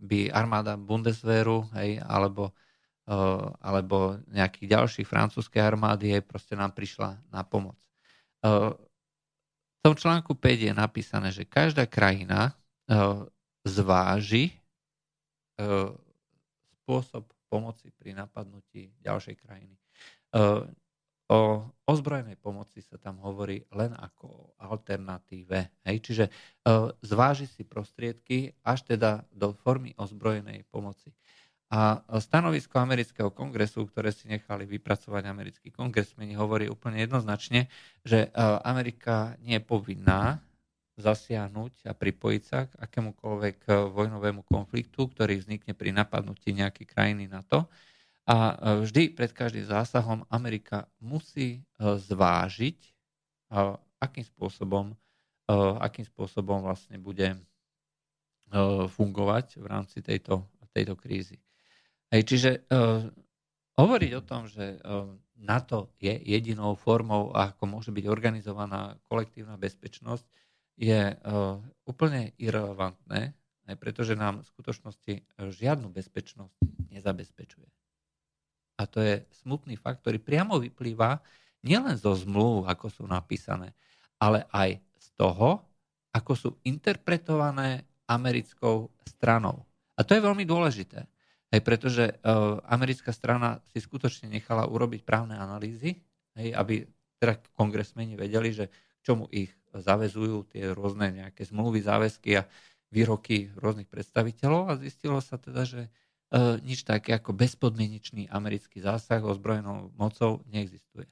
by 0.02 0.34
armáda 0.34 0.74
Bundeswehru 0.74 1.70
hej, 1.78 2.02
alebo, 2.02 2.50
alebo 3.64 4.20
nejakých 4.28 4.68
ďalších 4.68 5.08
francúzskej 5.08 5.64
armády 5.64 6.20
proste 6.20 6.52
nám 6.52 6.76
prišla 6.76 7.16
na 7.32 7.40
pomoc. 7.40 7.80
V 8.44 9.80
tom 9.80 9.96
článku 9.96 10.36
5 10.36 10.68
je 10.68 10.72
napísané, 10.76 11.32
že 11.32 11.48
každá 11.48 11.88
krajina 11.88 12.52
zváži 13.64 14.52
spôsob 16.84 17.24
pomoci 17.48 17.88
pri 17.96 18.12
napadnutí 18.12 18.92
ďalšej 19.00 19.36
krajiny. 19.40 19.76
O 21.28 21.40
ozbrojenej 21.84 22.40
pomoci 22.40 22.80
sa 22.80 22.96
tam 22.96 23.20
hovorí 23.20 23.60
len 23.76 23.92
ako 23.96 24.24
o 24.28 24.52
alternatíve. 24.60 25.84
Hej? 25.84 25.96
Čiže 26.04 26.24
zváži 27.04 27.44
si 27.48 27.64
prostriedky 27.68 28.52
až 28.64 28.84
teda 28.84 29.24
do 29.32 29.52
formy 29.52 29.92
ozbrojenej 29.96 30.64
pomoci. 30.68 31.12
A 31.68 32.00
stanovisko 32.16 32.80
amerického 32.80 33.28
kongresu, 33.28 33.84
ktoré 33.84 34.08
si 34.08 34.24
nechali 34.24 34.64
vypracovať 34.64 35.22
americkí 35.28 35.68
kongresmeni, 35.68 36.32
hovorí 36.32 36.64
úplne 36.64 37.04
jednoznačne, 37.04 37.68
že 38.08 38.24
e, 38.24 38.28
Amerika 38.64 39.36
nie 39.44 39.60
je 39.60 39.68
povinná 39.68 40.40
zasiahnuť 40.98 41.86
a 41.86 41.94
pripojiť 41.94 42.42
sa 42.42 42.66
k 42.66 42.74
akémukoľvek 42.74 43.58
eh, 43.70 43.74
vojnovému 43.88 44.42
konfliktu, 44.44 45.06
ktorý 45.06 45.38
vznikne 45.38 45.72
pri 45.72 45.94
napadnutí 45.94 46.50
nejakej 46.50 46.86
krajiny 46.90 47.30
na 47.30 47.46
to. 47.46 47.64
A 48.26 48.36
eh, 48.36 48.54
vždy 48.82 49.14
pred 49.14 49.30
každým 49.30 49.64
zásahom 49.64 50.26
Amerika 50.28 50.90
musí 50.98 51.62
zvážiť, 51.78 52.98
akým 53.96 54.26
spôsobom, 54.28 54.92
akým 55.80 56.04
spôsobom 56.04 56.60
vlastne 56.60 57.00
bude 57.00 57.38
fungovať 58.92 59.56
v 59.56 59.64
rámci 59.64 60.04
tejto, 60.04 60.44
tejto 60.76 60.92
krízy. 61.00 61.40
Hej, 62.08 62.22
čiže 62.24 62.50
hovoriť 63.76 64.12
o 64.16 64.22
tom, 64.24 64.48
že 64.48 64.80
NATO 65.38 65.94
je 66.02 66.10
jedinou 66.10 66.74
formou, 66.74 67.30
ako 67.30 67.68
môže 67.68 67.90
byť 67.94 68.04
organizovaná 68.10 68.96
kolektívna 69.06 69.54
bezpečnosť, 69.54 70.24
je 70.78 71.14
uh, 71.14 71.58
úplne 71.90 72.30
irrelevantné, 72.38 73.34
aj 73.66 73.76
pretože 73.82 74.14
nám 74.14 74.46
v 74.46 74.50
skutočnosti 74.50 75.14
žiadnu 75.36 75.90
bezpečnosť 75.90 76.54
nezabezpečuje. 76.94 77.66
A 78.78 78.86
to 78.86 79.02
je 79.02 79.26
smutný 79.42 79.74
fakt, 79.74 80.06
ktorý 80.06 80.22
priamo 80.22 80.62
vyplýva 80.62 81.18
nielen 81.66 81.98
zo 81.98 82.14
zmluv, 82.14 82.70
ako 82.70 82.86
sú 82.94 83.04
napísané, 83.10 83.74
ale 84.22 84.46
aj 84.54 84.78
z 84.78 85.08
toho, 85.18 85.66
ako 86.14 86.32
sú 86.38 86.50
interpretované 86.62 87.84
americkou 88.06 88.88
stranou. 89.02 89.66
A 89.98 90.06
to 90.06 90.14
je 90.14 90.22
veľmi 90.22 90.46
dôležité, 90.46 91.10
aj 91.48 91.60
pretože 91.64 92.04
uh, 92.12 92.60
americká 92.68 93.08
strana 93.12 93.64
si 93.72 93.80
skutočne 93.80 94.28
nechala 94.28 94.68
urobiť 94.68 95.00
právne 95.04 95.36
analýzy, 95.40 96.04
hej, 96.36 96.52
aby 96.52 96.84
teda 97.18 97.40
kongresmeni 97.56 98.14
vedeli, 98.14 98.52
že 98.52 98.70
čomu 99.00 99.26
ich 99.32 99.50
zavezujú 99.72 100.48
tie 100.52 100.70
rôzne 100.76 101.12
nejaké 101.12 101.44
zmluvy, 101.48 101.80
záväzky 101.82 102.38
a 102.38 102.46
výroky 102.88 103.52
rôznych 103.56 103.88
predstaviteľov 103.88 104.62
a 104.68 104.80
zistilo 104.80 105.20
sa 105.20 105.36
teda, 105.36 105.64
že 105.68 105.80
e, 105.84 105.90
nič 106.64 106.88
také 106.88 107.12
ako 107.16 107.36
bezpodmienečný 107.36 108.32
americký 108.32 108.80
zásah 108.80 109.20
ozbrojenou 109.20 109.92
mocou 109.96 110.40
neexistuje. 110.48 111.04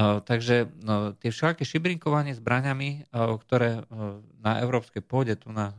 Takže 0.00 0.74
no, 0.82 1.14
tie 1.14 1.30
všaké 1.30 1.62
šibrinkovanie 1.62 2.34
zbraňami, 2.34 3.14
ktoré 3.14 3.86
na 4.42 4.58
európskej 4.58 5.06
pôde 5.06 5.38
tu 5.38 5.54
na, 5.54 5.70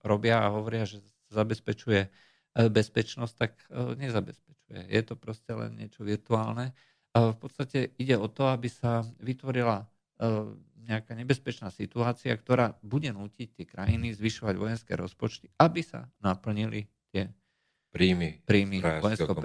robia 0.00 0.40
a 0.40 0.56
hovoria, 0.56 0.88
že 0.88 1.04
zabezpečuje 1.28 2.08
bezpečnosť, 2.58 3.34
tak 3.38 3.54
nezabezpečuje. 4.02 4.90
Je 4.90 5.02
to 5.06 5.14
proste 5.14 5.54
len 5.54 5.78
niečo 5.78 6.02
virtuálne. 6.02 6.74
V 7.14 7.38
podstate 7.38 7.94
ide 7.94 8.18
o 8.18 8.26
to, 8.26 8.50
aby 8.50 8.66
sa 8.66 9.06
vytvorila 9.22 9.86
nejaká 10.82 11.14
nebezpečná 11.14 11.70
situácia, 11.70 12.34
ktorá 12.34 12.74
bude 12.82 13.14
nútiť 13.14 13.48
tie 13.54 13.64
krajiny 13.68 14.10
zvyšovať 14.18 14.54
vojenské 14.58 14.92
rozpočty, 14.98 15.46
aby 15.62 15.86
sa 15.86 16.10
naplnili 16.18 16.90
tie 17.14 17.30
príjmy, 17.94 18.42
príjmy 18.42 18.82
vojenského 18.82 19.38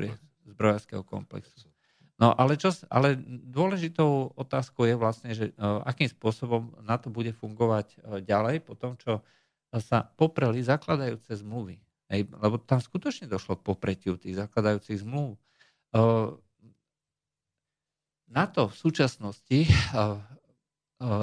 zbrojárskeho 0.49 1.03
komplexu. 1.05 1.69
No 2.17 2.33
ale, 2.33 2.57
čo, 2.57 2.73
ale 2.89 3.17
dôležitou 3.27 4.33
otázkou 4.37 4.89
je 4.89 4.95
vlastne, 4.95 5.31
že 5.35 5.53
akým 5.59 6.07
spôsobom 6.07 6.73
na 6.81 6.95
to 6.97 7.13
bude 7.13 7.33
fungovať 7.37 7.99
ďalej 8.25 8.63
po 8.63 8.73
tom, 8.73 8.97
čo 8.97 9.21
sa 9.81 10.05
popreli 10.05 10.61
zakladajúce 10.61 11.37
zmluvy. 11.41 11.81
Hej, 12.11 12.27
lebo 12.29 12.59
tam 12.59 12.83
skutočne 12.83 13.31
došlo 13.31 13.59
k 13.59 13.65
popretiu 13.65 14.19
tých 14.19 14.37
zakladajúcich 14.37 15.01
zmluv. 15.03 15.39
Uh, 15.93 16.35
NATO 18.33 18.65
v 18.65 18.75
súčasnosti, 18.75 19.59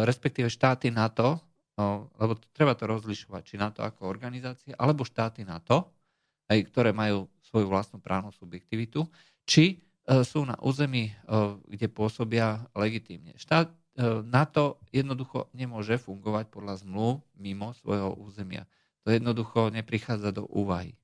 respektíve 0.07 0.47
štáty 0.47 0.95
NATO, 0.95 1.43
lebo 2.23 2.39
treba 2.55 2.79
to 2.79 2.87
rozlišovať, 2.87 3.43
či 3.43 3.59
NATO 3.59 3.83
ako 3.83 4.07
organizácia, 4.07 4.79
alebo 4.79 5.03
štáty 5.03 5.43
NATO, 5.43 5.91
ktoré 6.47 6.95
majú 6.95 7.27
svoju 7.43 7.67
vlastnú 7.67 7.99
právnu 7.99 8.31
subjektivitu, 8.31 9.11
či 9.43 9.83
E, 10.11 10.25
sú 10.27 10.43
na 10.43 10.59
území, 10.59 11.07
e, 11.07 11.15
kde 11.71 11.87
pôsobia 11.87 12.67
legitímne. 12.75 13.39
Štát 13.39 13.71
e, 13.71 13.75
NATO 14.27 14.83
jednoducho 14.91 15.47
nemôže 15.55 16.03
fungovať 16.03 16.51
podľa 16.51 16.83
zmluv 16.83 17.23
mimo 17.39 17.71
svojho 17.79 18.19
územia. 18.19 18.67
To 19.05 19.09
jednoducho 19.11 19.73
neprichádza 19.73 20.31
do 20.35 20.45
úvahy. 20.49 20.97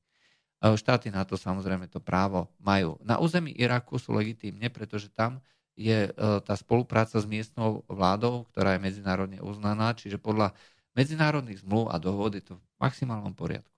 Štáty 0.61 1.13
NATO 1.13 1.37
samozrejme 1.37 1.87
to 1.87 2.01
právo 2.01 2.49
majú. 2.61 2.97
Na 3.05 3.21
území 3.21 3.53
Iraku 3.53 4.01
sú 4.01 4.17
legitímne, 4.17 4.73
pretože 4.73 5.13
tam 5.13 5.45
je 5.77 6.09
tá 6.17 6.55
spolupráca 6.57 7.21
s 7.21 7.29
miestnou 7.29 7.85
vládou, 7.87 8.49
ktorá 8.53 8.75
je 8.75 8.81
medzinárodne 8.81 9.39
uznaná, 9.45 9.93
čiže 9.93 10.17
podľa 10.17 10.57
medzinárodných 10.97 11.61
zmluv 11.61 11.93
a 11.93 12.01
dohod 12.01 12.33
je 12.33 12.45
to 12.45 12.55
v 12.57 12.65
maximálnom 12.81 13.37
poriadku. 13.37 13.77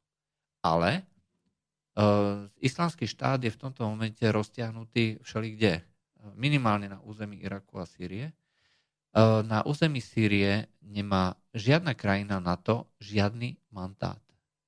Ale 0.62 1.02
Ehm, 1.98 2.46
islamský 2.62 3.10
štát 3.10 3.42
je 3.42 3.50
v 3.50 3.58
tomto 3.58 3.82
momente 3.82 4.22
roztiahnutý 4.22 5.18
všelikde. 5.26 5.82
Minimálne 6.38 6.86
na 6.86 7.02
území 7.02 7.42
Iraku 7.42 7.82
a 7.82 7.90
Sýrie. 7.90 8.30
Ehm, 9.14 9.46
na 9.48 9.64
území 9.64 10.00
Sýrie 10.00 10.68
nemá 10.82 11.36
žiadna 11.52 11.92
krajina 11.96 12.40
NATO 12.40 12.90
žiadny 13.00 13.56
mandát. 13.72 14.20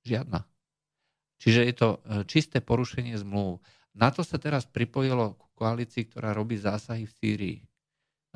Žiadna. 0.05 0.45
Čiže 1.41 1.61
je 1.65 1.75
to 1.77 1.89
e, 1.89 1.99
čisté 2.29 2.61
porušenie 2.61 3.17
zmluv. 3.17 3.61
NATO 3.97 4.21
sa 4.21 4.37
teraz 4.37 4.69
pripojilo 4.69 5.37
k 5.37 5.43
koalícii, 5.57 6.05
ktorá 6.09 6.37
robí 6.37 6.61
zásahy 6.61 7.09
v 7.09 7.17
Sýrii. 7.17 7.59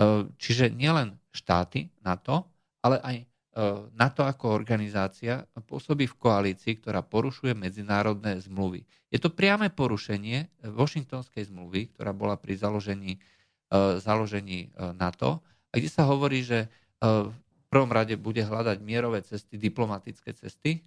Ehm, 0.01 0.33
čiže 0.41 0.73
nielen 0.73 1.21
štáty 1.33 1.93
NATO, 2.01 2.49
ale 2.85 3.01
aj 3.01 3.17
E, 3.55 3.87
NATO 3.95 4.27
ako 4.27 4.51
organizácia 4.51 5.47
pôsobí 5.71 6.11
v 6.11 6.19
koalícii, 6.19 6.83
ktorá 6.83 7.07
porušuje 7.07 7.55
medzinárodné 7.55 8.43
zmluvy. 8.43 8.83
Je 9.15 9.23
to 9.23 9.31
priame 9.31 9.71
porušenie 9.71 10.51
Washingtonskej 10.75 11.55
zmluvy, 11.55 11.95
ktorá 11.95 12.11
bola 12.11 12.35
pri 12.35 12.59
založení, 12.59 13.23
e, 13.71 14.03
založení 14.03 14.75
e, 14.75 14.91
NATO, 14.99 15.47
a 15.75 15.83
kde 15.83 15.91
sa 15.91 16.07
hovorí, 16.07 16.47
že 16.47 16.71
v 17.03 17.35
prvom 17.67 17.91
rade 17.91 18.15
bude 18.15 18.39
hľadať 18.39 18.79
mierové 18.79 19.27
cesty, 19.27 19.59
diplomatické 19.59 20.31
cesty 20.39 20.87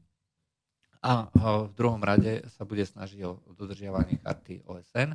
a 1.03 1.27
v 1.35 1.75
druhom 1.75 1.99
rade 1.99 2.47
sa 2.55 2.63
bude 2.63 2.87
snažiť 2.87 3.19
o 3.27 3.35
dodržiavanie 3.51 4.23
charty 4.23 4.63
OSN 4.63 5.11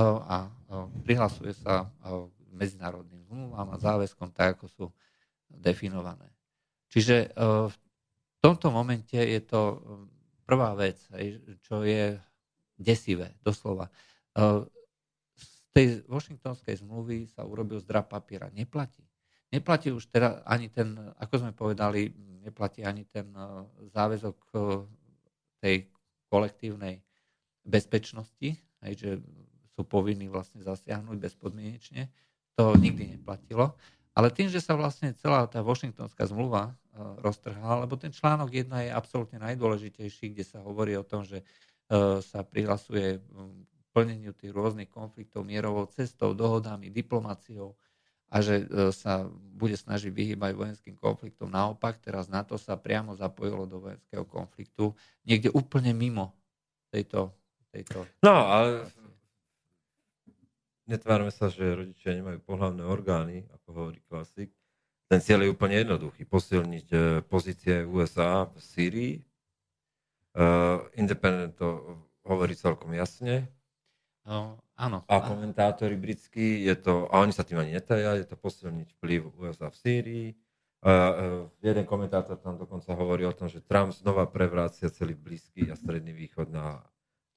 a 0.00 0.48
prihlasuje 1.04 1.52
sa 1.52 1.92
medzinárodným 2.52 3.24
zmluvám 3.28 3.68
a 3.72 3.80
záväzkom 3.80 4.32
tak, 4.32 4.60
ako 4.60 4.66
sú 4.68 4.86
definované. 5.48 6.28
Čiže 6.92 7.16
e, 7.24 7.28
v 7.72 7.76
tomto 8.44 8.68
momente 8.68 9.16
je 9.16 9.40
to 9.40 9.60
e, 9.72 9.76
prvá 10.44 10.76
vec, 10.76 11.00
čo 11.64 11.80
je 11.80 12.20
desivé, 12.76 13.32
doslova. 13.40 13.88
E, 15.72 15.76
tej 15.76 15.86
Washingtonskej 16.04 16.84
zmluvy 16.84 17.26
sa 17.32 17.48
urobil 17.48 17.80
zdrab 17.80 18.12
papiera. 18.12 18.52
Neplatí. 18.52 19.02
Neplatí 19.52 19.92
už 19.92 20.08
teda 20.08 20.44
ani 20.44 20.68
ten, 20.68 20.96
ako 21.20 21.34
sme 21.44 21.52
povedali, 21.52 22.12
neplatí 22.40 22.84
ani 22.84 23.04
ten 23.04 23.28
záväzok 23.92 24.36
tej 25.60 25.92
kolektívnej 26.32 27.04
bezpečnosti, 27.60 28.56
aj, 28.80 28.92
že 28.96 29.10
sú 29.76 29.84
povinní 29.84 30.32
vlastne 30.32 30.64
zasiahnuť 30.64 31.16
bezpodmienečne. 31.20 32.08
To 32.56 32.72
nikdy 32.80 33.20
neplatilo. 33.20 33.76
Ale 34.16 34.32
tým, 34.32 34.48
že 34.48 34.60
sa 34.60 34.72
vlastne 34.72 35.12
celá 35.16 35.44
tá 35.48 35.60
Washingtonská 35.60 36.24
zmluva 36.24 36.72
Eh, 36.92 37.00
roztrhal, 37.24 37.88
lebo 37.88 37.96
ten 37.96 38.12
článok 38.12 38.52
1 38.52 38.84
je 38.84 38.92
absolútne 38.92 39.40
najdôležitejší, 39.40 40.36
kde 40.36 40.44
sa 40.44 40.60
hovorí 40.60 40.92
o 40.92 41.06
tom, 41.06 41.24
že 41.24 41.40
sa 42.24 42.40
prihlasuje 42.40 43.20
plneniu 43.92 44.32
tých 44.32 44.50
rôznych 44.50 44.88
konfliktov 44.88 45.44
mierovou 45.44 45.86
cestou, 45.92 46.32
dohodami, 46.32 46.88
diplomáciou 46.88 47.76
a 48.32 48.40
že 48.40 48.64
eh, 48.64 48.90
sa 48.90 49.28
bude 49.32 49.76
snažiť 49.76 50.08
vyhýbať 50.08 50.52
vojenským 50.56 50.96
konfliktom. 50.96 51.52
Naopak, 51.52 52.00
teraz 52.00 52.26
na 52.32 52.42
to 52.42 52.56
sa 52.56 52.80
priamo 52.80 53.12
zapojilo 53.14 53.68
do 53.68 53.78
vojenského 53.84 54.24
konfliktu, 54.24 54.96
niekde 55.28 55.52
úplne 55.52 55.92
mimo 55.92 56.32
tejto... 56.88 57.30
tejto 57.70 58.08
no, 58.24 58.34
ale 58.48 58.88
netvárme 60.88 61.30
sa, 61.30 61.52
že 61.52 61.76
rodičia 61.76 62.16
nemajú 62.16 62.40
pohľavné 62.42 62.82
orgány, 62.82 63.44
ako 63.52 63.68
hovorí 63.76 64.00
klasik 64.08 64.50
ten 65.12 65.20
cieľ 65.20 65.44
je 65.44 65.52
úplne 65.52 65.76
jednoduchý. 65.76 66.24
Posilniť 66.24 66.86
e, 66.88 66.98
pozície 67.28 67.84
USA 67.84 68.48
v 68.48 68.56
Sýrii. 68.56 69.14
Uh, 70.32 70.88
Independent 70.96 71.60
to 71.60 72.00
hovorí 72.24 72.56
celkom 72.56 72.96
jasne. 72.96 73.44
No, 74.22 74.62
áno. 74.78 75.02
A 75.10 75.18
komentátori 75.18 75.98
britskí, 75.98 76.62
je 76.62 76.74
to, 76.78 77.10
a 77.10 77.22
oni 77.22 77.34
sa 77.34 77.42
tým 77.42 77.58
ani 77.58 77.74
netajia, 77.74 78.22
je 78.22 78.26
to 78.30 78.38
posilniť 78.38 78.88
vplyv 78.98 79.20
USA 79.42 79.66
v 79.66 79.76
Sýrii. 79.76 80.28
Uh, 80.82 80.90
uh, 80.90 81.10
jeden 81.62 81.86
komentátor 81.86 82.38
tam 82.42 82.58
dokonca 82.58 82.90
hovorí 82.94 83.22
o 83.22 83.34
tom, 83.34 83.46
že 83.46 83.62
Trump 83.62 83.94
znova 83.94 84.26
prevrácia 84.26 84.90
celý 84.90 85.14
Blízky 85.14 85.70
a 85.70 85.78
Stredný 85.78 86.10
východ 86.10 86.50
na, 86.50 86.82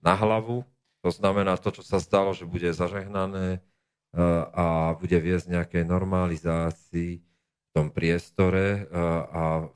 na 0.01 0.13
hlavu. 0.17 0.65
To 1.05 1.09
znamená, 1.13 1.57
to, 1.61 1.69
čo 1.69 1.85
sa 1.85 2.01
stalo, 2.01 2.33
že 2.33 2.49
bude 2.49 2.69
zažehnané 2.73 3.61
uh, 3.61 4.49
a 4.49 4.65
bude 4.97 5.17
viesť 5.21 5.53
nejakej 5.57 5.83
normalizácii 5.85 7.21
tom 7.75 7.91
priestore 7.91 8.87
a 9.35 9.67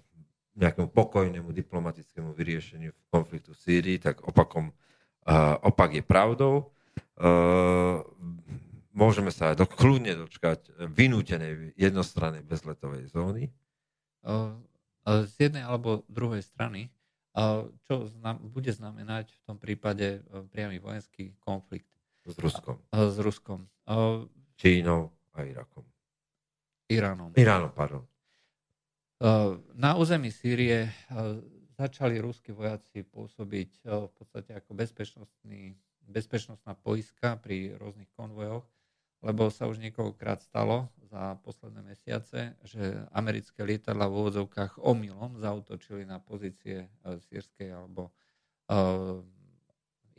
nejakému 0.55 0.87
pokojnému 0.87 1.51
diplomatickému 1.51 2.31
vyriešeniu 2.31 2.95
konfliktu 3.11 3.51
v 3.51 3.59
Sýrii, 3.59 3.97
tak 3.99 4.23
opakom, 4.23 4.71
opak 5.67 5.99
je 5.99 6.03
pravdou. 6.07 6.71
Môžeme 8.95 9.31
sa 9.31 9.51
aj 9.51 9.59
do, 9.59 9.65
kľudne 9.67 10.15
dočkať 10.25 10.71
vynútenej 10.91 11.75
jednostrannej 11.75 12.43
bezletovej 12.43 13.11
zóny. 13.11 13.51
Z 15.07 15.33
jednej 15.39 15.63
alebo 15.63 16.03
druhej 16.11 16.43
strany, 16.43 16.91
čo 17.87 18.07
znam, 18.19 18.39
bude 18.51 18.71
znamenať 18.71 19.31
v 19.31 19.41
tom 19.47 19.57
prípade 19.59 20.23
priamy 20.51 20.79
vojenský 20.79 21.35
konflikt. 21.39 21.87
S 22.27 22.35
Ruskom. 22.35 22.75
S 22.91 23.17
Ruskom. 23.19 23.67
Čínou 24.59 25.11
a 25.31 25.47
Irakom. 25.47 25.87
Iránom. 26.91 27.31
Iránom, 27.37 27.71
pardon. 27.71 28.03
Na 29.75 29.95
území 29.95 30.31
Sýrie 30.31 30.91
začali 31.79 32.19
ruskí 32.19 32.51
vojaci 32.51 33.07
pôsobiť 33.07 33.87
v 33.87 34.11
podstate 34.19 34.51
ako 34.55 34.75
bezpečnostný, 34.75 35.79
bezpečnostná 36.09 36.73
poiska 36.73 37.37
pri 37.37 37.77
rôznych 37.77 38.09
konvojoch, 38.17 38.65
lebo 39.21 39.53
sa 39.53 39.69
už 39.69 39.77
niekoľkokrát 39.79 40.41
stalo 40.41 40.89
za 41.09 41.37
posledné 41.45 41.85
mesiace, 41.85 42.57
že 42.65 43.05
americké 43.13 43.61
lietadla 43.61 44.09
v 44.09 44.17
úvodzovkách 44.25 44.81
omylom 44.81 45.37
zautočili 45.37 46.05
na 46.05 46.17
pozície 46.17 46.89
sírskej 47.29 47.73
alebo 47.73 48.09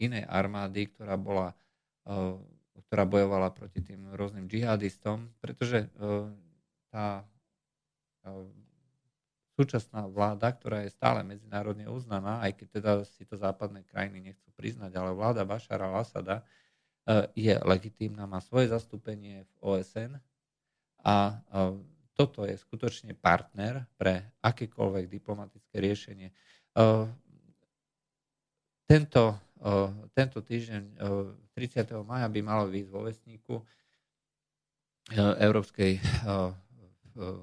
inej 0.01 0.25
armády, 0.27 0.91
ktorá 0.91 1.19
bola 1.19 1.55
ktorá 2.91 3.07
bojovala 3.07 3.55
proti 3.55 3.87
tým 3.87 4.11
rôznym 4.19 4.51
džihadistom, 4.51 5.31
pretože 5.39 5.87
tá 6.91 7.23
súčasná 9.61 10.09
vláda, 10.09 10.49
ktorá 10.57 10.89
je 10.89 10.97
stále 10.97 11.21
medzinárodne 11.21 11.85
uznaná, 11.85 12.41
aj 12.41 12.57
keď 12.57 12.69
teda 12.81 12.93
si 13.05 13.29
to 13.29 13.37
západné 13.37 13.85
krajiny 13.85 14.33
nechcú 14.33 14.49
priznať, 14.57 14.97
ale 14.97 15.13
vláda 15.13 15.45
Bašara 15.45 15.85
al-Assada 15.85 16.41
e, 16.41 16.45
je 17.37 17.53
legitímna, 17.61 18.25
má 18.25 18.41
svoje 18.41 18.73
zastúpenie 18.73 19.45
v 19.45 19.53
OSN 19.61 20.17
A 21.05 21.45
toto 22.17 22.45
je 22.45 22.57
skutočne 22.57 23.17
partner 23.17 23.89
pre 23.97 24.37
akékoľvek 24.45 25.09
diplomatické 25.09 25.81
riešenie. 25.81 26.29
Tento, 28.85 29.25
tento 30.13 30.39
týždeň 30.45 30.83
30. 31.57 32.05
maja 32.05 32.29
by 32.29 32.41
malo 32.45 32.69
výjsť 32.69 32.91
vo 32.93 33.01
vesníku 33.09 33.55
Európskej 35.17 35.97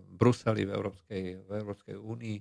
Bruseli, 0.09 0.65
v 0.65 0.71
Európskej, 0.73 1.23
v 1.45 1.51
Európskej 1.53 1.95
únii 1.95 2.38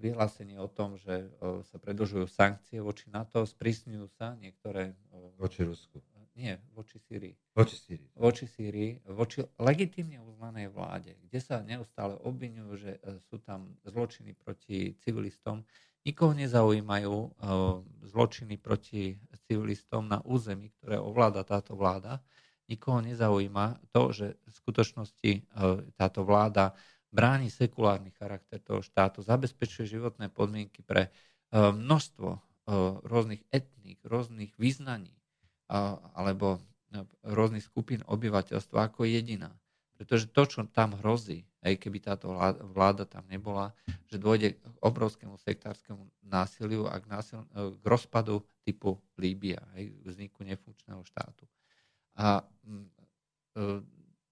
vyhlásenie 0.00 0.56
o 0.56 0.72
tom, 0.72 0.96
že 0.96 1.28
sa 1.68 1.76
predlžujú 1.76 2.24
sankcie 2.30 2.80
voči 2.80 3.12
NATO, 3.12 3.44
sprísňujú 3.44 4.06
sa 4.16 4.32
niektoré... 4.40 4.96
Voči 5.36 5.68
Rusku. 5.68 6.00
Nie, 6.40 6.56
voči 6.72 6.96
Sýrii. 6.96 7.36
Voči 7.52 7.76
Sýrii. 7.76 8.08
Voči 8.16 8.44
Sýrii, 8.48 8.90
voči 9.12 9.44
legitimne 9.60 10.24
uznanej 10.24 10.72
vláde, 10.72 11.12
kde 11.26 11.36
sa 11.36 11.60
neustále 11.60 12.16
obvinujú, 12.22 12.80
že 12.80 12.92
e, 12.96 13.20
sú 13.28 13.42
tam 13.44 13.76
zločiny 13.84 14.32
proti 14.38 14.96
civilistom. 15.04 15.66
Nikoho 16.06 16.32
nezaujímajú 16.32 17.12
e, 17.12 17.28
zločiny 18.08 18.56
proti 18.56 19.20
civilistom 19.44 20.08
na 20.08 20.24
území, 20.24 20.72
ktoré 20.80 20.96
ovláda 20.96 21.44
táto 21.44 21.76
vláda. 21.76 22.24
Nikoho 22.70 23.02
nezaujíma 23.02 23.90
to, 23.90 24.14
že 24.14 24.38
v 24.38 24.54
skutočnosti 24.54 25.30
e, 25.34 25.40
táto 25.98 26.22
vláda 26.22 26.78
bráni 27.10 27.50
sekulárny 27.50 28.14
charakter 28.14 28.62
toho 28.62 28.78
štátu, 28.86 29.18
zabezpečuje 29.26 29.98
životné 29.98 30.30
podmienky 30.30 30.86
pre 30.86 31.10
množstvo 31.50 32.38
rôznych 33.02 33.42
etník, 33.50 33.98
rôznych 34.06 34.54
význaní, 34.54 35.10
alebo 36.14 36.62
rôznych 37.26 37.66
skupín 37.66 38.06
obyvateľstva 38.06 38.90
ako 38.90 39.06
jediná. 39.06 39.50
Pretože 39.98 40.32
to, 40.32 40.42
čo 40.48 40.64
tam 40.70 40.96
hrozí, 41.02 41.44
aj 41.60 41.76
keby 41.76 42.00
táto 42.00 42.32
vláda 42.72 43.04
tam 43.04 43.26
nebola, 43.28 43.76
že 44.08 44.16
dôjde 44.16 44.56
k 44.56 44.62
obrovskému 44.80 45.36
sektárskému 45.36 46.08
násiliu 46.24 46.88
a 46.88 46.96
k, 46.96 47.04
násil, 47.04 47.44
e, 47.52 47.76
k 47.76 47.84
rozpadu 47.84 48.40
typu 48.64 48.96
Líbia, 49.20 49.60
aj 49.76 49.92
k 49.92 50.04
vzniku 50.08 50.40
nefunkčného 50.40 51.04
štátu. 51.04 51.44
A 52.20 52.44
mm, 52.44 52.84
e, 53.56 53.64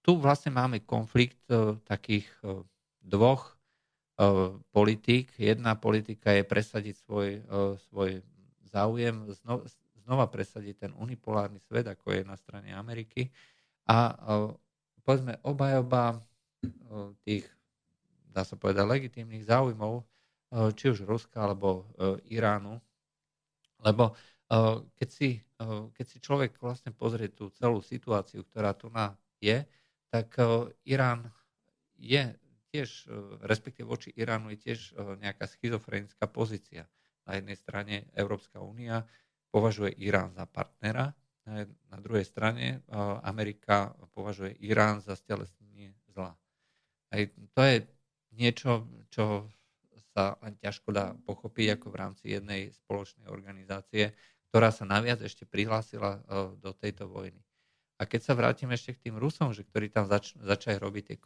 tu 0.05 0.11
vlastne 0.21 0.53
máme 0.53 0.85
konflikt 0.85 1.41
e, 1.49 1.73
takých 1.89 2.29
dvoch 3.01 3.57
politík. 4.75 5.31
Jedna 5.39 5.79
politika 5.79 6.35
je 6.35 6.43
presadiť 6.43 6.95
svoj, 7.07 7.39
svoj 7.87 8.19
záujem, 8.67 9.31
znova 10.03 10.27
presadiť 10.27 10.75
ten 10.75 10.91
unipolárny 10.99 11.63
svet, 11.63 11.87
ako 11.87 12.19
je 12.19 12.27
na 12.27 12.35
strane 12.35 12.75
Ameriky. 12.75 13.31
A 13.87 14.19
povedzme, 15.07 15.39
obajoba 15.47 16.19
tých, 17.23 17.47
dá 18.27 18.43
sa 18.43 18.59
povedať, 18.59 18.83
legitímnych 18.83 19.47
záujmov, 19.47 20.03
či 20.75 20.91
už 20.91 21.07
Ruska 21.07 21.47
alebo 21.47 21.87
Iránu. 22.27 22.75
Lebo 23.79 24.19
keď 24.97 25.09
si, 25.13 25.45
keď 25.93 26.05
si 26.09 26.17
človek 26.17 26.57
vlastne 26.57 26.89
pozrie 26.89 27.29
tú 27.29 27.53
celú 27.53 27.85
situáciu, 27.85 28.41
ktorá 28.49 28.73
tu 28.73 28.89
na 28.89 29.13
je, 29.37 29.61
tak 30.09 30.33
Irán 30.89 31.29
je 31.93 32.33
tiež, 32.73 33.05
respektíve 33.45 33.85
voči 33.85 34.09
Iránu 34.17 34.49
je 34.57 34.73
tiež 34.73 34.97
nejaká 35.21 35.45
schizofrenická 35.45 36.25
pozícia. 36.25 36.89
Na 37.29 37.37
jednej 37.37 37.57
strane 37.57 38.09
Európska 38.17 38.57
únia 38.57 39.05
považuje 39.53 39.93
Irán 40.01 40.33
za 40.33 40.49
partnera, 40.49 41.13
na 41.89 41.97
druhej 42.01 42.25
strane 42.25 42.85
Amerika 43.25 43.93
považuje 44.13 44.53
Irán 44.65 45.01
za 45.01 45.17
stelesnenie 45.17 45.93
zla. 46.09 46.33
Aj 47.09 47.21
to 47.53 47.61
je 47.65 47.85
niečo, 48.37 48.85
čo 49.09 49.49
sa 50.13 50.37
len 50.45 50.57
ťažko 50.57 50.89
dá 50.93 51.13
pochopiť 51.25 51.77
ako 51.77 51.85
v 51.89 51.99
rámci 52.01 52.25
jednej 52.33 52.69
spoločnej 52.73 53.29
organizácie, 53.29 54.13
ktorá 54.49 54.73
sa 54.73 54.85
naviac 54.85 55.21
ešte 55.21 55.45
prihlásila 55.45 56.25
do 56.57 56.73
tejto 56.73 57.05
vojny. 57.05 57.39
A 57.99 58.07
keď 58.07 58.21
sa 58.23 58.33
vrátim 58.33 58.71
ešte 58.71 58.95
k 58.95 59.09
tým 59.09 59.15
Rusom, 59.19 59.51
že 59.51 59.67
ktorí 59.67 59.91
tam 59.91 60.07
zač- 60.07 60.33
začali 60.39 60.79
robiť 60.79 61.03
tie, 61.05 61.17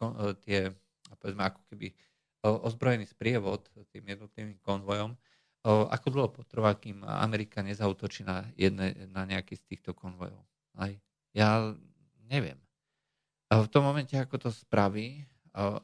tie 0.41 0.59
povedzme, 1.21 1.43
ako 1.45 1.61
keby 1.69 1.93
ozbrojený 2.43 3.07
sprievod 3.07 3.69
tým 3.93 4.03
jednotlivým 4.03 4.59
konvojom, 4.59 5.15
ako 5.63 6.07
dlho 6.11 6.29
potrvá, 6.35 6.75
kým 6.75 7.07
Amerika 7.07 7.63
nezautočí 7.63 8.27
na, 8.27 8.43
jedne, 8.59 8.91
na 9.07 9.23
nejaký 9.23 9.55
z 9.55 9.63
týchto 9.63 9.95
konvojov? 9.95 10.43
Aj 10.75 10.91
ja 11.31 11.71
neviem. 12.27 12.59
A 13.47 13.63
v 13.63 13.71
tom 13.71 13.87
momente, 13.87 14.17
ako 14.17 14.49
to 14.49 14.49
spraví 14.51 15.23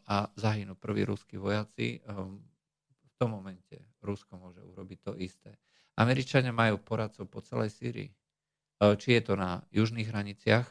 a 0.09 0.27
zahynú 0.35 0.73
prví 0.73 1.05
ruskí 1.05 1.37
vojaci, 1.37 2.01
v 2.01 3.13
tom 3.15 3.37
momente 3.37 3.77
Rusko 4.01 4.35
môže 4.41 4.59
urobiť 4.65 4.99
to 5.05 5.13
isté. 5.21 5.53
Američania 5.99 6.55
majú 6.55 6.79
poradcov 6.79 7.27
po 7.27 7.43
celej 7.43 7.75
Sýrii. 7.75 8.09
Či 8.79 9.19
je 9.19 9.21
to 9.21 9.35
na 9.35 9.59
južných 9.75 10.07
hraniciach, 10.07 10.67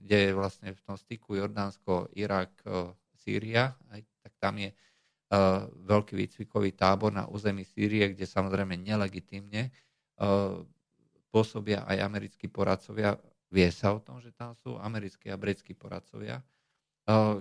kde 0.00 0.16
je 0.16 0.32
vlastne 0.32 0.72
v 0.72 0.80
tom 0.80 0.96
styku 0.96 1.36
Jordánsko, 1.36 2.08
Irak, 2.16 2.64
Sýria, 3.20 3.76
aj, 3.92 4.00
tak 4.24 4.32
tam 4.40 4.56
je 4.56 4.72
veľký 5.84 6.16
výcvikový 6.16 6.72
tábor 6.72 7.12
na 7.12 7.28
území 7.28 7.68
Sýrie, 7.68 8.16
kde 8.16 8.24
samozrejme 8.24 8.80
nelegitímne 8.80 9.68
pôsobia 11.28 11.84
aj 11.84 12.00
americkí 12.00 12.48
poradcovia. 12.48 13.20
Vie 13.52 13.68
sa 13.68 13.92
o 13.92 14.00
tom, 14.00 14.24
že 14.24 14.32
tam 14.32 14.56
sú 14.56 14.80
americkí 14.80 15.28
a 15.28 15.36
britskí 15.36 15.76
poradcovia. 15.76 16.40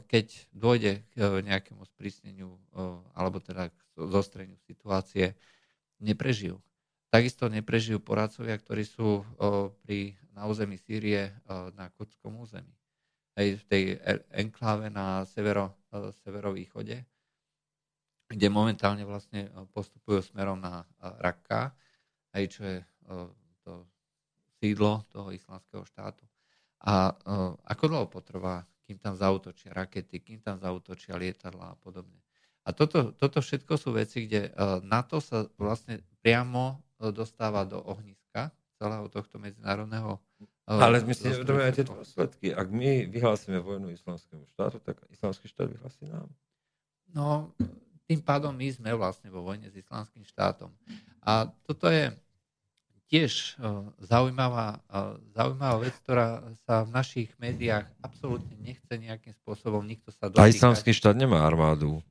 Keď 0.05 0.27
dôjde 0.53 1.01
k 1.09 1.13
e, 1.17 1.41
nejakému 1.41 1.81
sprísneniu 1.89 2.53
alebo 3.17 3.41
teda 3.41 3.73
k 3.73 3.79
zostreniu 3.97 4.53
situácie, 4.61 5.33
neprežijú. 5.97 6.61
Takisto 7.15 7.47
neprežijú 7.47 8.03
poradcovia, 8.03 8.59
ktorí 8.59 8.83
sú 8.83 9.23
pri, 9.87 10.19
na 10.35 10.51
území 10.51 10.75
Sýrie 10.75 11.31
na 11.47 11.87
kurdskom 11.95 12.43
území. 12.43 12.75
Aj 13.39 13.47
v 13.55 13.63
tej 13.67 13.83
e, 13.95 14.19
enkláve 14.35 14.87
na 14.91 15.23
severo, 15.27 15.75
severovýchode 16.23 17.03
kde 18.25 18.47
momentálne 18.49 19.05
vlastne 19.05 19.53
postupujú 19.69 20.33
smerom 20.33 20.57
na 20.57 20.81
Rakka, 20.97 21.77
aj 22.33 22.43
čo 22.49 22.61
je 22.65 22.79
to 23.61 23.85
sídlo 24.57 25.05
toho 25.13 25.29
islamského 25.29 25.85
štátu. 25.85 26.25
A 26.85 27.13
ako 27.69 27.83
dlho 27.85 28.07
potrvá, 28.09 28.65
kým 28.85 28.97
tam 28.97 29.13
zautočia 29.17 29.73
rakety, 29.73 30.21
kým 30.21 30.41
tam 30.41 30.57
zautočia 30.57 31.17
lietadla 31.17 31.73
a 31.73 31.77
podobne. 31.77 32.24
A 32.65 32.73
toto, 32.73 33.13
toto 33.13 33.45
všetko 33.45 33.77
sú 33.77 33.93
veci, 33.93 34.25
kde 34.25 34.49
NATO 34.81 35.21
sa 35.21 35.45
vlastne 35.61 36.01
priamo 36.25 36.81
dostáva 37.13 37.61
do 37.61 37.77
ohniska 37.77 38.49
celého 38.81 39.05
tohto 39.13 39.37
medzinárodného 39.37 40.17
ale 40.65 41.05
my 41.05 41.13
si 41.13 41.29
aj 41.29 41.73
tie 41.77 41.85
dôsledky. 41.85 42.49
Ak 42.49 42.73
my 42.73 43.05
vyhlásime 43.05 43.61
vojnu 43.61 43.93
islamskému 43.93 44.49
štátu, 44.49 44.81
tak 44.81 44.97
islamský 45.13 45.45
štát 45.45 45.69
vyhlási 45.69 46.09
nám. 46.09 46.25
No, 47.13 47.53
tým 48.09 48.17
pádom 48.25 48.49
my 48.49 48.65
sme 48.73 48.89
vlastne 48.97 49.29
vo 49.29 49.45
vojne 49.45 49.69
s 49.69 49.77
islamským 49.77 50.25
štátom. 50.25 50.73
A 51.21 51.53
toto 51.69 51.85
je 51.93 52.09
tiež 53.05 53.61
e, 53.61 53.69
zaujímavá, 54.01 54.81
e, 54.89 55.21
zaujímavá 55.37 55.77
vec, 55.85 55.93
ktorá 56.01 56.41
sa 56.65 56.81
v 56.81 56.89
našich 56.97 57.29
médiách 57.37 57.85
absolútne 58.01 58.57
nechce 58.57 58.89
nejakým 58.89 59.37
spôsobom 59.45 59.85
nikto 59.85 60.09
sa 60.09 60.33
dotýkať. 60.33 60.41
A 60.41 60.49
islamský 60.49 60.97
štát 60.97 61.13
nemá 61.13 61.45
armádu. 61.45 62.01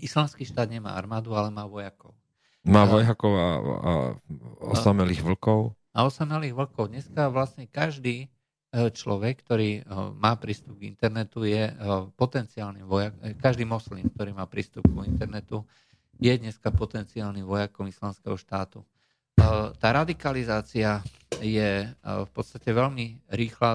Islamský 0.00 0.46
štát 0.46 0.70
nemá 0.70 0.94
armádu, 0.94 1.34
ale 1.34 1.50
má 1.50 1.66
vojakov. 1.66 2.14
Má 2.66 2.84
vojakov 2.84 3.32
a, 3.38 3.48
a 3.60 3.92
osamelých 4.74 5.24
vlkov? 5.24 5.72
A 5.94 6.04
osamelých 6.04 6.54
vlkov. 6.54 6.92
Dneska 6.92 7.32
vlastne 7.32 7.64
každý 7.66 8.28
E, 8.68 8.92
človek, 8.92 9.48
ktorý 9.48 9.80
e, 9.80 9.82
má 10.20 10.36
prístup 10.36 10.76
k 10.76 10.92
internetu, 10.92 11.40
je 11.40 11.72
e, 11.72 11.74
potenciálnym 12.20 12.84
vojakom, 12.84 13.32
každý 13.40 13.64
moslim, 13.64 14.04
ktorý 14.12 14.36
má 14.36 14.44
prístup 14.44 14.84
k 14.84 15.08
internetu, 15.08 15.64
je 16.20 16.28
dneska 16.36 16.68
potenciálnym 16.68 17.48
vojakom 17.48 17.88
islamského 17.88 18.36
štátu. 18.36 18.84
Tá 19.78 19.88
radikalizácia 19.94 20.98
je 21.38 21.86
v 22.02 22.30
podstate 22.34 22.74
veľmi 22.74 23.22
rýchla, 23.30 23.70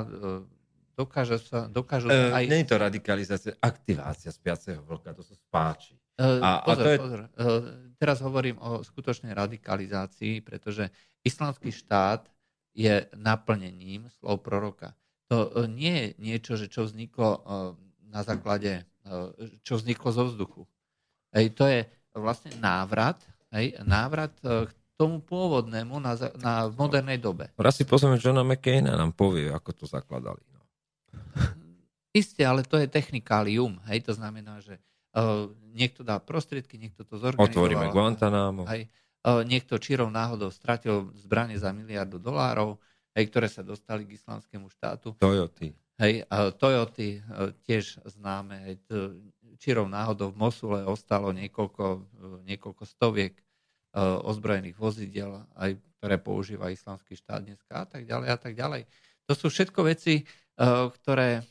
dokáže 1.00 1.40
sa, 1.40 1.72
dokážu 1.72 2.12
sa 2.12 2.36
aj... 2.36 2.52
Nie 2.52 2.68
je 2.68 2.70
to 2.76 2.84
radikalizácia, 2.84 3.56
aktivácia 3.64 4.28
spiaceho 4.36 4.84
vlka, 4.84 5.16
to 5.16 5.24
sa 5.24 5.40
spáči. 5.40 5.95
A, 6.19 6.61
pozor, 6.61 6.69
a 6.69 6.73
to 6.76 6.90
je... 6.90 6.98
pozor. 7.02 7.22
Teraz 7.98 8.19
hovorím 8.19 8.60
o 8.60 8.84
skutočnej 8.84 9.31
radikalizácii, 9.31 10.44
pretože 10.44 10.91
islamský 11.23 11.72
štát 11.72 12.27
je 12.76 13.06
naplnením 13.15 14.10
slov 14.19 14.44
proroka. 14.44 14.98
To 15.31 15.49
e, 15.64 15.72
nie 15.72 15.94
je 15.94 16.07
niečo, 16.19 16.53
že 16.60 16.68
čo 16.68 16.84
vzniklo 16.84 17.30
e, 17.31 17.40
na 18.11 18.22
základe, 18.26 18.84
e, 19.06 19.14
čo 19.61 19.80
vzniklo 19.80 20.10
zo 20.11 20.27
vzduchu. 20.27 20.68
Hej, 21.31 21.56
to 21.56 21.64
je 21.69 21.85
vlastne 22.14 22.53
návrat, 22.61 23.18
hej, 23.56 23.73
návrat 23.81 24.30
k 24.45 24.69
tomu 24.94 25.18
pôvodnému 25.18 25.98
na, 25.98 26.14
na 26.38 26.69
modernej 26.69 27.18
dobe. 27.18 27.49
Raz 27.57 27.81
si 27.81 27.90
pozrieme, 27.90 28.22
čo 28.22 28.30
na 28.30 28.45
McCaina 28.45 28.94
nám 28.94 29.18
povie, 29.18 29.49
ako 29.49 29.73
to 29.73 29.85
zakladali. 29.90 30.45
No. 30.53 30.61
Isté, 32.14 32.45
ale 32.45 32.61
to 32.61 32.77
je 32.77 32.85
technikálium. 32.85 33.81
Hej, 33.90 34.06
to 34.06 34.14
znamená, 34.14 34.61
že 34.61 34.77
niekto 35.73 36.02
dá 36.02 36.18
prostriedky, 36.18 36.81
niekto 36.81 37.06
to 37.06 37.22
zorganizoval. 37.22 37.49
Otvoríme 37.49 37.85
Guantanamo. 37.94 38.65
Hej, 38.65 38.90
uh, 39.26 39.45
niekto 39.45 39.77
čirou 39.77 40.10
náhodou 40.10 40.49
stratil 40.49 41.14
zbranie 41.22 41.57
za 41.61 41.69
miliardu 41.69 42.18
dolárov, 42.18 42.81
hej, 43.14 43.30
ktoré 43.30 43.48
sa 43.48 43.61
dostali 43.61 44.10
k 44.10 44.18
islamskému 44.18 44.68
štátu. 44.73 45.14
Toyoty. 45.22 45.73
Hej, 46.02 46.26
Toyoty 46.57 47.22
uh, 47.22 47.53
tiež 47.65 48.02
známe. 48.10 48.65
Hej, 48.65 48.76
čirou 49.61 49.88
náhodou 49.88 50.34
v 50.34 50.40
Mosule 50.44 50.84
ostalo 50.84 51.31
niekoľko, 51.31 52.03
niekoľko 52.44 52.84
stoviek 52.84 53.38
ozbrojených 54.26 54.76
vozidel, 54.76 55.45
aj 55.53 55.77
ktoré 56.02 56.18
používa 56.19 56.73
islamský 56.73 57.15
štát 57.15 57.45
dneska 57.45 57.72
a 57.77 57.85
tak 57.88 58.03
ďalej 58.03 58.27
a 58.27 58.38
tak 58.41 58.57
ďalej. 58.57 58.90
To 59.30 59.38
sú 59.38 59.48
všetko 59.48 59.88
veci, 59.88 60.26
ktoré 60.99 61.45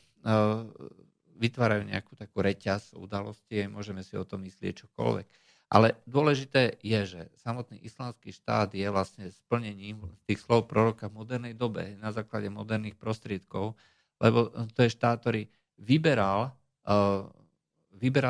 vytvárajú 1.37 1.83
nejakú 1.87 2.13
takú 2.15 2.41
reťaz 2.41 2.97
udalostí, 2.97 3.65
môžeme 3.69 4.05
si 4.05 4.17
o 4.17 4.27
tom 4.27 4.45
myslieť 4.45 4.85
čokoľvek. 4.85 5.27
Ale 5.73 5.97
dôležité 6.05 6.77
je, 6.85 7.01
že 7.17 7.21
samotný 7.41 7.81
islamský 7.81 8.29
štát 8.29 8.69
je 8.77 8.85
vlastne 8.93 9.25
splnením 9.33 10.05
tých 10.29 10.45
slov 10.45 10.69
proroka 10.69 11.09
v 11.09 11.25
modernej 11.25 11.57
dobe 11.57 11.97
na 11.97 12.13
základe 12.13 12.45
moderných 12.53 12.93
prostriedkov, 12.93 13.73
lebo 14.21 14.53
to 14.77 14.85
je 14.85 14.93
štát, 14.93 15.17
ktorý 15.17 15.49
vyberal, 15.81 16.53
uh, 16.85 17.25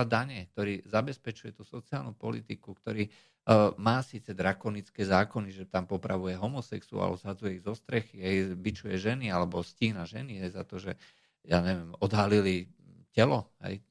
dane, 0.07 0.47
ktorý 0.55 0.87
zabezpečuje 0.87 1.51
tú 1.51 1.67
sociálnu 1.67 2.15
politiku, 2.15 2.77
ktorý 2.79 3.09
uh, 3.09 3.75
má 3.75 3.99
síce 3.99 4.31
drakonické 4.31 5.03
zákony, 5.03 5.49
že 5.51 5.65
tam 5.67 5.83
popravuje 5.83 6.39
homosexuálov, 6.39 7.19
zhadzuje 7.19 7.59
ich 7.59 7.65
zo 7.65 7.75
strechy, 7.75 8.23
aj 8.23 8.55
bičuje 8.55 8.95
ženy 8.95 9.33
alebo 9.33 9.59
stína 9.59 10.07
ženy 10.07 10.47
aj 10.47 10.49
za 10.55 10.63
to, 10.63 10.79
že 10.79 10.95
ja 11.43 11.59
neviem, 11.59 11.91
odhalili 11.99 12.71
telo. 13.13 13.53
Hej. 13.61 13.85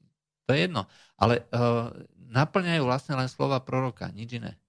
To 0.45 0.49
je 0.51 0.67
jedno. 0.67 0.85
Ale 1.15 1.47
uh, 1.49 1.89
naplňajú 2.29 2.83
vlastne 2.83 3.15
len 3.15 3.31
slova 3.31 3.63
proroka, 3.63 4.11
nič 4.11 4.37
iné. 4.37 4.59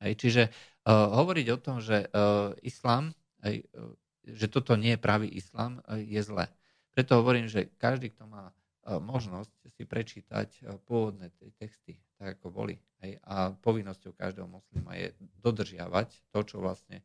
Hej. 0.00 0.16
Čiže 0.16 0.42
uh, 0.48 1.12
hovoriť 1.20 1.46
o 1.52 1.58
tom, 1.60 1.84
že 1.84 2.08
uh, 2.08 2.56
islám, 2.64 3.12
hej, 3.44 3.68
uh, 3.76 3.92
že 4.24 4.48
toto 4.48 4.74
nie 4.80 4.96
je 4.96 5.04
pravý 5.04 5.28
islám, 5.28 5.84
uh, 5.84 6.00
je 6.00 6.24
zlé. 6.24 6.48
Preto 6.90 7.20
hovorím, 7.20 7.46
že 7.46 7.68
každý, 7.78 8.10
kto 8.10 8.26
má 8.26 8.50
možnosť 8.90 9.76
si 9.76 9.84
prečítať 9.86 10.48
pôvodné 10.88 11.30
texty, 11.60 12.00
tak 12.18 12.40
ako 12.40 12.50
boli. 12.50 12.74
Hej, 13.04 13.22
a 13.22 13.54
povinnosťou 13.54 14.16
každého 14.18 14.50
moslima 14.50 14.98
je 14.98 15.14
dodržiavať 15.38 16.32
to, 16.34 16.40
čo 16.42 16.58
vlastne 16.58 17.04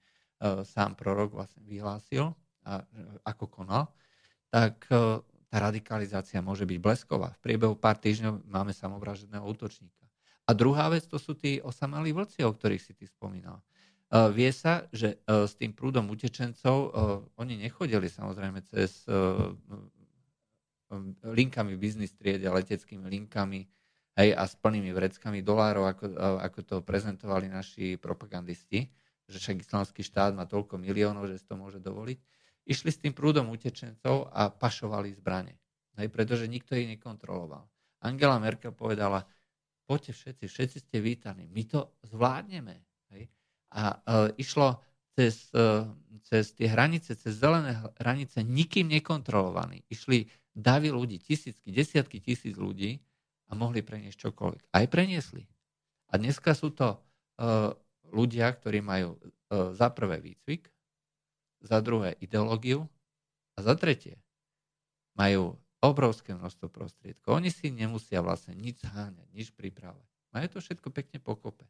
sám 0.66 0.98
prorok 0.98 1.36
vlastne 1.36 1.62
vyhlásil 1.68 2.34
a 2.66 2.82
ako 3.28 3.46
konal 3.52 3.92
tak 4.50 4.88
radikalizácia 5.56 6.44
môže 6.44 6.68
byť 6.68 6.80
blesková. 6.84 7.32
V 7.40 7.44
priebehu 7.44 7.76
pár 7.80 7.96
týždňov 7.96 8.44
máme 8.48 8.76
samovraženého 8.76 9.44
útočníka. 9.48 10.04
A 10.46 10.54
druhá 10.54 10.92
vec, 10.92 11.08
to 11.10 11.18
sú 11.18 11.34
tí 11.34 11.58
osamelí 11.64 12.14
vlci, 12.14 12.46
o 12.46 12.54
ktorých 12.54 12.84
si 12.84 12.94
ty 12.94 13.10
spomínal. 13.10 13.64
Uh, 14.14 14.30
vie 14.30 14.54
sa, 14.54 14.86
že 14.94 15.18
uh, 15.26 15.50
s 15.50 15.58
tým 15.58 15.74
prúdom 15.74 16.06
utečencov 16.14 16.78
uh, 16.78 16.92
oni 17.42 17.58
nechodili 17.58 18.06
samozrejme 18.06 18.62
cez 18.70 19.08
linkami 21.26 21.74
biznis 21.76 22.14
triede, 22.14 22.46
leteckými 22.46 23.10
linkami 23.10 23.66
hej, 24.22 24.30
a 24.38 24.46
s 24.46 24.54
plnými 24.56 24.94
vreckami 24.94 25.42
dolárov, 25.42 25.90
ako, 25.90 26.06
ako 26.40 26.60
to 26.62 26.76
prezentovali 26.86 27.50
naši 27.50 27.98
propagandisti, 27.98 28.86
že 29.26 29.42
však 29.42 29.66
islamský 29.66 30.06
štát 30.06 30.38
má 30.38 30.46
toľko 30.46 30.78
miliónov, 30.78 31.26
že 31.26 31.42
si 31.42 31.46
to 31.50 31.58
môže 31.58 31.82
dovoliť 31.82 32.22
išli 32.66 32.90
s 32.90 33.02
tým 33.02 33.14
prúdom 33.14 33.54
utečencov 33.54 34.34
a 34.34 34.50
pašovali 34.50 35.14
zbranie. 35.14 35.56
Hej, 35.96 36.12
pretože 36.12 36.50
nikto 36.50 36.76
ich 36.76 36.90
nekontroloval. 36.92 37.64
Angela 38.04 38.42
Merkel 38.42 38.76
povedala, 38.76 39.24
poďte 39.88 40.12
všetci, 40.12 40.44
všetci 40.50 40.78
ste 40.84 40.98
vítaní, 41.00 41.48
my 41.48 41.64
to 41.66 41.96
zvládneme. 42.04 42.76
Hej. 43.16 43.32
A 43.72 43.96
e, 43.96 43.98
išlo 44.42 44.84
cez, 45.16 45.48
e, 45.56 45.88
cez 46.28 46.52
tie 46.52 46.68
hranice, 46.68 47.16
cez 47.16 47.40
zelené 47.40 47.80
hranice, 48.02 48.44
nikým 48.44 48.92
nekontrolovaní. 48.92 49.88
Išli 49.88 50.28
davy 50.52 50.92
ľudí, 50.92 51.24
tisícky, 51.24 51.72
desiatky 51.72 52.20
tisíc 52.20 52.60
ľudí 52.60 53.00
a 53.48 53.56
mohli 53.56 53.80
preniesť 53.80 54.30
čokoľvek. 54.30 54.62
Aj 54.76 54.86
preniesli. 54.92 55.48
A 56.12 56.20
dneska 56.20 56.52
sú 56.52 56.76
to 56.76 56.92
e, 56.92 56.98
ľudia, 58.12 58.52
ktorí 58.52 58.84
majú 58.84 59.16
e, 59.16 59.20
za 59.72 59.88
prvé 59.96 60.20
výcvik, 60.20 60.75
za 61.66 61.82
druhé 61.82 62.14
ideológiu 62.22 62.86
a 63.58 63.66
za 63.66 63.74
tretie 63.74 64.22
majú 65.18 65.58
obrovské 65.82 66.38
množstvo 66.38 66.70
prostriedkov. 66.70 67.42
Oni 67.42 67.50
si 67.50 67.74
nemusia 67.74 68.22
vlastne 68.22 68.54
nič 68.54 68.86
zháňať, 68.86 69.28
nič 69.34 69.50
pripravať. 69.54 70.06
Majú 70.34 70.48
to 70.52 70.60
všetko 70.62 70.88
pekne 70.92 71.18
pokope. 71.22 71.66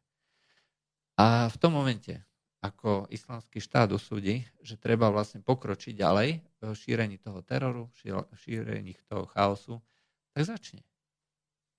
A 1.16 1.48
v 1.48 1.56
tom 1.56 1.72
momente, 1.72 2.20
ako 2.60 3.08
islamský 3.08 3.62
štát 3.62 3.88
usúdi, 3.92 4.44
že 4.60 4.76
treba 4.76 5.08
vlastne 5.08 5.40
pokročiť 5.40 5.96
ďalej 5.96 6.40
v 6.60 6.72
šírení 6.74 7.16
toho 7.16 7.40
teroru, 7.40 7.88
v 7.92 8.36
šírení 8.36 8.92
toho 9.08 9.24
chaosu, 9.32 9.80
tak 10.36 10.44
začne. 10.44 10.84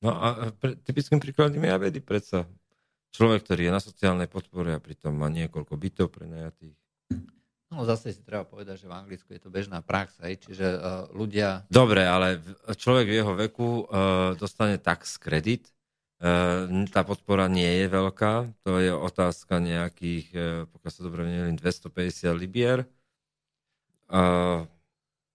No 0.01 0.13
a 0.13 0.53
pre, 0.53 0.77
typickým 0.77 1.17
príkladom 1.17 1.61
je 1.61 1.73
Avedy 1.73 2.01
predsa. 2.01 2.45
Človek, 3.13 3.49
ktorý 3.49 3.69
je 3.69 3.75
na 3.75 3.81
sociálnej 3.81 4.29
podpore 4.29 4.77
a 4.77 4.83
pritom 4.83 5.09
má 5.09 5.25
niekoľko 5.29 5.73
bytov 5.73 6.13
prenajatých. 6.13 6.77
No 7.67 7.83
zase 7.83 8.15
si 8.15 8.23
treba 8.23 8.47
povedať, 8.47 8.79
že 8.79 8.87
v 8.87 8.95
Anglicku 8.95 9.27
je 9.35 9.43
to 9.43 9.51
bežná 9.51 9.83
prax, 9.83 10.15
hej, 10.23 10.39
čiže 10.39 10.67
uh, 10.71 10.79
ľudia... 11.11 11.67
Dobre, 11.67 12.07
ale 12.07 12.39
človek 12.71 13.11
v 13.11 13.17
jeho 13.19 13.33
veku 13.35 13.83
uh, 13.83 14.39
dostane 14.39 14.79
tax 14.79 15.19
kredit, 15.19 15.67
uh, 16.23 16.63
tá 16.87 17.03
podpora 17.03 17.51
nie 17.51 17.67
je 17.83 17.91
veľká, 17.91 18.33
to 18.63 18.79
je 18.79 18.95
otázka 18.95 19.59
nejakých, 19.59 20.27
uh, 20.31 20.43
pokiaľ 20.71 20.91
sa 20.95 21.01
dobre 21.03 21.27
neviem, 21.27 21.59
250 21.59 22.39
libier. 22.39 22.87
Uh, 24.07 24.63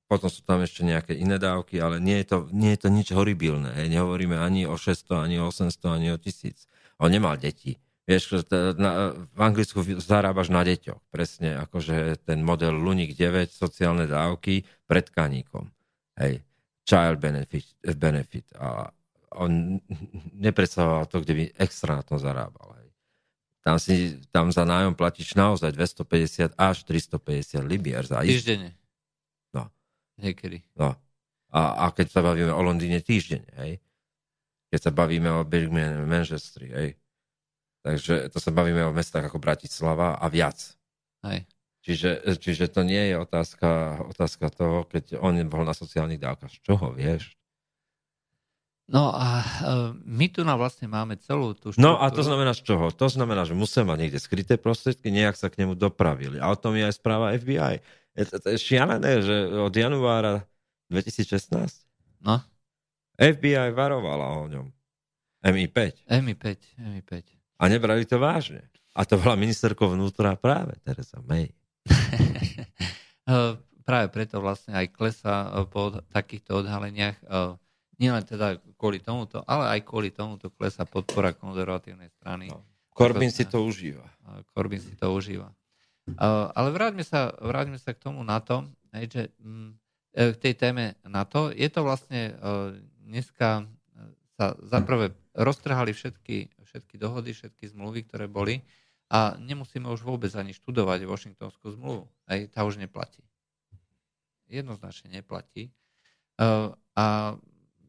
potom 0.08 0.32
sú 0.32 0.40
tam 0.40 0.64
ešte 0.64 0.88
nejaké 0.88 1.12
iné 1.12 1.36
dávky, 1.36 1.84
ale 1.84 2.00
nie 2.00 2.16
je 2.24 2.32
to, 2.32 2.38
nie 2.48 2.72
je 2.72 2.80
to 2.80 2.88
nič 2.88 3.12
horibilné. 3.12 3.76
Hej. 3.76 3.92
Nehovoríme 3.92 4.40
ani 4.40 4.64
o 4.64 4.80
600, 4.80 5.20
ani 5.20 5.36
o 5.36 5.52
800, 5.52 5.72
ani 5.88 6.08
o 6.12 6.16
1000. 6.16 6.64
On 6.96 7.12
nemal 7.12 7.36
deti 7.36 7.76
Vieš, 8.02 8.50
na, 8.82 9.14
v 9.14 9.40
Anglicku 9.40 9.78
zarábaš 10.02 10.50
na 10.50 10.66
deťoch. 10.66 10.98
Presne 11.14 11.54
akože 11.62 12.18
ten 12.26 12.42
model 12.42 12.74
Lunik 12.74 13.14
9, 13.14 13.54
sociálne 13.54 14.10
dávky 14.10 14.66
pred 14.90 15.06
kaníkom. 15.06 15.70
Hej. 16.18 16.42
Child 16.82 17.22
benefit, 17.22 17.66
benefit. 17.94 18.50
A 18.58 18.90
on 19.38 19.78
nepredstavoval 20.44 21.06
to, 21.06 21.22
kde 21.22 21.32
by 21.34 21.44
extra 21.62 21.94
na 21.94 22.02
tom 22.02 22.18
zarábal. 22.18 22.74
Hej. 22.82 22.88
Tam, 23.62 23.78
si, 23.78 24.18
tam 24.34 24.50
za 24.50 24.66
nájom 24.66 24.98
platíš 24.98 25.38
naozaj 25.38 25.70
250 25.70 26.58
až 26.58 26.82
350 26.82 27.62
libier 27.62 28.02
za 28.02 28.18
Týždenne. 28.18 28.74
No. 29.54 29.70
Niekedy. 30.18 30.66
No. 30.74 30.98
A, 31.54 31.86
a 31.86 31.94
keď 31.94 32.10
sa 32.10 32.20
bavíme 32.26 32.50
o 32.50 32.66
Londýne 32.66 32.98
týždeň, 32.98 33.42
hej. 33.62 33.78
Keď 34.74 34.80
sa 34.80 34.90
bavíme 34.90 35.30
o 35.30 35.46
Birmingham, 35.46 36.08
Manchestri, 36.10 36.66
hej 36.74 36.98
Takže 37.82 38.30
to 38.30 38.38
sa 38.38 38.50
bavíme 38.54 38.86
o 38.86 38.94
mestách 38.94 39.26
ako 39.26 39.42
Bratislava 39.42 40.14
a 40.18 40.26
viac. 40.30 40.78
Hej. 41.26 41.46
Čiže, 41.82 42.38
čiže 42.38 42.70
to 42.70 42.86
nie 42.86 43.10
je 43.10 43.18
otázka, 43.18 43.98
otázka 44.06 44.54
toho, 44.54 44.86
keď 44.86 45.18
on 45.18 45.34
bol 45.50 45.66
na 45.66 45.74
sociálnych 45.74 46.22
dávkach. 46.22 46.54
Z 46.54 46.62
čoho, 46.62 46.94
vieš? 46.94 47.34
No 48.86 49.10
a 49.10 49.42
uh, 49.42 49.90
my 50.06 50.30
tu 50.30 50.46
na 50.46 50.54
vlastne 50.54 50.86
máme 50.86 51.18
celú 51.18 51.58
tú 51.58 51.74
štruktúru. 51.74 51.82
No 51.82 51.98
a 51.98 52.06
to 52.14 52.22
znamená 52.22 52.54
z 52.54 52.62
čoho? 52.66 52.94
To 52.94 53.06
znamená, 53.10 53.42
že 53.42 53.58
musíme 53.58 53.90
mať 53.90 53.98
niekde 53.98 54.20
skryté 54.22 54.54
prostriedky, 54.58 55.10
nejak 55.10 55.34
sa 55.34 55.50
k 55.50 55.62
nemu 55.62 55.74
dopravili. 55.74 56.38
A 56.38 56.50
o 56.50 56.58
tom 56.58 56.78
je 56.78 56.86
aj 56.86 56.94
správa 57.02 57.34
FBI. 57.34 57.82
Je 58.14 58.24
to, 58.30 58.38
to 58.38 58.48
je 58.54 58.58
šialené, 58.62 59.24
že 59.24 59.34
od 59.50 59.74
januára 59.74 60.46
2016 60.92 61.82
no. 62.22 62.38
FBI 63.18 63.74
varovala 63.74 64.38
o 64.38 64.46
ňom. 64.46 64.66
MI5. 65.42 66.06
MI5, 66.06 66.46
MI5. 66.78 67.41
A 67.62 67.70
nebrali 67.70 68.02
to 68.02 68.18
vážne. 68.18 68.66
A 68.92 69.06
to 69.06 69.16
bola 69.22 69.38
ministerkou 69.38 69.94
vnútra 69.94 70.34
práve 70.34 70.74
Teresa 70.82 71.22
May. 71.22 71.54
Eh, 73.22 73.54
práve 73.86 74.10
preto 74.10 74.42
vlastne 74.42 74.74
aj 74.74 74.90
klesa 74.90 75.46
eh, 75.46 75.62
po 75.70 75.94
takýchto 76.10 76.58
odhaleniach, 76.58 77.22
eh, 77.22 77.54
nielen 78.02 78.26
teda 78.26 78.58
kvôli 78.74 78.98
tomuto, 78.98 79.46
ale 79.46 79.78
aj 79.78 79.86
kvôli 79.86 80.10
tomuto 80.10 80.50
klesa 80.50 80.82
podpora 80.82 81.30
konzervatívnej 81.30 82.10
strany. 82.18 82.50
No. 82.50 82.66
Corbyn 82.90 83.30
si 83.30 83.46
to 83.46 83.62
užíva. 83.62 84.02
Corbyn 84.50 84.82
si 84.82 84.98
to 84.98 85.14
užíva. 85.14 85.54
Ale 86.58 86.74
vráťme 86.74 87.06
sa, 87.06 87.30
vráťme 87.30 87.78
sa 87.78 87.94
k 87.94 88.02
tomu 88.02 88.26
na 88.26 88.42
to, 88.42 88.66
že 88.90 89.30
mm, 89.38 89.70
k 90.34 90.36
tej 90.42 90.54
téme 90.58 90.98
na 91.06 91.22
to. 91.22 91.54
Je 91.54 91.70
to 91.70 91.86
vlastne 91.86 92.34
dneska 93.06 93.70
sa 94.34 94.58
zaprvé 94.66 95.14
roztrhali 95.38 95.94
všetky 95.94 96.61
všetky 96.72 96.96
dohody, 96.96 97.36
všetky 97.36 97.68
zmluvy, 97.68 98.08
ktoré 98.08 98.24
boli 98.32 98.64
a 99.12 99.36
nemusíme 99.36 99.84
už 99.92 100.08
vôbec 100.08 100.32
ani 100.32 100.56
študovať 100.56 101.04
Washingtonskú 101.04 101.76
zmluvu. 101.76 102.08
Aj 102.24 102.40
tá 102.48 102.64
už 102.64 102.80
neplatí. 102.80 103.20
Jednoznačne 104.48 105.20
neplatí. 105.20 105.68
A 106.96 107.36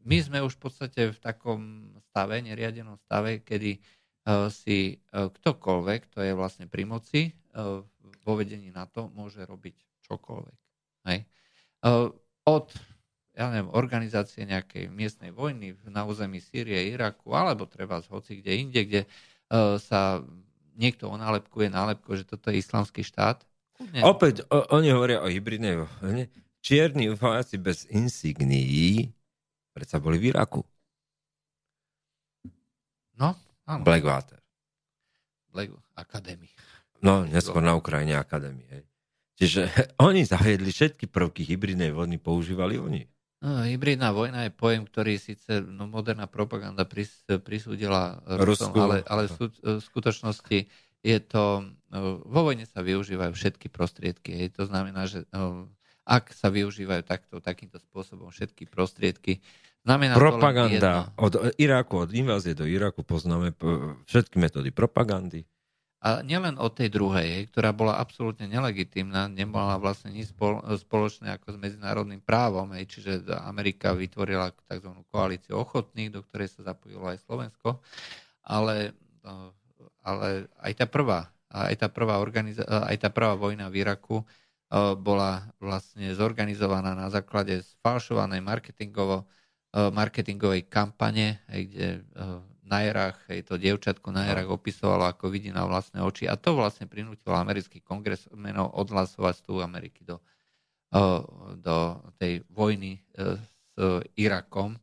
my 0.04 0.16
sme 0.20 0.44
už 0.44 0.60
v 0.60 0.62
podstate 0.68 1.00
v 1.16 1.18
takom 1.24 1.96
stave, 2.12 2.44
neriadenom 2.44 3.00
stave, 3.08 3.40
kedy 3.40 3.80
si 4.52 5.00
ktokoľvek, 5.10 5.98
kto 6.12 6.18
je 6.20 6.32
vlastne 6.36 6.68
pri 6.68 6.84
moci, 6.84 7.32
vo 8.24 8.32
vedení 8.36 8.68
NATO, 8.68 9.08
môže 9.16 9.40
robiť 9.44 10.04
čokoľvek. 10.04 10.58
Hej. 11.08 11.24
Od 12.44 12.68
ja 13.34 13.50
neviem, 13.50 13.70
organizácie 13.74 14.46
nejakej 14.46 14.88
miestnej 14.94 15.34
vojny 15.34 15.74
na 15.90 16.06
území 16.06 16.38
Sýrie, 16.38 16.94
Iraku, 16.94 17.34
alebo 17.34 17.66
treba 17.66 17.98
z 17.98 18.06
hoci 18.08 18.38
kde 18.38 18.52
inde, 18.54 18.80
kde 18.86 19.00
uh, 19.50 19.76
sa 19.82 20.22
niekto 20.78 21.10
onálepkuje 21.10 21.70
nálepko, 21.70 22.14
že 22.14 22.26
toto 22.26 22.50
je 22.50 22.62
islamský 22.62 23.02
štát. 23.02 23.42
Nie. 23.90 24.06
Opäť, 24.06 24.46
o, 24.54 24.62
oni 24.70 24.94
hovoria 24.94 25.22
o 25.22 25.26
hybridnej 25.26 25.82
vojne. 25.82 26.30
Čierni 26.62 27.10
vojaci 27.10 27.58
bez 27.58 27.90
insignií 27.90 29.10
predsa 29.74 29.98
boli 29.98 30.22
v 30.22 30.30
Iraku. 30.30 30.62
No, 33.18 33.34
áno. 33.66 33.82
Blackwater. 33.82 34.38
Black 35.50 35.74
Academy. 35.98 36.50
No, 37.02 37.26
neskôr 37.26 37.62
na 37.62 37.74
Ukrajine 37.74 38.18
Academy. 38.18 38.62
Hej. 38.70 38.82
Čiže 39.34 39.60
oni 40.06 40.22
zaviedli 40.22 40.70
všetky 40.70 41.10
prvky 41.10 41.42
hybridnej 41.42 41.90
vojny, 41.90 42.22
používali 42.22 42.78
oni. 42.78 43.02
No, 43.42 43.66
hybridná 43.66 44.14
vojna 44.14 44.48
je 44.48 44.52
pojem, 44.54 44.86
ktorý 44.88 45.20
síce 45.20 45.60
no, 45.60 45.90
moderná 45.90 46.24
propaganda 46.30 46.86
pris, 46.88 47.22
prisúdila 47.26 48.22
Rusom, 48.24 48.72
ale, 48.78 49.04
ale 49.04 49.28
v, 49.28 49.50
v 49.50 49.80
skutočnosti 49.82 50.58
je 51.04 51.18
to, 51.20 51.68
no, 51.92 52.24
vo 52.24 52.40
vojne 52.48 52.64
sa 52.64 52.80
využívajú 52.80 53.36
všetky 53.36 53.68
prostriedky. 53.68 54.48
To 54.56 54.64
znamená, 54.64 55.04
že 55.04 55.28
no, 55.28 55.68
ak 56.08 56.32
sa 56.32 56.48
využívajú 56.48 57.04
takto, 57.04 57.40
takýmto 57.44 57.76
spôsobom 57.80 58.32
všetky 58.32 58.64
prostriedky, 58.68 59.44
znamená 59.84 60.16
Propaganda 60.16 61.12
to 61.12 61.28
od 61.28 61.34
Iraku, 61.60 62.08
od 62.08 62.10
invázie 62.16 62.56
do 62.56 62.64
Iraku 62.64 63.04
poznáme 63.04 63.52
všetky 64.08 64.40
metódy 64.40 64.72
propagandy. 64.72 65.44
A 66.04 66.20
nielen 66.20 66.60
od 66.60 66.76
tej 66.76 66.92
druhej, 66.92 67.48
ktorá 67.48 67.72
bola 67.72 67.96
absolútne 67.96 68.44
nelegitímna, 68.44 69.24
nemala 69.24 69.80
vlastne 69.80 70.12
nič 70.12 70.36
spoločné 70.84 71.32
ako 71.32 71.56
s 71.56 71.58
medzinárodným 71.58 72.20
právom, 72.20 72.76
čiže 72.76 73.24
Amerika 73.40 73.96
vytvorila 73.96 74.52
tzv. 74.68 74.92
koalíciu 75.08 75.56
ochotných, 75.56 76.12
do 76.12 76.20
ktorej 76.20 76.52
sa 76.52 76.76
zapojilo 76.76 77.08
aj 77.08 77.24
Slovensko, 77.24 77.80
ale, 78.44 78.92
ale 80.04 80.44
aj 80.60 80.72
tá 80.76 80.84
prvá, 80.84 81.32
aj 81.48 81.74
tá 81.80 81.88
prvá, 81.88 82.20
organiza- 82.20 82.68
aj 82.68 83.00
tá 83.00 83.08
prvá 83.08 83.32
vojna 83.32 83.72
v 83.72 83.80
Iraku 83.80 84.20
bola 85.00 85.48
vlastne 85.56 86.12
zorganizovaná 86.12 86.92
na 86.92 87.08
základe 87.08 87.64
sfalšovanej 87.80 88.44
marketingovo, 88.44 89.24
marketingovej 89.72 90.68
kampane, 90.68 91.40
kde 91.48 92.04
na 92.64 92.80
Jerách, 92.80 93.20
hej, 93.28 93.44
to 93.44 93.60
dievčatko 93.60 94.08
na 94.08 94.24
Jerách 94.32 94.48
opisovalo, 94.48 95.04
ako 95.04 95.28
vidí 95.28 95.52
na 95.52 95.68
vlastné 95.68 96.00
oči. 96.00 96.24
A 96.24 96.34
to 96.40 96.56
vlastne 96.56 96.88
prinútilo 96.88 97.36
americký 97.36 97.84
kongres 97.84 98.24
menov 98.32 98.72
odhlasovať 98.72 99.44
z 99.44 99.60
Ameriky 99.60 100.02
do, 100.08 100.18
do 101.60 101.76
tej 102.16 102.40
vojny 102.48 102.98
e, 102.98 103.00
s 103.36 103.52
Irakom. 104.16 104.80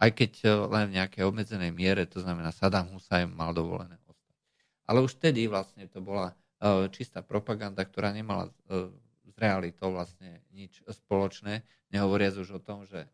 Aj 0.00 0.08
keď 0.08 0.32
e, 0.40 0.46
len 0.72 0.84
v 0.88 0.96
nejakej 0.96 1.22
obmedzenej 1.28 1.68
miere, 1.68 2.08
to 2.08 2.24
znamená 2.24 2.48
Saddam 2.48 2.88
Hussein 2.96 3.28
mal 3.28 3.52
dovolené 3.52 4.00
ostať. 4.08 4.36
Ale 4.88 5.04
už 5.04 5.20
vtedy 5.20 5.44
vlastne 5.52 5.84
to 5.84 6.00
bola 6.00 6.32
e, 6.32 6.88
čistá 6.88 7.20
propaganda, 7.20 7.84
ktorá 7.84 8.08
nemala 8.16 8.48
s 8.48 8.56
realitou 9.36 9.92
vlastne 9.92 10.40
nič 10.50 10.80
spoločné, 10.88 11.60
nehovoriac 11.92 12.34
už 12.40 12.58
o 12.58 12.60
tom, 12.60 12.82
že 12.88 13.06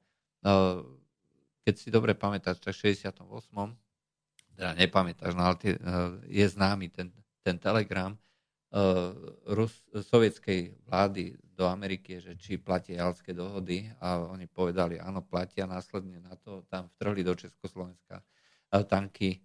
keď 1.65 1.75
si 1.81 1.89
dobre 1.89 2.13
pamätáš, 2.13 2.61
tak 2.61 2.77
v 2.77 2.93
68 2.93 3.77
teda 4.55 4.71
nepamätáš, 4.79 5.33
no 5.35 5.43
ale 5.51 5.57
tie, 5.59 5.73
eh, 5.75 5.81
je 6.31 6.47
známy 6.49 6.89
ten, 6.95 7.11
ten 7.45 7.59
telegram 7.61 8.15
uh, 8.75 9.15
Rus, 9.53 9.85
sovietskej 9.93 10.75
vlády 10.89 11.37
do 11.55 11.69
Ameriky, 11.71 12.19
že 12.19 12.35
či 12.35 12.59
platia 12.59 13.07
jalské 13.07 13.31
dohody 13.31 13.87
a 14.03 14.19
oni 14.33 14.51
povedali, 14.51 14.99
áno, 14.99 15.23
platia, 15.23 15.71
následne 15.71 16.19
na 16.25 16.35
to 16.41 16.67
tam 16.67 16.91
vtrhli 16.97 17.23
do 17.23 17.37
Československa 17.39 18.19
uh, 18.19 18.83
tanky 18.83 19.39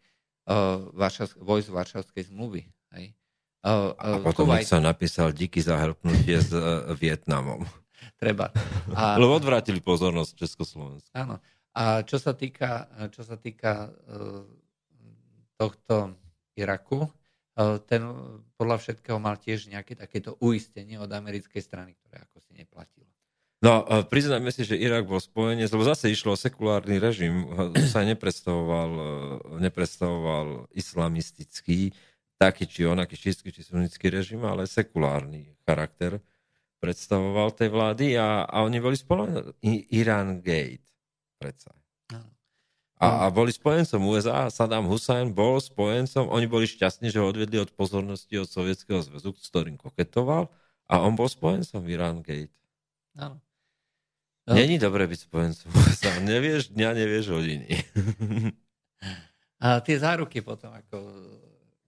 uh, 0.50 0.90
Varšav, 0.96 1.38
vojsk 1.38 1.70
Varšavskej 1.70 2.34
zmluvy. 2.34 2.66
Hej. 2.98 3.14
Uh, 3.60 3.92
a 4.00 4.06
potom 4.24 4.50
Kuwait... 4.50 4.66
sa 4.66 4.80
napísal 4.80 5.36
díky 5.36 5.60
za 5.60 5.76
hrpnutie 5.78 6.40
s 6.40 6.56
Vietnamom. 6.96 7.68
Treba. 8.16 8.50
A, 8.96 9.16
Lebo 9.22 9.36
odvrátili 9.36 9.84
pozornosť 9.84 10.32
Československa. 10.40 11.12
Áno. 11.14 11.44
A 11.76 12.02
čo 12.02 12.18
sa 12.18 12.34
týka, 12.34 12.90
čo 13.14 13.22
sa 13.22 13.38
týka 13.38 13.94
tohto 15.60 16.16
Iraku, 16.56 17.04
e, 17.04 17.10
ten 17.84 18.02
podľa 18.56 18.80
všetkého 18.80 19.20
mal 19.20 19.36
tiež 19.36 19.68
nejaké 19.68 20.00
takéto 20.00 20.40
uistenie 20.40 20.96
od 20.96 21.12
americkej 21.12 21.60
strany, 21.60 22.00
ktoré 22.00 22.24
ako 22.24 22.40
si 22.40 22.56
neplatilo. 22.56 23.12
No, 23.60 23.84
e, 23.84 24.08
priznajme 24.08 24.56
si, 24.56 24.64
že 24.64 24.80
Irak 24.80 25.04
bol 25.04 25.20
spojený, 25.20 25.68
lebo 25.68 25.84
zase 25.84 26.08
išlo 26.08 26.32
o 26.32 26.40
sekulárny 26.40 26.96
režim, 26.96 27.44
sa 27.92 28.08
nepredstavoval, 28.08 28.92
e, 28.96 29.08
nepredstavoval 29.68 30.72
islamistický, 30.72 31.92
taký 32.40 32.64
či 32.72 32.88
onaký 32.88 33.20
čistý 33.20 33.52
či 33.52 33.68
sunnický 33.68 34.08
režim, 34.08 34.40
ale 34.48 34.64
sekulárny 34.64 35.60
charakter 35.68 36.24
predstavoval 36.80 37.52
tej 37.52 37.68
vlády 37.68 38.06
a, 38.16 38.48
a 38.48 38.64
oni 38.64 38.80
boli 38.80 38.96
spolu 38.96 39.52
Irán 39.92 40.40
Gate, 40.40 40.88
predsa. 41.36 41.79
A, 43.00 43.26
a 43.26 43.26
boli 43.32 43.56
spojencom 43.56 44.12
USA, 44.12 44.52
Saddam 44.52 44.84
Hussein 44.92 45.32
bol 45.32 45.64
spojencom, 45.64 46.28
oni 46.28 46.52
boli 46.52 46.68
šťastní, 46.68 47.08
že 47.08 47.24
ho 47.24 47.32
odvedli 47.32 47.56
od 47.56 47.72
pozornosti 47.72 48.36
od 48.36 48.52
Sovietskeho 48.52 49.00
zväzu, 49.00 49.32
s 49.40 49.48
ktorým 49.48 49.80
koketoval 49.80 50.52
a 50.92 50.94
on 51.00 51.16
bol 51.16 51.32
spojencom 51.32 51.80
v 51.80 51.96
Iran 51.96 52.20
Gate. 52.20 52.52
Áno. 53.16 53.40
No. 54.50 54.58
Není 54.58 54.82
dobre 54.82 55.06
byť 55.06 55.20
spojencom 55.30 55.70
USA. 55.78 56.12
Nevieš 56.26 56.74
dňa, 56.74 56.90
nevieš 56.98 57.26
hodiny. 57.32 57.70
a 59.64 59.80
tie 59.80 59.96
záruky 60.02 60.42
potom, 60.42 60.74
ako 60.74 60.98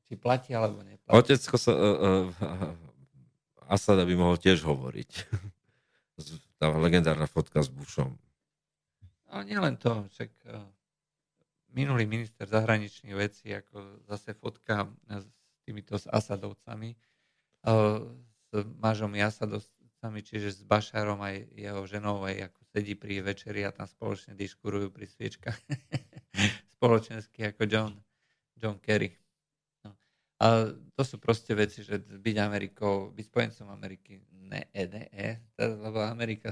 či 0.05 0.13
platí 0.15 0.53
alebo 0.53 0.79
neplatí. 0.85 1.09
Otecko 1.09 1.57
sa, 1.57 1.73
uh, 1.73 2.29
uh, 2.29 3.67
Asada 3.67 4.05
by 4.07 4.13
mohol 4.15 4.39
tiež 4.39 4.63
hovoriť. 4.63 5.11
Tá 6.61 6.69
legendárna 6.77 7.25
fotka 7.25 7.65
s 7.65 7.73
Bushom. 7.73 8.21
No 9.25 9.41
nielen 9.41 9.81
to, 9.81 10.05
však 10.13 10.29
uh, 10.45 10.61
minulý 11.72 12.07
minister 12.07 12.48
zahraničných 12.48 13.15
vecí, 13.15 13.52
ako 13.52 14.03
zase 14.07 14.35
fotka 14.35 14.88
s 15.07 15.26
týmito 15.64 15.95
s 15.95 16.07
Asadovcami, 16.07 16.95
s 18.52 18.65
mážom 18.80 19.15
Asadovcami, 19.15 20.19
čiže 20.26 20.49
s 20.52 20.61
Bašarom 20.68 21.22
aj 21.23 21.35
jeho 21.56 21.81
ženou, 21.88 22.27
aj 22.27 22.52
ako 22.52 22.60
sedí 22.72 22.93
pri 22.98 23.23
večeri 23.23 23.64
a 23.64 23.72
tam 23.72 23.88
spoločne 23.88 24.35
diskurujú 24.35 24.91
pri 24.91 25.07
sviečkách. 25.07 25.60
Spoločensky 26.76 27.45
ako 27.53 27.64
John, 27.69 27.93
John 28.57 28.81
Kerry. 28.81 29.14
No. 29.85 29.93
A 30.41 30.73
to 30.98 31.03
sú 31.06 31.22
proste 31.22 31.53
veci, 31.53 31.85
že 31.85 32.02
byť 32.02 32.35
Amerikou, 32.41 33.14
byť 33.14 33.26
spojencom 33.30 33.68
Ameriky, 33.69 34.19
ne, 34.49 34.68
e, 34.73 34.84
ne, 34.89 35.03
e, 35.14 35.30
lebo 35.61 36.02
Amerika, 36.02 36.49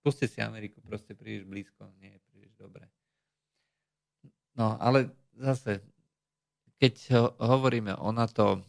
puste 0.00 0.24
si 0.24 0.40
Ameriku 0.40 0.80
proste 0.80 1.12
príliš 1.12 1.44
blízko, 1.44 1.92
nie 2.00 2.16
je 2.16 2.20
príliš 2.32 2.52
dobré. 2.56 2.88
No, 4.54 4.78
ale 4.78 5.10
zase, 5.34 5.82
keď 6.78 6.94
hovoríme 7.42 7.98
o 7.98 8.14
NATO, 8.14 8.62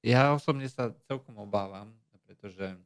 ja 0.00 0.32
osobne 0.32 0.66
sa 0.66 0.90
celkom 1.04 1.36
obávam, 1.38 1.92
pretože 2.24 2.74
e, 2.74 2.78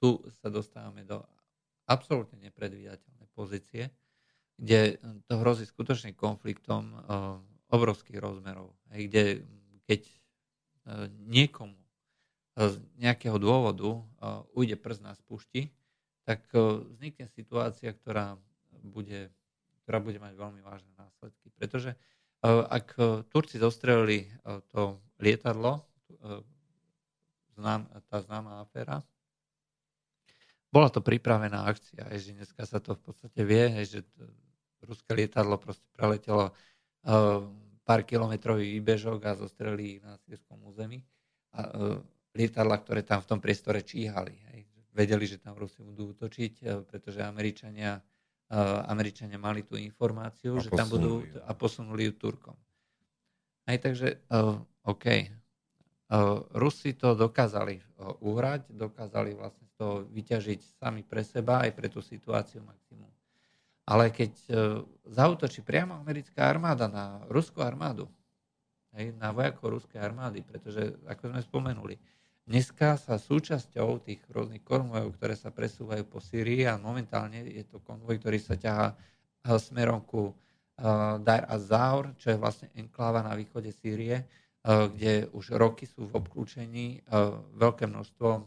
tu 0.00 0.18
sa 0.42 0.48
dostávame 0.50 1.04
do 1.04 1.22
absolútne 1.86 2.40
nepredvídateľnej 2.50 3.28
pozície, 3.36 3.92
kde 4.58 4.98
to 5.30 5.38
hrozí 5.38 5.68
skutočným 5.68 6.16
konfliktom 6.18 6.90
e, 6.90 6.96
obrovských 7.68 8.18
rozmerov, 8.18 8.72
kde 8.88 9.44
keď 9.84 10.00
e, 10.02 10.14
niekomu 11.28 11.78
z 12.58 12.82
nejakého 12.98 13.38
dôvodu 13.38 14.02
ujde 14.50 14.74
prst 14.74 15.06
na 15.06 15.14
spúšti, 15.14 15.70
tak 16.26 16.42
vznikne 16.50 17.30
situácia, 17.30 17.94
ktorá 17.94 18.34
bude 18.82 19.30
ktorá 19.88 20.04
bude 20.04 20.20
mať 20.20 20.36
veľmi 20.36 20.60
vážne 20.60 20.92
následky. 21.00 21.48
Pretože 21.56 21.96
e, 21.96 21.98
ak 22.44 22.92
e, 23.00 23.24
Turci 23.32 23.56
zostrelili 23.56 24.28
e, 24.28 24.60
to 24.68 25.00
lietadlo, 25.16 25.80
tá 28.12 28.16
známa 28.20 28.60
aféra, 28.60 29.00
bola 30.68 30.92
to 30.92 31.00
pripravená 31.00 31.64
akcia, 31.64 32.04
že 32.20 32.36
dneska 32.36 32.68
sa 32.68 32.84
to 32.84 32.94
v 32.94 33.02
podstate 33.02 33.40
vie, 33.42 33.82
že 33.82 34.04
ruské 34.84 35.10
lietadlo 35.16 35.58
proste 35.58 35.84
preletelo 35.96 36.54
pár 37.82 38.00
kilometrový 38.06 38.78
výbežok 38.78 39.20
a 39.26 39.38
zostrelili 39.38 39.98
na 40.00 40.14
sírskom 40.22 40.62
území 40.70 41.02
a 41.50 41.66
lietadla, 42.38 42.78
ktoré 42.78 43.02
tam 43.02 43.20
v 43.20 43.28
tom 43.36 43.40
priestore 43.42 43.82
číhali. 43.82 44.38
Hej. 44.54 44.60
vedeli, 44.94 45.26
že 45.26 45.42
tam 45.42 45.58
Rusi 45.58 45.82
budú 45.82 46.14
útočiť, 46.14 46.84
pretože 46.86 47.26
Američania, 47.26 47.98
Američania 48.88 49.36
mali 49.36 49.60
tú 49.60 49.76
informáciu, 49.76 50.56
a 50.56 50.64
že 50.64 50.72
tam 50.72 50.88
budú 50.88 51.20
a 51.44 51.52
posunuli 51.52 52.08
ju 52.08 52.12
Turkom. 52.16 52.56
Aj 53.68 53.76
takže, 53.76 54.24
OK, 54.88 55.04
Rusi 56.56 56.96
to 56.96 57.12
dokázali 57.12 57.76
uhrať, 58.24 58.72
dokázali 58.72 59.36
vlastne 59.36 59.68
to 59.76 60.08
vyťažiť 60.08 60.80
sami 60.80 61.04
pre 61.04 61.20
seba 61.20 61.68
aj 61.68 61.76
pre 61.76 61.92
tú 61.92 62.00
situáciu 62.00 62.64
maximum. 62.64 63.12
Ale 63.84 64.08
keď 64.08 64.32
zautočí 65.04 65.60
priamo 65.60 66.00
americká 66.00 66.48
armáda 66.48 66.88
na 66.88 67.20
ruskú 67.28 67.60
armádu, 67.60 68.08
hej, 68.96 69.12
na 69.20 69.32
vojakov 69.36 69.80
ruskej 69.80 70.00
armády, 70.00 70.40
pretože, 70.40 70.96
ako 71.04 71.28
sme 71.28 71.40
spomenuli, 71.44 71.94
dneska 72.48 72.96
sa 72.96 73.20
súčasťou 73.20 74.00
tých 74.00 74.24
rôznych 74.32 74.64
konvojov, 74.64 75.12
ktoré 75.20 75.36
sa 75.36 75.52
presúvajú 75.52 76.08
po 76.08 76.18
Syrii 76.24 76.64
a 76.64 76.80
momentálne 76.80 77.44
je 77.44 77.62
to 77.68 77.78
konvoj, 77.84 78.16
ktorý 78.16 78.40
sa 78.40 78.56
ťahá 78.56 78.96
smerom 79.60 80.00
ku 80.08 80.32
Dar 81.22 81.44
az-Zaur, 81.50 82.16
čo 82.16 82.32
je 82.32 82.40
vlastne 82.40 82.72
enkláva 82.72 83.20
na 83.20 83.36
východe 83.36 83.74
Sýrie, 83.74 84.24
Eh, 84.68 84.88
kde 84.92 85.12
už 85.32 85.56
roky 85.56 85.88
sú 85.88 86.10
v 86.10 86.18
obklúčení 86.20 87.00
veľké 87.56 87.88
množstvo 87.88 88.42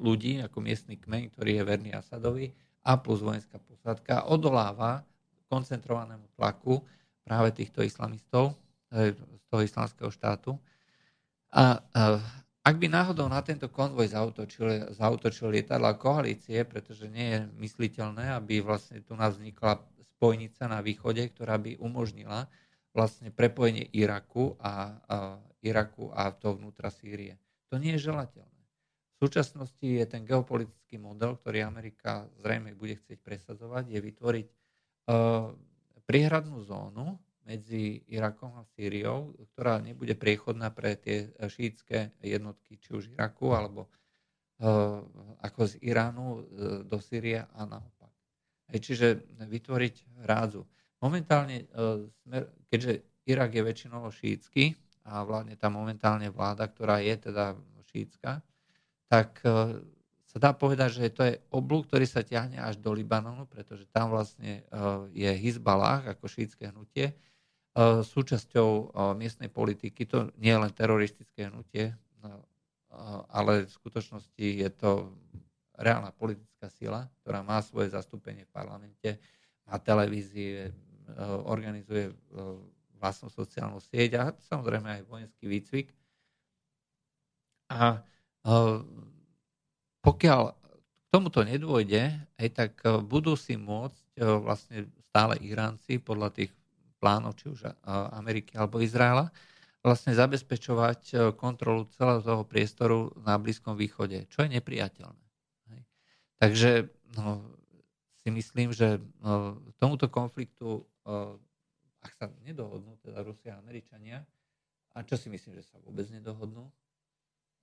ľudí, 0.00 0.38
ako 0.38 0.62
miestny 0.62 0.94
kmeň, 0.96 1.34
ktorý 1.34 1.60
je 1.60 1.62
verný 1.66 1.90
Asadovi, 1.92 2.54
a 2.86 2.94
plus 2.94 3.20
vojenská 3.20 3.58
posádka 3.58 4.30
odoláva 4.30 5.02
koncentrovanému 5.50 6.30
tlaku 6.38 6.78
práve 7.26 7.50
týchto 7.52 7.82
islamistov 7.82 8.54
z 8.92 9.44
toho 9.50 9.60
islamského 9.66 10.14
štátu. 10.14 10.54
A 11.50 11.82
ak 12.64 12.80
by 12.80 12.88
náhodou 12.88 13.28
na 13.28 13.44
tento 13.44 13.68
konvoj 13.68 14.08
zautočil, 14.08 14.96
zautočil 14.96 15.52
lietadla 15.52 16.00
koalície, 16.00 16.64
pretože 16.64 17.12
nie 17.12 17.36
je 17.36 17.38
mysliteľné, 17.60 18.32
aby 18.40 18.64
vlastne 18.64 19.04
tu 19.04 19.12
nás 19.12 19.36
vznikla 19.36 19.84
spojnica 20.16 20.64
na 20.72 20.80
východe, 20.80 21.28
ktorá 21.28 21.60
by 21.60 21.76
umožnila 21.76 22.48
vlastne 22.96 23.28
prepojenie 23.28 23.92
Iraku 23.92 24.56
a, 24.56 24.96
a 25.04 25.16
Iraku 25.60 26.08
a 26.16 26.32
to 26.32 26.56
vnútra 26.56 26.88
Sýrie. 26.88 27.36
To 27.68 27.76
nie 27.76 28.00
je 28.00 28.08
želateľné. 28.08 28.60
V 29.14 29.28
súčasnosti 29.28 29.84
je 29.84 30.04
ten 30.08 30.24
geopolitický 30.24 30.96
model, 30.96 31.36
ktorý 31.36 31.68
Amerika 31.68 32.24
zrejme 32.40 32.72
bude 32.72 32.96
chcieť 32.96 33.20
presadzovať, 33.20 33.92
je 33.92 34.00
vytvoriť 34.00 34.46
uh, 34.48 35.52
priehradnú 36.08 36.64
zónu 36.64 37.20
medzi 37.44 38.00
Irakom 38.08 38.56
a 38.56 38.64
Sýriou, 38.74 39.36
ktorá 39.54 39.80
nebude 39.80 40.16
priechodná 40.16 40.72
pre 40.72 40.96
tie 40.96 41.30
šítske 41.36 42.16
jednotky, 42.24 42.80
či 42.80 42.96
už 42.96 43.12
Iraku, 43.12 43.52
alebo 43.52 43.86
uh, 43.86 45.04
ako 45.44 45.60
z 45.68 45.74
Iránu 45.84 46.26
uh, 46.26 46.40
do 46.88 46.96
Sýrie 46.98 47.44
a 47.44 47.60
naopak. 47.68 48.12
Hej, 48.72 48.80
čiže 48.80 49.06
vytvoriť 49.44 50.24
rádzu. 50.24 50.64
Momentálne, 51.04 51.68
e, 51.68 52.10
keďže 52.72 53.04
Irak 53.28 53.52
je 53.52 53.62
väčšinovo 53.62 54.08
šítsky 54.08 54.72
a 55.04 55.20
vládne 55.20 55.60
tam 55.60 55.76
momentálne 55.76 56.32
vláda, 56.32 56.64
ktorá 56.64 57.04
je 57.04 57.28
teda 57.28 57.52
šítska, 57.92 58.40
tak 59.12 59.36
e, 59.44 59.84
sa 60.24 60.38
dá 60.40 60.56
povedať, 60.56 60.96
že 60.96 61.12
to 61.12 61.22
je 61.28 61.34
oblúk, 61.52 61.92
ktorý 61.92 62.08
sa 62.08 62.24
ťahne 62.24 62.56
až 62.56 62.80
do 62.80 62.96
Libanonu, 62.96 63.44
pretože 63.44 63.84
tam 63.92 64.16
vlastne 64.16 64.64
e, 64.64 64.82
je 65.12 65.28
Hizbalah 65.28 66.16
ako 66.16 66.24
šítske 66.24 66.72
hnutie, 66.72 67.12
súčasťou 67.82 68.94
miestnej 69.18 69.50
politiky. 69.50 70.06
To 70.06 70.30
nie 70.38 70.54
je 70.54 70.62
len 70.62 70.70
teroristické 70.70 71.50
hnutie, 71.50 71.90
ale 73.34 73.66
v 73.66 73.70
skutočnosti 73.74 74.46
je 74.46 74.70
to 74.70 75.10
reálna 75.74 76.14
politická 76.14 76.70
sila, 76.70 77.10
ktorá 77.22 77.42
má 77.42 77.58
svoje 77.58 77.90
zastúpenie 77.90 78.46
v 78.46 78.54
parlamente, 78.54 79.18
má 79.66 79.82
televízie, 79.82 80.70
Eh, 81.04 81.38
organizuje 81.44 82.08
eh, 82.08 82.14
vlastnú 82.96 83.28
sociálnu 83.28 83.76
sieť 83.76 84.16
a 84.16 84.24
samozrejme 84.48 84.88
aj 84.88 85.02
vojenský 85.04 85.44
výcvik. 85.44 85.92
A 87.68 88.00
eh, 88.00 88.78
pokiaľ 90.00 90.42
k 90.56 91.04
tomuto 91.12 91.44
nedôjde, 91.44 92.08
aj 92.40 92.48
tak 92.56 92.72
budú 93.06 93.38
si 93.38 93.54
môcť 93.54 94.18
vlastne 94.42 94.90
stále 95.06 95.38
Iránci 95.46 96.02
podľa 96.02 96.34
tých 96.34 96.50
plánov, 97.04 97.36
či 97.36 97.52
už 97.52 97.68
Ameriky 98.16 98.56
alebo 98.56 98.80
Izraela, 98.80 99.28
vlastne 99.84 100.16
zabezpečovať 100.16 101.36
kontrolu 101.36 101.84
celého 101.92 102.24
toho 102.24 102.48
priestoru 102.48 103.12
na 103.20 103.36
Blízkom 103.36 103.76
východe, 103.76 104.24
čo 104.32 104.48
je 104.48 104.56
nepriateľné. 104.56 105.24
Takže 106.40 106.88
no, 107.20 107.44
si 108.24 108.32
myslím, 108.32 108.72
že 108.72 108.96
no, 109.20 109.60
tomuto 109.76 110.08
konfliktu 110.08 110.88
ak 112.04 112.12
sa 112.16 112.32
nedohodnú, 112.44 112.96
teda 113.04 113.20
Rusia 113.20 113.56
a 113.56 113.60
Američania, 113.60 114.24
a 114.96 115.04
čo 115.04 115.20
si 115.20 115.28
myslím, 115.28 115.60
že 115.60 115.68
sa 115.68 115.76
vôbec 115.84 116.08
nedohodnú, 116.08 116.68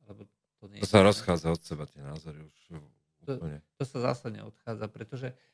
lebo 0.05 0.29
to 0.61 0.69
nie 0.69 0.81
To 0.81 0.89
sa 0.89 1.01
rozchádza 1.01 1.49
od 1.49 1.61
seba 1.61 1.89
tie 1.89 2.05
názory 2.05 2.45
už 2.45 2.57
to, 3.21 3.37
to 3.77 3.83
sa 3.85 3.97
zásadne 4.01 4.41
odchádza, 4.41 4.89
pretože 4.89 5.29
uh, 5.29 5.50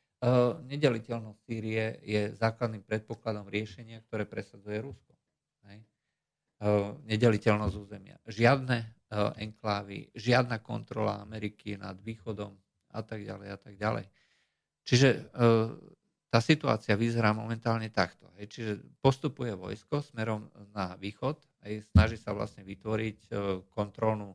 nedeliteľnosť 0.65 1.39
Sýrie 1.45 2.01
je 2.01 2.33
základným 2.33 2.81
predpokladom 2.81 3.45
riešenia, 3.45 4.01
ktoré 4.09 4.25
presadzuje 4.25 4.81
Rusko. 4.81 5.13
Hej? 5.69 5.85
Nedeliteľnosť 7.05 7.75
územia. 7.77 8.17
Žiadne 8.25 8.81
enklávy, 9.37 10.09
žiadna 10.17 10.57
kontrola 10.59 11.21
Ameriky 11.21 11.77
nad 11.77 11.95
východom 12.01 12.57
a 12.91 13.05
tak 13.05 13.21
ďalej 13.21 13.47
a 13.53 13.57
tak 13.61 13.73
ďalej. 13.77 14.05
Čiže 14.87 15.29
tá 16.27 16.39
situácia 16.43 16.97
vyzerá 16.97 17.31
momentálne 17.31 17.87
takto. 17.93 18.27
Hej. 18.35 18.45
Čiže 18.51 18.71
postupuje 18.99 19.53
vojsko 19.53 20.01
smerom 20.01 20.49
na 20.73 20.97
východ, 20.97 21.39
hej, 21.63 21.85
snaží 21.93 22.17
sa 22.17 22.33
vlastne 22.33 22.65
vytvoriť 22.65 23.31
kontrolnú, 23.71 24.33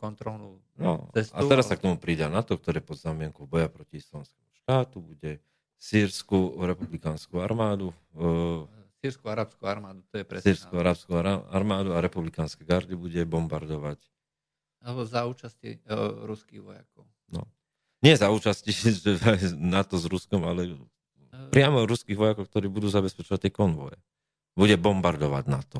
kontrolnú 0.00 0.58
no, 0.78 1.10
cestu. 1.14 1.36
A 1.36 1.46
teraz 1.46 1.68
sa 1.68 1.76
k 1.76 1.84
tomu 1.84 2.00
príde 2.00 2.26
to, 2.48 2.54
ktoré 2.58 2.80
pod 2.80 2.98
zamienkou 2.98 3.44
boja 3.46 3.68
proti 3.70 4.00
islamskému 4.00 4.45
štátu 4.66 4.98
bude 4.98 5.38
sírskú 5.78 6.58
republikánsku 6.58 7.38
armádu. 7.38 7.94
E, 8.18 9.06
sírskú 9.06 9.30
arabskú 9.30 9.62
armádu, 9.62 10.02
to 10.10 10.18
je 10.18 10.24
presne. 10.26 10.46
Sírskú 10.50 10.74
arabskú 10.82 11.14
armádu 11.54 11.94
a 11.94 12.02
republikánske 12.02 12.66
gardy 12.66 12.98
bude 12.98 13.22
bombardovať. 13.22 14.02
Alebo 14.82 15.06
za 15.06 15.22
účasti 15.30 15.78
uh, 15.86 16.26
ruských 16.26 16.62
vojakov. 16.62 17.06
No. 17.30 17.46
Nie 18.02 18.18
za 18.18 18.34
účasti 18.34 18.74
NATO 19.74 19.94
s 19.94 20.10
Ruskom, 20.10 20.42
ale 20.42 20.74
priamo 21.54 21.86
ruských 21.86 22.18
vojakov, 22.18 22.50
ktorí 22.50 22.66
budú 22.66 22.90
zabezpečovať 22.90 23.46
tie 23.46 23.52
konvoje. 23.54 23.98
Bude 24.58 24.74
bombardovať 24.74 25.44
na 25.46 25.62
to. 25.62 25.78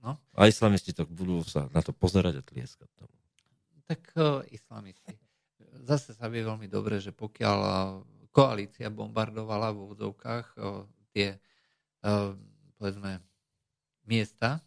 No. 0.00 0.16
A 0.32 0.48
islamisti 0.48 0.96
to 0.96 1.04
budú 1.04 1.44
sa 1.44 1.68
na 1.76 1.84
to 1.84 1.92
pozerať 1.92 2.40
a 2.40 2.42
tlieskať 2.44 2.88
tomu. 2.96 3.12
Tak 3.84 4.00
uh, 4.16 4.40
islamisti. 4.48 5.20
Zase 5.86 6.14
sa 6.14 6.26
vie 6.26 6.42
veľmi 6.42 6.66
dobre, 6.66 6.98
že 6.98 7.14
pokiaľ 7.14 7.58
uh, 7.58 7.74
koalícia 8.30 8.90
bombardovala 8.90 9.74
v 9.74 9.78
úvodzovkách 9.90 10.46
uh, 10.58 10.86
tie, 11.14 11.38
uh, 12.06 12.34
povedzme, 12.78 13.22
miesta, 14.06 14.60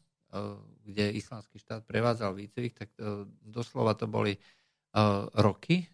kde 0.81 1.13
islamský 1.13 1.61
štát 1.61 1.85
prevádzal 1.85 2.34
výcvik, 2.34 2.73
tak 2.73 2.89
doslova 3.45 3.93
to 3.93 4.09
boli 4.09 4.34
roky, 5.38 5.85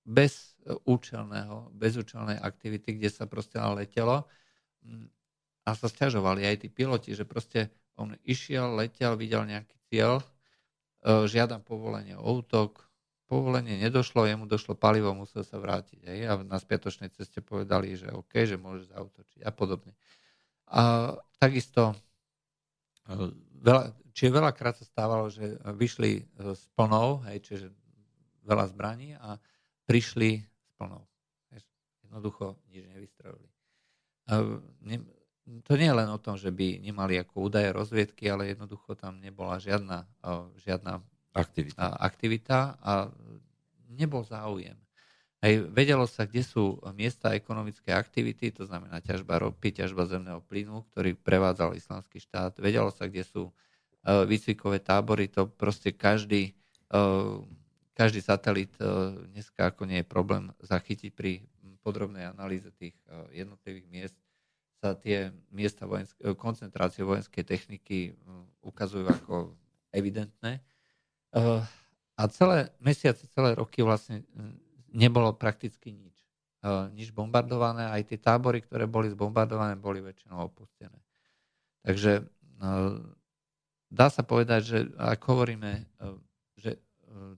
bez 0.00 0.56
účelného, 0.66 1.70
bezúčelnej 1.76 2.40
aktivity, 2.40 2.96
kde 2.96 3.10
sa 3.12 3.28
proste 3.28 3.60
letelo 3.60 4.24
mm, 4.80 5.06
a 5.68 5.70
sa 5.76 5.86
stiažovali 5.86 6.42
aj 6.46 6.64
tí 6.64 6.68
piloti, 6.72 7.12
že 7.12 7.28
proste 7.28 7.68
on 8.00 8.16
išiel, 8.24 8.74
letel, 8.80 9.14
videl 9.14 9.44
nejaký 9.46 9.76
cieľ, 9.92 10.24
žiadam 11.04 11.62
povolenie 11.62 12.18
o 12.18 12.42
útok, 12.42 12.86
povolenie 13.32 13.80
nedošlo, 13.80 14.28
jemu 14.28 14.44
došlo 14.44 14.76
palivo, 14.76 15.16
musel 15.16 15.40
sa 15.40 15.56
vrátiť. 15.56 16.04
Hej? 16.04 16.20
A 16.28 16.36
na 16.44 16.60
spiatočnej 16.60 17.08
ceste 17.16 17.40
povedali, 17.40 17.96
že 17.96 18.12
OK, 18.12 18.44
že 18.44 18.60
môže 18.60 18.92
zautočiť 18.92 19.40
a 19.40 19.48
podobne. 19.48 19.96
A 20.68 21.16
takisto 21.40 21.96
e, 23.08 23.32
veľa, 23.64 23.96
čiže 24.12 24.36
veľakrát 24.36 24.76
sa 24.76 24.84
stávalo, 24.84 25.32
že 25.32 25.56
vyšli 25.64 26.12
e, 26.20 26.22
s 26.52 26.68
plnou, 26.76 27.24
hej, 27.24 27.40
čiže 27.40 27.66
veľa 28.44 28.68
zbraní 28.68 29.16
a 29.16 29.40
prišli 29.88 30.44
s 30.44 30.70
plnou. 30.76 31.00
Jednoducho 32.04 32.60
nič 32.68 32.84
nevystrelili. 32.84 33.48
To 35.66 35.72
nie 35.74 35.88
je 35.88 35.96
len 35.96 36.08
o 36.12 36.20
tom, 36.20 36.36
že 36.36 36.52
by 36.52 36.84
nemali 36.84 37.16
ako 37.16 37.48
údaje 37.48 37.72
rozviedky, 37.72 38.28
ale 38.28 38.52
jednoducho 38.52 38.92
tam 38.92 39.18
nebola 39.18 39.56
žiadna, 39.56 40.04
žiadna 40.60 41.00
aktivita. 41.32 41.96
aktivita 41.96 42.58
a 42.80 42.92
nebol 43.92 44.24
záujem. 44.24 44.76
Aj 45.42 45.52
vedelo 45.74 46.06
sa, 46.06 46.22
kde 46.22 46.46
sú 46.46 46.78
miesta 46.94 47.34
ekonomické 47.34 47.90
aktivity, 47.90 48.54
to 48.54 48.62
znamená 48.62 49.02
ťažba 49.02 49.42
ropy, 49.42 49.74
ťažba 49.74 50.06
zemného 50.06 50.38
plynu, 50.46 50.86
ktorý 50.94 51.18
prevádzal 51.18 51.74
islamský 51.74 52.22
štát. 52.22 52.62
Vedelo 52.62 52.94
sa, 52.94 53.10
kde 53.10 53.26
sú 53.26 53.50
výcvikové 54.06 54.78
tábory, 54.78 55.26
to 55.26 55.50
proste 55.50 55.94
každý 55.94 56.54
každý 57.92 58.20
satelit 58.24 58.72
e, 58.80 58.84
dneska 59.32 59.68
ako 59.68 59.84
nie 59.84 60.00
je 60.00 60.06
problém 60.08 60.48
zachytiť 60.64 61.10
pri 61.12 61.44
podrobnej 61.84 62.24
analýze 62.24 62.68
tých 62.76 62.96
e, 63.06 63.44
jednotlivých 63.44 63.86
miest 63.88 64.16
sa 64.82 64.98
tie 64.98 65.30
miesta 65.54 65.86
vojensk- 65.86 66.18
koncentrácie 66.34 67.06
vojenskej 67.06 67.46
techniky 67.46 68.18
ukazujú 68.66 69.06
ako 69.06 69.54
evidentné. 69.94 70.58
A 71.32 72.22
celé 72.28 72.68
mesiace, 72.78 73.24
celé 73.32 73.56
roky 73.56 73.80
vlastne 73.80 74.22
nebolo 74.92 75.32
prakticky 75.32 75.96
nič. 75.96 76.16
Nič 76.92 77.10
bombardované, 77.10 77.90
aj 77.90 78.14
tie 78.14 78.18
tábory, 78.22 78.62
ktoré 78.62 78.86
boli 78.86 79.10
zbombardované, 79.10 79.74
boli 79.74 79.98
väčšinou 79.98 80.46
opustené. 80.46 80.94
Takže 81.82 82.22
dá 83.90 84.06
sa 84.12 84.22
povedať, 84.22 84.60
že 84.62 84.78
ak 84.94 85.18
hovoríme, 85.26 85.88
že 86.60 86.78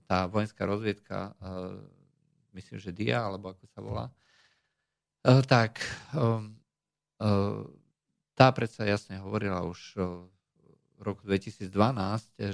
tá 0.05 0.29
vojenská 0.29 0.67
rozviedka, 0.69 1.33
myslím, 2.53 2.77
že 2.77 2.93
DIA, 2.93 3.25
alebo 3.25 3.55
ako 3.55 3.65
sa 3.65 3.79
volá, 3.81 4.05
tak 5.49 5.81
tá 8.35 8.47
predsa 8.53 8.85
jasne 8.85 9.17
hovorila 9.23 9.65
už 9.65 9.97
roku 10.99 11.27
2012, 11.27 11.71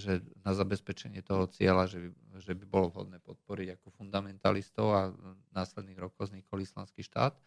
že 0.02 0.22
na 0.42 0.52
zabezpečenie 0.58 1.22
toho 1.22 1.46
cieľa, 1.50 1.86
že 1.86 1.98
by, 2.02 2.10
že 2.42 2.54
by 2.58 2.66
bolo 2.66 2.90
vhodné 2.90 3.22
podporiť 3.22 3.78
ako 3.78 3.88
fundamentalistov 3.94 4.88
a 4.92 5.02
v 5.14 5.52
následných 5.54 6.00
rokoch 6.00 6.30
vznikol 6.30 6.62
islamský 6.62 7.06
štát. 7.06 7.38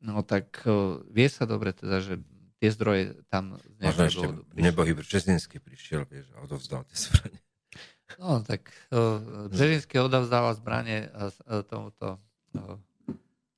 No 0.00 0.22
tak 0.24 0.62
vie 1.10 1.28
sa 1.28 1.44
dobre 1.44 1.76
teda, 1.76 2.00
že 2.00 2.22
tie 2.60 2.70
zdroje 2.72 3.16
tam 3.32 3.56
z 3.56 3.80
Možno 3.80 4.04
ešte 4.06 4.26
nebohý 4.56 4.92
Brzezinský 4.92 5.58
prišiel, 5.60 6.04
vieš, 6.06 6.28
a 6.36 6.44
odovzdal 6.44 6.84
tie 6.88 6.96
zbranie. 6.96 7.40
No, 8.18 8.42
tak 8.42 8.74
uh, 8.90 9.46
Břežinský 9.48 10.02
odovzdával 10.02 10.58
zbranie 10.58 11.08
uh, 11.14 11.62
tomuto 11.62 12.18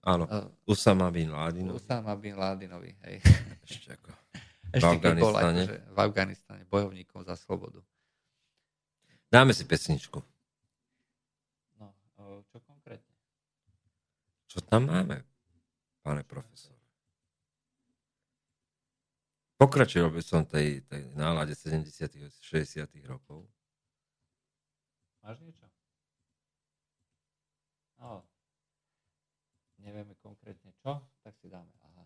Áno, 0.03 0.27
Usama 0.67 1.15
bin 1.15 1.31
Ládinovi. 1.31 1.79
Usama 1.79 2.19
bin 2.19 2.35
Ládinovi, 2.35 2.91
hej. 3.07 3.23
Ešte 3.63 3.95
ako 3.95 4.11
Ešte 4.73 4.81
v 4.81 4.93
Afganistane. 4.97 5.61
Akože 5.63 5.77
v 5.93 5.99
Afganistane, 6.01 6.63
bojovníkom 6.65 7.21
za 7.29 7.37
slobodu. 7.37 7.85
Dáme 9.29 9.53
si 9.53 9.65
pesničku. 9.69 10.21
No, 11.81 11.93
čo 12.49 12.59
konkrétne? 12.65 13.17
Čo 14.49 14.61
tam 14.65 14.89
máme, 14.89 15.25
pane 16.05 16.25
profesor? 16.25 16.77
Pokračoval 19.57 20.11
by 20.11 20.23
som 20.25 20.43
tej, 20.43 20.83
tej 20.85 21.07
nálade 21.15 21.55
70 21.55 21.89
60 22.29 22.83
rokov. 23.07 23.47
Máš 25.23 25.39
niečo? 25.39 25.71
No, 28.03 28.27
nevieme 29.79 30.19
konkrétne 30.19 30.75
čo, 30.83 30.99
tak 31.23 31.39
si 31.39 31.47
dáme. 31.47 31.71
Aha. 31.87 32.05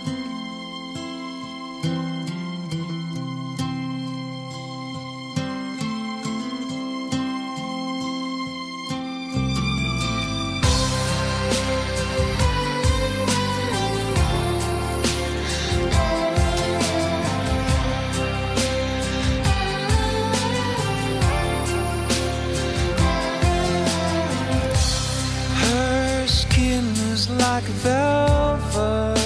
like 27.62 27.72
velvet. 27.84 29.18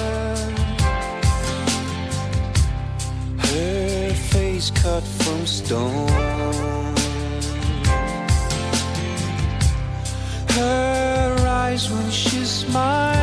Her 3.37 4.13
face 4.13 4.71
cut 4.71 5.03
from 5.03 5.45
stone. 5.45 6.07
Her 10.49 11.35
eyes 11.47 11.89
when 11.91 12.09
she's 12.11 12.49
smiling 12.49 13.16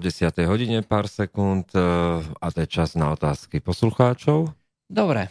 10. 0.00 0.32
hodine 0.48 0.80
pár 0.80 1.04
sekúnd 1.12 1.68
e, 1.76 1.80
a 2.24 2.46
to 2.48 2.64
je 2.64 2.68
čas 2.72 2.96
na 2.96 3.12
otázky 3.12 3.60
poslucháčov. 3.60 4.48
Dobre, 4.88 5.28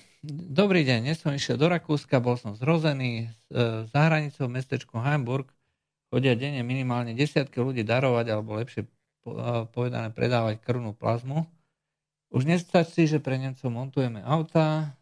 dobrý 0.53 0.85
deň. 0.85 1.09
Dnes 1.09 1.17
som 1.17 1.33
išiel 1.33 1.57
do 1.57 1.65
Rakúska, 1.65 2.21
bol 2.21 2.37
som 2.37 2.53
zrozený 2.53 3.25
e, 3.25 3.27
za 3.89 3.99
hranicou 4.05 4.45
mestečku 4.45 5.01
Hamburg. 5.01 5.49
Chodia 6.13 6.37
denne 6.37 6.61
minimálne 6.61 7.17
desiatky 7.17 7.57
ľudí 7.57 7.81
darovať, 7.81 8.25
alebo 8.29 8.61
lepšie 8.61 8.85
povedané 9.73 10.13
predávať 10.13 10.61
krvnú 10.61 10.93
plazmu. 10.93 11.49
Už 12.29 12.45
nestačí, 12.45 13.09
že 13.09 13.17
pre 13.17 13.41
Nemcov 13.41 13.69
montujeme 13.73 14.21
auta, 14.21 14.93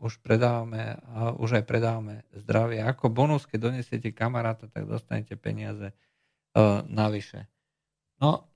už 0.00 0.18
predávame, 0.24 0.98
už 1.38 1.60
aj 1.60 1.64
predávame 1.64 2.24
zdravie. 2.34 2.82
Ako 2.82 3.12
bonus, 3.12 3.44
keď 3.44 3.70
donesiete 3.70 4.10
kamaráta, 4.10 4.66
tak 4.66 4.88
dostanete 4.88 5.36
peniaze 5.36 5.92
navyše. 6.88 7.46
No, 8.22 8.48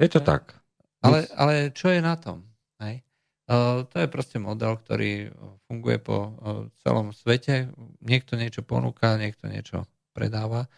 je 0.00 0.08
to 0.08 0.20
tak. 0.24 0.56
Ale, 1.04 1.28
ale 1.36 1.70
čo 1.70 1.92
je 1.92 2.00
na 2.02 2.18
tom? 2.18 2.46
Hej? 2.82 3.02
Uh, 3.48 3.86
to 3.88 4.02
je 4.02 4.08
proste 4.12 4.36
model, 4.36 4.76
ktorý 4.76 5.32
funguje 5.68 5.98
po 6.02 6.16
uh, 6.18 6.30
celom 6.84 7.14
svete. 7.16 7.72
Niekto 8.04 8.36
niečo 8.36 8.60
ponúka, 8.60 9.16
niekto 9.16 9.48
niečo 9.48 9.88
predáva. 10.12 10.68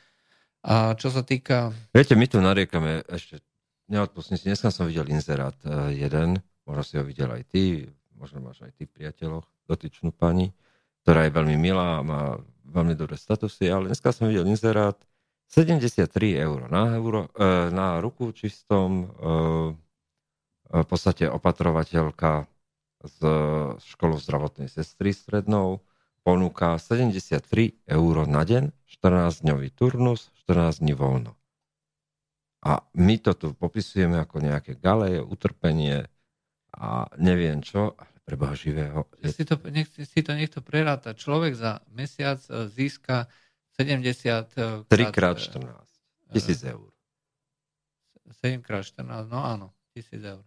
A 0.61 0.95
čo 0.95 1.09
sa 1.09 1.25
týka... 1.25 1.73
Viete, 1.91 2.15
my 2.15 2.27
tu 2.29 2.39
nariekame 2.39 3.03
ešte, 3.09 3.41
neodpustím 3.89 4.37
si, 4.37 4.53
dneska 4.53 4.69
som 4.69 4.87
videl 4.87 5.09
inzerát 5.09 5.57
uh, 5.65 5.89
jeden, 5.91 6.39
možno 6.69 6.83
si 6.85 6.95
ho 7.01 7.05
videl 7.05 7.33
aj 7.33 7.43
ty, 7.49 7.89
možno 8.15 8.45
máš 8.45 8.61
aj 8.63 8.77
ty 8.77 8.85
priateľoch, 8.85 9.49
dotyčnú 9.67 10.13
pani, 10.13 10.53
ktorá 11.03 11.27
je 11.27 11.33
veľmi 11.33 11.57
milá 11.57 11.99
a 11.99 12.07
má 12.07 12.23
veľmi 12.71 12.93
dobré 12.95 13.17
statusy, 13.17 13.73
ale 13.73 13.91
dneska 13.91 14.13
som 14.13 14.29
videl 14.29 14.47
inzerát 14.47 15.01
73 15.51 16.39
eur 16.39 16.71
na, 16.71 16.95
euro, 16.95 17.27
e, 17.35 17.71
na 17.75 17.99
ruku 17.99 18.31
čistom, 18.31 19.03
e, 19.03 19.07
e, 20.71 20.83
v 20.83 20.87
podstate 20.87 21.27
opatrovateľka 21.27 22.47
z 23.03 23.19
školu 23.83 24.15
zdravotnej 24.23 24.71
sestry 24.71 25.11
strednou 25.11 25.83
ponúka 26.23 26.79
73 26.79 27.83
eur 27.91 28.15
na 28.31 28.47
deň, 28.47 28.71
14-dňový 28.87 29.69
turnus, 29.75 30.31
14 30.47 30.87
dní 30.87 30.95
voľno. 30.95 31.35
A 32.63 32.85
my 32.95 33.17
to 33.19 33.33
tu 33.35 33.57
popisujeme 33.57 34.21
ako 34.21 34.45
nejaké 34.45 34.79
galeje, 34.79 35.19
utrpenie 35.19 36.07
a 36.77 37.11
neviem 37.19 37.65
čo, 37.65 37.99
ale 37.99 38.17
pre 38.23 38.37
Boha 38.39 38.55
živého. 38.55 39.09
Si 39.25 39.49
to, 39.49 39.59
nech, 39.67 39.89
si 39.91 40.21
to 40.23 40.37
niekto 40.37 40.63
preráta. 40.63 41.17
Človek 41.17 41.57
za 41.57 41.81
mesiac 41.91 42.39
získa 42.71 43.27
70 43.81 44.87
3 44.89 45.17
krát 45.17 45.41
14. 45.41 45.73
Tisíc 46.33 46.61
eur. 46.65 46.93
7 48.45 48.61
krát 48.61 48.85
14, 48.85 49.33
no 49.33 49.41
áno, 49.41 49.67
tisíc 49.97 50.21
eur. 50.21 50.45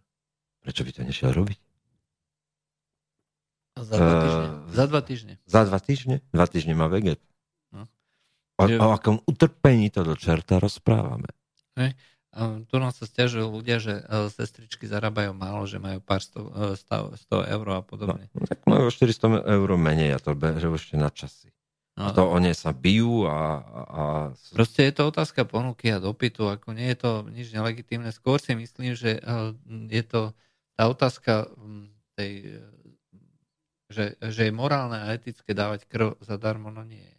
Prečo 0.62 0.86
by 0.86 0.90
to 0.94 1.02
nešiel 1.02 1.30
robiť? 1.34 1.58
Za 3.74 3.98
dva 3.98 4.14
týždne. 4.22 4.46
Uh, 4.46 4.70
za 4.70 4.84
dva 4.86 5.00
týždne. 5.02 5.34
Za 5.44 5.62
dva 5.66 5.78
týždne? 5.82 6.16
Dva 6.30 6.46
týždne 6.46 6.74
má 6.78 6.86
veget. 6.86 7.18
No. 7.74 7.90
O, 8.56 8.64
že... 8.70 8.78
o 8.78 8.94
akom 8.94 9.18
utrpení 9.26 9.90
to 9.90 10.06
do 10.06 10.14
čerta 10.14 10.62
rozprávame. 10.62 11.26
Hej. 11.74 11.98
Tu 12.66 12.74
nám 12.82 12.90
sa 12.90 13.06
stiažujú 13.06 13.46
ľudia, 13.46 13.78
že 13.78 14.02
sestričky 14.34 14.90
zarábajú 14.90 15.30
málo, 15.38 15.70
že 15.70 15.78
majú 15.78 16.02
pár 16.02 16.18
100, 16.18 16.82
100, 16.82 17.30
100 17.30 17.54
eur 17.54 17.66
a 17.70 17.78
podobne. 17.86 18.26
No, 18.34 18.42
tak 18.42 18.66
majú 18.66 18.90
400 18.90 19.46
eur 19.54 19.68
menej 19.78 20.14
a 20.14 20.18
to 20.18 20.34
beže 20.34 20.66
ešte 20.66 20.98
na 20.98 21.14
časy. 21.14 21.54
No, 21.94 22.10
to 22.10 22.26
oni 22.26 22.50
sa 22.58 22.74
bijú 22.74 23.30
a, 23.30 23.62
a... 23.70 24.02
Proste 24.50 24.90
je 24.90 24.98
to 24.98 25.14
otázka 25.14 25.46
ponuky 25.46 25.94
a 25.94 26.02
dopytu, 26.02 26.50
ako 26.50 26.74
nie 26.74 26.90
je 26.90 26.98
to 26.98 27.10
nič 27.30 27.54
nelegitímne. 27.54 28.10
Skôr 28.10 28.42
si 28.42 28.58
myslím, 28.58 28.98
že 28.98 29.22
eh, 29.22 29.54
je 29.94 30.02
to 30.02 30.34
tá 30.74 30.90
otázka 30.90 31.46
hm, 31.54 31.86
tej, 32.18 32.58
že, 33.94 34.18
že 34.18 34.50
je 34.50 34.52
morálne 34.52 34.98
a 34.98 35.14
etické 35.14 35.54
dávať 35.54 35.86
krv 35.86 36.18
zadarmo, 36.18 36.74
no 36.74 36.82
nie 36.82 37.02
je. 37.02 37.16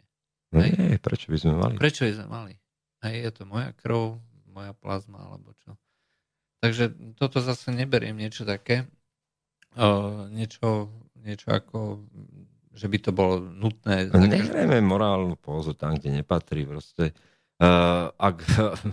No 0.52 0.60
nie, 0.60 1.00
prečo 1.00 1.32
by 1.32 1.38
sme 1.40 1.54
mali? 1.56 1.74
Prečo 1.80 2.04
by 2.04 2.12
sme 2.12 2.28
mali? 2.28 2.54
Hej, 3.00 3.16
je 3.24 3.30
to 3.32 3.42
moja 3.48 3.72
krv, 3.80 4.20
moja 4.52 4.72
plazma, 4.76 5.24
alebo 5.24 5.56
čo. 5.64 5.72
Takže 6.60 7.16
toto 7.16 7.40
zase 7.40 7.72
neberiem 7.72 8.16
niečo 8.16 8.44
také, 8.44 8.88
uh, 9.76 10.28
niečo, 10.32 10.92
niečo 11.20 11.52
ako 11.52 12.04
že 12.76 12.86
by 12.86 12.98
to 13.00 13.10
bolo 13.10 13.40
nutné. 13.40 14.12
Nechajme 14.12 14.84
morálnu 14.84 15.40
pózu 15.40 15.72
tam, 15.72 15.96
kde 15.96 16.20
nepatrí. 16.20 16.68
Proste, 16.68 17.16
uh, 17.56 18.12
ak, 18.20 18.44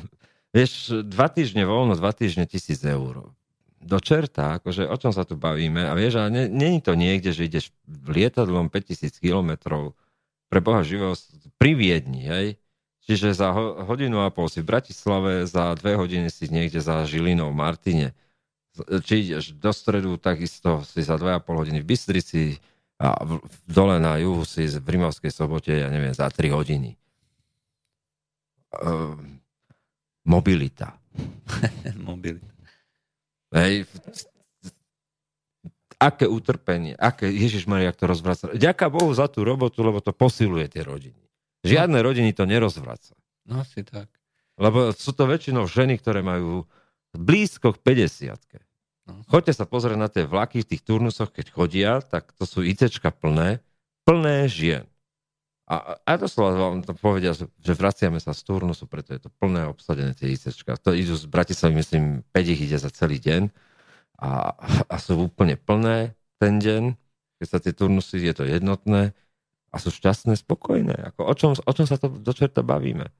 vieš, 0.55 1.03
dva 1.03 1.27
týždne 1.27 1.67
voľno, 1.67 1.99
dva 1.99 2.15
týždne 2.15 2.47
tisíc 2.47 2.79
eur. 2.87 3.35
Do 3.83 3.99
čerta, 3.99 4.63
akože 4.63 4.87
o 4.87 4.95
čom 4.95 5.11
sa 5.11 5.27
tu 5.27 5.35
bavíme. 5.35 5.83
A 5.83 5.93
vieš, 5.99 6.23
ale 6.23 6.47
není 6.47 6.79
to 6.79 6.95
niekde, 6.95 7.35
že 7.35 7.51
ideš 7.51 7.75
lietadlom 8.07 8.71
5000 8.71 9.19
kilometrov 9.19 9.99
pre 10.47 10.63
Boha 10.63 10.79
živého 10.87 11.19
pri 11.59 11.75
Viedni, 11.75 12.23
hej? 12.23 12.47
Čiže 13.03 13.35
za 13.35 13.51
ho, 13.51 13.83
hodinu 13.83 14.23
a 14.23 14.31
pol 14.31 14.47
si 14.47 14.63
v 14.63 14.71
Bratislave, 14.71 15.43
za 15.43 15.75
dve 15.75 15.99
hodiny 15.99 16.31
si 16.31 16.47
niekde 16.47 16.79
za 16.79 17.03
Žilinou 17.03 17.51
v 17.51 17.59
Martine. 17.59 18.07
Či 18.79 19.27
ideš 19.27 19.51
do 19.59 19.75
stredu, 19.75 20.15
takisto 20.15 20.79
si 20.87 21.03
za 21.03 21.19
dve 21.19 21.35
a 21.35 21.43
pol 21.43 21.59
hodiny 21.59 21.83
v 21.83 21.89
Bystrici, 21.91 22.63
a 23.03 23.19
v, 23.19 23.43
dole 23.67 23.99
na 23.99 24.15
juhu 24.15 24.47
si 24.47 24.63
v 24.63 24.87
Rimovskej 24.87 25.27
sobote, 25.27 25.75
ja 25.75 25.91
neviem, 25.91 26.15
za 26.15 26.31
3 26.31 26.55
hodiny. 26.55 26.95
Uh, 28.79 29.19
mobilita. 30.23 30.95
mobilita. 32.07 32.47
Hej, 33.51 33.85
aké 36.03 36.25
utrpenie, 36.27 36.95
aké, 36.99 37.31
Ježiš 37.31 37.67
Maria, 37.67 37.95
to 37.95 38.07
rozvraca. 38.07 38.51
Ďaká 38.51 38.91
Bohu 38.91 39.11
za 39.15 39.31
tú 39.31 39.43
robotu, 39.47 39.83
lebo 39.83 40.03
to 40.03 40.11
posiluje 40.11 40.67
tie 40.67 40.83
rodiny. 40.83 41.23
Žiadne 41.63 41.99
no. 41.99 42.03
rodiny 42.03 42.31
to 42.35 42.43
nerozvraca. 42.43 43.15
No 43.47 43.63
si 43.63 43.87
tak. 43.87 44.11
Lebo 44.59 44.91
sú 44.91 45.15
to 45.15 45.27
väčšinou 45.27 45.67
ženy, 45.67 45.99
ktoré 45.99 46.19
majú 46.19 46.67
blízko 47.15 47.75
k 47.75 47.79
50 47.83 48.35
No. 48.35 48.72
Choďte 49.03 49.53
sa 49.59 49.65
pozrieť 49.67 49.99
na 49.99 50.07
tie 50.07 50.23
vlaky 50.23 50.63
v 50.63 50.69
tých 50.75 50.81
turnusoch, 50.87 51.35
keď 51.35 51.45
chodia, 51.51 51.91
tak 51.99 52.31
to 52.39 52.47
sú 52.47 52.63
ICčka 52.63 53.11
plné, 53.11 53.59
plné 54.07 54.47
žien. 54.47 54.87
A, 55.67 55.99
a 56.03 56.11
doslova 56.19 56.55
vám 56.55 56.83
to 56.83 56.95
povedia, 56.95 57.35
že 57.35 57.73
vraciame 57.75 58.19
sa 58.19 58.35
z 58.35 58.47
turnusu, 58.47 58.87
preto 58.87 59.15
je 59.15 59.27
to 59.27 59.31
plné 59.39 59.67
obsadené 59.67 60.11
tie 60.15 60.31
ICčka. 60.31 60.79
To 60.87 60.95
idú 60.95 61.15
z 61.15 61.27
Bratislavy, 61.27 61.79
myslím, 61.79 62.03
5 62.31 62.53
ich 62.55 62.61
ide 62.67 62.77
za 62.79 62.91
celý 62.91 63.19
deň 63.19 63.47
a, 64.23 64.55
a 64.87 64.95
sú 64.99 65.19
úplne 65.19 65.59
plné 65.59 66.15
ten 66.39 66.59
deň. 66.59 66.95
Keď 67.43 67.47
sa 67.47 67.59
tie 67.59 67.75
turnusy, 67.75 68.23
je 68.23 68.35
to 68.35 68.47
jednotné 68.47 69.11
a 69.73 69.75
sú 69.79 69.91
šťastné, 69.91 70.39
spokojné. 70.39 71.11
Ako, 71.11 71.27
o, 71.27 71.33
čom, 71.35 71.51
o 71.55 71.73
čom 71.75 71.87
sa 71.87 71.99
to 71.99 72.07
do 72.07 72.31
čerta 72.31 72.63
bavíme? 72.63 73.11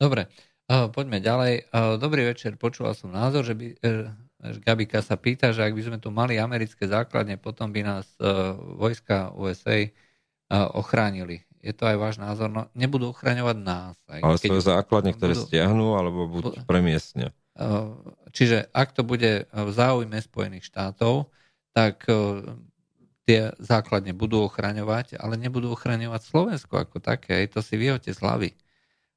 Dobre, 0.00 0.26
uh, 0.66 0.90
poďme 0.90 1.22
ďalej. 1.22 1.70
Uh, 1.70 1.94
dobrý 2.00 2.26
večer, 2.26 2.58
počúval 2.58 2.96
som 2.96 3.14
názor, 3.14 3.46
že 3.46 3.54
by... 3.54 3.66
Gabika 4.40 5.04
sa 5.04 5.20
pýta, 5.20 5.52
že 5.52 5.60
ak 5.60 5.76
by 5.76 5.82
sme 5.84 5.98
tu 6.00 6.08
mali 6.08 6.40
americké 6.40 6.88
základne, 6.88 7.36
potom 7.36 7.68
by 7.68 7.80
nás 7.84 8.08
uh, 8.18 8.56
vojska 8.56 9.36
USA 9.36 9.84
uh, 9.84 9.88
e, 9.88 9.90
ochránili. 10.80 11.44
Je 11.60 11.76
to 11.76 11.84
aj 11.84 11.96
váš 12.00 12.16
názor? 12.16 12.48
No, 12.48 12.64
nebudú 12.72 13.12
ochraňovať 13.12 13.56
nás. 13.60 14.00
Aj 14.08 14.24
Ale 14.24 14.40
svoje 14.40 14.64
základne, 14.64 15.12
ktoré 15.12 15.36
budú, 15.36 15.44
stiahnu, 15.44 15.86
alebo 15.92 16.24
buď 16.24 16.64
premiestnia. 16.64 17.36
Uh, 17.52 17.92
čiže 18.32 18.72
ak 18.72 18.96
to 18.96 19.04
bude 19.04 19.44
v 19.44 19.70
záujme 19.76 20.16
Spojených 20.16 20.64
štátov, 20.72 21.28
tak 21.76 22.08
uh, 22.08 22.40
tie 23.28 23.52
základne 23.60 24.10
budú 24.16 24.48
ochraňovať, 24.48 25.20
ale 25.20 25.36
nebudú 25.36 25.70
ochraňovať 25.76 26.20
Slovensko 26.26 26.82
ako 26.82 26.98
také. 26.98 27.44
Aj 27.44 27.46
to 27.46 27.60
si 27.60 27.78
vyhoďte 27.78 28.16
z 28.16 28.18
hlavy. 28.18 28.50
E, 28.50 28.56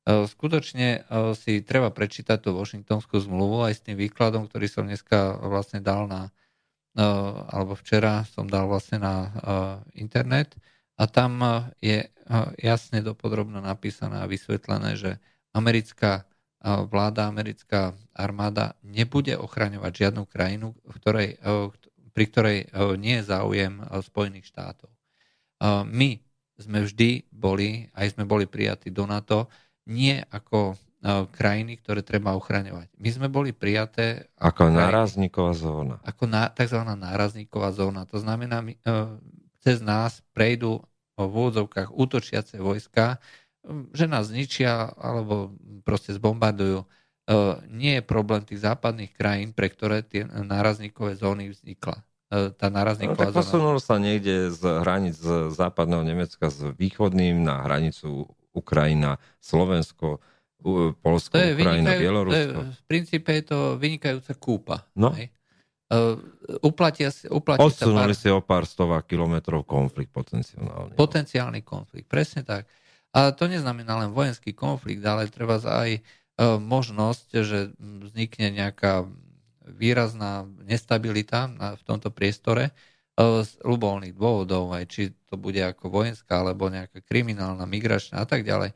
skutočne 0.03 0.87
e, 0.99 0.99
si 1.39 1.63
treba 1.63 1.87
prečítať 1.89 2.43
tú 2.43 2.55
Washingtonskú 2.55 3.19
zmluvu 3.23 3.67
aj 3.67 3.73
s 3.79 3.83
tým 3.87 3.95
výkladom, 3.95 4.51
ktorý 4.51 4.67
som 4.67 4.83
dneska 4.83 5.39
vlastne 5.39 5.79
dal 5.79 6.11
na, 6.11 6.27
e, 6.95 7.03
alebo 7.47 7.75
včera 7.79 8.27
som 8.27 8.45
dal 8.45 8.67
vlastne 8.67 8.99
na 8.99 9.15
internet 9.95 10.55
a 10.99 11.09
tam 11.09 11.41
je 11.81 12.05
jasne 12.61 13.01
dopodrobno 13.01 13.59
napísané 13.59 14.21
a 14.21 14.29
vysvetlené, 14.29 14.95
že 14.95 15.11
americká 15.51 16.23
vláda, 16.63 17.27
americká 17.27 17.91
armáda 18.15 18.79
nebude 18.85 19.35
ochraňovať 19.35 19.91
žiadnu 19.91 20.23
krajinu, 20.29 20.71
v 20.85 20.93
ktorej, 20.95 21.29
pri 22.15 22.25
ktorej 22.31 22.59
nie 22.95 23.19
je 23.19 23.27
záujem 23.27 23.83
Spojených 23.99 24.47
štátov. 24.47 24.87
My 25.89 26.23
sme 26.55 26.87
vždy 26.87 27.27
boli, 27.33 27.91
aj 27.91 28.15
sme 28.15 28.23
boli 28.23 28.47
prijatí 28.47 28.93
do 28.93 29.03
NATO, 29.03 29.51
nie 29.89 30.23
ako 30.31 30.73
e, 30.73 30.75
krajiny, 31.31 31.79
ktoré 31.79 32.01
treba 32.03 32.35
ochraňovať. 32.35 32.87
My 32.99 33.09
sme 33.11 33.27
boli 33.27 33.51
prijaté... 33.51 34.31
Ako 34.39 34.69
krajiny, 34.69 34.79
nárazníková 34.79 35.53
zóna. 35.55 35.95
Ako 36.07 36.23
na, 36.29 36.47
tzv. 36.51 36.79
nárazníková 36.83 37.69
zóna. 37.75 38.07
To 38.07 38.17
znamená, 38.19 38.63
my, 38.63 38.73
e, 38.75 38.89
cez 39.59 39.83
nás 39.83 40.23
prejdú 40.31 40.83
v 41.13 41.29
úvodzovkách 41.29 41.93
útočiace 41.93 42.57
vojska 42.57 43.21
že 43.95 44.05
nás 44.11 44.27
zničia 44.27 44.91
alebo 44.99 45.55
proste 45.87 46.11
zbombardujú. 46.11 46.83
Nie 47.71 48.03
je 48.03 48.03
problém 48.03 48.43
tých 48.43 48.67
západných 48.67 49.15
krajín, 49.15 49.55
pre 49.55 49.71
ktoré 49.71 50.03
tie 50.03 50.27
nárazníkové 50.27 51.15
zóny 51.15 51.55
vznikla. 51.55 52.03
Tá 52.33 52.67
nárazníková 52.67 53.29
no, 53.29 53.31
tak 53.31 53.37
posunul 53.37 53.77
sa 53.77 54.01
niekde 54.01 54.49
z 54.49 54.61
hranic 54.81 55.15
z 55.15 55.53
západného 55.53 56.01
Nemecka 56.01 56.49
s 56.49 56.65
východným 56.75 57.45
na 57.45 57.61
hranicu 57.61 58.25
Ukrajina, 58.53 59.17
Slovensko, 59.41 60.21
Polsko, 61.03 61.35
to 61.35 61.43
Ukrajina, 61.59 61.99
Bielorusko. 61.99 62.31
To 62.31 62.39
je, 62.39 62.71
v 62.71 62.83
princípe 62.87 63.29
je 63.35 63.43
to 63.43 63.59
vynikajúca 63.75 64.33
kúpa. 64.39 64.77
No. 64.95 65.11
Hej? 65.11 65.27
Uh, 65.91 66.17
uplatia, 66.63 67.11
uplatí 67.29 67.61
Odsunuli 67.61 68.15
sa 68.15 68.17
pár... 68.17 68.21
si 68.23 68.27
o 68.31 68.39
pár 68.41 68.63
stovák 68.65 69.03
kilometrov 69.05 69.67
konflikt 69.67 70.09
potenciálny. 70.15 70.95
Potenciálny 70.95 71.61
konflikt, 71.61 72.07
presne 72.07 72.41
tak. 72.47 72.65
A 73.13 73.29
to 73.35 73.45
neznamená 73.45 74.01
len 74.01 74.09
vojenský 74.09 74.57
konflikt, 74.57 75.03
ale 75.05 75.29
treba 75.29 75.61
aj 75.61 75.99
uh, 75.99 76.57
možnosť, 76.57 77.27
že 77.45 77.59
vznikne 77.77 78.55
nejaká 78.57 79.05
výrazná 79.67 80.47
nestabilita 80.63 81.51
na, 81.51 81.75
v 81.75 81.83
tomto 81.83 82.09
priestore 82.09 82.71
z 83.19 83.51
ľubovolných 83.61 84.17
dôvodov, 84.17 84.73
aj 84.73 84.89
či 84.89 85.13
to 85.29 85.37
bude 85.37 85.61
ako 85.61 85.93
vojenská, 85.93 86.41
alebo 86.41 86.65
nejaká 86.65 86.97
kriminálna, 87.05 87.69
migračná 87.69 88.25
a 88.25 88.27
tak 88.27 88.41
ďalej. 88.41 88.73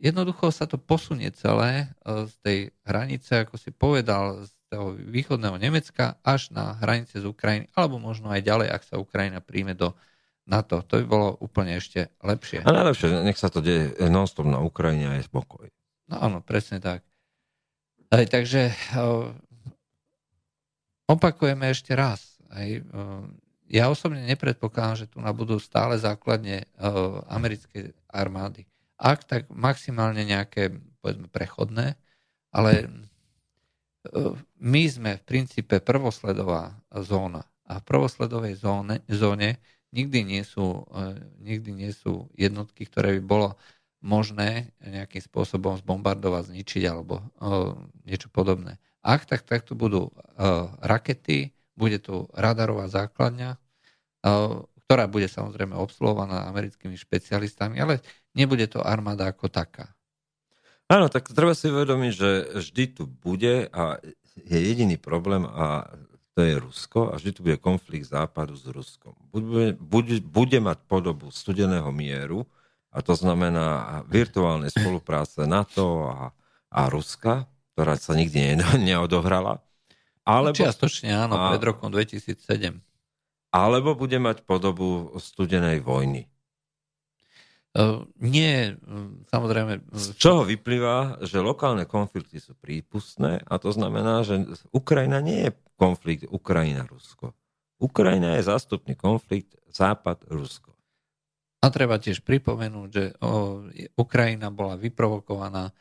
Jednoducho 0.00 0.48
sa 0.48 0.64
to 0.64 0.80
posunie 0.80 1.28
celé 1.36 1.92
z 2.04 2.34
tej 2.40 2.58
hranice, 2.88 3.44
ako 3.44 3.60
si 3.60 3.68
povedal, 3.76 4.48
z 4.48 4.56
toho 4.72 4.96
východného 4.96 5.60
Nemecka 5.60 6.16
až 6.24 6.48
na 6.48 6.80
hranice 6.80 7.20
z 7.20 7.28
Ukrajiny, 7.28 7.68
alebo 7.76 8.00
možno 8.00 8.32
aj 8.32 8.40
ďalej, 8.40 8.68
ak 8.72 8.82
sa 8.88 8.96
Ukrajina 8.96 9.44
príjme 9.44 9.76
do 9.76 9.92
NATO. 10.48 10.80
To 10.88 10.96
by 10.96 11.04
bolo 11.04 11.28
úplne 11.36 11.76
ešte 11.76 12.08
lepšie. 12.24 12.64
A 12.64 12.72
najlepšie, 12.72 13.20
nech 13.20 13.36
sa 13.36 13.52
to 13.52 13.60
deje 13.60 14.00
non-stop 14.00 14.48
na 14.48 14.64
Ukrajine 14.64 15.12
a 15.12 15.20
je 15.20 15.28
spokoj. 15.28 15.68
No 16.08 16.24
áno, 16.24 16.38
presne 16.40 16.80
tak. 16.80 17.04
Aj, 18.08 18.24
takže 18.24 18.72
opakujeme 21.04 21.68
ešte 21.68 21.92
raz. 21.92 22.35
Aj, 22.50 22.68
ja 23.66 23.90
osobne 23.90 24.22
nepredpokladám, 24.26 24.96
že 25.02 25.10
tu 25.10 25.18
budú 25.18 25.58
stále 25.58 25.98
základne 25.98 26.66
americkej 27.26 27.90
armády. 28.06 28.62
Ak, 28.94 29.26
tak 29.26 29.50
maximálne 29.50 30.22
nejaké, 30.22 30.72
povedzme, 31.02 31.28
prechodné, 31.28 31.98
ale 32.54 32.88
my 34.62 34.82
sme 34.86 35.18
v 35.18 35.26
princípe 35.26 35.82
prvosledová 35.82 36.78
zóna 36.94 37.42
a 37.66 37.82
v 37.82 37.86
prvosledovej 37.90 38.54
zóne, 38.62 39.02
zóne 39.10 39.58
nikdy, 39.90 40.22
nie 40.22 40.46
sú, 40.46 40.86
nikdy 41.42 41.74
nie 41.74 41.90
sú 41.90 42.30
jednotky, 42.38 42.86
ktoré 42.86 43.18
by 43.18 43.22
bolo 43.26 43.48
možné 43.98 44.70
nejakým 44.78 45.24
spôsobom 45.26 45.74
zbombardovať, 45.82 46.54
zničiť 46.54 46.86
alebo 46.86 47.18
niečo 48.06 48.30
podobné. 48.30 48.78
Ak 49.02 49.26
tak, 49.26 49.42
tak 49.42 49.66
tu 49.66 49.74
budú 49.74 50.14
rakety, 50.78 51.50
bude 51.76 52.00
tu 52.00 52.26
radarová 52.32 52.88
základňa, 52.88 53.54
uh, 53.54 54.64
ktorá 54.88 55.04
bude 55.06 55.28
samozrejme 55.28 55.76
obsluhovaná 55.76 56.48
americkými 56.48 56.96
špecialistami, 56.96 57.78
ale 57.78 58.00
nebude 58.32 58.66
to 58.66 58.80
armáda 58.80 59.28
ako 59.28 59.52
taká. 59.52 59.92
Áno, 60.86 61.10
tak 61.10 61.26
treba 61.34 61.50
si 61.52 61.66
uvedomiť, 61.66 62.12
že 62.14 62.30
vždy 62.62 62.84
tu 62.94 63.02
bude 63.10 63.66
a 63.74 63.98
je 64.38 64.58
jediný 64.60 64.94
problém 64.94 65.42
a 65.42 65.90
to 66.36 66.44
je 66.44 66.60
Rusko 66.60 67.10
a 67.10 67.18
vždy 67.18 67.30
tu 67.32 67.40
bude 67.42 67.58
konflikt 67.58 68.12
západu 68.12 68.54
s 68.54 68.68
Ruskom. 68.68 69.16
Bude, 69.32 69.74
bude, 69.74 70.20
bude 70.22 70.60
mať 70.62 70.84
podobu 70.86 71.32
studeného 71.32 71.88
mieru 71.90 72.46
a 72.94 73.02
to 73.02 73.18
znamená 73.18 74.00
virtuálnej 74.06 74.70
spolupráce 74.70 75.48
NATO 75.48 76.06
a, 76.06 76.30
a 76.70 76.80
Ruska, 76.86 77.50
ktorá 77.74 77.98
sa 77.98 78.14
nikdy 78.14 78.54
ne, 78.54 78.62
neodohrala. 78.94 79.65
Alebo, 80.26 80.58
Čiastočne 80.58 81.14
áno, 81.14 81.38
a, 81.38 81.54
pred 81.54 81.62
rokom 81.62 81.94
2007. 81.94 82.82
Alebo 83.54 83.94
bude 83.94 84.18
mať 84.18 84.42
podobu 84.42 85.14
studenej 85.22 85.80
vojny. 85.80 86.26
Ehm, 87.76 88.10
nie, 88.18 88.74
ehm, 88.74 89.28
samozrejme... 89.30 89.86
Z 89.94 90.18
čoho 90.18 90.42
vyplýva, 90.42 91.22
že 91.22 91.38
lokálne 91.38 91.86
konflikty 91.86 92.42
sú 92.42 92.58
prípustné 92.58 93.44
a 93.46 93.54
to 93.60 93.70
znamená, 93.70 94.26
že 94.26 94.48
Ukrajina 94.74 95.22
nie 95.22 95.46
je 95.46 95.50
konflikt 95.76 96.24
Ukrajina-Rusko. 96.26 97.36
Ukrajina 97.76 98.40
je 98.40 98.48
zástupný 98.48 98.96
konflikt 98.96 99.54
Západ-Rusko. 99.68 100.72
A 101.60 101.66
treba 101.68 102.00
tiež 102.00 102.24
pripomenúť, 102.24 102.88
že 102.88 103.04
Ukrajina 103.96 104.48
bola 104.48 104.80
vyprovokovaná 104.80 105.76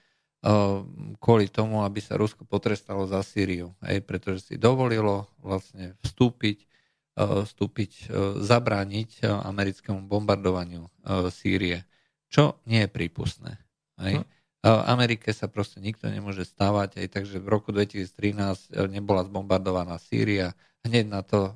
kvôli 1.18 1.50
tomu, 1.50 1.82
aby 1.82 1.98
sa 1.98 2.22
Rusko 2.22 2.46
potrestalo 2.46 3.10
za 3.10 3.26
Sýriu. 3.26 3.74
Hej, 3.82 4.06
pretože 4.06 4.54
si 4.54 4.56
dovolilo 4.62 5.26
vlastne 5.42 5.98
vstúpiť 6.06 6.70
E, 7.16 7.48
vstúpiť, 7.48 8.12
e, 8.12 8.44
zabrániť 8.44 9.24
americkému 9.24 10.04
bombardovaniu 10.04 10.92
Sýrie, 11.32 11.88
čo 12.28 12.60
nie 12.68 12.84
je 12.84 12.90
prípustné. 12.92 13.56
Hej. 14.04 14.20
Hm. 14.20 14.28
Amerike 14.66 15.30
sa 15.30 15.46
proste 15.46 15.78
nikto 15.78 16.10
nemôže 16.10 16.42
stávať, 16.42 16.98
aj 16.98 17.08
takže 17.14 17.38
v 17.38 17.48
roku 17.48 17.70
2013 17.70 18.74
nebola 18.90 19.22
zbombardovaná 19.22 20.02
Sýria, 20.02 20.58
hneď 20.82 21.06
na 21.06 21.22
to 21.22 21.54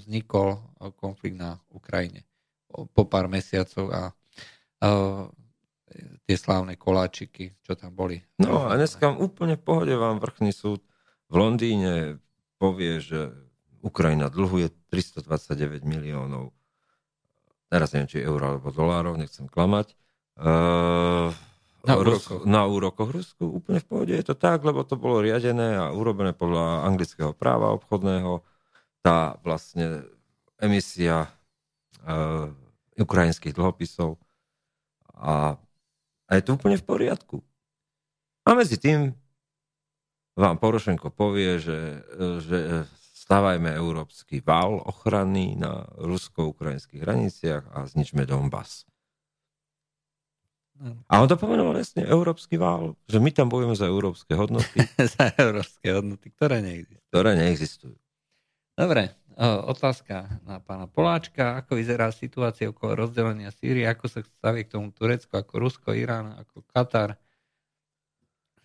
vznikol 0.00 0.56
konflikt 0.96 1.36
na 1.36 1.60
Ukrajine 1.68 2.24
po 2.72 3.04
pár 3.04 3.28
mesiacov 3.28 3.92
a 3.92 4.02
tie 6.28 6.36
slávne 6.36 6.76
koláčiky, 6.76 7.56
čo 7.64 7.72
tam 7.74 7.96
boli. 7.96 8.20
No 8.40 8.68
a 8.68 8.76
dneska 8.76 9.08
úplne 9.12 9.56
v 9.56 9.64
pohode 9.64 9.94
vám 9.96 10.20
vrchný 10.20 10.52
súd 10.52 10.84
v 11.28 11.34
Londýne 11.36 12.20
povie, 12.56 12.98
že 12.98 13.32
Ukrajina 13.80 14.28
dlhuje 14.28 14.74
329 14.90 15.86
miliónov, 15.86 16.50
teraz 17.70 17.94
neviem, 17.94 18.10
či 18.10 18.18
eur 18.24 18.40
alebo 18.42 18.74
dolárov, 18.74 19.14
nechcem 19.20 19.46
klamať. 19.46 19.94
Uh, 20.38 21.30
na 21.86 21.94
úrokoch. 21.94 22.42
Na 22.44 22.62
úrokoch 22.66 23.10
Rusku 23.10 23.44
úplne 23.62 23.78
v 23.78 23.86
pohode 23.86 24.12
je 24.14 24.24
to 24.26 24.34
tak, 24.34 24.66
lebo 24.66 24.82
to 24.82 24.98
bolo 24.98 25.22
riadené 25.22 25.78
a 25.78 25.94
urobené 25.94 26.34
podľa 26.34 26.84
anglického 26.84 27.32
práva 27.32 27.70
obchodného. 27.74 28.42
Tá 29.00 29.38
vlastne 29.46 30.04
emisia 30.58 31.30
uh, 32.02 32.50
ukrajinských 32.98 33.54
dlhopisov 33.54 34.18
a, 35.14 35.54
a 36.28 36.36
je 36.36 36.42
to 36.44 36.60
úplne 36.60 36.76
v 36.76 36.84
poriadku. 36.84 37.36
A 38.44 38.52
medzi 38.52 38.76
tým 38.76 39.16
vám 40.38 40.60
Porošenko 40.60 41.10
povie, 41.10 41.58
že, 41.58 42.04
že 42.44 42.86
stavajme 43.26 43.74
európsky 43.74 44.40
val 44.40 44.80
ochranný 44.86 45.58
na 45.58 45.84
rusko-ukrajinských 45.98 47.02
hraniciach 47.02 47.64
a 47.74 47.84
zničme 47.84 48.24
Donbass. 48.24 48.88
A 51.10 51.18
on 51.18 51.26
to 51.26 51.34
pomenoval 51.34 51.74
jasne, 51.74 52.06
európsky 52.06 52.54
vál, 52.54 52.94
že 53.10 53.18
my 53.18 53.34
tam 53.34 53.50
bojujeme 53.50 53.74
za 53.74 53.90
európske 53.90 54.30
hodnoty. 54.38 54.78
za 55.18 55.34
európske 55.34 55.90
hodnoty, 55.90 56.30
ktoré 56.30 56.62
neexistujú. 56.62 57.02
Ktoré 57.10 57.30
neexistujú. 57.34 57.94
Dobre, 58.78 59.10
otázka 59.66 60.38
na 60.46 60.62
pána 60.62 60.86
Poláčka. 60.86 61.58
Ako 61.58 61.74
vyzerá 61.74 62.14
situácia 62.14 62.70
okolo 62.70 62.94
rozdelenia 62.94 63.50
Sýrie? 63.50 63.82
Ako 63.82 64.06
sa 64.06 64.22
staví 64.22 64.62
k 64.62 64.78
tomu 64.78 64.94
Turecko, 64.94 65.42
ako 65.42 65.58
Rusko, 65.58 65.98
Irán, 65.98 66.38
ako 66.38 66.62
Katar? 66.70 67.18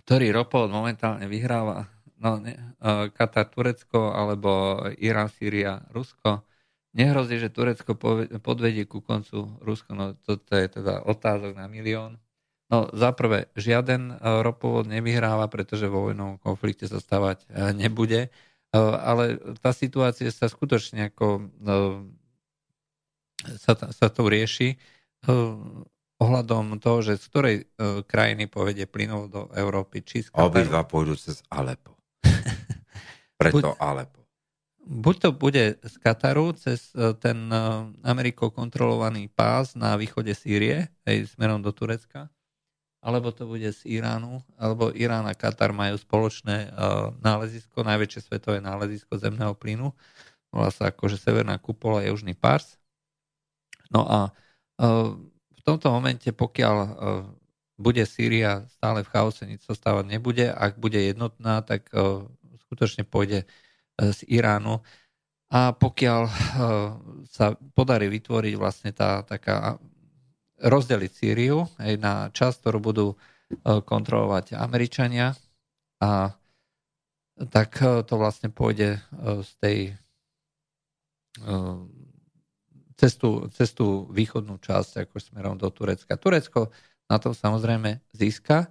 Ktorý 0.05 0.29
ropot 0.29 0.69
momentálne 0.69 1.25
vyhráva 1.25 1.89
no, 2.21 2.37
ne, 2.37 2.77
Katar, 3.17 3.49
Turecko 3.49 4.13
alebo 4.13 4.85
Irán, 5.01 5.33
Sýria, 5.33 5.81
Rusko. 5.89 6.45
Nehrozí, 6.93 7.41
že 7.41 7.49
Turecko 7.49 7.97
podvedie 8.37 8.85
ku 8.85 9.01
koncu 9.01 9.57
Rusko, 9.65 9.97
no 9.97 10.13
toto 10.13 10.53
je 10.53 10.77
teda 10.77 11.09
otázok 11.09 11.57
na 11.57 11.65
milión. 11.65 12.21
No 12.69 12.85
zaprvé, 12.93 13.49
žiaden 13.57 14.21
ropovod 14.21 14.85
nevyhráva, 14.85 15.49
pretože 15.49 15.89
vo 15.89 16.05
vojnovom 16.05 16.37
konflikte 16.37 16.85
sa 16.85 17.01
stavať 17.01 17.49
nebude, 17.73 18.29
ale 18.81 19.37
tá 19.61 19.69
situácia 19.69 20.33
sa 20.33 20.49
skutočne 20.49 21.13
ako 21.13 21.53
sa, 23.61 23.73
sa 23.77 24.07
to 24.09 24.25
rieši 24.25 24.73
ohľadom 26.17 26.81
toho, 26.81 27.05
že 27.05 27.21
z 27.21 27.25
ktorej 27.29 27.57
krajiny 28.09 28.49
povedie 28.49 28.89
plynov 28.89 29.29
do 29.29 29.41
Európy. 29.53 30.01
Či 30.01 30.33
Obidva 30.33 30.89
pôjdu 30.89 31.13
cez 31.13 31.45
Alepo. 31.53 31.93
Preto 33.41 33.77
buď, 33.77 33.77
Alepo. 33.77 34.19
Buď 34.83 35.15
to 35.21 35.29
bude 35.37 35.63
z 35.77 35.95
Kataru 36.01 36.57
cez 36.57 36.89
ten 37.21 37.37
Amerikou 38.01 38.49
kontrolovaný 38.49 39.29
pás 39.29 39.77
na 39.77 39.93
východe 39.95 40.33
Sýrie, 40.33 40.89
hej, 41.05 41.29
smerom 41.29 41.61
do 41.61 41.69
Turecka, 41.69 42.32
alebo 43.03 43.35
to 43.35 43.43
bude 43.43 43.67
z 43.67 43.83
Iránu, 43.99 44.39
alebo 44.55 44.95
Irán 44.95 45.27
a 45.27 45.35
Katar 45.35 45.75
majú 45.75 45.99
spoločné 45.99 46.71
uh, 46.71 47.11
nálezisko, 47.19 47.83
najväčšie 47.83 48.31
svetové 48.31 48.63
nálezisko 48.63 49.19
zemného 49.19 49.51
plynu. 49.59 49.91
Volá 50.55 50.71
sa 50.71 50.87
akože 50.87 51.19
Severná 51.19 51.59
kupola 51.59 52.07
Južný 52.07 52.31
pás. 52.31 52.79
No 53.91 54.07
a 54.07 54.31
uh, 54.79 55.19
v 55.53 55.61
tomto 55.67 55.91
momente, 55.91 56.31
pokiaľ 56.31 56.75
bude 57.79 58.03
Sýria 58.03 58.67
stále 58.67 59.03
v 59.03 59.11
chaose, 59.15 59.47
nič 59.47 59.63
sa 59.63 59.71
stávať 59.71 60.11
nebude. 60.11 60.51
Ak 60.51 60.75
bude 60.75 60.99
jednotná, 60.99 61.63
tak 61.63 61.87
skutočne 62.67 63.07
pôjde 63.07 63.47
z 63.95 64.19
Iránu. 64.27 64.83
A 65.47 65.71
pokiaľ 65.71 66.21
sa 67.31 67.55
podarí 67.79 68.11
vytvoriť 68.11 68.53
vlastne 68.59 68.91
tá 68.91 69.23
taká 69.23 69.79
rozdeliť 70.63 71.11
Sýriu 71.11 71.67
aj 71.77 71.93
na 71.99 72.13
časť, 72.31 72.57
ktorú 72.63 72.79
budú 72.79 73.07
kontrolovať 73.63 74.55
Američania 74.57 75.35
a 76.01 76.33
tak 77.51 77.77
to 77.81 78.13
vlastne 78.17 78.49
pôjde 78.49 78.97
z 79.21 79.51
tej 79.61 79.77
cestu, 82.97 83.49
cestu 83.51 84.07
východnú 84.09 84.57
časť, 84.61 85.05
ako 85.05 85.15
smerom 85.19 85.55
do 85.57 85.67
Turecka. 85.69 86.15
Turecko 86.15 86.71
na 87.09 87.17
to 87.19 87.35
samozrejme 87.35 87.99
získa. 88.13 88.69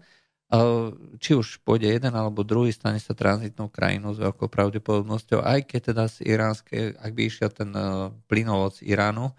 Či 1.16 1.32
už 1.32 1.64
pôjde 1.64 1.88
jeden 1.88 2.12
alebo 2.12 2.44
druhý, 2.44 2.76
stane 2.76 3.00
sa 3.00 3.16
tranzitnou 3.16 3.72
krajinou 3.72 4.12
s 4.12 4.20
veľkou 4.20 4.52
pravdepodobnosťou, 4.52 5.40
aj 5.40 5.64
keď 5.64 5.80
teda 5.92 6.04
z 6.12 6.16
iránskej, 6.28 6.82
ak 7.00 7.12
by 7.16 7.22
išiel 7.24 7.48
ten 7.48 7.72
e, 7.72 8.12
plynovod 8.28 8.76
z 8.76 8.84
Iránu, 8.84 9.32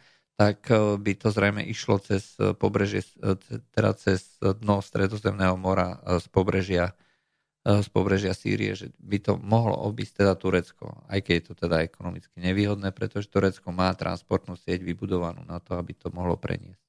tak 0.44 0.68
e, 0.68 1.00
by 1.00 1.14
to 1.16 1.32
zrejme 1.32 1.64
išlo 1.64 2.04
cez 2.04 2.36
pobrežie, 2.60 3.08
e, 3.24 3.40
teda 3.72 3.96
cez 3.96 4.36
dno 4.44 4.84
Stredozemného 4.84 5.56
mora 5.56 6.04
z 6.20 6.28
pobrežia 6.28 6.92
Eh, 7.64 7.80
z 7.80 7.88
pobrežia 7.88 8.36
Sýrie, 8.36 8.76
že 8.76 8.92
by 9.00 9.18
to 9.24 9.34
mohlo 9.40 9.88
obísť 9.88 10.20
teda 10.20 10.36
Turecko, 10.36 11.08
aj 11.08 11.20
keď 11.24 11.34
je 11.40 11.46
to 11.48 11.54
teda 11.56 11.88
ekonomicky 11.88 12.36
nevýhodné, 12.36 12.92
pretože 12.92 13.32
Turecko 13.32 13.72
má 13.72 13.88
transportnú 13.96 14.60
sieť 14.60 14.84
vybudovanú 14.84 15.48
na 15.48 15.64
to, 15.64 15.80
aby 15.80 15.96
to 15.96 16.12
mohlo 16.12 16.36
preniesť. 16.36 16.84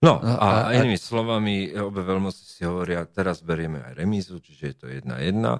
No 0.00 0.24
a, 0.24 0.72
a 0.72 0.80
inými 0.80 0.96
slovami, 0.96 1.76
obe 1.76 2.00
veľmoci 2.00 2.42
si 2.48 2.64
hovoria, 2.64 3.04
teraz 3.04 3.44
berieme 3.44 3.84
aj 3.84 3.92
remízu, 4.00 4.40
čiže 4.40 4.64
je 4.72 4.76
to 4.76 4.86
jedna 4.88 5.20
jedna. 5.20 5.52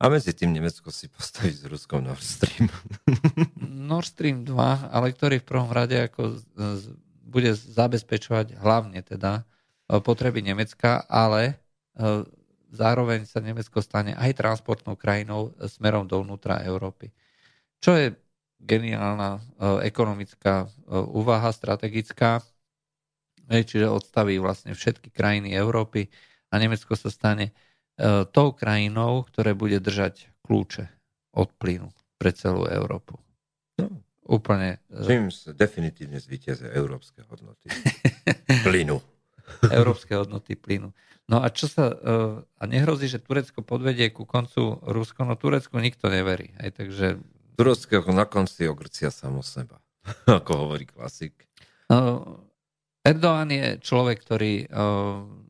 A 0.00 0.08
medzi 0.08 0.32
tým 0.32 0.56
Nemecko 0.56 0.88
si 0.88 1.12
postaví 1.12 1.52
s 1.52 1.68
Ruskom 1.68 2.00
Nord 2.00 2.24
Stream. 2.24 2.72
Nord 3.92 4.08
Stream 4.08 4.48
2, 4.48 4.56
ale 4.88 5.12
ktorý 5.12 5.44
v 5.44 5.48
prvom 5.48 5.68
rade 5.68 6.00
ako 6.00 6.40
bude 7.28 7.52
zabezpečovať 7.52 8.56
hlavne 8.58 9.04
teda 9.04 9.44
eh, 9.44 10.00
potreby 10.00 10.40
Nemecka, 10.40 11.04
ale 11.04 11.60
eh, 12.00 12.24
zároveň 12.70 13.26
sa 13.26 13.42
Nemecko 13.42 13.82
stane 13.82 14.14
aj 14.14 14.38
transportnou 14.38 14.94
krajinou 14.94 15.52
smerom 15.66 16.06
dovnútra 16.06 16.62
Európy. 16.62 17.10
Čo 17.82 17.98
je 17.98 18.14
geniálna 18.60 19.30
e, 19.36 19.40
ekonomická 19.88 20.64
e, 20.64 20.94
úvaha, 20.94 21.50
strategická, 21.50 22.44
čiže 23.50 23.90
odstaví 23.90 24.38
vlastne 24.38 24.76
všetky 24.76 25.10
krajiny 25.10 25.56
Európy 25.56 26.06
a 26.52 26.60
Nemecko 26.60 26.94
sa 26.94 27.10
stane 27.10 27.50
e, 27.50 27.52
tou 28.32 28.56
krajinou, 28.56 29.28
ktoré 29.28 29.52
bude 29.52 29.76
držať 29.76 30.32
kľúče 30.48 30.88
od 31.36 31.48
plynu 31.60 31.92
pre 32.16 32.32
celú 32.32 32.64
Európu. 32.64 33.20
No. 33.76 34.00
Úplne. 34.30 34.78
Čím 34.86 35.32
definitívne 35.58 36.22
zvýťazia 36.22 36.70
európske 36.70 37.26
hodnoty 37.26 37.66
plynu. 38.66 39.02
Európske 39.66 40.14
hodnoty 40.14 40.54
plynu. 40.54 40.94
No 41.26 41.42
a 41.42 41.50
čo 41.50 41.66
sa, 41.66 41.90
eh, 41.90 42.38
a 42.42 42.62
nehrozí, 42.66 43.10
že 43.10 43.22
Turecko 43.22 43.62
podvedie 43.62 44.10
ku 44.14 44.26
koncu 44.26 44.78
Rusko, 44.86 45.26
no 45.26 45.34
Turecku 45.34 45.78
nikto 45.78 46.06
neverí. 46.10 46.54
Aj, 46.58 46.70
takže... 46.70 47.18
Turecko 47.58 48.06
na 48.14 48.26
konci 48.26 48.70
ogrcia 48.70 49.10
samo 49.10 49.42
seba, 49.42 49.82
ako 50.38 50.66
hovorí 50.66 50.86
klasik. 50.86 51.46
No, 51.90 52.38
Erdoğan 53.00 53.48
je 53.48 53.66
človek, 53.80 54.20
ktorý 54.20 54.54
eh, 54.64 54.68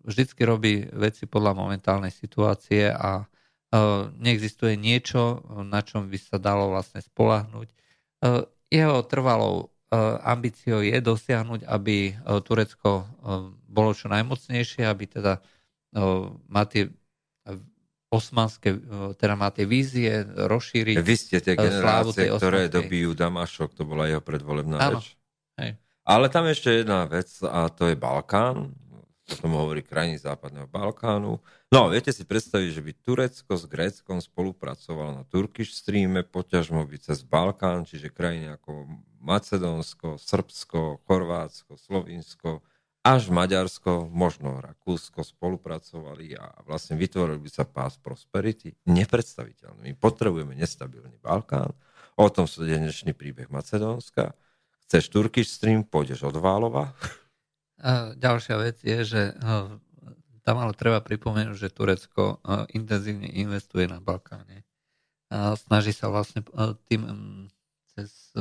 vždycky 0.06 0.42
robí 0.46 0.86
veci 0.94 1.26
podľa 1.26 1.58
momentálnej 1.58 2.14
situácie 2.14 2.94
a 2.94 3.26
eh, 3.26 3.78
neexistuje 4.22 4.78
niečo, 4.78 5.42
na 5.66 5.82
čom 5.82 6.06
by 6.06 6.18
sa 6.18 6.38
dalo 6.38 6.70
vlastne 6.70 7.02
spolahnuť. 7.02 7.68
Jeho 8.68 9.00
trvalou 9.08 9.72
ambíciou 10.20 10.84
je 10.84 11.00
dosiahnuť, 11.00 11.64
aby 11.64 12.12
Turecko 12.44 13.08
bolo 13.64 13.90
čo 13.96 14.12
najmocnejšie, 14.12 14.84
aby 14.84 15.04
teda 15.08 15.40
má 16.46 16.62
tie 16.68 16.92
osmanské, 18.10 18.74
teda 19.16 19.34
má 19.38 19.48
tie 19.54 19.64
vízie 19.64 20.26
rozšíriť 20.26 20.98
Vy 20.98 21.16
ste 21.16 21.38
tie 21.38 21.54
generácie, 21.54 22.26
ktoré 22.26 22.66
dobijú 22.66 23.14
Damašok, 23.14 23.70
to 23.72 23.86
bola 23.86 24.10
jeho 24.10 24.20
predvolebná 24.20 24.76
Áno. 24.82 24.98
reč. 24.98 25.14
Hej. 25.56 25.78
Ale 26.04 26.32
tam 26.32 26.48
ešte 26.48 26.82
jedna 26.82 27.04
vec 27.06 27.28
a 27.44 27.68
to 27.68 27.90
je 27.92 27.96
Balkán. 27.96 28.72
O 29.30 29.38
tom 29.38 29.54
hovorí 29.54 29.86
krajiny 29.86 30.18
západného 30.18 30.66
Balkánu. 30.66 31.38
No, 31.70 31.80
viete 31.86 32.10
si 32.10 32.26
predstaviť, 32.26 32.68
že 32.74 32.82
by 32.82 32.92
Turecko 32.98 33.52
s 33.54 33.62
Gréckom 33.70 34.18
spolupracovalo 34.18 35.22
na 35.22 35.24
Turkish 35.30 35.70
Streame, 35.70 36.26
poťažmo 36.26 36.82
by 36.82 36.98
cez 36.98 37.22
Balkán, 37.22 37.86
čiže 37.86 38.10
krajiny 38.10 38.58
ako 38.58 38.90
Macedónsko, 39.22 40.18
Srbsko, 40.18 41.06
Chorvátsko, 41.06 41.78
Slovinsko, 41.78 42.66
až 43.00 43.30
Maďarsko, 43.30 44.10
možno 44.10 44.58
Rakúsko 44.60 45.22
spolupracovali 45.22 46.36
a 46.36 46.50
vlastne 46.66 46.98
vytvorili 46.98 47.38
by 47.38 47.50
sa 47.54 47.64
pás 47.64 47.96
prosperity. 47.96 48.76
Nepredstaviteľný. 48.84 49.94
My 49.94 49.96
potrebujeme 49.96 50.58
nestabilný 50.58 51.22
Balkán. 51.22 51.70
O 52.18 52.26
tom 52.28 52.44
sú 52.44 52.66
dnešný 52.66 53.14
príbeh 53.14 53.48
Macedónska. 53.48 54.34
Chceš 54.90 55.06
Turkish 55.06 55.54
Stream, 55.54 55.86
pôjdeš 55.86 56.26
od 56.26 56.34
Válova. 56.42 56.90
A 57.78 58.10
ďalšia 58.18 58.58
vec 58.58 58.82
je, 58.82 59.06
že 59.06 59.22
no, 59.38 59.78
tam 60.42 60.58
ale 60.58 60.74
treba 60.74 60.98
pripomenúť, 60.98 61.54
že 61.54 61.70
Turecko 61.70 62.42
no, 62.42 62.66
intenzívne 62.74 63.30
investuje 63.30 63.86
na 63.86 64.02
Balkáne. 64.02 64.66
A 65.30 65.54
snaží 65.54 65.94
sa 65.94 66.10
vlastne 66.10 66.42
tým 66.90 67.06
mm, 67.06 67.42
cez 67.94 68.34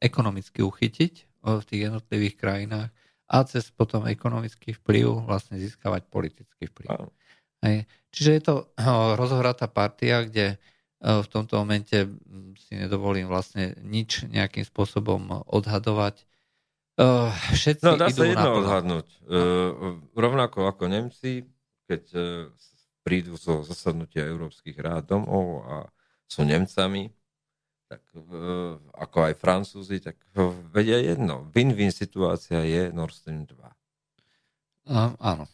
ekonomicky 0.00 0.64
uchytiť 0.64 1.14
v 1.44 1.62
tých 1.68 1.92
jednotlivých 1.92 2.34
krajinách 2.40 2.88
a 3.28 3.36
cez 3.44 3.68
potom 3.68 4.08
ekonomický 4.08 4.72
vplyv 4.80 5.28
vlastne 5.28 5.60
získavať 5.60 6.08
politický 6.08 6.72
vplyv. 6.72 7.12
Hej. 7.60 7.84
Čiže 8.16 8.30
je 8.32 8.42
to 8.42 8.54
rozhratá 9.20 9.68
partia, 9.68 10.24
kde 10.24 10.56
v 11.00 11.28
tomto 11.32 11.56
momente 11.64 12.04
si 12.60 12.72
nedovolím 12.76 13.24
vlastne 13.26 13.72
nič 13.80 14.28
nejakým 14.28 14.68
spôsobom 14.68 15.48
odhadovať. 15.48 16.28
Všetci 17.56 17.84
no, 17.88 17.96
dá 17.96 18.12
idú 18.12 18.20
sa 18.20 18.28
jedno 18.28 18.50
odhadnúť. 18.60 19.08
Uh, 19.24 19.96
rovnako 20.12 20.68
ako 20.68 20.92
Nemci, 20.92 21.48
keď 21.88 22.04
prídu 23.00 23.40
zo 23.40 23.64
zasadnutia 23.64 24.28
Európskych 24.28 24.76
rád 24.76 25.08
domov 25.08 25.64
a 25.64 25.76
sú 26.28 26.44
Nemcami, 26.44 27.08
tak 27.90 28.06
ako 28.94 29.16
aj 29.26 29.34
Francúzi, 29.34 29.98
tak 29.98 30.20
vedia 30.70 31.00
jedno. 31.02 31.50
Win-win 31.50 31.90
situácia 31.90 32.62
je 32.62 32.92
Nord 32.94 33.16
Stream 33.16 33.48
2. 33.48 33.56
Uh, 34.90 35.16
áno. 35.18 35.50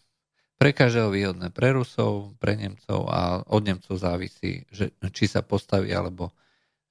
Pre 0.56 0.70
každého 0.72 1.12
výhodné. 1.12 1.52
Pre 1.52 1.68
Rusov, 1.76 2.32
pre 2.40 2.56
Nemcov 2.56 3.04
a 3.12 3.44
od 3.44 3.62
Nemcov 3.64 4.00
závisí, 4.00 4.64
že, 4.72 4.92
či 5.12 5.28
sa 5.28 5.44
postaví 5.44 5.92
alebo 5.92 6.32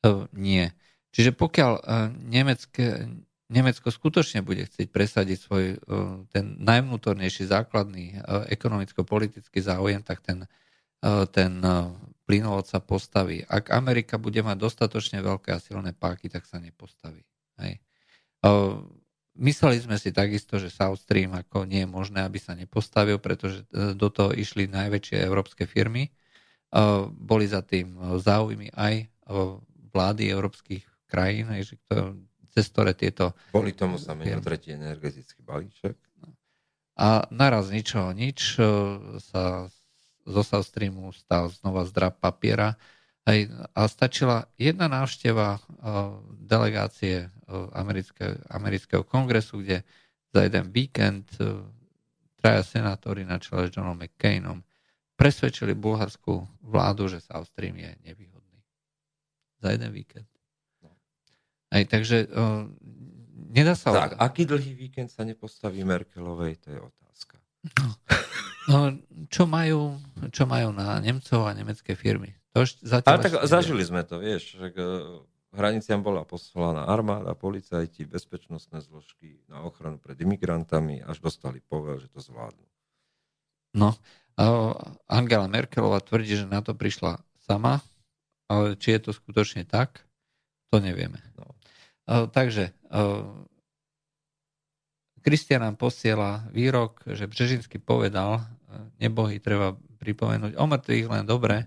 uh, 0.06 0.30
nie. 0.38 0.70
Čiže 1.10 1.34
pokiaľ 1.34 1.74
uh, 1.82 2.14
Nemecké, 2.14 3.10
Nemecko 3.50 3.90
skutočne 3.90 4.46
bude 4.46 4.70
chcieť 4.70 4.88
presadiť 4.94 5.38
svoj 5.42 5.66
uh, 5.66 6.22
ten 6.30 6.62
najvnútornejší 6.62 7.50
základný 7.50 8.22
ekonomicko-politický 8.54 9.62
záujem, 9.62 10.02
tak 10.02 10.22
ten, 10.26 10.50
ten 11.30 11.52
plynovod 12.26 12.66
sa 12.66 12.82
postaví. 12.82 13.46
Ak 13.46 13.70
Amerika 13.70 14.18
bude 14.18 14.42
mať 14.42 14.58
dostatočne 14.58 15.22
veľké 15.22 15.54
a 15.54 15.62
silné 15.62 15.94
páky, 15.94 16.30
tak 16.34 16.50
sa 16.50 16.58
nepostaví. 16.58 17.22
Hej. 17.62 17.78
Mysleli 19.36 19.84
sme 19.84 20.00
si 20.00 20.16
takisto, 20.16 20.56
že 20.56 20.72
South 20.72 21.04
Stream 21.04 21.36
ako 21.36 21.68
nie 21.68 21.84
je 21.84 21.90
možné, 21.92 22.24
aby 22.24 22.40
sa 22.40 22.56
nepostavil, 22.56 23.20
pretože 23.20 23.68
e, 23.70 23.92
do 23.92 24.08
toho 24.08 24.32
išli 24.32 24.72
najväčšie 24.72 25.20
európske 25.24 25.68
firmy. 25.68 26.12
Boli 27.16 27.48
za 27.48 27.64
tým 27.64 28.20
záujmy 28.20 28.68
aj 28.76 29.08
vlády 29.96 30.28
európskych 30.28 30.84
krajín, 31.08 31.48
že 31.64 31.80
to, 31.88 32.20
cez 32.52 32.68
ktoré 32.68 32.92
tieto... 32.92 33.32
Boli 33.56 33.72
tomu 33.72 33.96
znamená 33.96 34.44
tretí 34.44 34.76
energetický 34.76 35.40
balíček. 35.40 35.96
A 36.96 37.28
naraz 37.32 37.72
ničoho 37.72 38.12
nič 38.16 38.56
e, 38.56 38.64
sa 39.20 39.68
zo 40.26 40.42
South 40.42 40.68
Streamu 40.68 41.12
stal 41.12 41.52
znova 41.52 41.84
zdrab 41.84 42.16
papiera. 42.24 42.80
Aj, 43.26 43.40
a 43.74 43.82
stačila 43.90 44.46
jedna 44.54 44.86
návšteva 44.86 45.58
delegácie 46.46 47.26
americké, 47.74 48.38
amerického 48.54 49.02
kongresu, 49.02 49.66
kde 49.66 49.82
za 50.30 50.46
jeden 50.46 50.70
víkend 50.70 51.26
traja 52.38 52.62
senátori 52.62 53.26
na 53.26 53.42
čele 53.42 53.66
s 53.66 53.74
Johnom 53.74 53.98
McCainom 53.98 54.62
presvedčili 55.18 55.74
bulharskú 55.74 56.46
vládu, 56.62 57.10
že 57.10 57.24
South 57.26 57.50
Stream 57.50 57.82
je 57.82 57.90
nevýhodný. 58.06 58.62
Za 59.58 59.74
jeden 59.74 59.90
víkend. 59.90 60.30
Aj, 61.74 61.82
takže 61.82 62.30
nedá 63.50 63.74
sa... 63.74 63.90
Tak, 63.90 64.22
aký 64.22 64.46
dlhý 64.46 64.78
víkend 64.78 65.10
sa 65.10 65.26
nepostaví 65.26 65.82
Merkelovej, 65.82 66.62
to 66.62 66.68
je 66.70 66.78
otázka. 66.78 67.42
No, 68.70 68.94
čo, 69.34 69.50
majú, 69.50 69.98
čo 70.30 70.46
majú 70.46 70.70
na 70.70 71.02
Nemcov 71.02 71.50
a 71.50 71.58
nemecké 71.58 71.98
firmy? 71.98 72.38
To 72.56 72.64
už 72.64 72.88
Ale 72.88 73.20
tak 73.20 73.36
zažili 73.52 73.84
sme 73.84 74.08
to, 74.08 74.24
vieš, 74.24 74.56
že 74.56 74.72
k 74.72 74.80
hraniciam 75.52 76.00
bola 76.00 76.24
poslaná 76.24 76.88
armáda, 76.88 77.36
policajti, 77.36 78.08
bezpečnostné 78.08 78.80
zložky 78.80 79.44
na 79.52 79.68
ochranu 79.68 80.00
pred 80.00 80.16
imigrantami, 80.24 81.04
až 81.04 81.20
dostali 81.20 81.60
povel, 81.60 82.00
že 82.00 82.08
to 82.08 82.24
zvládnu. 82.24 82.64
No, 83.76 83.92
a 84.40 84.44
Angela 85.12 85.52
Merkelová 85.52 86.00
tvrdí, 86.00 86.40
že 86.40 86.48
na 86.48 86.64
to 86.64 86.72
prišla 86.72 87.20
sama, 87.44 87.84
ale 88.48 88.80
či 88.80 88.96
je 88.96 89.00
to 89.04 89.12
skutočne 89.12 89.68
tak, 89.68 90.08
to 90.72 90.80
nevieme. 90.80 91.20
No. 91.36 91.56
A, 92.08 92.32
Takže 92.32 92.72
Kristian 95.26 95.66
nám 95.66 95.76
posiela 95.76 96.46
výrok, 96.54 97.02
že 97.04 97.26
Břežinsky 97.26 97.82
povedal, 97.82 98.46
nebohy 99.02 99.42
treba 99.42 99.74
pripomenúť 99.98 100.54
o 100.54 100.66
mŕtvych 100.70 101.08
len 101.10 101.26
dobre. 101.26 101.66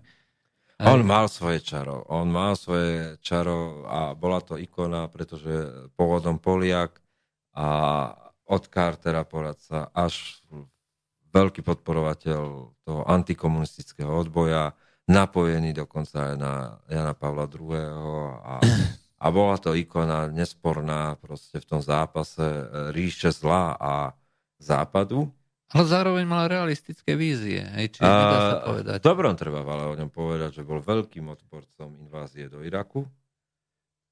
On 0.79 1.03
mal 1.03 1.27
svoje 1.27 1.59
čaro, 1.59 2.07
on 2.07 2.31
mal 2.31 2.55
svoje 2.55 3.19
čaro 3.19 3.83
a 3.91 4.15
bola 4.15 4.39
to 4.39 4.55
ikona, 4.55 5.11
pretože 5.11 5.91
pôvodom 5.99 6.39
Poliak 6.39 7.03
a 7.59 7.69
od 8.47 8.63
Cartera 8.71 9.27
poradca 9.27 9.91
až 9.91 10.39
veľký 11.35 11.67
podporovateľ 11.67 12.43
toho 12.87 13.03
antikomunistického 13.11 14.09
odboja, 14.09 14.71
napojený 15.11 15.75
dokonca 15.75 16.33
aj 16.33 16.35
na 16.39 16.53
Jana 16.87 17.15
Pavla 17.19 17.51
II. 17.51 17.75
A, 18.39 18.55
a 19.25 19.27
bola 19.35 19.59
to 19.59 19.75
ikona 19.75 20.31
nesporná 20.31 21.19
proste 21.19 21.59
v 21.59 21.67
tom 21.67 21.81
zápase 21.83 22.47
e, 22.47 22.65
ríše 22.95 23.35
zla 23.35 23.75
a 23.75 23.93
západu. 24.63 25.27
Ale 25.69 25.85
zároveň 25.85 26.25
mal 26.25 26.49
realistické 26.49 27.13
vízie, 27.13 27.61
hej, 27.61 27.93
čiže 27.93 28.09
nedá 28.09 28.39
sa 28.41 28.57
povedať. 28.65 28.99
Dobrom 29.05 29.37
treba 29.37 29.61
ale 29.61 29.93
o 29.93 29.99
ňom 30.01 30.09
povedať, 30.09 30.61
že 30.61 30.63
bol 30.65 30.81
veľkým 30.81 31.29
odporcom 31.29 31.93
invázie 32.01 32.49
do 32.49 32.65
Iraku. 32.65 33.05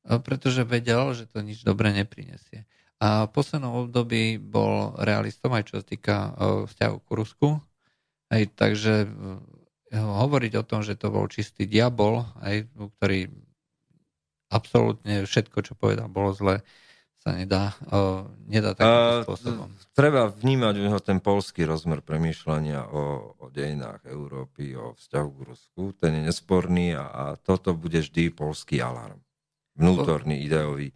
A 0.04 0.20
Pretože 0.20 0.68
vedel, 0.68 1.16
že 1.16 1.24
to 1.24 1.40
nič 1.40 1.64
dobre 1.64 1.96
neprinesie. 1.96 2.68
A 3.00 3.24
v 3.24 3.32
poslednom 3.32 3.88
období 3.88 4.36
bol 4.36 4.96
realistom 5.00 5.52
aj 5.56 5.72
čo 5.72 5.74
sa 5.80 5.84
týka 5.84 6.16
e, 6.16 6.30
vzťahu 6.68 6.96
k 7.00 7.08
Rusku. 7.12 7.48
Hej, 8.32 8.52
takže 8.56 9.04
e, 9.04 9.08
hovoriť 9.96 10.52
o 10.60 10.64
tom, 10.64 10.80
že 10.84 10.96
to 10.96 11.08
bol 11.08 11.24
čistý 11.28 11.64
diabol, 11.64 12.24
hej, 12.44 12.68
ktorý 13.00 13.32
absolútne 14.52 15.24
všetko, 15.24 15.58
čo 15.64 15.72
povedal, 15.76 16.08
bolo 16.08 16.36
zle, 16.36 16.62
sa 17.26 17.34
nedá, 17.34 17.74
e, 17.90 17.98
nedá 18.46 18.70
takýmto 18.78 19.10
A, 19.10 19.24
spôsobom. 19.26 19.68
Treba 19.98 20.30
vnímať 20.30 20.74
neho 20.78 21.02
ten 21.02 21.18
polský 21.18 21.66
rozmer 21.66 21.98
premýšľania 22.06 22.86
o, 22.86 23.34
o 23.34 23.46
dejinách 23.50 24.06
Európy, 24.06 24.78
o 24.78 24.94
vzťahu 24.94 25.28
k 25.34 25.40
Rusku. 25.50 25.82
Ten 25.98 26.22
je 26.22 26.30
nesporný 26.30 26.94
a, 26.94 27.10
a 27.10 27.24
toto 27.34 27.74
bude 27.74 27.98
vždy 27.98 28.30
polský 28.30 28.78
alarm. 28.78 29.18
Vnútorný, 29.74 30.38
ideový, 30.46 30.94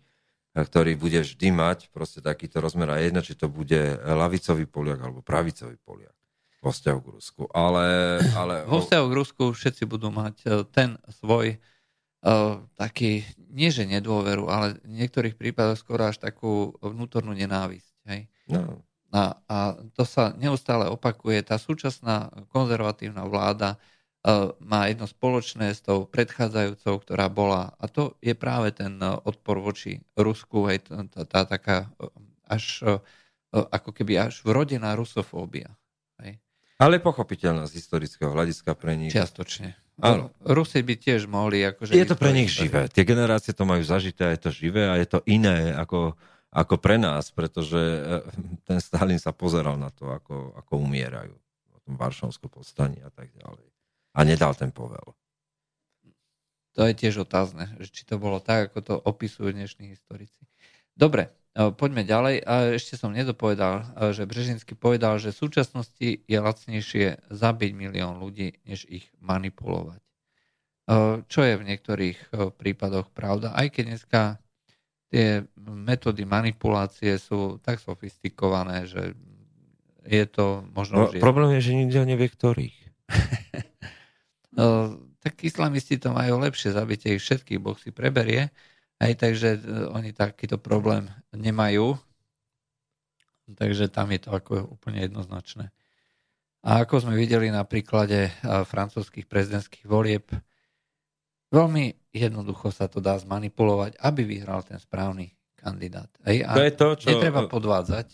ktorý 0.54 0.94
bude 0.94 1.26
vždy 1.26 1.50
mať 1.50 1.90
proste 1.90 2.22
takýto 2.22 2.62
rozmer. 2.62 2.94
A 2.94 3.02
jedno, 3.02 3.26
či 3.26 3.34
to 3.34 3.50
bude 3.50 3.98
lavicový 3.98 4.70
Poliak 4.70 5.02
alebo 5.02 5.26
pravicový 5.26 5.74
Poliak 5.82 6.14
vo 6.62 6.70
vzťahu 6.70 6.98
k 7.02 7.08
Rusku. 7.10 7.42
Ale, 7.50 8.20
ale 8.36 8.68
Vo 8.70 8.84
vzťahu 8.84 9.04
k 9.08 9.16
Rusku 9.18 9.44
všetci 9.50 9.82
budú 9.88 10.14
mať 10.14 10.34
e, 10.44 10.48
ten 10.68 10.94
svoj 11.08 11.58
taký, 12.76 13.24
nie 13.48 13.72
že 13.72 13.88
nedôveru, 13.88 14.44
ale 14.52 14.76
v 14.84 15.00
niektorých 15.00 15.40
prípadoch 15.40 15.80
skoro 15.80 16.04
až 16.04 16.20
takú 16.20 16.76
vnútornú 16.84 17.32
nenávisť. 17.32 17.92
Hej. 18.12 18.28
no, 18.68 18.84
A, 19.10 19.40
a 19.48 19.56
to 19.96 20.04
sa 20.04 20.36
neustále 20.36 20.86
opakuje. 20.86 21.40
Tá 21.40 21.56
súčasná 21.56 22.28
konzervatívna 22.52 23.24
vláda 23.24 23.74
uh, 23.74 24.52
má 24.60 24.86
jedno 24.92 25.08
spoločné 25.08 25.72
s 25.72 25.80
tou 25.80 26.04
predchádzajúcou, 26.04 26.94
ktorá 27.00 27.26
bola, 27.32 27.72
a 27.80 27.88
to 27.88 28.20
je 28.20 28.36
práve 28.36 28.76
ten 28.76 29.00
uh, 29.00 29.16
odpor 29.24 29.58
voči 29.58 30.04
Rusku, 30.14 30.68
hej, 30.68 30.84
tá, 30.84 31.24
tá, 31.24 31.40
taká 31.48 31.88
až 32.44 32.64
uh, 32.84 33.00
ako 33.50 33.90
keby 33.96 34.30
až 34.30 34.44
vrodená 34.44 34.94
rusofóbia. 34.94 35.72
Hej. 36.20 36.38
ale 36.76 37.00
pochopiteľná 37.00 37.64
z 37.64 37.80
historického 37.80 38.30
hľadiska 38.30 38.76
pre 38.76 38.94
nich. 38.94 39.10
Čiastočne. 39.10 39.72
Áno. 40.00 40.32
Rusi 40.42 40.80
by 40.80 40.94
tiež 40.96 41.28
mohli... 41.28 41.62
Akože 41.64 41.92
Je 41.92 42.08
to 42.08 42.16
pre 42.16 42.32
nich 42.32 42.48
živé. 42.48 42.88
Tie 42.88 43.04
generácie 43.04 43.52
to 43.52 43.68
majú 43.68 43.84
zažité 43.84 44.28
a 44.28 44.34
je 44.34 44.40
to 44.40 44.50
živé 44.50 44.88
a 44.88 44.96
je 44.96 45.06
to 45.06 45.20
iné 45.28 45.76
ako, 45.76 46.16
ako 46.50 46.74
pre 46.80 46.96
nás, 46.96 47.30
pretože 47.30 47.78
eh, 47.78 48.24
ten 48.64 48.80
Stalin 48.80 49.20
sa 49.20 49.36
pozeral 49.36 49.76
na 49.76 49.92
to, 49.92 50.08
ako, 50.10 50.56
ako 50.56 50.72
umierajú 50.80 51.36
v 51.36 51.78
tom 51.84 51.94
Varšavskom 52.00 52.50
povstaní 52.50 52.98
a 53.04 53.12
tak 53.12 53.30
ďalej. 53.36 53.68
A 54.16 54.20
nedal 54.26 54.56
ten 54.58 54.74
povel. 54.74 55.14
To 56.78 56.86
je 56.86 56.94
tiež 56.94 57.26
otázne, 57.26 57.66
či 57.82 58.06
to 58.06 58.16
bolo 58.16 58.38
tak, 58.38 58.70
ako 58.70 58.78
to 58.80 58.94
opisujú 58.94 59.50
dnešní 59.50 59.90
historici. 59.90 60.46
Dobre, 60.94 61.28
e, 61.28 61.32
poďme 61.54 62.06
ďalej. 62.06 62.46
A 62.46 62.78
ešte 62.78 62.94
som 62.94 63.10
nedopovedal, 63.10 63.82
e, 63.82 64.14
že 64.14 64.26
Brežinsky 64.26 64.78
povedal, 64.78 65.18
že 65.18 65.34
v 65.34 65.40
súčasnosti 65.42 66.08
je 66.22 66.38
lacnejšie 66.38 67.26
zabiť 67.26 67.70
milión 67.74 68.22
ľudí, 68.22 68.62
než 68.62 68.86
ich 68.86 69.10
manipulovať. 69.18 69.98
E, 69.98 70.06
Čo 71.26 71.40
je 71.42 71.54
v 71.58 71.66
niektorých 71.66 72.18
e, 72.18 72.54
prípadoch 72.54 73.10
pravda, 73.10 73.50
aj 73.58 73.66
keď 73.74 73.84
dneska 73.90 74.22
tie 75.10 75.42
metódy 75.58 76.22
manipulácie 76.22 77.18
sú 77.18 77.58
tak 77.58 77.82
sofistikované, 77.82 78.86
že 78.86 79.18
je 80.06 80.24
to 80.30 80.62
možno... 80.70 81.10
No, 81.10 81.18
problém 81.18 81.58
je, 81.58 81.66
že 81.66 81.72
nikto 81.74 82.06
nevie, 82.06 82.30
ktorých. 82.30 82.78
No, 84.54 84.94
tak 85.24 85.42
islamisti 85.42 85.98
to 85.98 86.14
majú 86.14 86.38
lepšie, 86.38 86.70
zabite 86.70 87.10
ich 87.10 87.26
všetkých, 87.26 87.58
Boh 87.58 87.74
si 87.74 87.90
preberie, 87.90 88.54
aj 89.00 89.12
takže 89.16 89.48
e, 89.56 89.60
oni 89.90 90.12
takýto 90.12 90.60
problém 90.60 91.08
nemajú, 91.32 91.96
takže 93.56 93.88
tam 93.88 94.12
je 94.12 94.20
to 94.20 94.30
ako 94.36 94.76
úplne 94.76 95.02
jednoznačné. 95.08 95.72
A 96.60 96.84
ako 96.84 97.08
sme 97.08 97.16
videli 97.16 97.48
na 97.48 97.64
príklade 97.64 98.28
e, 98.28 98.32
francúzských 98.44 99.24
prezidentských 99.24 99.88
volieb, 99.88 100.28
veľmi 101.48 101.96
jednoducho 102.12 102.68
sa 102.68 102.86
to 102.86 103.00
dá 103.00 103.16
zmanipulovať, 103.16 103.96
aby 104.04 104.22
vyhral 104.28 104.60
ten 104.60 104.76
správny 104.76 105.32
kandidát. 105.56 106.12
Hej, 106.28 106.44
a 106.44 106.52
To 106.56 106.64
je 106.64 106.74
to, 106.76 106.88
čo... 107.00 107.08
netreba 107.16 107.48
podvádzať. 107.48 108.06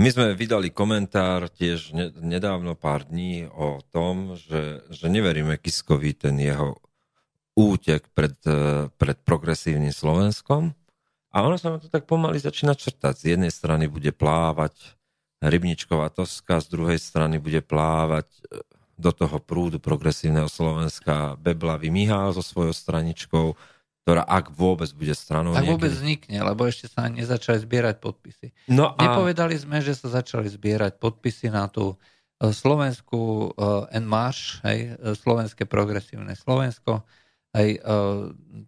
My 0.00 0.08
sme 0.08 0.32
vydali 0.32 0.72
komentár 0.72 1.52
tiež 1.52 1.92
ne- 1.92 2.14
nedávno 2.24 2.72
pár 2.72 3.04
dní 3.04 3.44
o 3.52 3.84
tom, 3.92 4.32
že, 4.40 4.80
že 4.88 5.12
neveríme 5.12 5.60
Kiskovi 5.60 6.16
ten 6.16 6.40
jeho 6.40 6.80
útek 7.58 8.06
pred, 8.14 8.34
eh, 8.46 8.86
pred 8.94 9.18
progresívnym 9.22 9.92
Slovenskom. 9.92 10.74
A 11.30 11.46
ono 11.46 11.54
sa 11.54 11.70
nám 11.70 11.80
to 11.82 11.90
tak 11.90 12.10
pomaly 12.10 12.42
začína 12.42 12.74
črtať. 12.74 13.14
Z 13.14 13.24
jednej 13.38 13.54
strany 13.54 13.86
bude 13.86 14.10
plávať 14.10 14.98
Rybničková 15.40 16.10
Toska, 16.10 16.58
z 16.58 16.68
druhej 16.74 16.98
strany 16.98 17.38
bude 17.38 17.62
plávať 17.62 18.26
eh, 18.26 18.62
do 19.00 19.10
toho 19.16 19.40
prúdu 19.40 19.80
progresívneho 19.80 20.46
Slovenska 20.46 21.40
Beblavý 21.40 21.88
Mihál 21.88 22.36
so 22.36 22.44
svojou 22.44 22.76
straničkou, 22.76 23.56
ktorá 24.04 24.28
ak 24.28 24.52
vôbec 24.52 24.92
bude 24.92 25.16
stranou 25.16 25.56
Ak 25.56 25.64
vôbec 25.64 25.88
niekedy. 25.88 25.96
vznikne, 25.96 26.38
lebo 26.44 26.68
ešte 26.68 26.92
sa 26.92 27.08
nezačali 27.08 27.64
zbierať 27.64 27.96
podpisy. 27.96 28.52
No 28.68 28.92
a... 28.92 29.00
Nepovedali 29.00 29.56
sme, 29.56 29.80
že 29.80 29.96
sa 29.96 30.20
začali 30.20 30.52
zbierať 30.52 31.00
podpisy 31.00 31.48
na 31.48 31.64
tú 31.72 31.96
e, 31.96 32.52
slovenskú 32.52 33.56
uh, 33.56 33.88
En 33.88 34.04
Marche, 34.04 34.60
hej, 34.68 35.00
slovenské 35.16 35.64
progresívne 35.64 36.36
Slovensko, 36.36 37.00
aj 37.50 37.68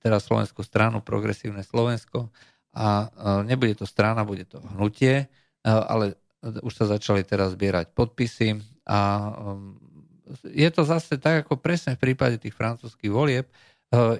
teraz 0.03 0.27
slovenskú 0.27 0.67
stranu 0.67 0.99
progresívne 0.99 1.63
Slovensko. 1.63 2.33
A 2.73 3.07
uh, 3.07 3.45
nebude 3.45 3.77
to 3.77 3.85
strana, 3.85 4.25
bude 4.25 4.49
to 4.49 4.57
hnutie, 4.75 5.29
uh, 5.29 5.85
ale 5.87 6.17
už 6.43 6.73
sa 6.73 6.89
začali 6.89 7.23
teraz 7.23 7.55
zbierať 7.55 7.93
podpisy 7.93 8.59
a 8.89 9.31
je 10.43 10.69
to 10.73 10.83
zase 10.83 11.21
tak, 11.21 11.47
ako 11.47 11.61
presne 11.61 11.95
v 11.95 12.11
prípade 12.11 12.41
tých 12.41 12.57
francúzských 12.57 13.13
volieb, 13.13 13.47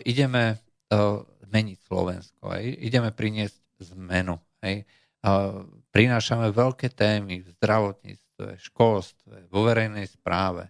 ideme 0.07 0.61
uh, 0.93 1.25
meniť 1.51 1.79
Slovensko, 1.83 2.53
hej, 2.55 2.77
ideme 2.79 3.11
priniesť 3.11 3.59
zmenu, 3.97 4.39
hej, 4.63 4.87
a 5.23 5.63
prinášame 5.95 6.51
veľké 6.51 6.91
témy 6.91 7.47
v 7.47 7.49
zdravotníctve, 7.59 8.59
školstve, 8.59 9.51
vo 9.51 9.61
verejnej 9.63 10.11
správe. 10.11 10.67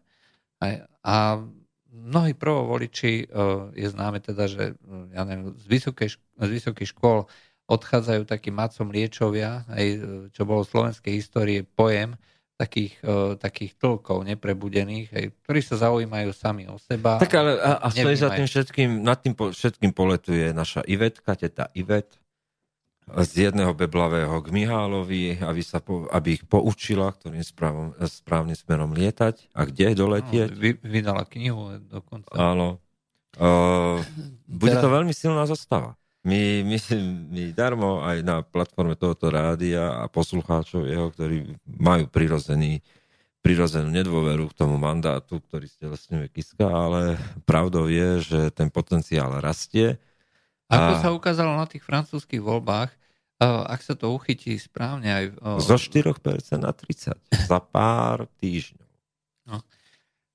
A, 0.61 0.85
a 1.01 1.17
mnohí 2.03 2.35
prvovoliči, 2.35 3.13
e, 3.23 3.25
je 3.79 3.89
známe 3.89 4.19
teda, 4.19 4.51
že 4.51 4.75
e, 4.75 5.15
ja 5.15 5.23
neviem, 5.23 5.55
z, 5.55 5.67
vysokej, 5.71 6.09
z 6.19 6.51
vysokých 6.51 6.91
škôl 6.91 7.31
odchádzajú 7.71 8.27
takí 8.27 8.51
macom 8.51 8.91
liečovia, 8.91 9.63
aj, 9.71 9.87
e, 9.87 9.99
čo 10.35 10.43
bolo 10.43 10.67
v 10.67 10.71
slovenskej 10.75 11.13
histórie 11.15 11.63
pojem 11.63 12.19
takých, 12.53 13.03
takých 13.43 13.75
tlkov 13.75 14.23
neprebudených, 14.23 15.11
aj, 15.11 15.25
ktorí 15.43 15.61
sa 15.67 15.83
zaujímajú 15.83 16.31
sami 16.31 16.71
o 16.71 16.79
seba. 16.79 17.19
Tak 17.19 17.33
ale 17.35 17.59
a, 17.59 17.83
a 17.83 17.91
stojí 17.91 18.15
za 18.15 18.31
tým 18.31 18.47
všetkým, 18.47 18.91
nad 19.03 19.19
tým 19.19 19.35
po, 19.35 19.51
všetkým 19.51 19.91
poletuje 19.91 20.55
naša 20.55 20.87
Ivetka, 20.87 21.35
teta 21.35 21.75
Ivet, 21.75 22.22
z 23.21 23.53
jedného 23.53 23.77
beblavého 23.77 24.41
k 24.41 24.49
Mihálovi, 24.49 25.37
aby, 25.45 25.61
sa 25.61 25.85
po, 25.85 26.09
aby 26.09 26.41
ich 26.41 26.45
poučila, 26.49 27.13
ktorým 27.13 27.45
správom, 27.45 27.93
správnym 28.01 28.57
smerom 28.57 28.97
lietať 28.97 29.53
a 29.53 29.69
kde 29.69 29.93
doletieť. 29.93 30.49
No, 30.49 30.57
vy, 30.57 30.71
vydala 30.81 31.29
knihu 31.29 31.77
dokonca. 31.93 32.33
Áno. 32.33 32.81
Uh, 33.37 34.01
bude 34.49 34.77
to 34.77 34.89
veľmi 34.93 35.13
silná 35.13 35.45
zostava. 35.49 35.97
My, 36.23 36.63
my, 36.63 36.79
my 37.35 37.43
darmo 37.51 38.05
aj 38.07 38.23
na 38.23 38.47
platforme 38.47 38.95
tohoto 38.95 39.27
rádia 39.27 40.01
a 40.01 40.07
poslucháčov 40.07 40.87
jeho, 40.87 41.11
ktorí 41.11 41.59
majú 41.67 42.07
prirozený, 42.07 42.79
prirozenú 43.43 43.91
nedôveru 43.91 44.47
k 44.53 44.55
tomu 44.55 44.79
mandátu, 44.79 45.43
ktorý 45.43 45.67
stelesňuje 45.67 46.31
Kiska, 46.31 46.63
ale 46.71 47.19
pravdou 47.43 47.91
je, 47.91 48.23
že 48.23 48.41
ten 48.55 48.71
potenciál 48.71 49.35
rastie. 49.43 49.99
Ako 50.71 50.93
a... 50.95 51.01
sa 51.03 51.11
ukázalo 51.11 51.59
na 51.59 51.67
tých 51.67 51.83
francúzských 51.83 52.39
voľbách, 52.39 52.95
ak 53.43 53.81
sa 53.83 53.99
to 53.99 54.15
uchytí 54.15 54.55
správne 54.55 55.11
aj... 55.11 55.25
Zo 55.67 55.75
4% 55.75 56.15
na 56.63 56.71
30 56.71 57.19
za 57.51 57.59
pár 57.59 58.31
týždňov. 58.39 58.91
No. 59.51 59.59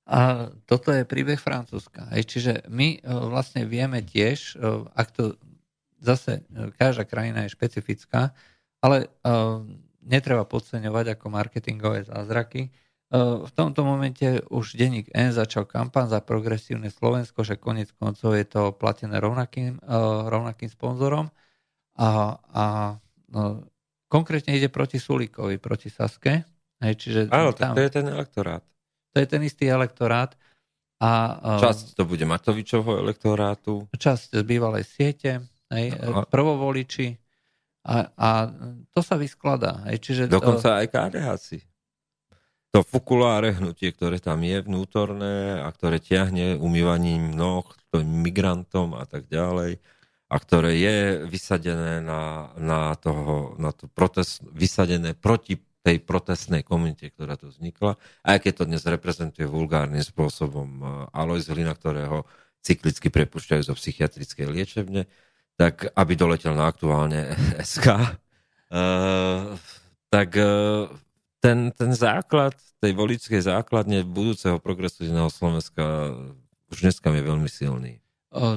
A 0.08 0.52
toto 0.68 0.92
je 0.92 1.08
príbeh 1.08 1.40
Francúzska. 1.40 2.12
čiže 2.12 2.68
my 2.68 3.04
vlastne 3.08 3.64
vieme 3.64 4.04
tiež, 4.04 4.60
ak 4.96 5.08
to 5.16 5.40
zase 6.04 6.44
každá 6.76 7.08
krajina 7.08 7.48
je 7.48 7.56
špecifická, 7.56 8.32
ale 8.80 9.12
netreba 10.04 10.48
podceňovať 10.48 11.18
ako 11.18 11.26
marketingové 11.28 12.08
zázraky. 12.08 12.72
V 13.12 13.52
tomto 13.56 13.88
momente 13.88 14.44
už 14.52 14.76
denník 14.76 15.08
N 15.16 15.32
začal 15.32 15.64
kampan 15.64 16.12
za 16.12 16.20
progresívne 16.20 16.92
Slovensko, 16.92 17.44
že 17.48 17.56
konec 17.56 17.92
koncov 17.96 18.36
je 18.36 18.44
to 18.44 18.76
platené 18.76 19.20
rovnakým, 19.24 19.80
rovnakým 20.28 20.68
sponzorom 20.68 21.32
a, 21.98 22.38
a 22.38 22.64
no, 23.34 23.66
konkrétne 24.06 24.54
ide 24.54 24.70
proti 24.70 25.02
Sulíkovi, 25.02 25.58
proti 25.58 25.90
Saske. 25.90 26.46
Hej, 26.78 26.94
čiže 27.02 27.20
Áno, 27.34 27.52
tam, 27.58 27.74
to 27.74 27.82
je 27.82 27.92
ten 27.92 28.06
elektorát. 28.06 28.62
To 29.14 29.18
je 29.18 29.28
ten 29.28 29.42
istý 29.42 29.66
elektorát. 29.66 30.38
A, 31.02 31.38
časť 31.62 31.98
to 31.98 32.06
bude 32.06 32.26
Matovičovho 32.26 33.02
elektorátu. 33.02 33.90
Časť 33.94 34.38
z 34.38 34.44
bývalej 34.46 34.86
siete, 34.86 35.46
hej, 35.74 35.94
no. 35.94 36.26
prvovoliči. 36.26 37.18
A, 37.88 38.14
a 38.14 38.30
to 38.94 39.02
sa 39.02 39.18
vyskladá. 39.18 39.86
Hej, 39.90 39.98
čiže 40.06 40.22
Dokonca 40.30 40.78
to, 40.78 40.80
aj 40.82 40.88
KDH 40.90 41.28
si. 41.42 41.60
To 42.76 42.86
fukuláre 42.86 43.58
hnutie, 43.58 43.90
ktoré 43.90 44.22
tam 44.22 44.44
je 44.46 44.60
vnútorné 44.62 45.66
a 45.66 45.70
ktoré 45.72 45.98
ťahne 45.98 46.60
umývaním 46.62 47.34
noh 47.34 47.66
migrantom 47.98 48.94
a 48.94 49.08
tak 49.10 49.26
ďalej 49.32 49.82
a 50.28 50.36
ktoré 50.36 50.76
je 50.76 50.98
vysadené 51.24 52.04
na, 52.04 52.52
na, 52.60 52.96
toho, 53.00 53.56
na 53.56 53.72
to 53.72 53.88
protest, 53.88 54.44
vysadené 54.44 55.16
proti 55.16 55.56
tej 55.88 56.04
protestnej 56.04 56.68
komunite, 56.68 57.08
ktorá 57.16 57.40
tu 57.40 57.48
vznikla, 57.48 57.96
aj 58.28 58.38
keď 58.44 58.54
to 58.60 58.64
dnes 58.68 58.84
reprezentuje 58.84 59.48
vulgárnym 59.48 60.04
spôsobom 60.04 60.70
eh, 60.84 60.88
Alois 61.16 61.48
Hlina, 61.48 61.72
ktorého 61.72 62.28
cyklicky 62.60 63.08
prepušťajú 63.08 63.62
zo 63.64 63.76
psychiatrickej 63.80 64.48
liečebne, 64.52 65.08
tak 65.56 65.88
aby 65.96 66.14
doletel 66.20 66.52
na 66.54 66.68
aktuálne 66.68 67.32
SK, 67.64 67.88
uh, 67.88 68.04
eh, 68.76 69.56
tak 70.12 70.30
uh, 70.36 70.92
ten, 71.40 71.72
ten 71.72 71.92
základ 71.96 72.54
tej 72.84 72.92
voličskej 72.94 73.42
základne 73.42 74.04
budúceho 74.04 74.60
progresívneho 74.60 75.32
Slovenska 75.32 76.14
už 76.68 76.84
dneska 76.84 77.10
je 77.16 77.24
veľmi 77.24 77.50
silný. 77.50 78.04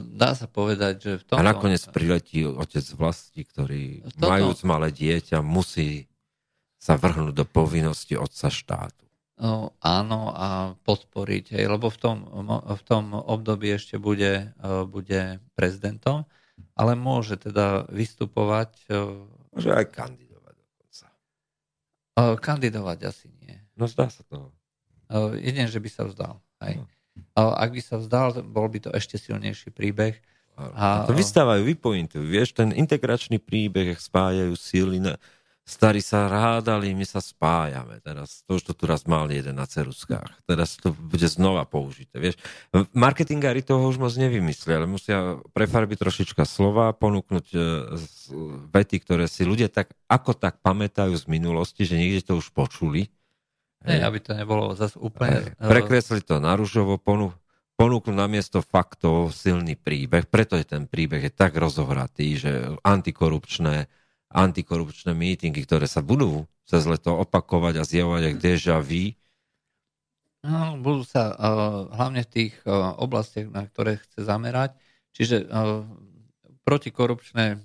Dá 0.03 0.35
sa 0.35 0.51
povedať, 0.51 0.95
že 0.99 1.13
v 1.23 1.25
tom... 1.31 1.37
A 1.39 1.47
nakoniec 1.47 1.79
priletí 1.95 2.43
otec 2.43 2.83
vlasti, 2.99 3.47
ktorý 3.47 4.03
toto... 4.19 4.27
majúc 4.27 4.67
malé 4.67 4.91
dieťa 4.91 5.47
musí 5.47 6.11
sa 6.81 6.99
vrhnúť 6.99 7.37
do 7.37 7.47
povinnosti 7.47 8.19
otca 8.19 8.51
štátu. 8.51 9.07
No, 9.41 9.73
áno, 9.81 10.35
a 10.37 10.77
podporiť, 10.85 11.57
hej, 11.57 11.65
lebo 11.71 11.89
v 11.89 11.97
tom, 11.97 12.17
v 12.61 12.83
tom 12.85 13.17
období 13.17 13.73
ešte 13.73 13.97
bude, 13.97 14.53
bude 14.91 15.41
prezidentom, 15.57 16.29
ale 16.77 16.93
môže 16.93 17.41
teda 17.41 17.89
vystupovať... 17.89 18.91
Môže 19.55 19.71
aj 19.71 19.87
kandidovať 19.97 20.55
dokonca. 20.61 21.07
Kandidovať 22.37 22.99
asi 23.07 23.33
nie. 23.41 23.57
No 23.81 23.89
zdá 23.89 24.13
sa 24.13 24.21
toho. 24.29 24.53
Jeden, 25.41 25.71
že 25.73 25.81
by 25.81 25.89
sa 25.89 26.05
vzdal. 26.05 26.37
Hej. 26.61 26.83
No. 26.83 26.85
Ak 27.37 27.71
by 27.73 27.83
sa 27.83 27.97
vzdal, 28.01 28.45
bol 28.47 28.69
by 28.69 28.79
to 28.85 28.91
ešte 28.93 29.17
silnejší 29.17 29.73
príbeh. 29.73 30.19
A, 30.61 31.09
to 31.09 31.17
vystávajú, 31.17 31.65
vypointujú. 31.65 32.21
Vieš, 32.21 32.53
ten 32.53 32.77
integračný 32.77 33.41
príbeh, 33.41 33.97
spájajú 33.97 34.53
síly. 34.61 35.01
Starí 35.65 36.03
sa 36.03 36.27
rádali, 36.27 36.93
my 36.93 37.07
sa 37.07 37.23
spájame. 37.23 38.03
Teraz, 38.03 38.43
to 38.45 38.59
už 38.59 38.69
to 38.69 38.73
tu 38.75 38.85
raz 38.91 39.07
mal 39.07 39.31
jeden 39.31 39.57
na 39.57 39.65
ceruskách. 39.65 40.43
Teraz 40.45 40.77
to 40.77 40.93
bude 40.93 41.25
znova 41.31 41.65
použité. 41.65 42.19
Vieš, 42.19 42.37
marketingári 42.93 43.63
toho 43.63 43.89
už 43.89 44.03
moc 44.03 44.13
nevymyslia, 44.19 44.83
ale 44.83 44.91
musia 44.91 45.39
prefarbiť 45.55 45.97
trošička 45.97 46.43
slova, 46.45 46.93
ponúknuť 46.93 47.47
e, 47.55 47.59
vety, 48.69 48.97
ktoré 49.01 49.31
si 49.31 49.47
ľudia 49.47 49.71
tak, 49.71 49.95
ako 50.11 50.35
tak 50.35 50.59
pamätajú 50.61 51.15
z 51.15 51.25
minulosti, 51.31 51.87
že 51.87 51.97
niekde 51.97 52.21
to 52.27 52.43
už 52.43 52.51
počuli 52.51 53.09
Hej, 53.81 54.01
aby 54.05 54.19
to 54.21 54.37
nebolo 54.37 54.77
zase 54.77 55.01
úplne... 55.01 55.57
Hej. 55.57 55.57
Prekresli 55.57 56.21
to 56.21 56.37
na 56.37 56.53
rúžovo, 56.53 57.01
ponú, 57.01 57.33
ponúknu 57.81 58.13
na 58.13 58.29
miesto 58.29 58.61
faktov 58.61 59.33
silný 59.33 59.77
príbeh, 59.77 60.29
preto 60.29 60.61
je 60.61 60.69
ten 60.69 60.85
príbeh 60.85 61.25
je 61.25 61.33
tak 61.33 61.57
rozohratý, 61.57 62.37
že 62.37 62.51
antikorupčné, 62.85 63.89
antikorupčné 64.29 65.17
mítingy, 65.17 65.65
ktoré 65.65 65.89
sa 65.89 66.05
budú 66.05 66.45
cez 66.69 66.85
leto 66.85 67.17
opakovať 67.17 67.81
a 67.81 67.89
zjavovať 67.89 68.23
ako 68.31 68.39
deja 68.39 68.79
vu, 68.79 69.17
No, 70.41 70.81
budú 70.81 71.05
sa 71.05 71.37
uh, 71.37 71.93
hlavne 71.93 72.25
v 72.25 72.33
tých 72.33 72.55
uh, 72.65 72.97
oblastiach, 72.97 73.53
na 73.53 73.69
ktoré 73.69 74.01
chce 74.01 74.25
zamerať. 74.25 74.73
Čiže 75.13 75.45
uh, 75.45 75.85
protikorupčné 76.65 77.61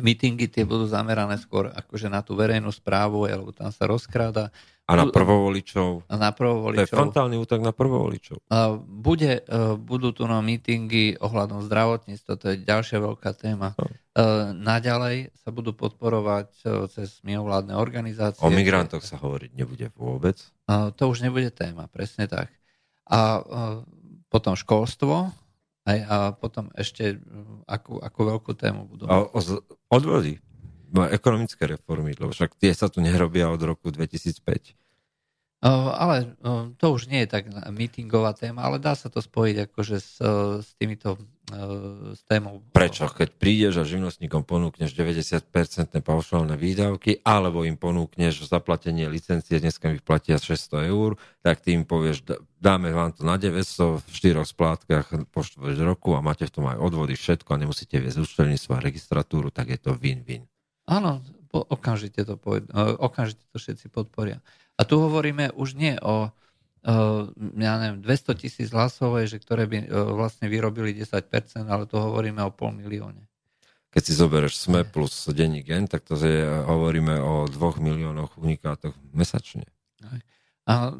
mítingy 0.00 0.48
tie 0.48 0.64
budú 0.64 0.88
zamerané 0.88 1.36
skôr 1.36 1.68
akože 1.68 2.08
na 2.08 2.24
tú 2.24 2.32
verejnú 2.32 2.72
správu, 2.72 3.28
alebo 3.28 3.52
tam 3.52 3.68
sa 3.68 3.84
rozkráda. 3.84 4.48
A 4.88 4.98
na 4.98 5.06
prvovoličov. 5.08 6.08
A 6.10 6.14
na 6.18 6.30
prvovoličov. 6.34 6.84
To 6.84 6.88
je 6.88 6.98
frontálny 7.00 7.36
útok 7.38 7.60
na 7.62 7.70
prvovoličov. 7.70 8.42
Bude, 8.82 9.40
e, 9.40 9.52
budú 9.78 10.10
tu 10.10 10.26
no 10.26 10.42
mítingy 10.42 11.16
ohľadom 11.22 11.62
zdravotníctva, 11.64 12.32
to 12.34 12.46
je 12.52 12.56
ďalšia 12.66 12.98
veľká 12.98 13.30
téma. 13.38 13.78
No. 13.78 13.86
E, 13.86 13.94
naďalej 14.52 15.32
sa 15.38 15.48
budú 15.54 15.72
podporovať 15.72 16.50
e, 16.60 16.64
cez 16.90 17.22
mimovládne 17.22 17.78
organizácie. 17.78 18.42
O 18.42 18.50
migrantoch 18.50 19.06
sa 19.06 19.16
hovoriť 19.22 19.50
nebude 19.54 19.86
vôbec. 19.94 20.40
To 20.68 21.02
už 21.08 21.22
nebude 21.22 21.52
téma, 21.54 21.86
presne 21.86 22.26
tak. 22.26 22.50
A 23.06 23.44
potom 24.32 24.56
školstvo, 24.56 25.28
aj, 25.82 25.98
a 26.06 26.16
potom 26.38 26.70
ešte 26.78 27.18
akú, 27.66 27.98
akú 27.98 28.20
veľkú 28.22 28.52
tému 28.54 28.86
budú. 28.86 29.10
A 29.10 29.26
odvody, 29.92 30.40
ekonomické 31.12 31.68
reformy, 31.68 32.16
lebo 32.16 32.32
však 32.32 32.56
tie 32.56 32.72
sa 32.72 32.88
tu 32.88 33.04
nerobia 33.04 33.52
od 33.52 33.60
roku 33.60 33.92
2005. 33.92 34.81
Ale 35.62 36.34
to 36.82 36.86
už 36.90 37.06
nie 37.06 37.22
je 37.22 37.30
tak 37.30 37.46
meetingová 37.70 38.34
téma, 38.34 38.66
ale 38.66 38.82
dá 38.82 38.98
sa 38.98 39.06
to 39.06 39.22
spojiť 39.22 39.70
akože 39.70 39.96
s, 40.02 40.18
s 40.58 40.70
týmito 40.74 41.14
s 42.12 42.20
témou. 42.26 42.64
Prečo? 42.72 43.06
Keď 43.06 43.28
prídeš 43.36 43.74
a 43.78 43.84
živnostníkom 43.84 44.42
ponúkneš 44.42 44.96
90% 44.96 45.44
paušálne 46.00 46.56
výdavky, 46.56 47.20
alebo 47.22 47.62
im 47.62 47.76
ponúkneš 47.76 48.48
zaplatenie 48.48 49.06
licencie, 49.06 49.60
dneska 49.60 49.92
mi 49.92 50.00
platia 50.00 50.40
600 50.40 50.88
eur, 50.88 51.20
tak 51.44 51.60
ty 51.60 51.76
im 51.76 51.84
povieš, 51.84 52.24
dáme 52.56 52.90
vám 52.94 53.12
to 53.12 53.22
na 53.26 53.36
900 53.36 54.00
v 54.00 54.10
štyroch 54.10 54.48
splátkach 54.48 55.12
po 55.28 55.44
štvrť 55.44 55.78
roku 55.84 56.16
a 56.16 56.24
máte 56.24 56.48
v 56.48 56.54
tom 56.54 56.66
aj 56.66 56.78
odvody, 56.80 57.14
všetko 57.14 57.48
a 57.52 57.60
nemusíte 57.60 58.00
viesť 58.00 58.18
účtovníctvo 58.22 58.72
a 58.78 58.84
registratúru, 58.84 59.52
tak 59.52 59.70
je 59.70 59.78
to 59.78 59.92
win-win. 59.94 60.48
Áno, 60.88 61.22
okamžite 61.52 62.24
to, 62.24 62.40
poved, 62.40 62.72
okamžite 62.98 63.44
to 63.52 63.60
všetci 63.60 63.92
podporia. 63.92 64.40
A 64.80 64.88
tu 64.88 64.96
hovoríme 64.96 65.52
už 65.52 65.76
nie 65.76 66.00
o 66.00 66.32
ja 67.54 67.72
neviem, 67.78 68.02
200 68.02 68.42
tisíc 68.42 68.74
hlasov, 68.74 69.14
že 69.22 69.38
ktoré 69.38 69.70
by 69.70 69.86
vlastne 70.18 70.50
vyrobili 70.50 70.90
10%, 70.98 71.70
ale 71.70 71.86
tu 71.86 71.94
hovoríme 71.94 72.42
o 72.42 72.50
pol 72.50 72.74
milióne. 72.74 73.22
Keď 73.94 74.02
si 74.02 74.18
zoberieš 74.18 74.58
SME 74.58 74.82
plus 74.90 75.30
denní 75.30 75.62
gen, 75.62 75.86
tak 75.86 76.02
to 76.02 76.18
je, 76.18 76.42
hovoríme 76.42 77.22
o 77.22 77.46
dvoch 77.46 77.78
miliónoch 77.78 78.34
unikátoch 78.34 78.98
mesačne. 79.14 79.68
A 80.62 80.94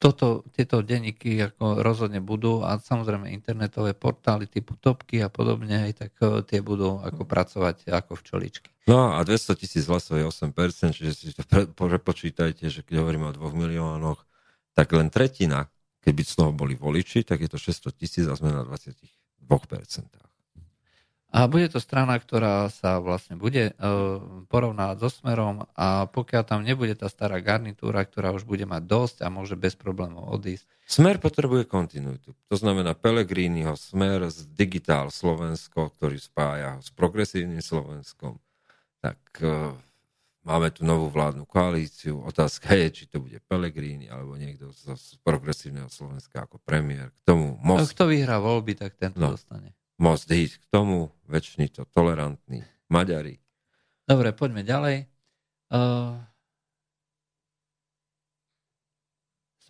toto, 0.00 0.42
tieto 0.56 0.80
denníky 0.80 1.36
ako 1.36 1.84
rozhodne 1.84 2.18
budú 2.24 2.64
a 2.64 2.80
samozrejme 2.80 3.28
internetové 3.28 3.92
portály 3.92 4.48
typu 4.48 4.74
Topky 4.80 5.20
a 5.20 5.28
podobne, 5.28 5.90
aj 5.90 5.92
tak 5.94 6.12
e, 6.18 6.40
tie 6.48 6.64
budú 6.64 6.98
ako 6.98 7.28
pracovať 7.28 7.92
ako 7.92 8.18
včeličky. 8.18 8.72
No 8.88 9.14
a 9.14 9.22
200 9.22 9.54
tisíc 9.54 9.84
hlasov 9.86 10.16
je 10.18 10.26
8%, 10.26 10.96
čiže 10.96 11.12
si 11.12 11.30
to 11.36 11.44
prepočítajte, 11.76 12.66
že 12.72 12.82
keď 12.82 13.04
hovoríme 13.04 13.30
o 13.30 13.36
2 13.36 13.52
miliónoch, 13.52 14.24
tak 14.72 14.90
len 14.96 15.12
tretina, 15.12 15.68
keby 16.02 16.24
z 16.24 16.32
toho 16.40 16.50
boli 16.50 16.74
voliči, 16.74 17.22
tak 17.22 17.44
je 17.44 17.52
to 17.52 17.60
600 17.60 17.92
tisíc 17.94 18.24
a 18.26 18.34
sme 18.34 18.50
na 18.50 18.64
22%. 18.64 20.31
A 21.32 21.48
bude 21.48 21.64
to 21.72 21.80
strana, 21.80 22.20
ktorá 22.20 22.68
sa 22.68 23.00
vlastne 23.00 23.40
bude 23.40 23.72
porovnávať 24.52 24.96
so 25.00 25.08
Smerom 25.08 25.64
a 25.72 26.04
pokiaľ 26.04 26.42
tam 26.44 26.60
nebude 26.60 26.92
tá 26.92 27.08
stará 27.08 27.40
garnitúra, 27.40 28.04
ktorá 28.04 28.36
už 28.36 28.44
bude 28.44 28.68
mať 28.68 28.84
dosť 28.84 29.16
a 29.24 29.32
môže 29.32 29.56
bez 29.56 29.72
problémov 29.72 30.28
odísť. 30.28 30.68
Smer 30.84 31.16
potrebuje 31.16 31.64
kontinuitu. 31.64 32.36
To 32.52 32.56
znamená 32.60 32.92
Pelegriniho 32.92 33.72
smer 33.80 34.28
z 34.28 34.44
Digitál 34.52 35.08
Slovensko, 35.08 35.88
ktorý 35.96 36.20
spája 36.20 36.76
s 36.84 36.92
progresívnym 36.92 37.64
Slovenskom. 37.64 38.36
Tak 39.00 39.18
Máme 40.42 40.74
tu 40.74 40.82
novú 40.82 41.06
vládnu 41.06 41.46
koalíciu. 41.46 42.18
Otázka 42.26 42.74
je, 42.74 42.86
či 42.90 43.04
to 43.06 43.22
bude 43.22 43.38
Pelegrini 43.46 44.10
alebo 44.10 44.34
niekto 44.34 44.74
z, 44.74 44.98
z 44.98 45.14
progresívneho 45.22 45.86
Slovenska 45.86 46.50
ako 46.50 46.58
premiér. 46.58 47.14
K 47.14 47.20
tomu 47.22 47.54
most... 47.62 47.86
A 47.86 47.94
kto 47.94 48.10
vyhrá 48.10 48.42
voľby, 48.42 48.74
tak 48.74 48.98
tento 48.98 49.22
no, 49.22 49.38
dostane. 49.38 49.70
Most 50.00 50.30
hit 50.32 50.56
k 50.56 50.64
tomu, 50.72 51.12
väčší 51.28 51.68
to 51.72 51.84
tolerantný 51.90 52.64
Maďari. 52.88 53.40
Dobre, 54.08 54.32
poďme 54.36 54.64
ďalej. 54.64 54.96
Uh... 55.72 56.20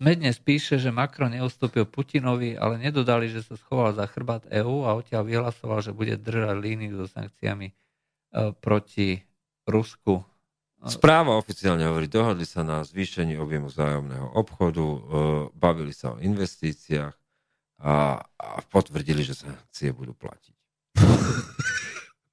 Sme 0.03 0.19
dnes 0.19 0.35
píše, 0.43 0.83
že 0.83 0.91
Macron 0.91 1.31
neustúpil 1.31 1.87
Putinovi, 1.87 2.59
ale 2.59 2.75
nedodali, 2.75 3.31
že 3.31 3.47
sa 3.47 3.55
schoval 3.55 3.95
za 3.95 4.03
chrbát 4.11 4.43
EÚ 4.51 4.83
a 4.83 4.99
odtiaľ 4.99 5.23
vyhlasoval, 5.23 5.79
že 5.79 5.95
bude 5.95 6.19
držať 6.19 6.59
líniu 6.59 6.99
so 6.99 7.07
sankciami 7.07 7.71
uh, 7.71 8.51
proti 8.51 9.23
Rusku. 9.63 10.27
Správa 10.83 11.39
oficiálne 11.39 11.87
hovorí, 11.87 12.11
dohodli 12.11 12.43
sa 12.43 12.67
na 12.67 12.83
zvýšení 12.83 13.39
objemu 13.39 13.71
vzájomného 13.71 14.35
obchodu, 14.35 14.83
bavili 15.55 15.95
sa 15.95 16.19
o 16.19 16.19
investíciách 16.19 17.15
a, 17.83 18.23
a 18.23 18.49
potvrdili, 18.71 19.27
že 19.27 19.35
sankcie 19.35 19.91
budú 19.91 20.15
platiť. 20.15 20.55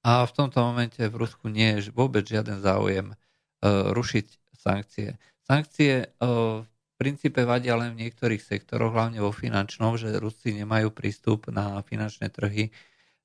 A 0.00 0.24
v 0.24 0.32
tomto 0.32 0.64
momente 0.64 0.96
v 1.04 1.12
Rusku 1.12 1.52
nie 1.52 1.76
je 1.76 1.92
vôbec 1.92 2.24
žiaden 2.24 2.64
záujem 2.64 3.12
uh, 3.12 3.92
rušiť 3.92 4.26
sankcie. 4.56 5.20
Sankcie 5.44 6.08
uh, 6.24 6.64
v 6.64 6.92
princípe 6.96 7.44
vadia 7.44 7.76
len 7.76 7.92
v 7.92 8.08
niektorých 8.08 8.40
sektoroch, 8.40 8.96
hlavne 8.96 9.20
vo 9.20 9.28
finančnom, 9.28 10.00
že 10.00 10.16
Rusi 10.16 10.56
nemajú 10.56 10.88
prístup 10.88 11.52
na 11.52 11.84
finančné 11.84 12.32
trhy. 12.32 12.72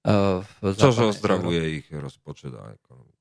Uh, 0.03 0.43
Čo 0.60 1.15
ozdravuje 1.15 1.80
ich 1.80 1.88
rozpočet 1.88 2.52
a 2.52 2.76
ekonomiku. 2.76 3.14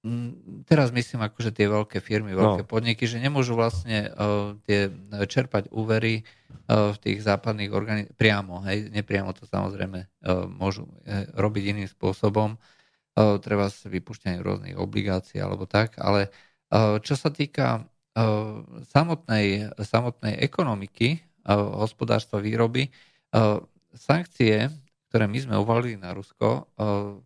Mm, 0.00 0.64
teraz 0.64 0.88
myslím 0.96 1.28
akože 1.28 1.52
tie 1.52 1.68
veľké 1.68 2.00
firmy, 2.00 2.32
veľké 2.32 2.64
no. 2.64 2.68
podniky, 2.72 3.04
že 3.04 3.20
nemôžu 3.20 3.52
vlastne 3.52 4.08
uh, 4.08 4.56
tie 4.64 4.88
čerpať 5.28 5.68
úvery 5.68 6.24
uh, 6.24 6.96
v 6.96 6.98
tých 7.04 7.20
západných 7.20 7.68
organizáciách 7.68 8.16
priamo, 8.16 8.64
hej, 8.64 8.88
nepriamo 8.88 9.36
to 9.36 9.44
samozrejme 9.44 10.00
uh, 10.00 10.48
môžu 10.48 10.88
uh, 10.88 11.28
robiť 11.36 11.76
iným 11.76 11.88
spôsobom, 11.92 12.56
uh, 12.56 13.36
treba 13.44 13.68
sa 13.68 13.92
vypúšťanie 13.92 14.40
rôznych 14.40 14.80
obligácií 14.80 15.36
alebo 15.36 15.68
tak, 15.68 16.00
ale 16.00 16.32
uh, 16.72 16.96
čo 17.04 17.12
sa 17.12 17.28
týka 17.28 17.84
uh, 17.84 18.64
samotnej, 18.88 19.68
samotnej 19.84 20.40
ekonomiky, 20.40 21.20
uh, 21.44 21.76
hospodárstva 21.76 22.40
výroby, 22.40 22.88
uh, 23.36 23.60
sankcie, 23.92 24.72
ktoré 25.12 25.28
my 25.28 25.38
sme 25.44 25.60
uvalili 25.60 26.00
na 26.00 26.16
Rusko, 26.16 26.72
uh, 26.80 27.20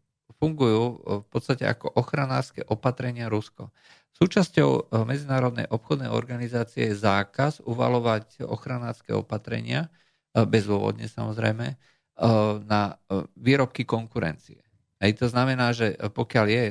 fungujú 0.45 0.85
e, 0.85 0.95
v 1.25 1.27
podstate 1.33 1.65
ako 1.65 1.97
ochranárske 1.97 2.61
opatrenia 2.69 3.33
Rusko. 3.33 3.73
Súčasťou 4.13 4.71
e, 4.77 4.81
Medzinárodnej 5.09 5.65
obchodnej 5.73 6.13
organizácie 6.13 6.93
je 6.93 7.01
zákaz 7.01 7.65
uvalovať 7.65 8.45
ochranárske 8.45 9.17
opatrenia, 9.17 9.89
e, 10.37 10.45
bezôvodne 10.45 11.09
samozrejme, 11.09 11.81
na 12.71 12.95
výrobky 13.35 13.83
konkurencie. 13.83 14.63
Hej, 15.03 15.19
to 15.19 15.27
znamená, 15.27 15.75
že 15.75 15.99
pokiaľ 15.99 16.47
je 16.47 16.65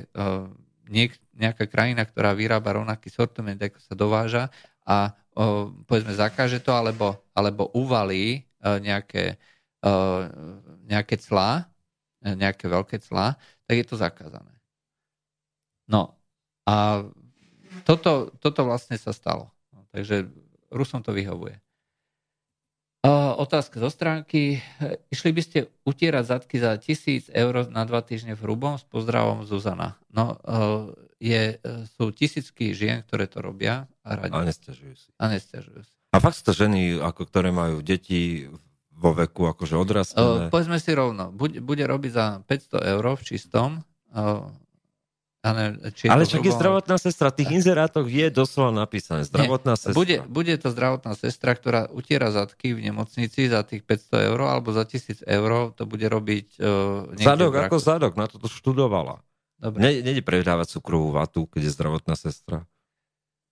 nejaká 1.36 1.68
krajina, 1.68 2.08
ktorá 2.08 2.32
vyrába 2.32 2.80
rovnaký 2.80 3.12
sortiment, 3.12 3.60
ako 3.60 3.80
sa 3.84 3.91
dováža 3.91 4.44
a 4.88 5.12
povedzme 5.84 6.16
zakáže 6.16 6.64
to 6.64 6.72
alebo, 6.72 7.28
alebo 7.36 7.76
uvalí 7.76 8.48
nejaké, 8.64 9.36
nejaké 10.88 11.20
clá, 11.20 11.68
nejaké 12.24 12.72
veľké 12.72 13.04
clá, 13.04 13.36
tak 13.68 13.76
je 13.80 13.85
to 13.88 13.95
zakázané. 13.95 14.53
No 15.88 16.15
a 16.64 17.07
toto, 17.84 18.31
toto 18.40 18.61
vlastne 18.64 18.95
sa 18.95 19.11
stalo. 19.11 19.52
No, 19.76 19.84
takže 19.91 20.31
Rusom 20.72 21.03
to 21.03 21.11
vyhovuje. 21.11 21.60
A 23.03 23.35
otázka 23.35 23.84
zo 23.84 23.91
stránky. 23.91 24.64
Išli 25.11 25.35
by 25.35 25.41
ste 25.44 25.60
utierať 25.84 26.23
zadky 26.23 26.56
za 26.56 26.80
tisíc 26.80 27.27
eur 27.27 27.68
na 27.68 27.84
dva 27.84 27.99
týždne 27.99 28.31
v 28.31 28.48
hrubom? 28.48 28.80
S 28.80 28.88
pozdravom 28.88 29.44
Zuzana. 29.44 29.99
No, 30.07 30.40
e, 30.40 30.56
je, 31.19 31.60
sú 31.99 32.15
tisícky 32.15 32.72
žien, 32.72 33.03
ktoré 33.03 33.27
to 33.27 33.44
robia 33.44 33.91
a 34.07 34.10
radi. 34.15 34.31
A 34.31 34.48
nestiažujú 34.48 34.95
si. 34.95 35.07
A 35.19 35.27
nestiažujú 35.27 35.84
si. 35.84 35.94
A 36.15 36.18
fakt 36.23 36.40
to 36.48 36.56
ženy, 36.56 36.95
ako, 37.03 37.27
ktoré 37.27 37.52
majú 37.52 37.84
deti 37.84 38.48
vo 39.03 39.11
veku 39.11 39.51
akože 39.51 39.75
odrastené? 39.75 40.47
Uh, 40.47 40.51
povedzme 40.53 40.80
si 40.80 40.95
rovno, 40.95 41.27
bude, 41.35 41.59
bude 41.59 41.84
robiť 41.84 42.11
za 42.15 42.25
500 42.47 42.93
eur 42.95 43.03
v 43.19 43.23
čistom. 43.27 43.69
Uh, 44.15 44.47
ale 45.43 45.75
či 45.91 46.07
je 46.07 46.09
ale 46.09 46.23
však 46.23 46.39
je 46.39 46.53
zdravotná 46.55 46.95
sestra. 46.95 47.27
V 47.35 47.43
tých 47.43 47.51
inzerátoch 47.51 48.07
je 48.07 48.31
doslova 48.31 48.71
napísané 48.71 49.27
zdravotná 49.27 49.75
Nie, 49.75 49.81
sestra. 49.84 49.99
Bude, 49.99 50.17
bude 50.23 50.55
to 50.55 50.71
zdravotná 50.71 51.19
sestra, 51.19 51.51
ktorá 51.51 51.91
utiera 51.91 52.31
zadky 52.31 52.71
v 52.71 52.80
nemocnici 52.80 53.51
za 53.51 53.67
tých 53.67 53.84
500 53.84 54.31
eur 54.31 54.39
alebo 54.39 54.71
za 54.71 54.88
1000 54.88 55.19
eur. 55.27 55.75
To 55.75 55.84
bude 55.84 56.07
robiť... 56.07 56.63
Uh, 56.63 57.11
zadok 57.19 57.59
ako 57.59 57.75
zadok, 57.75 58.15
na 58.15 58.31
to 58.31 58.39
to 58.39 58.47
študovala. 58.47 59.19
Dobre. 59.59 59.99
Nede 59.99 60.23
predávať 60.23 60.80
cukrovú 60.80 61.11
vatu, 61.11 61.43
keď 61.51 61.67
je 61.67 61.71
zdravotná 61.75 62.15
sestra. 62.15 62.63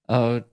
Uh, 0.07 0.47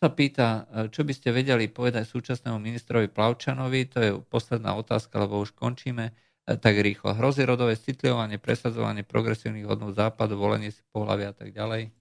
sa 0.00 0.08
pýta, 0.08 0.64
e, 0.72 0.88
čo 0.88 1.04
by 1.04 1.12
ste 1.12 1.28
vedeli 1.28 1.68
povedať 1.68 2.08
súčasnému 2.08 2.56
ministrovi 2.56 3.12
Plavčanovi, 3.12 3.80
to 3.84 3.98
je 4.00 4.10
posledná 4.32 4.72
otázka, 4.72 5.20
lebo 5.20 5.44
už 5.44 5.52
končíme 5.52 6.08
e, 6.08 6.12
tak 6.56 6.80
rýchlo. 6.80 7.12
Hrozí 7.12 7.44
rodové 7.44 7.76
citlivanie, 7.76 8.40
presadzovanie 8.40 9.04
progresívnych 9.04 9.68
hodnot 9.68 10.00
západu, 10.00 10.40
volenie 10.40 10.72
si 10.72 10.80
pohľavia 10.96 11.30
a 11.30 11.36
tak 11.36 11.52
ďalej. 11.52 11.92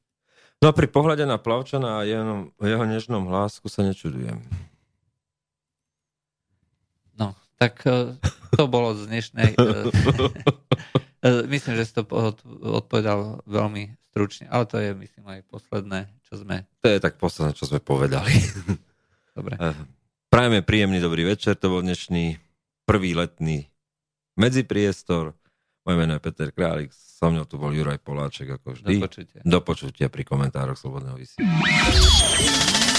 No 0.64 0.72
pri 0.72 0.88
pohľade 0.88 1.28
na 1.28 1.36
Plavčana 1.36 2.04
a 2.04 2.08
jeho, 2.08 2.56
jeho 2.56 2.86
nežnom 2.88 3.28
hlásku 3.28 3.68
sa 3.68 3.84
nečudujem. 3.84 4.40
No, 7.20 7.36
tak 7.60 7.84
e, 7.84 8.16
to 8.56 8.64
bolo 8.72 8.96
z 8.96 9.12
dnešnej... 9.12 9.60
Myslím, 11.52 11.76
že 11.76 11.84
si 11.84 11.92
to 12.00 12.08
odpovedal 12.64 13.44
veľmi 13.44 13.99
stručne, 14.20 14.52
ale 14.52 14.68
to 14.68 14.76
je, 14.76 14.92
myslím, 15.00 15.24
aj 15.32 15.40
posledné 15.48 16.12
čo 16.30 16.46
sme... 16.46 16.68
To 16.86 16.88
je 16.92 17.00
tak 17.02 17.18
posledné, 17.18 17.58
čo 17.58 17.66
sme 17.66 17.82
povedali. 17.82 18.30
Dobre. 19.38 19.58
Eh, 19.58 19.78
prajeme 20.30 20.62
príjemný 20.62 21.02
dobrý 21.02 21.26
večer, 21.26 21.58
to 21.58 21.74
bol 21.74 21.82
dnešný 21.82 22.38
prvý 22.86 23.18
letný 23.18 23.66
medzipriestor. 24.38 25.34
Moje 25.88 25.96
meno 25.98 26.14
je 26.14 26.22
Peter 26.22 26.54
Králik, 26.54 26.94
so 26.94 27.34
mnou 27.34 27.50
tu 27.50 27.58
bol 27.58 27.74
Juraj 27.74 27.98
Poláček, 28.04 28.62
ako 28.62 28.78
vždy. 28.78 29.00
Do 29.00 29.06
počutia. 29.10 29.40
Do 29.42 29.60
počutia 29.66 30.08
pri 30.12 30.22
komentároch 30.22 30.78
Slobodného 30.78 31.18
vysielania. 31.18 32.99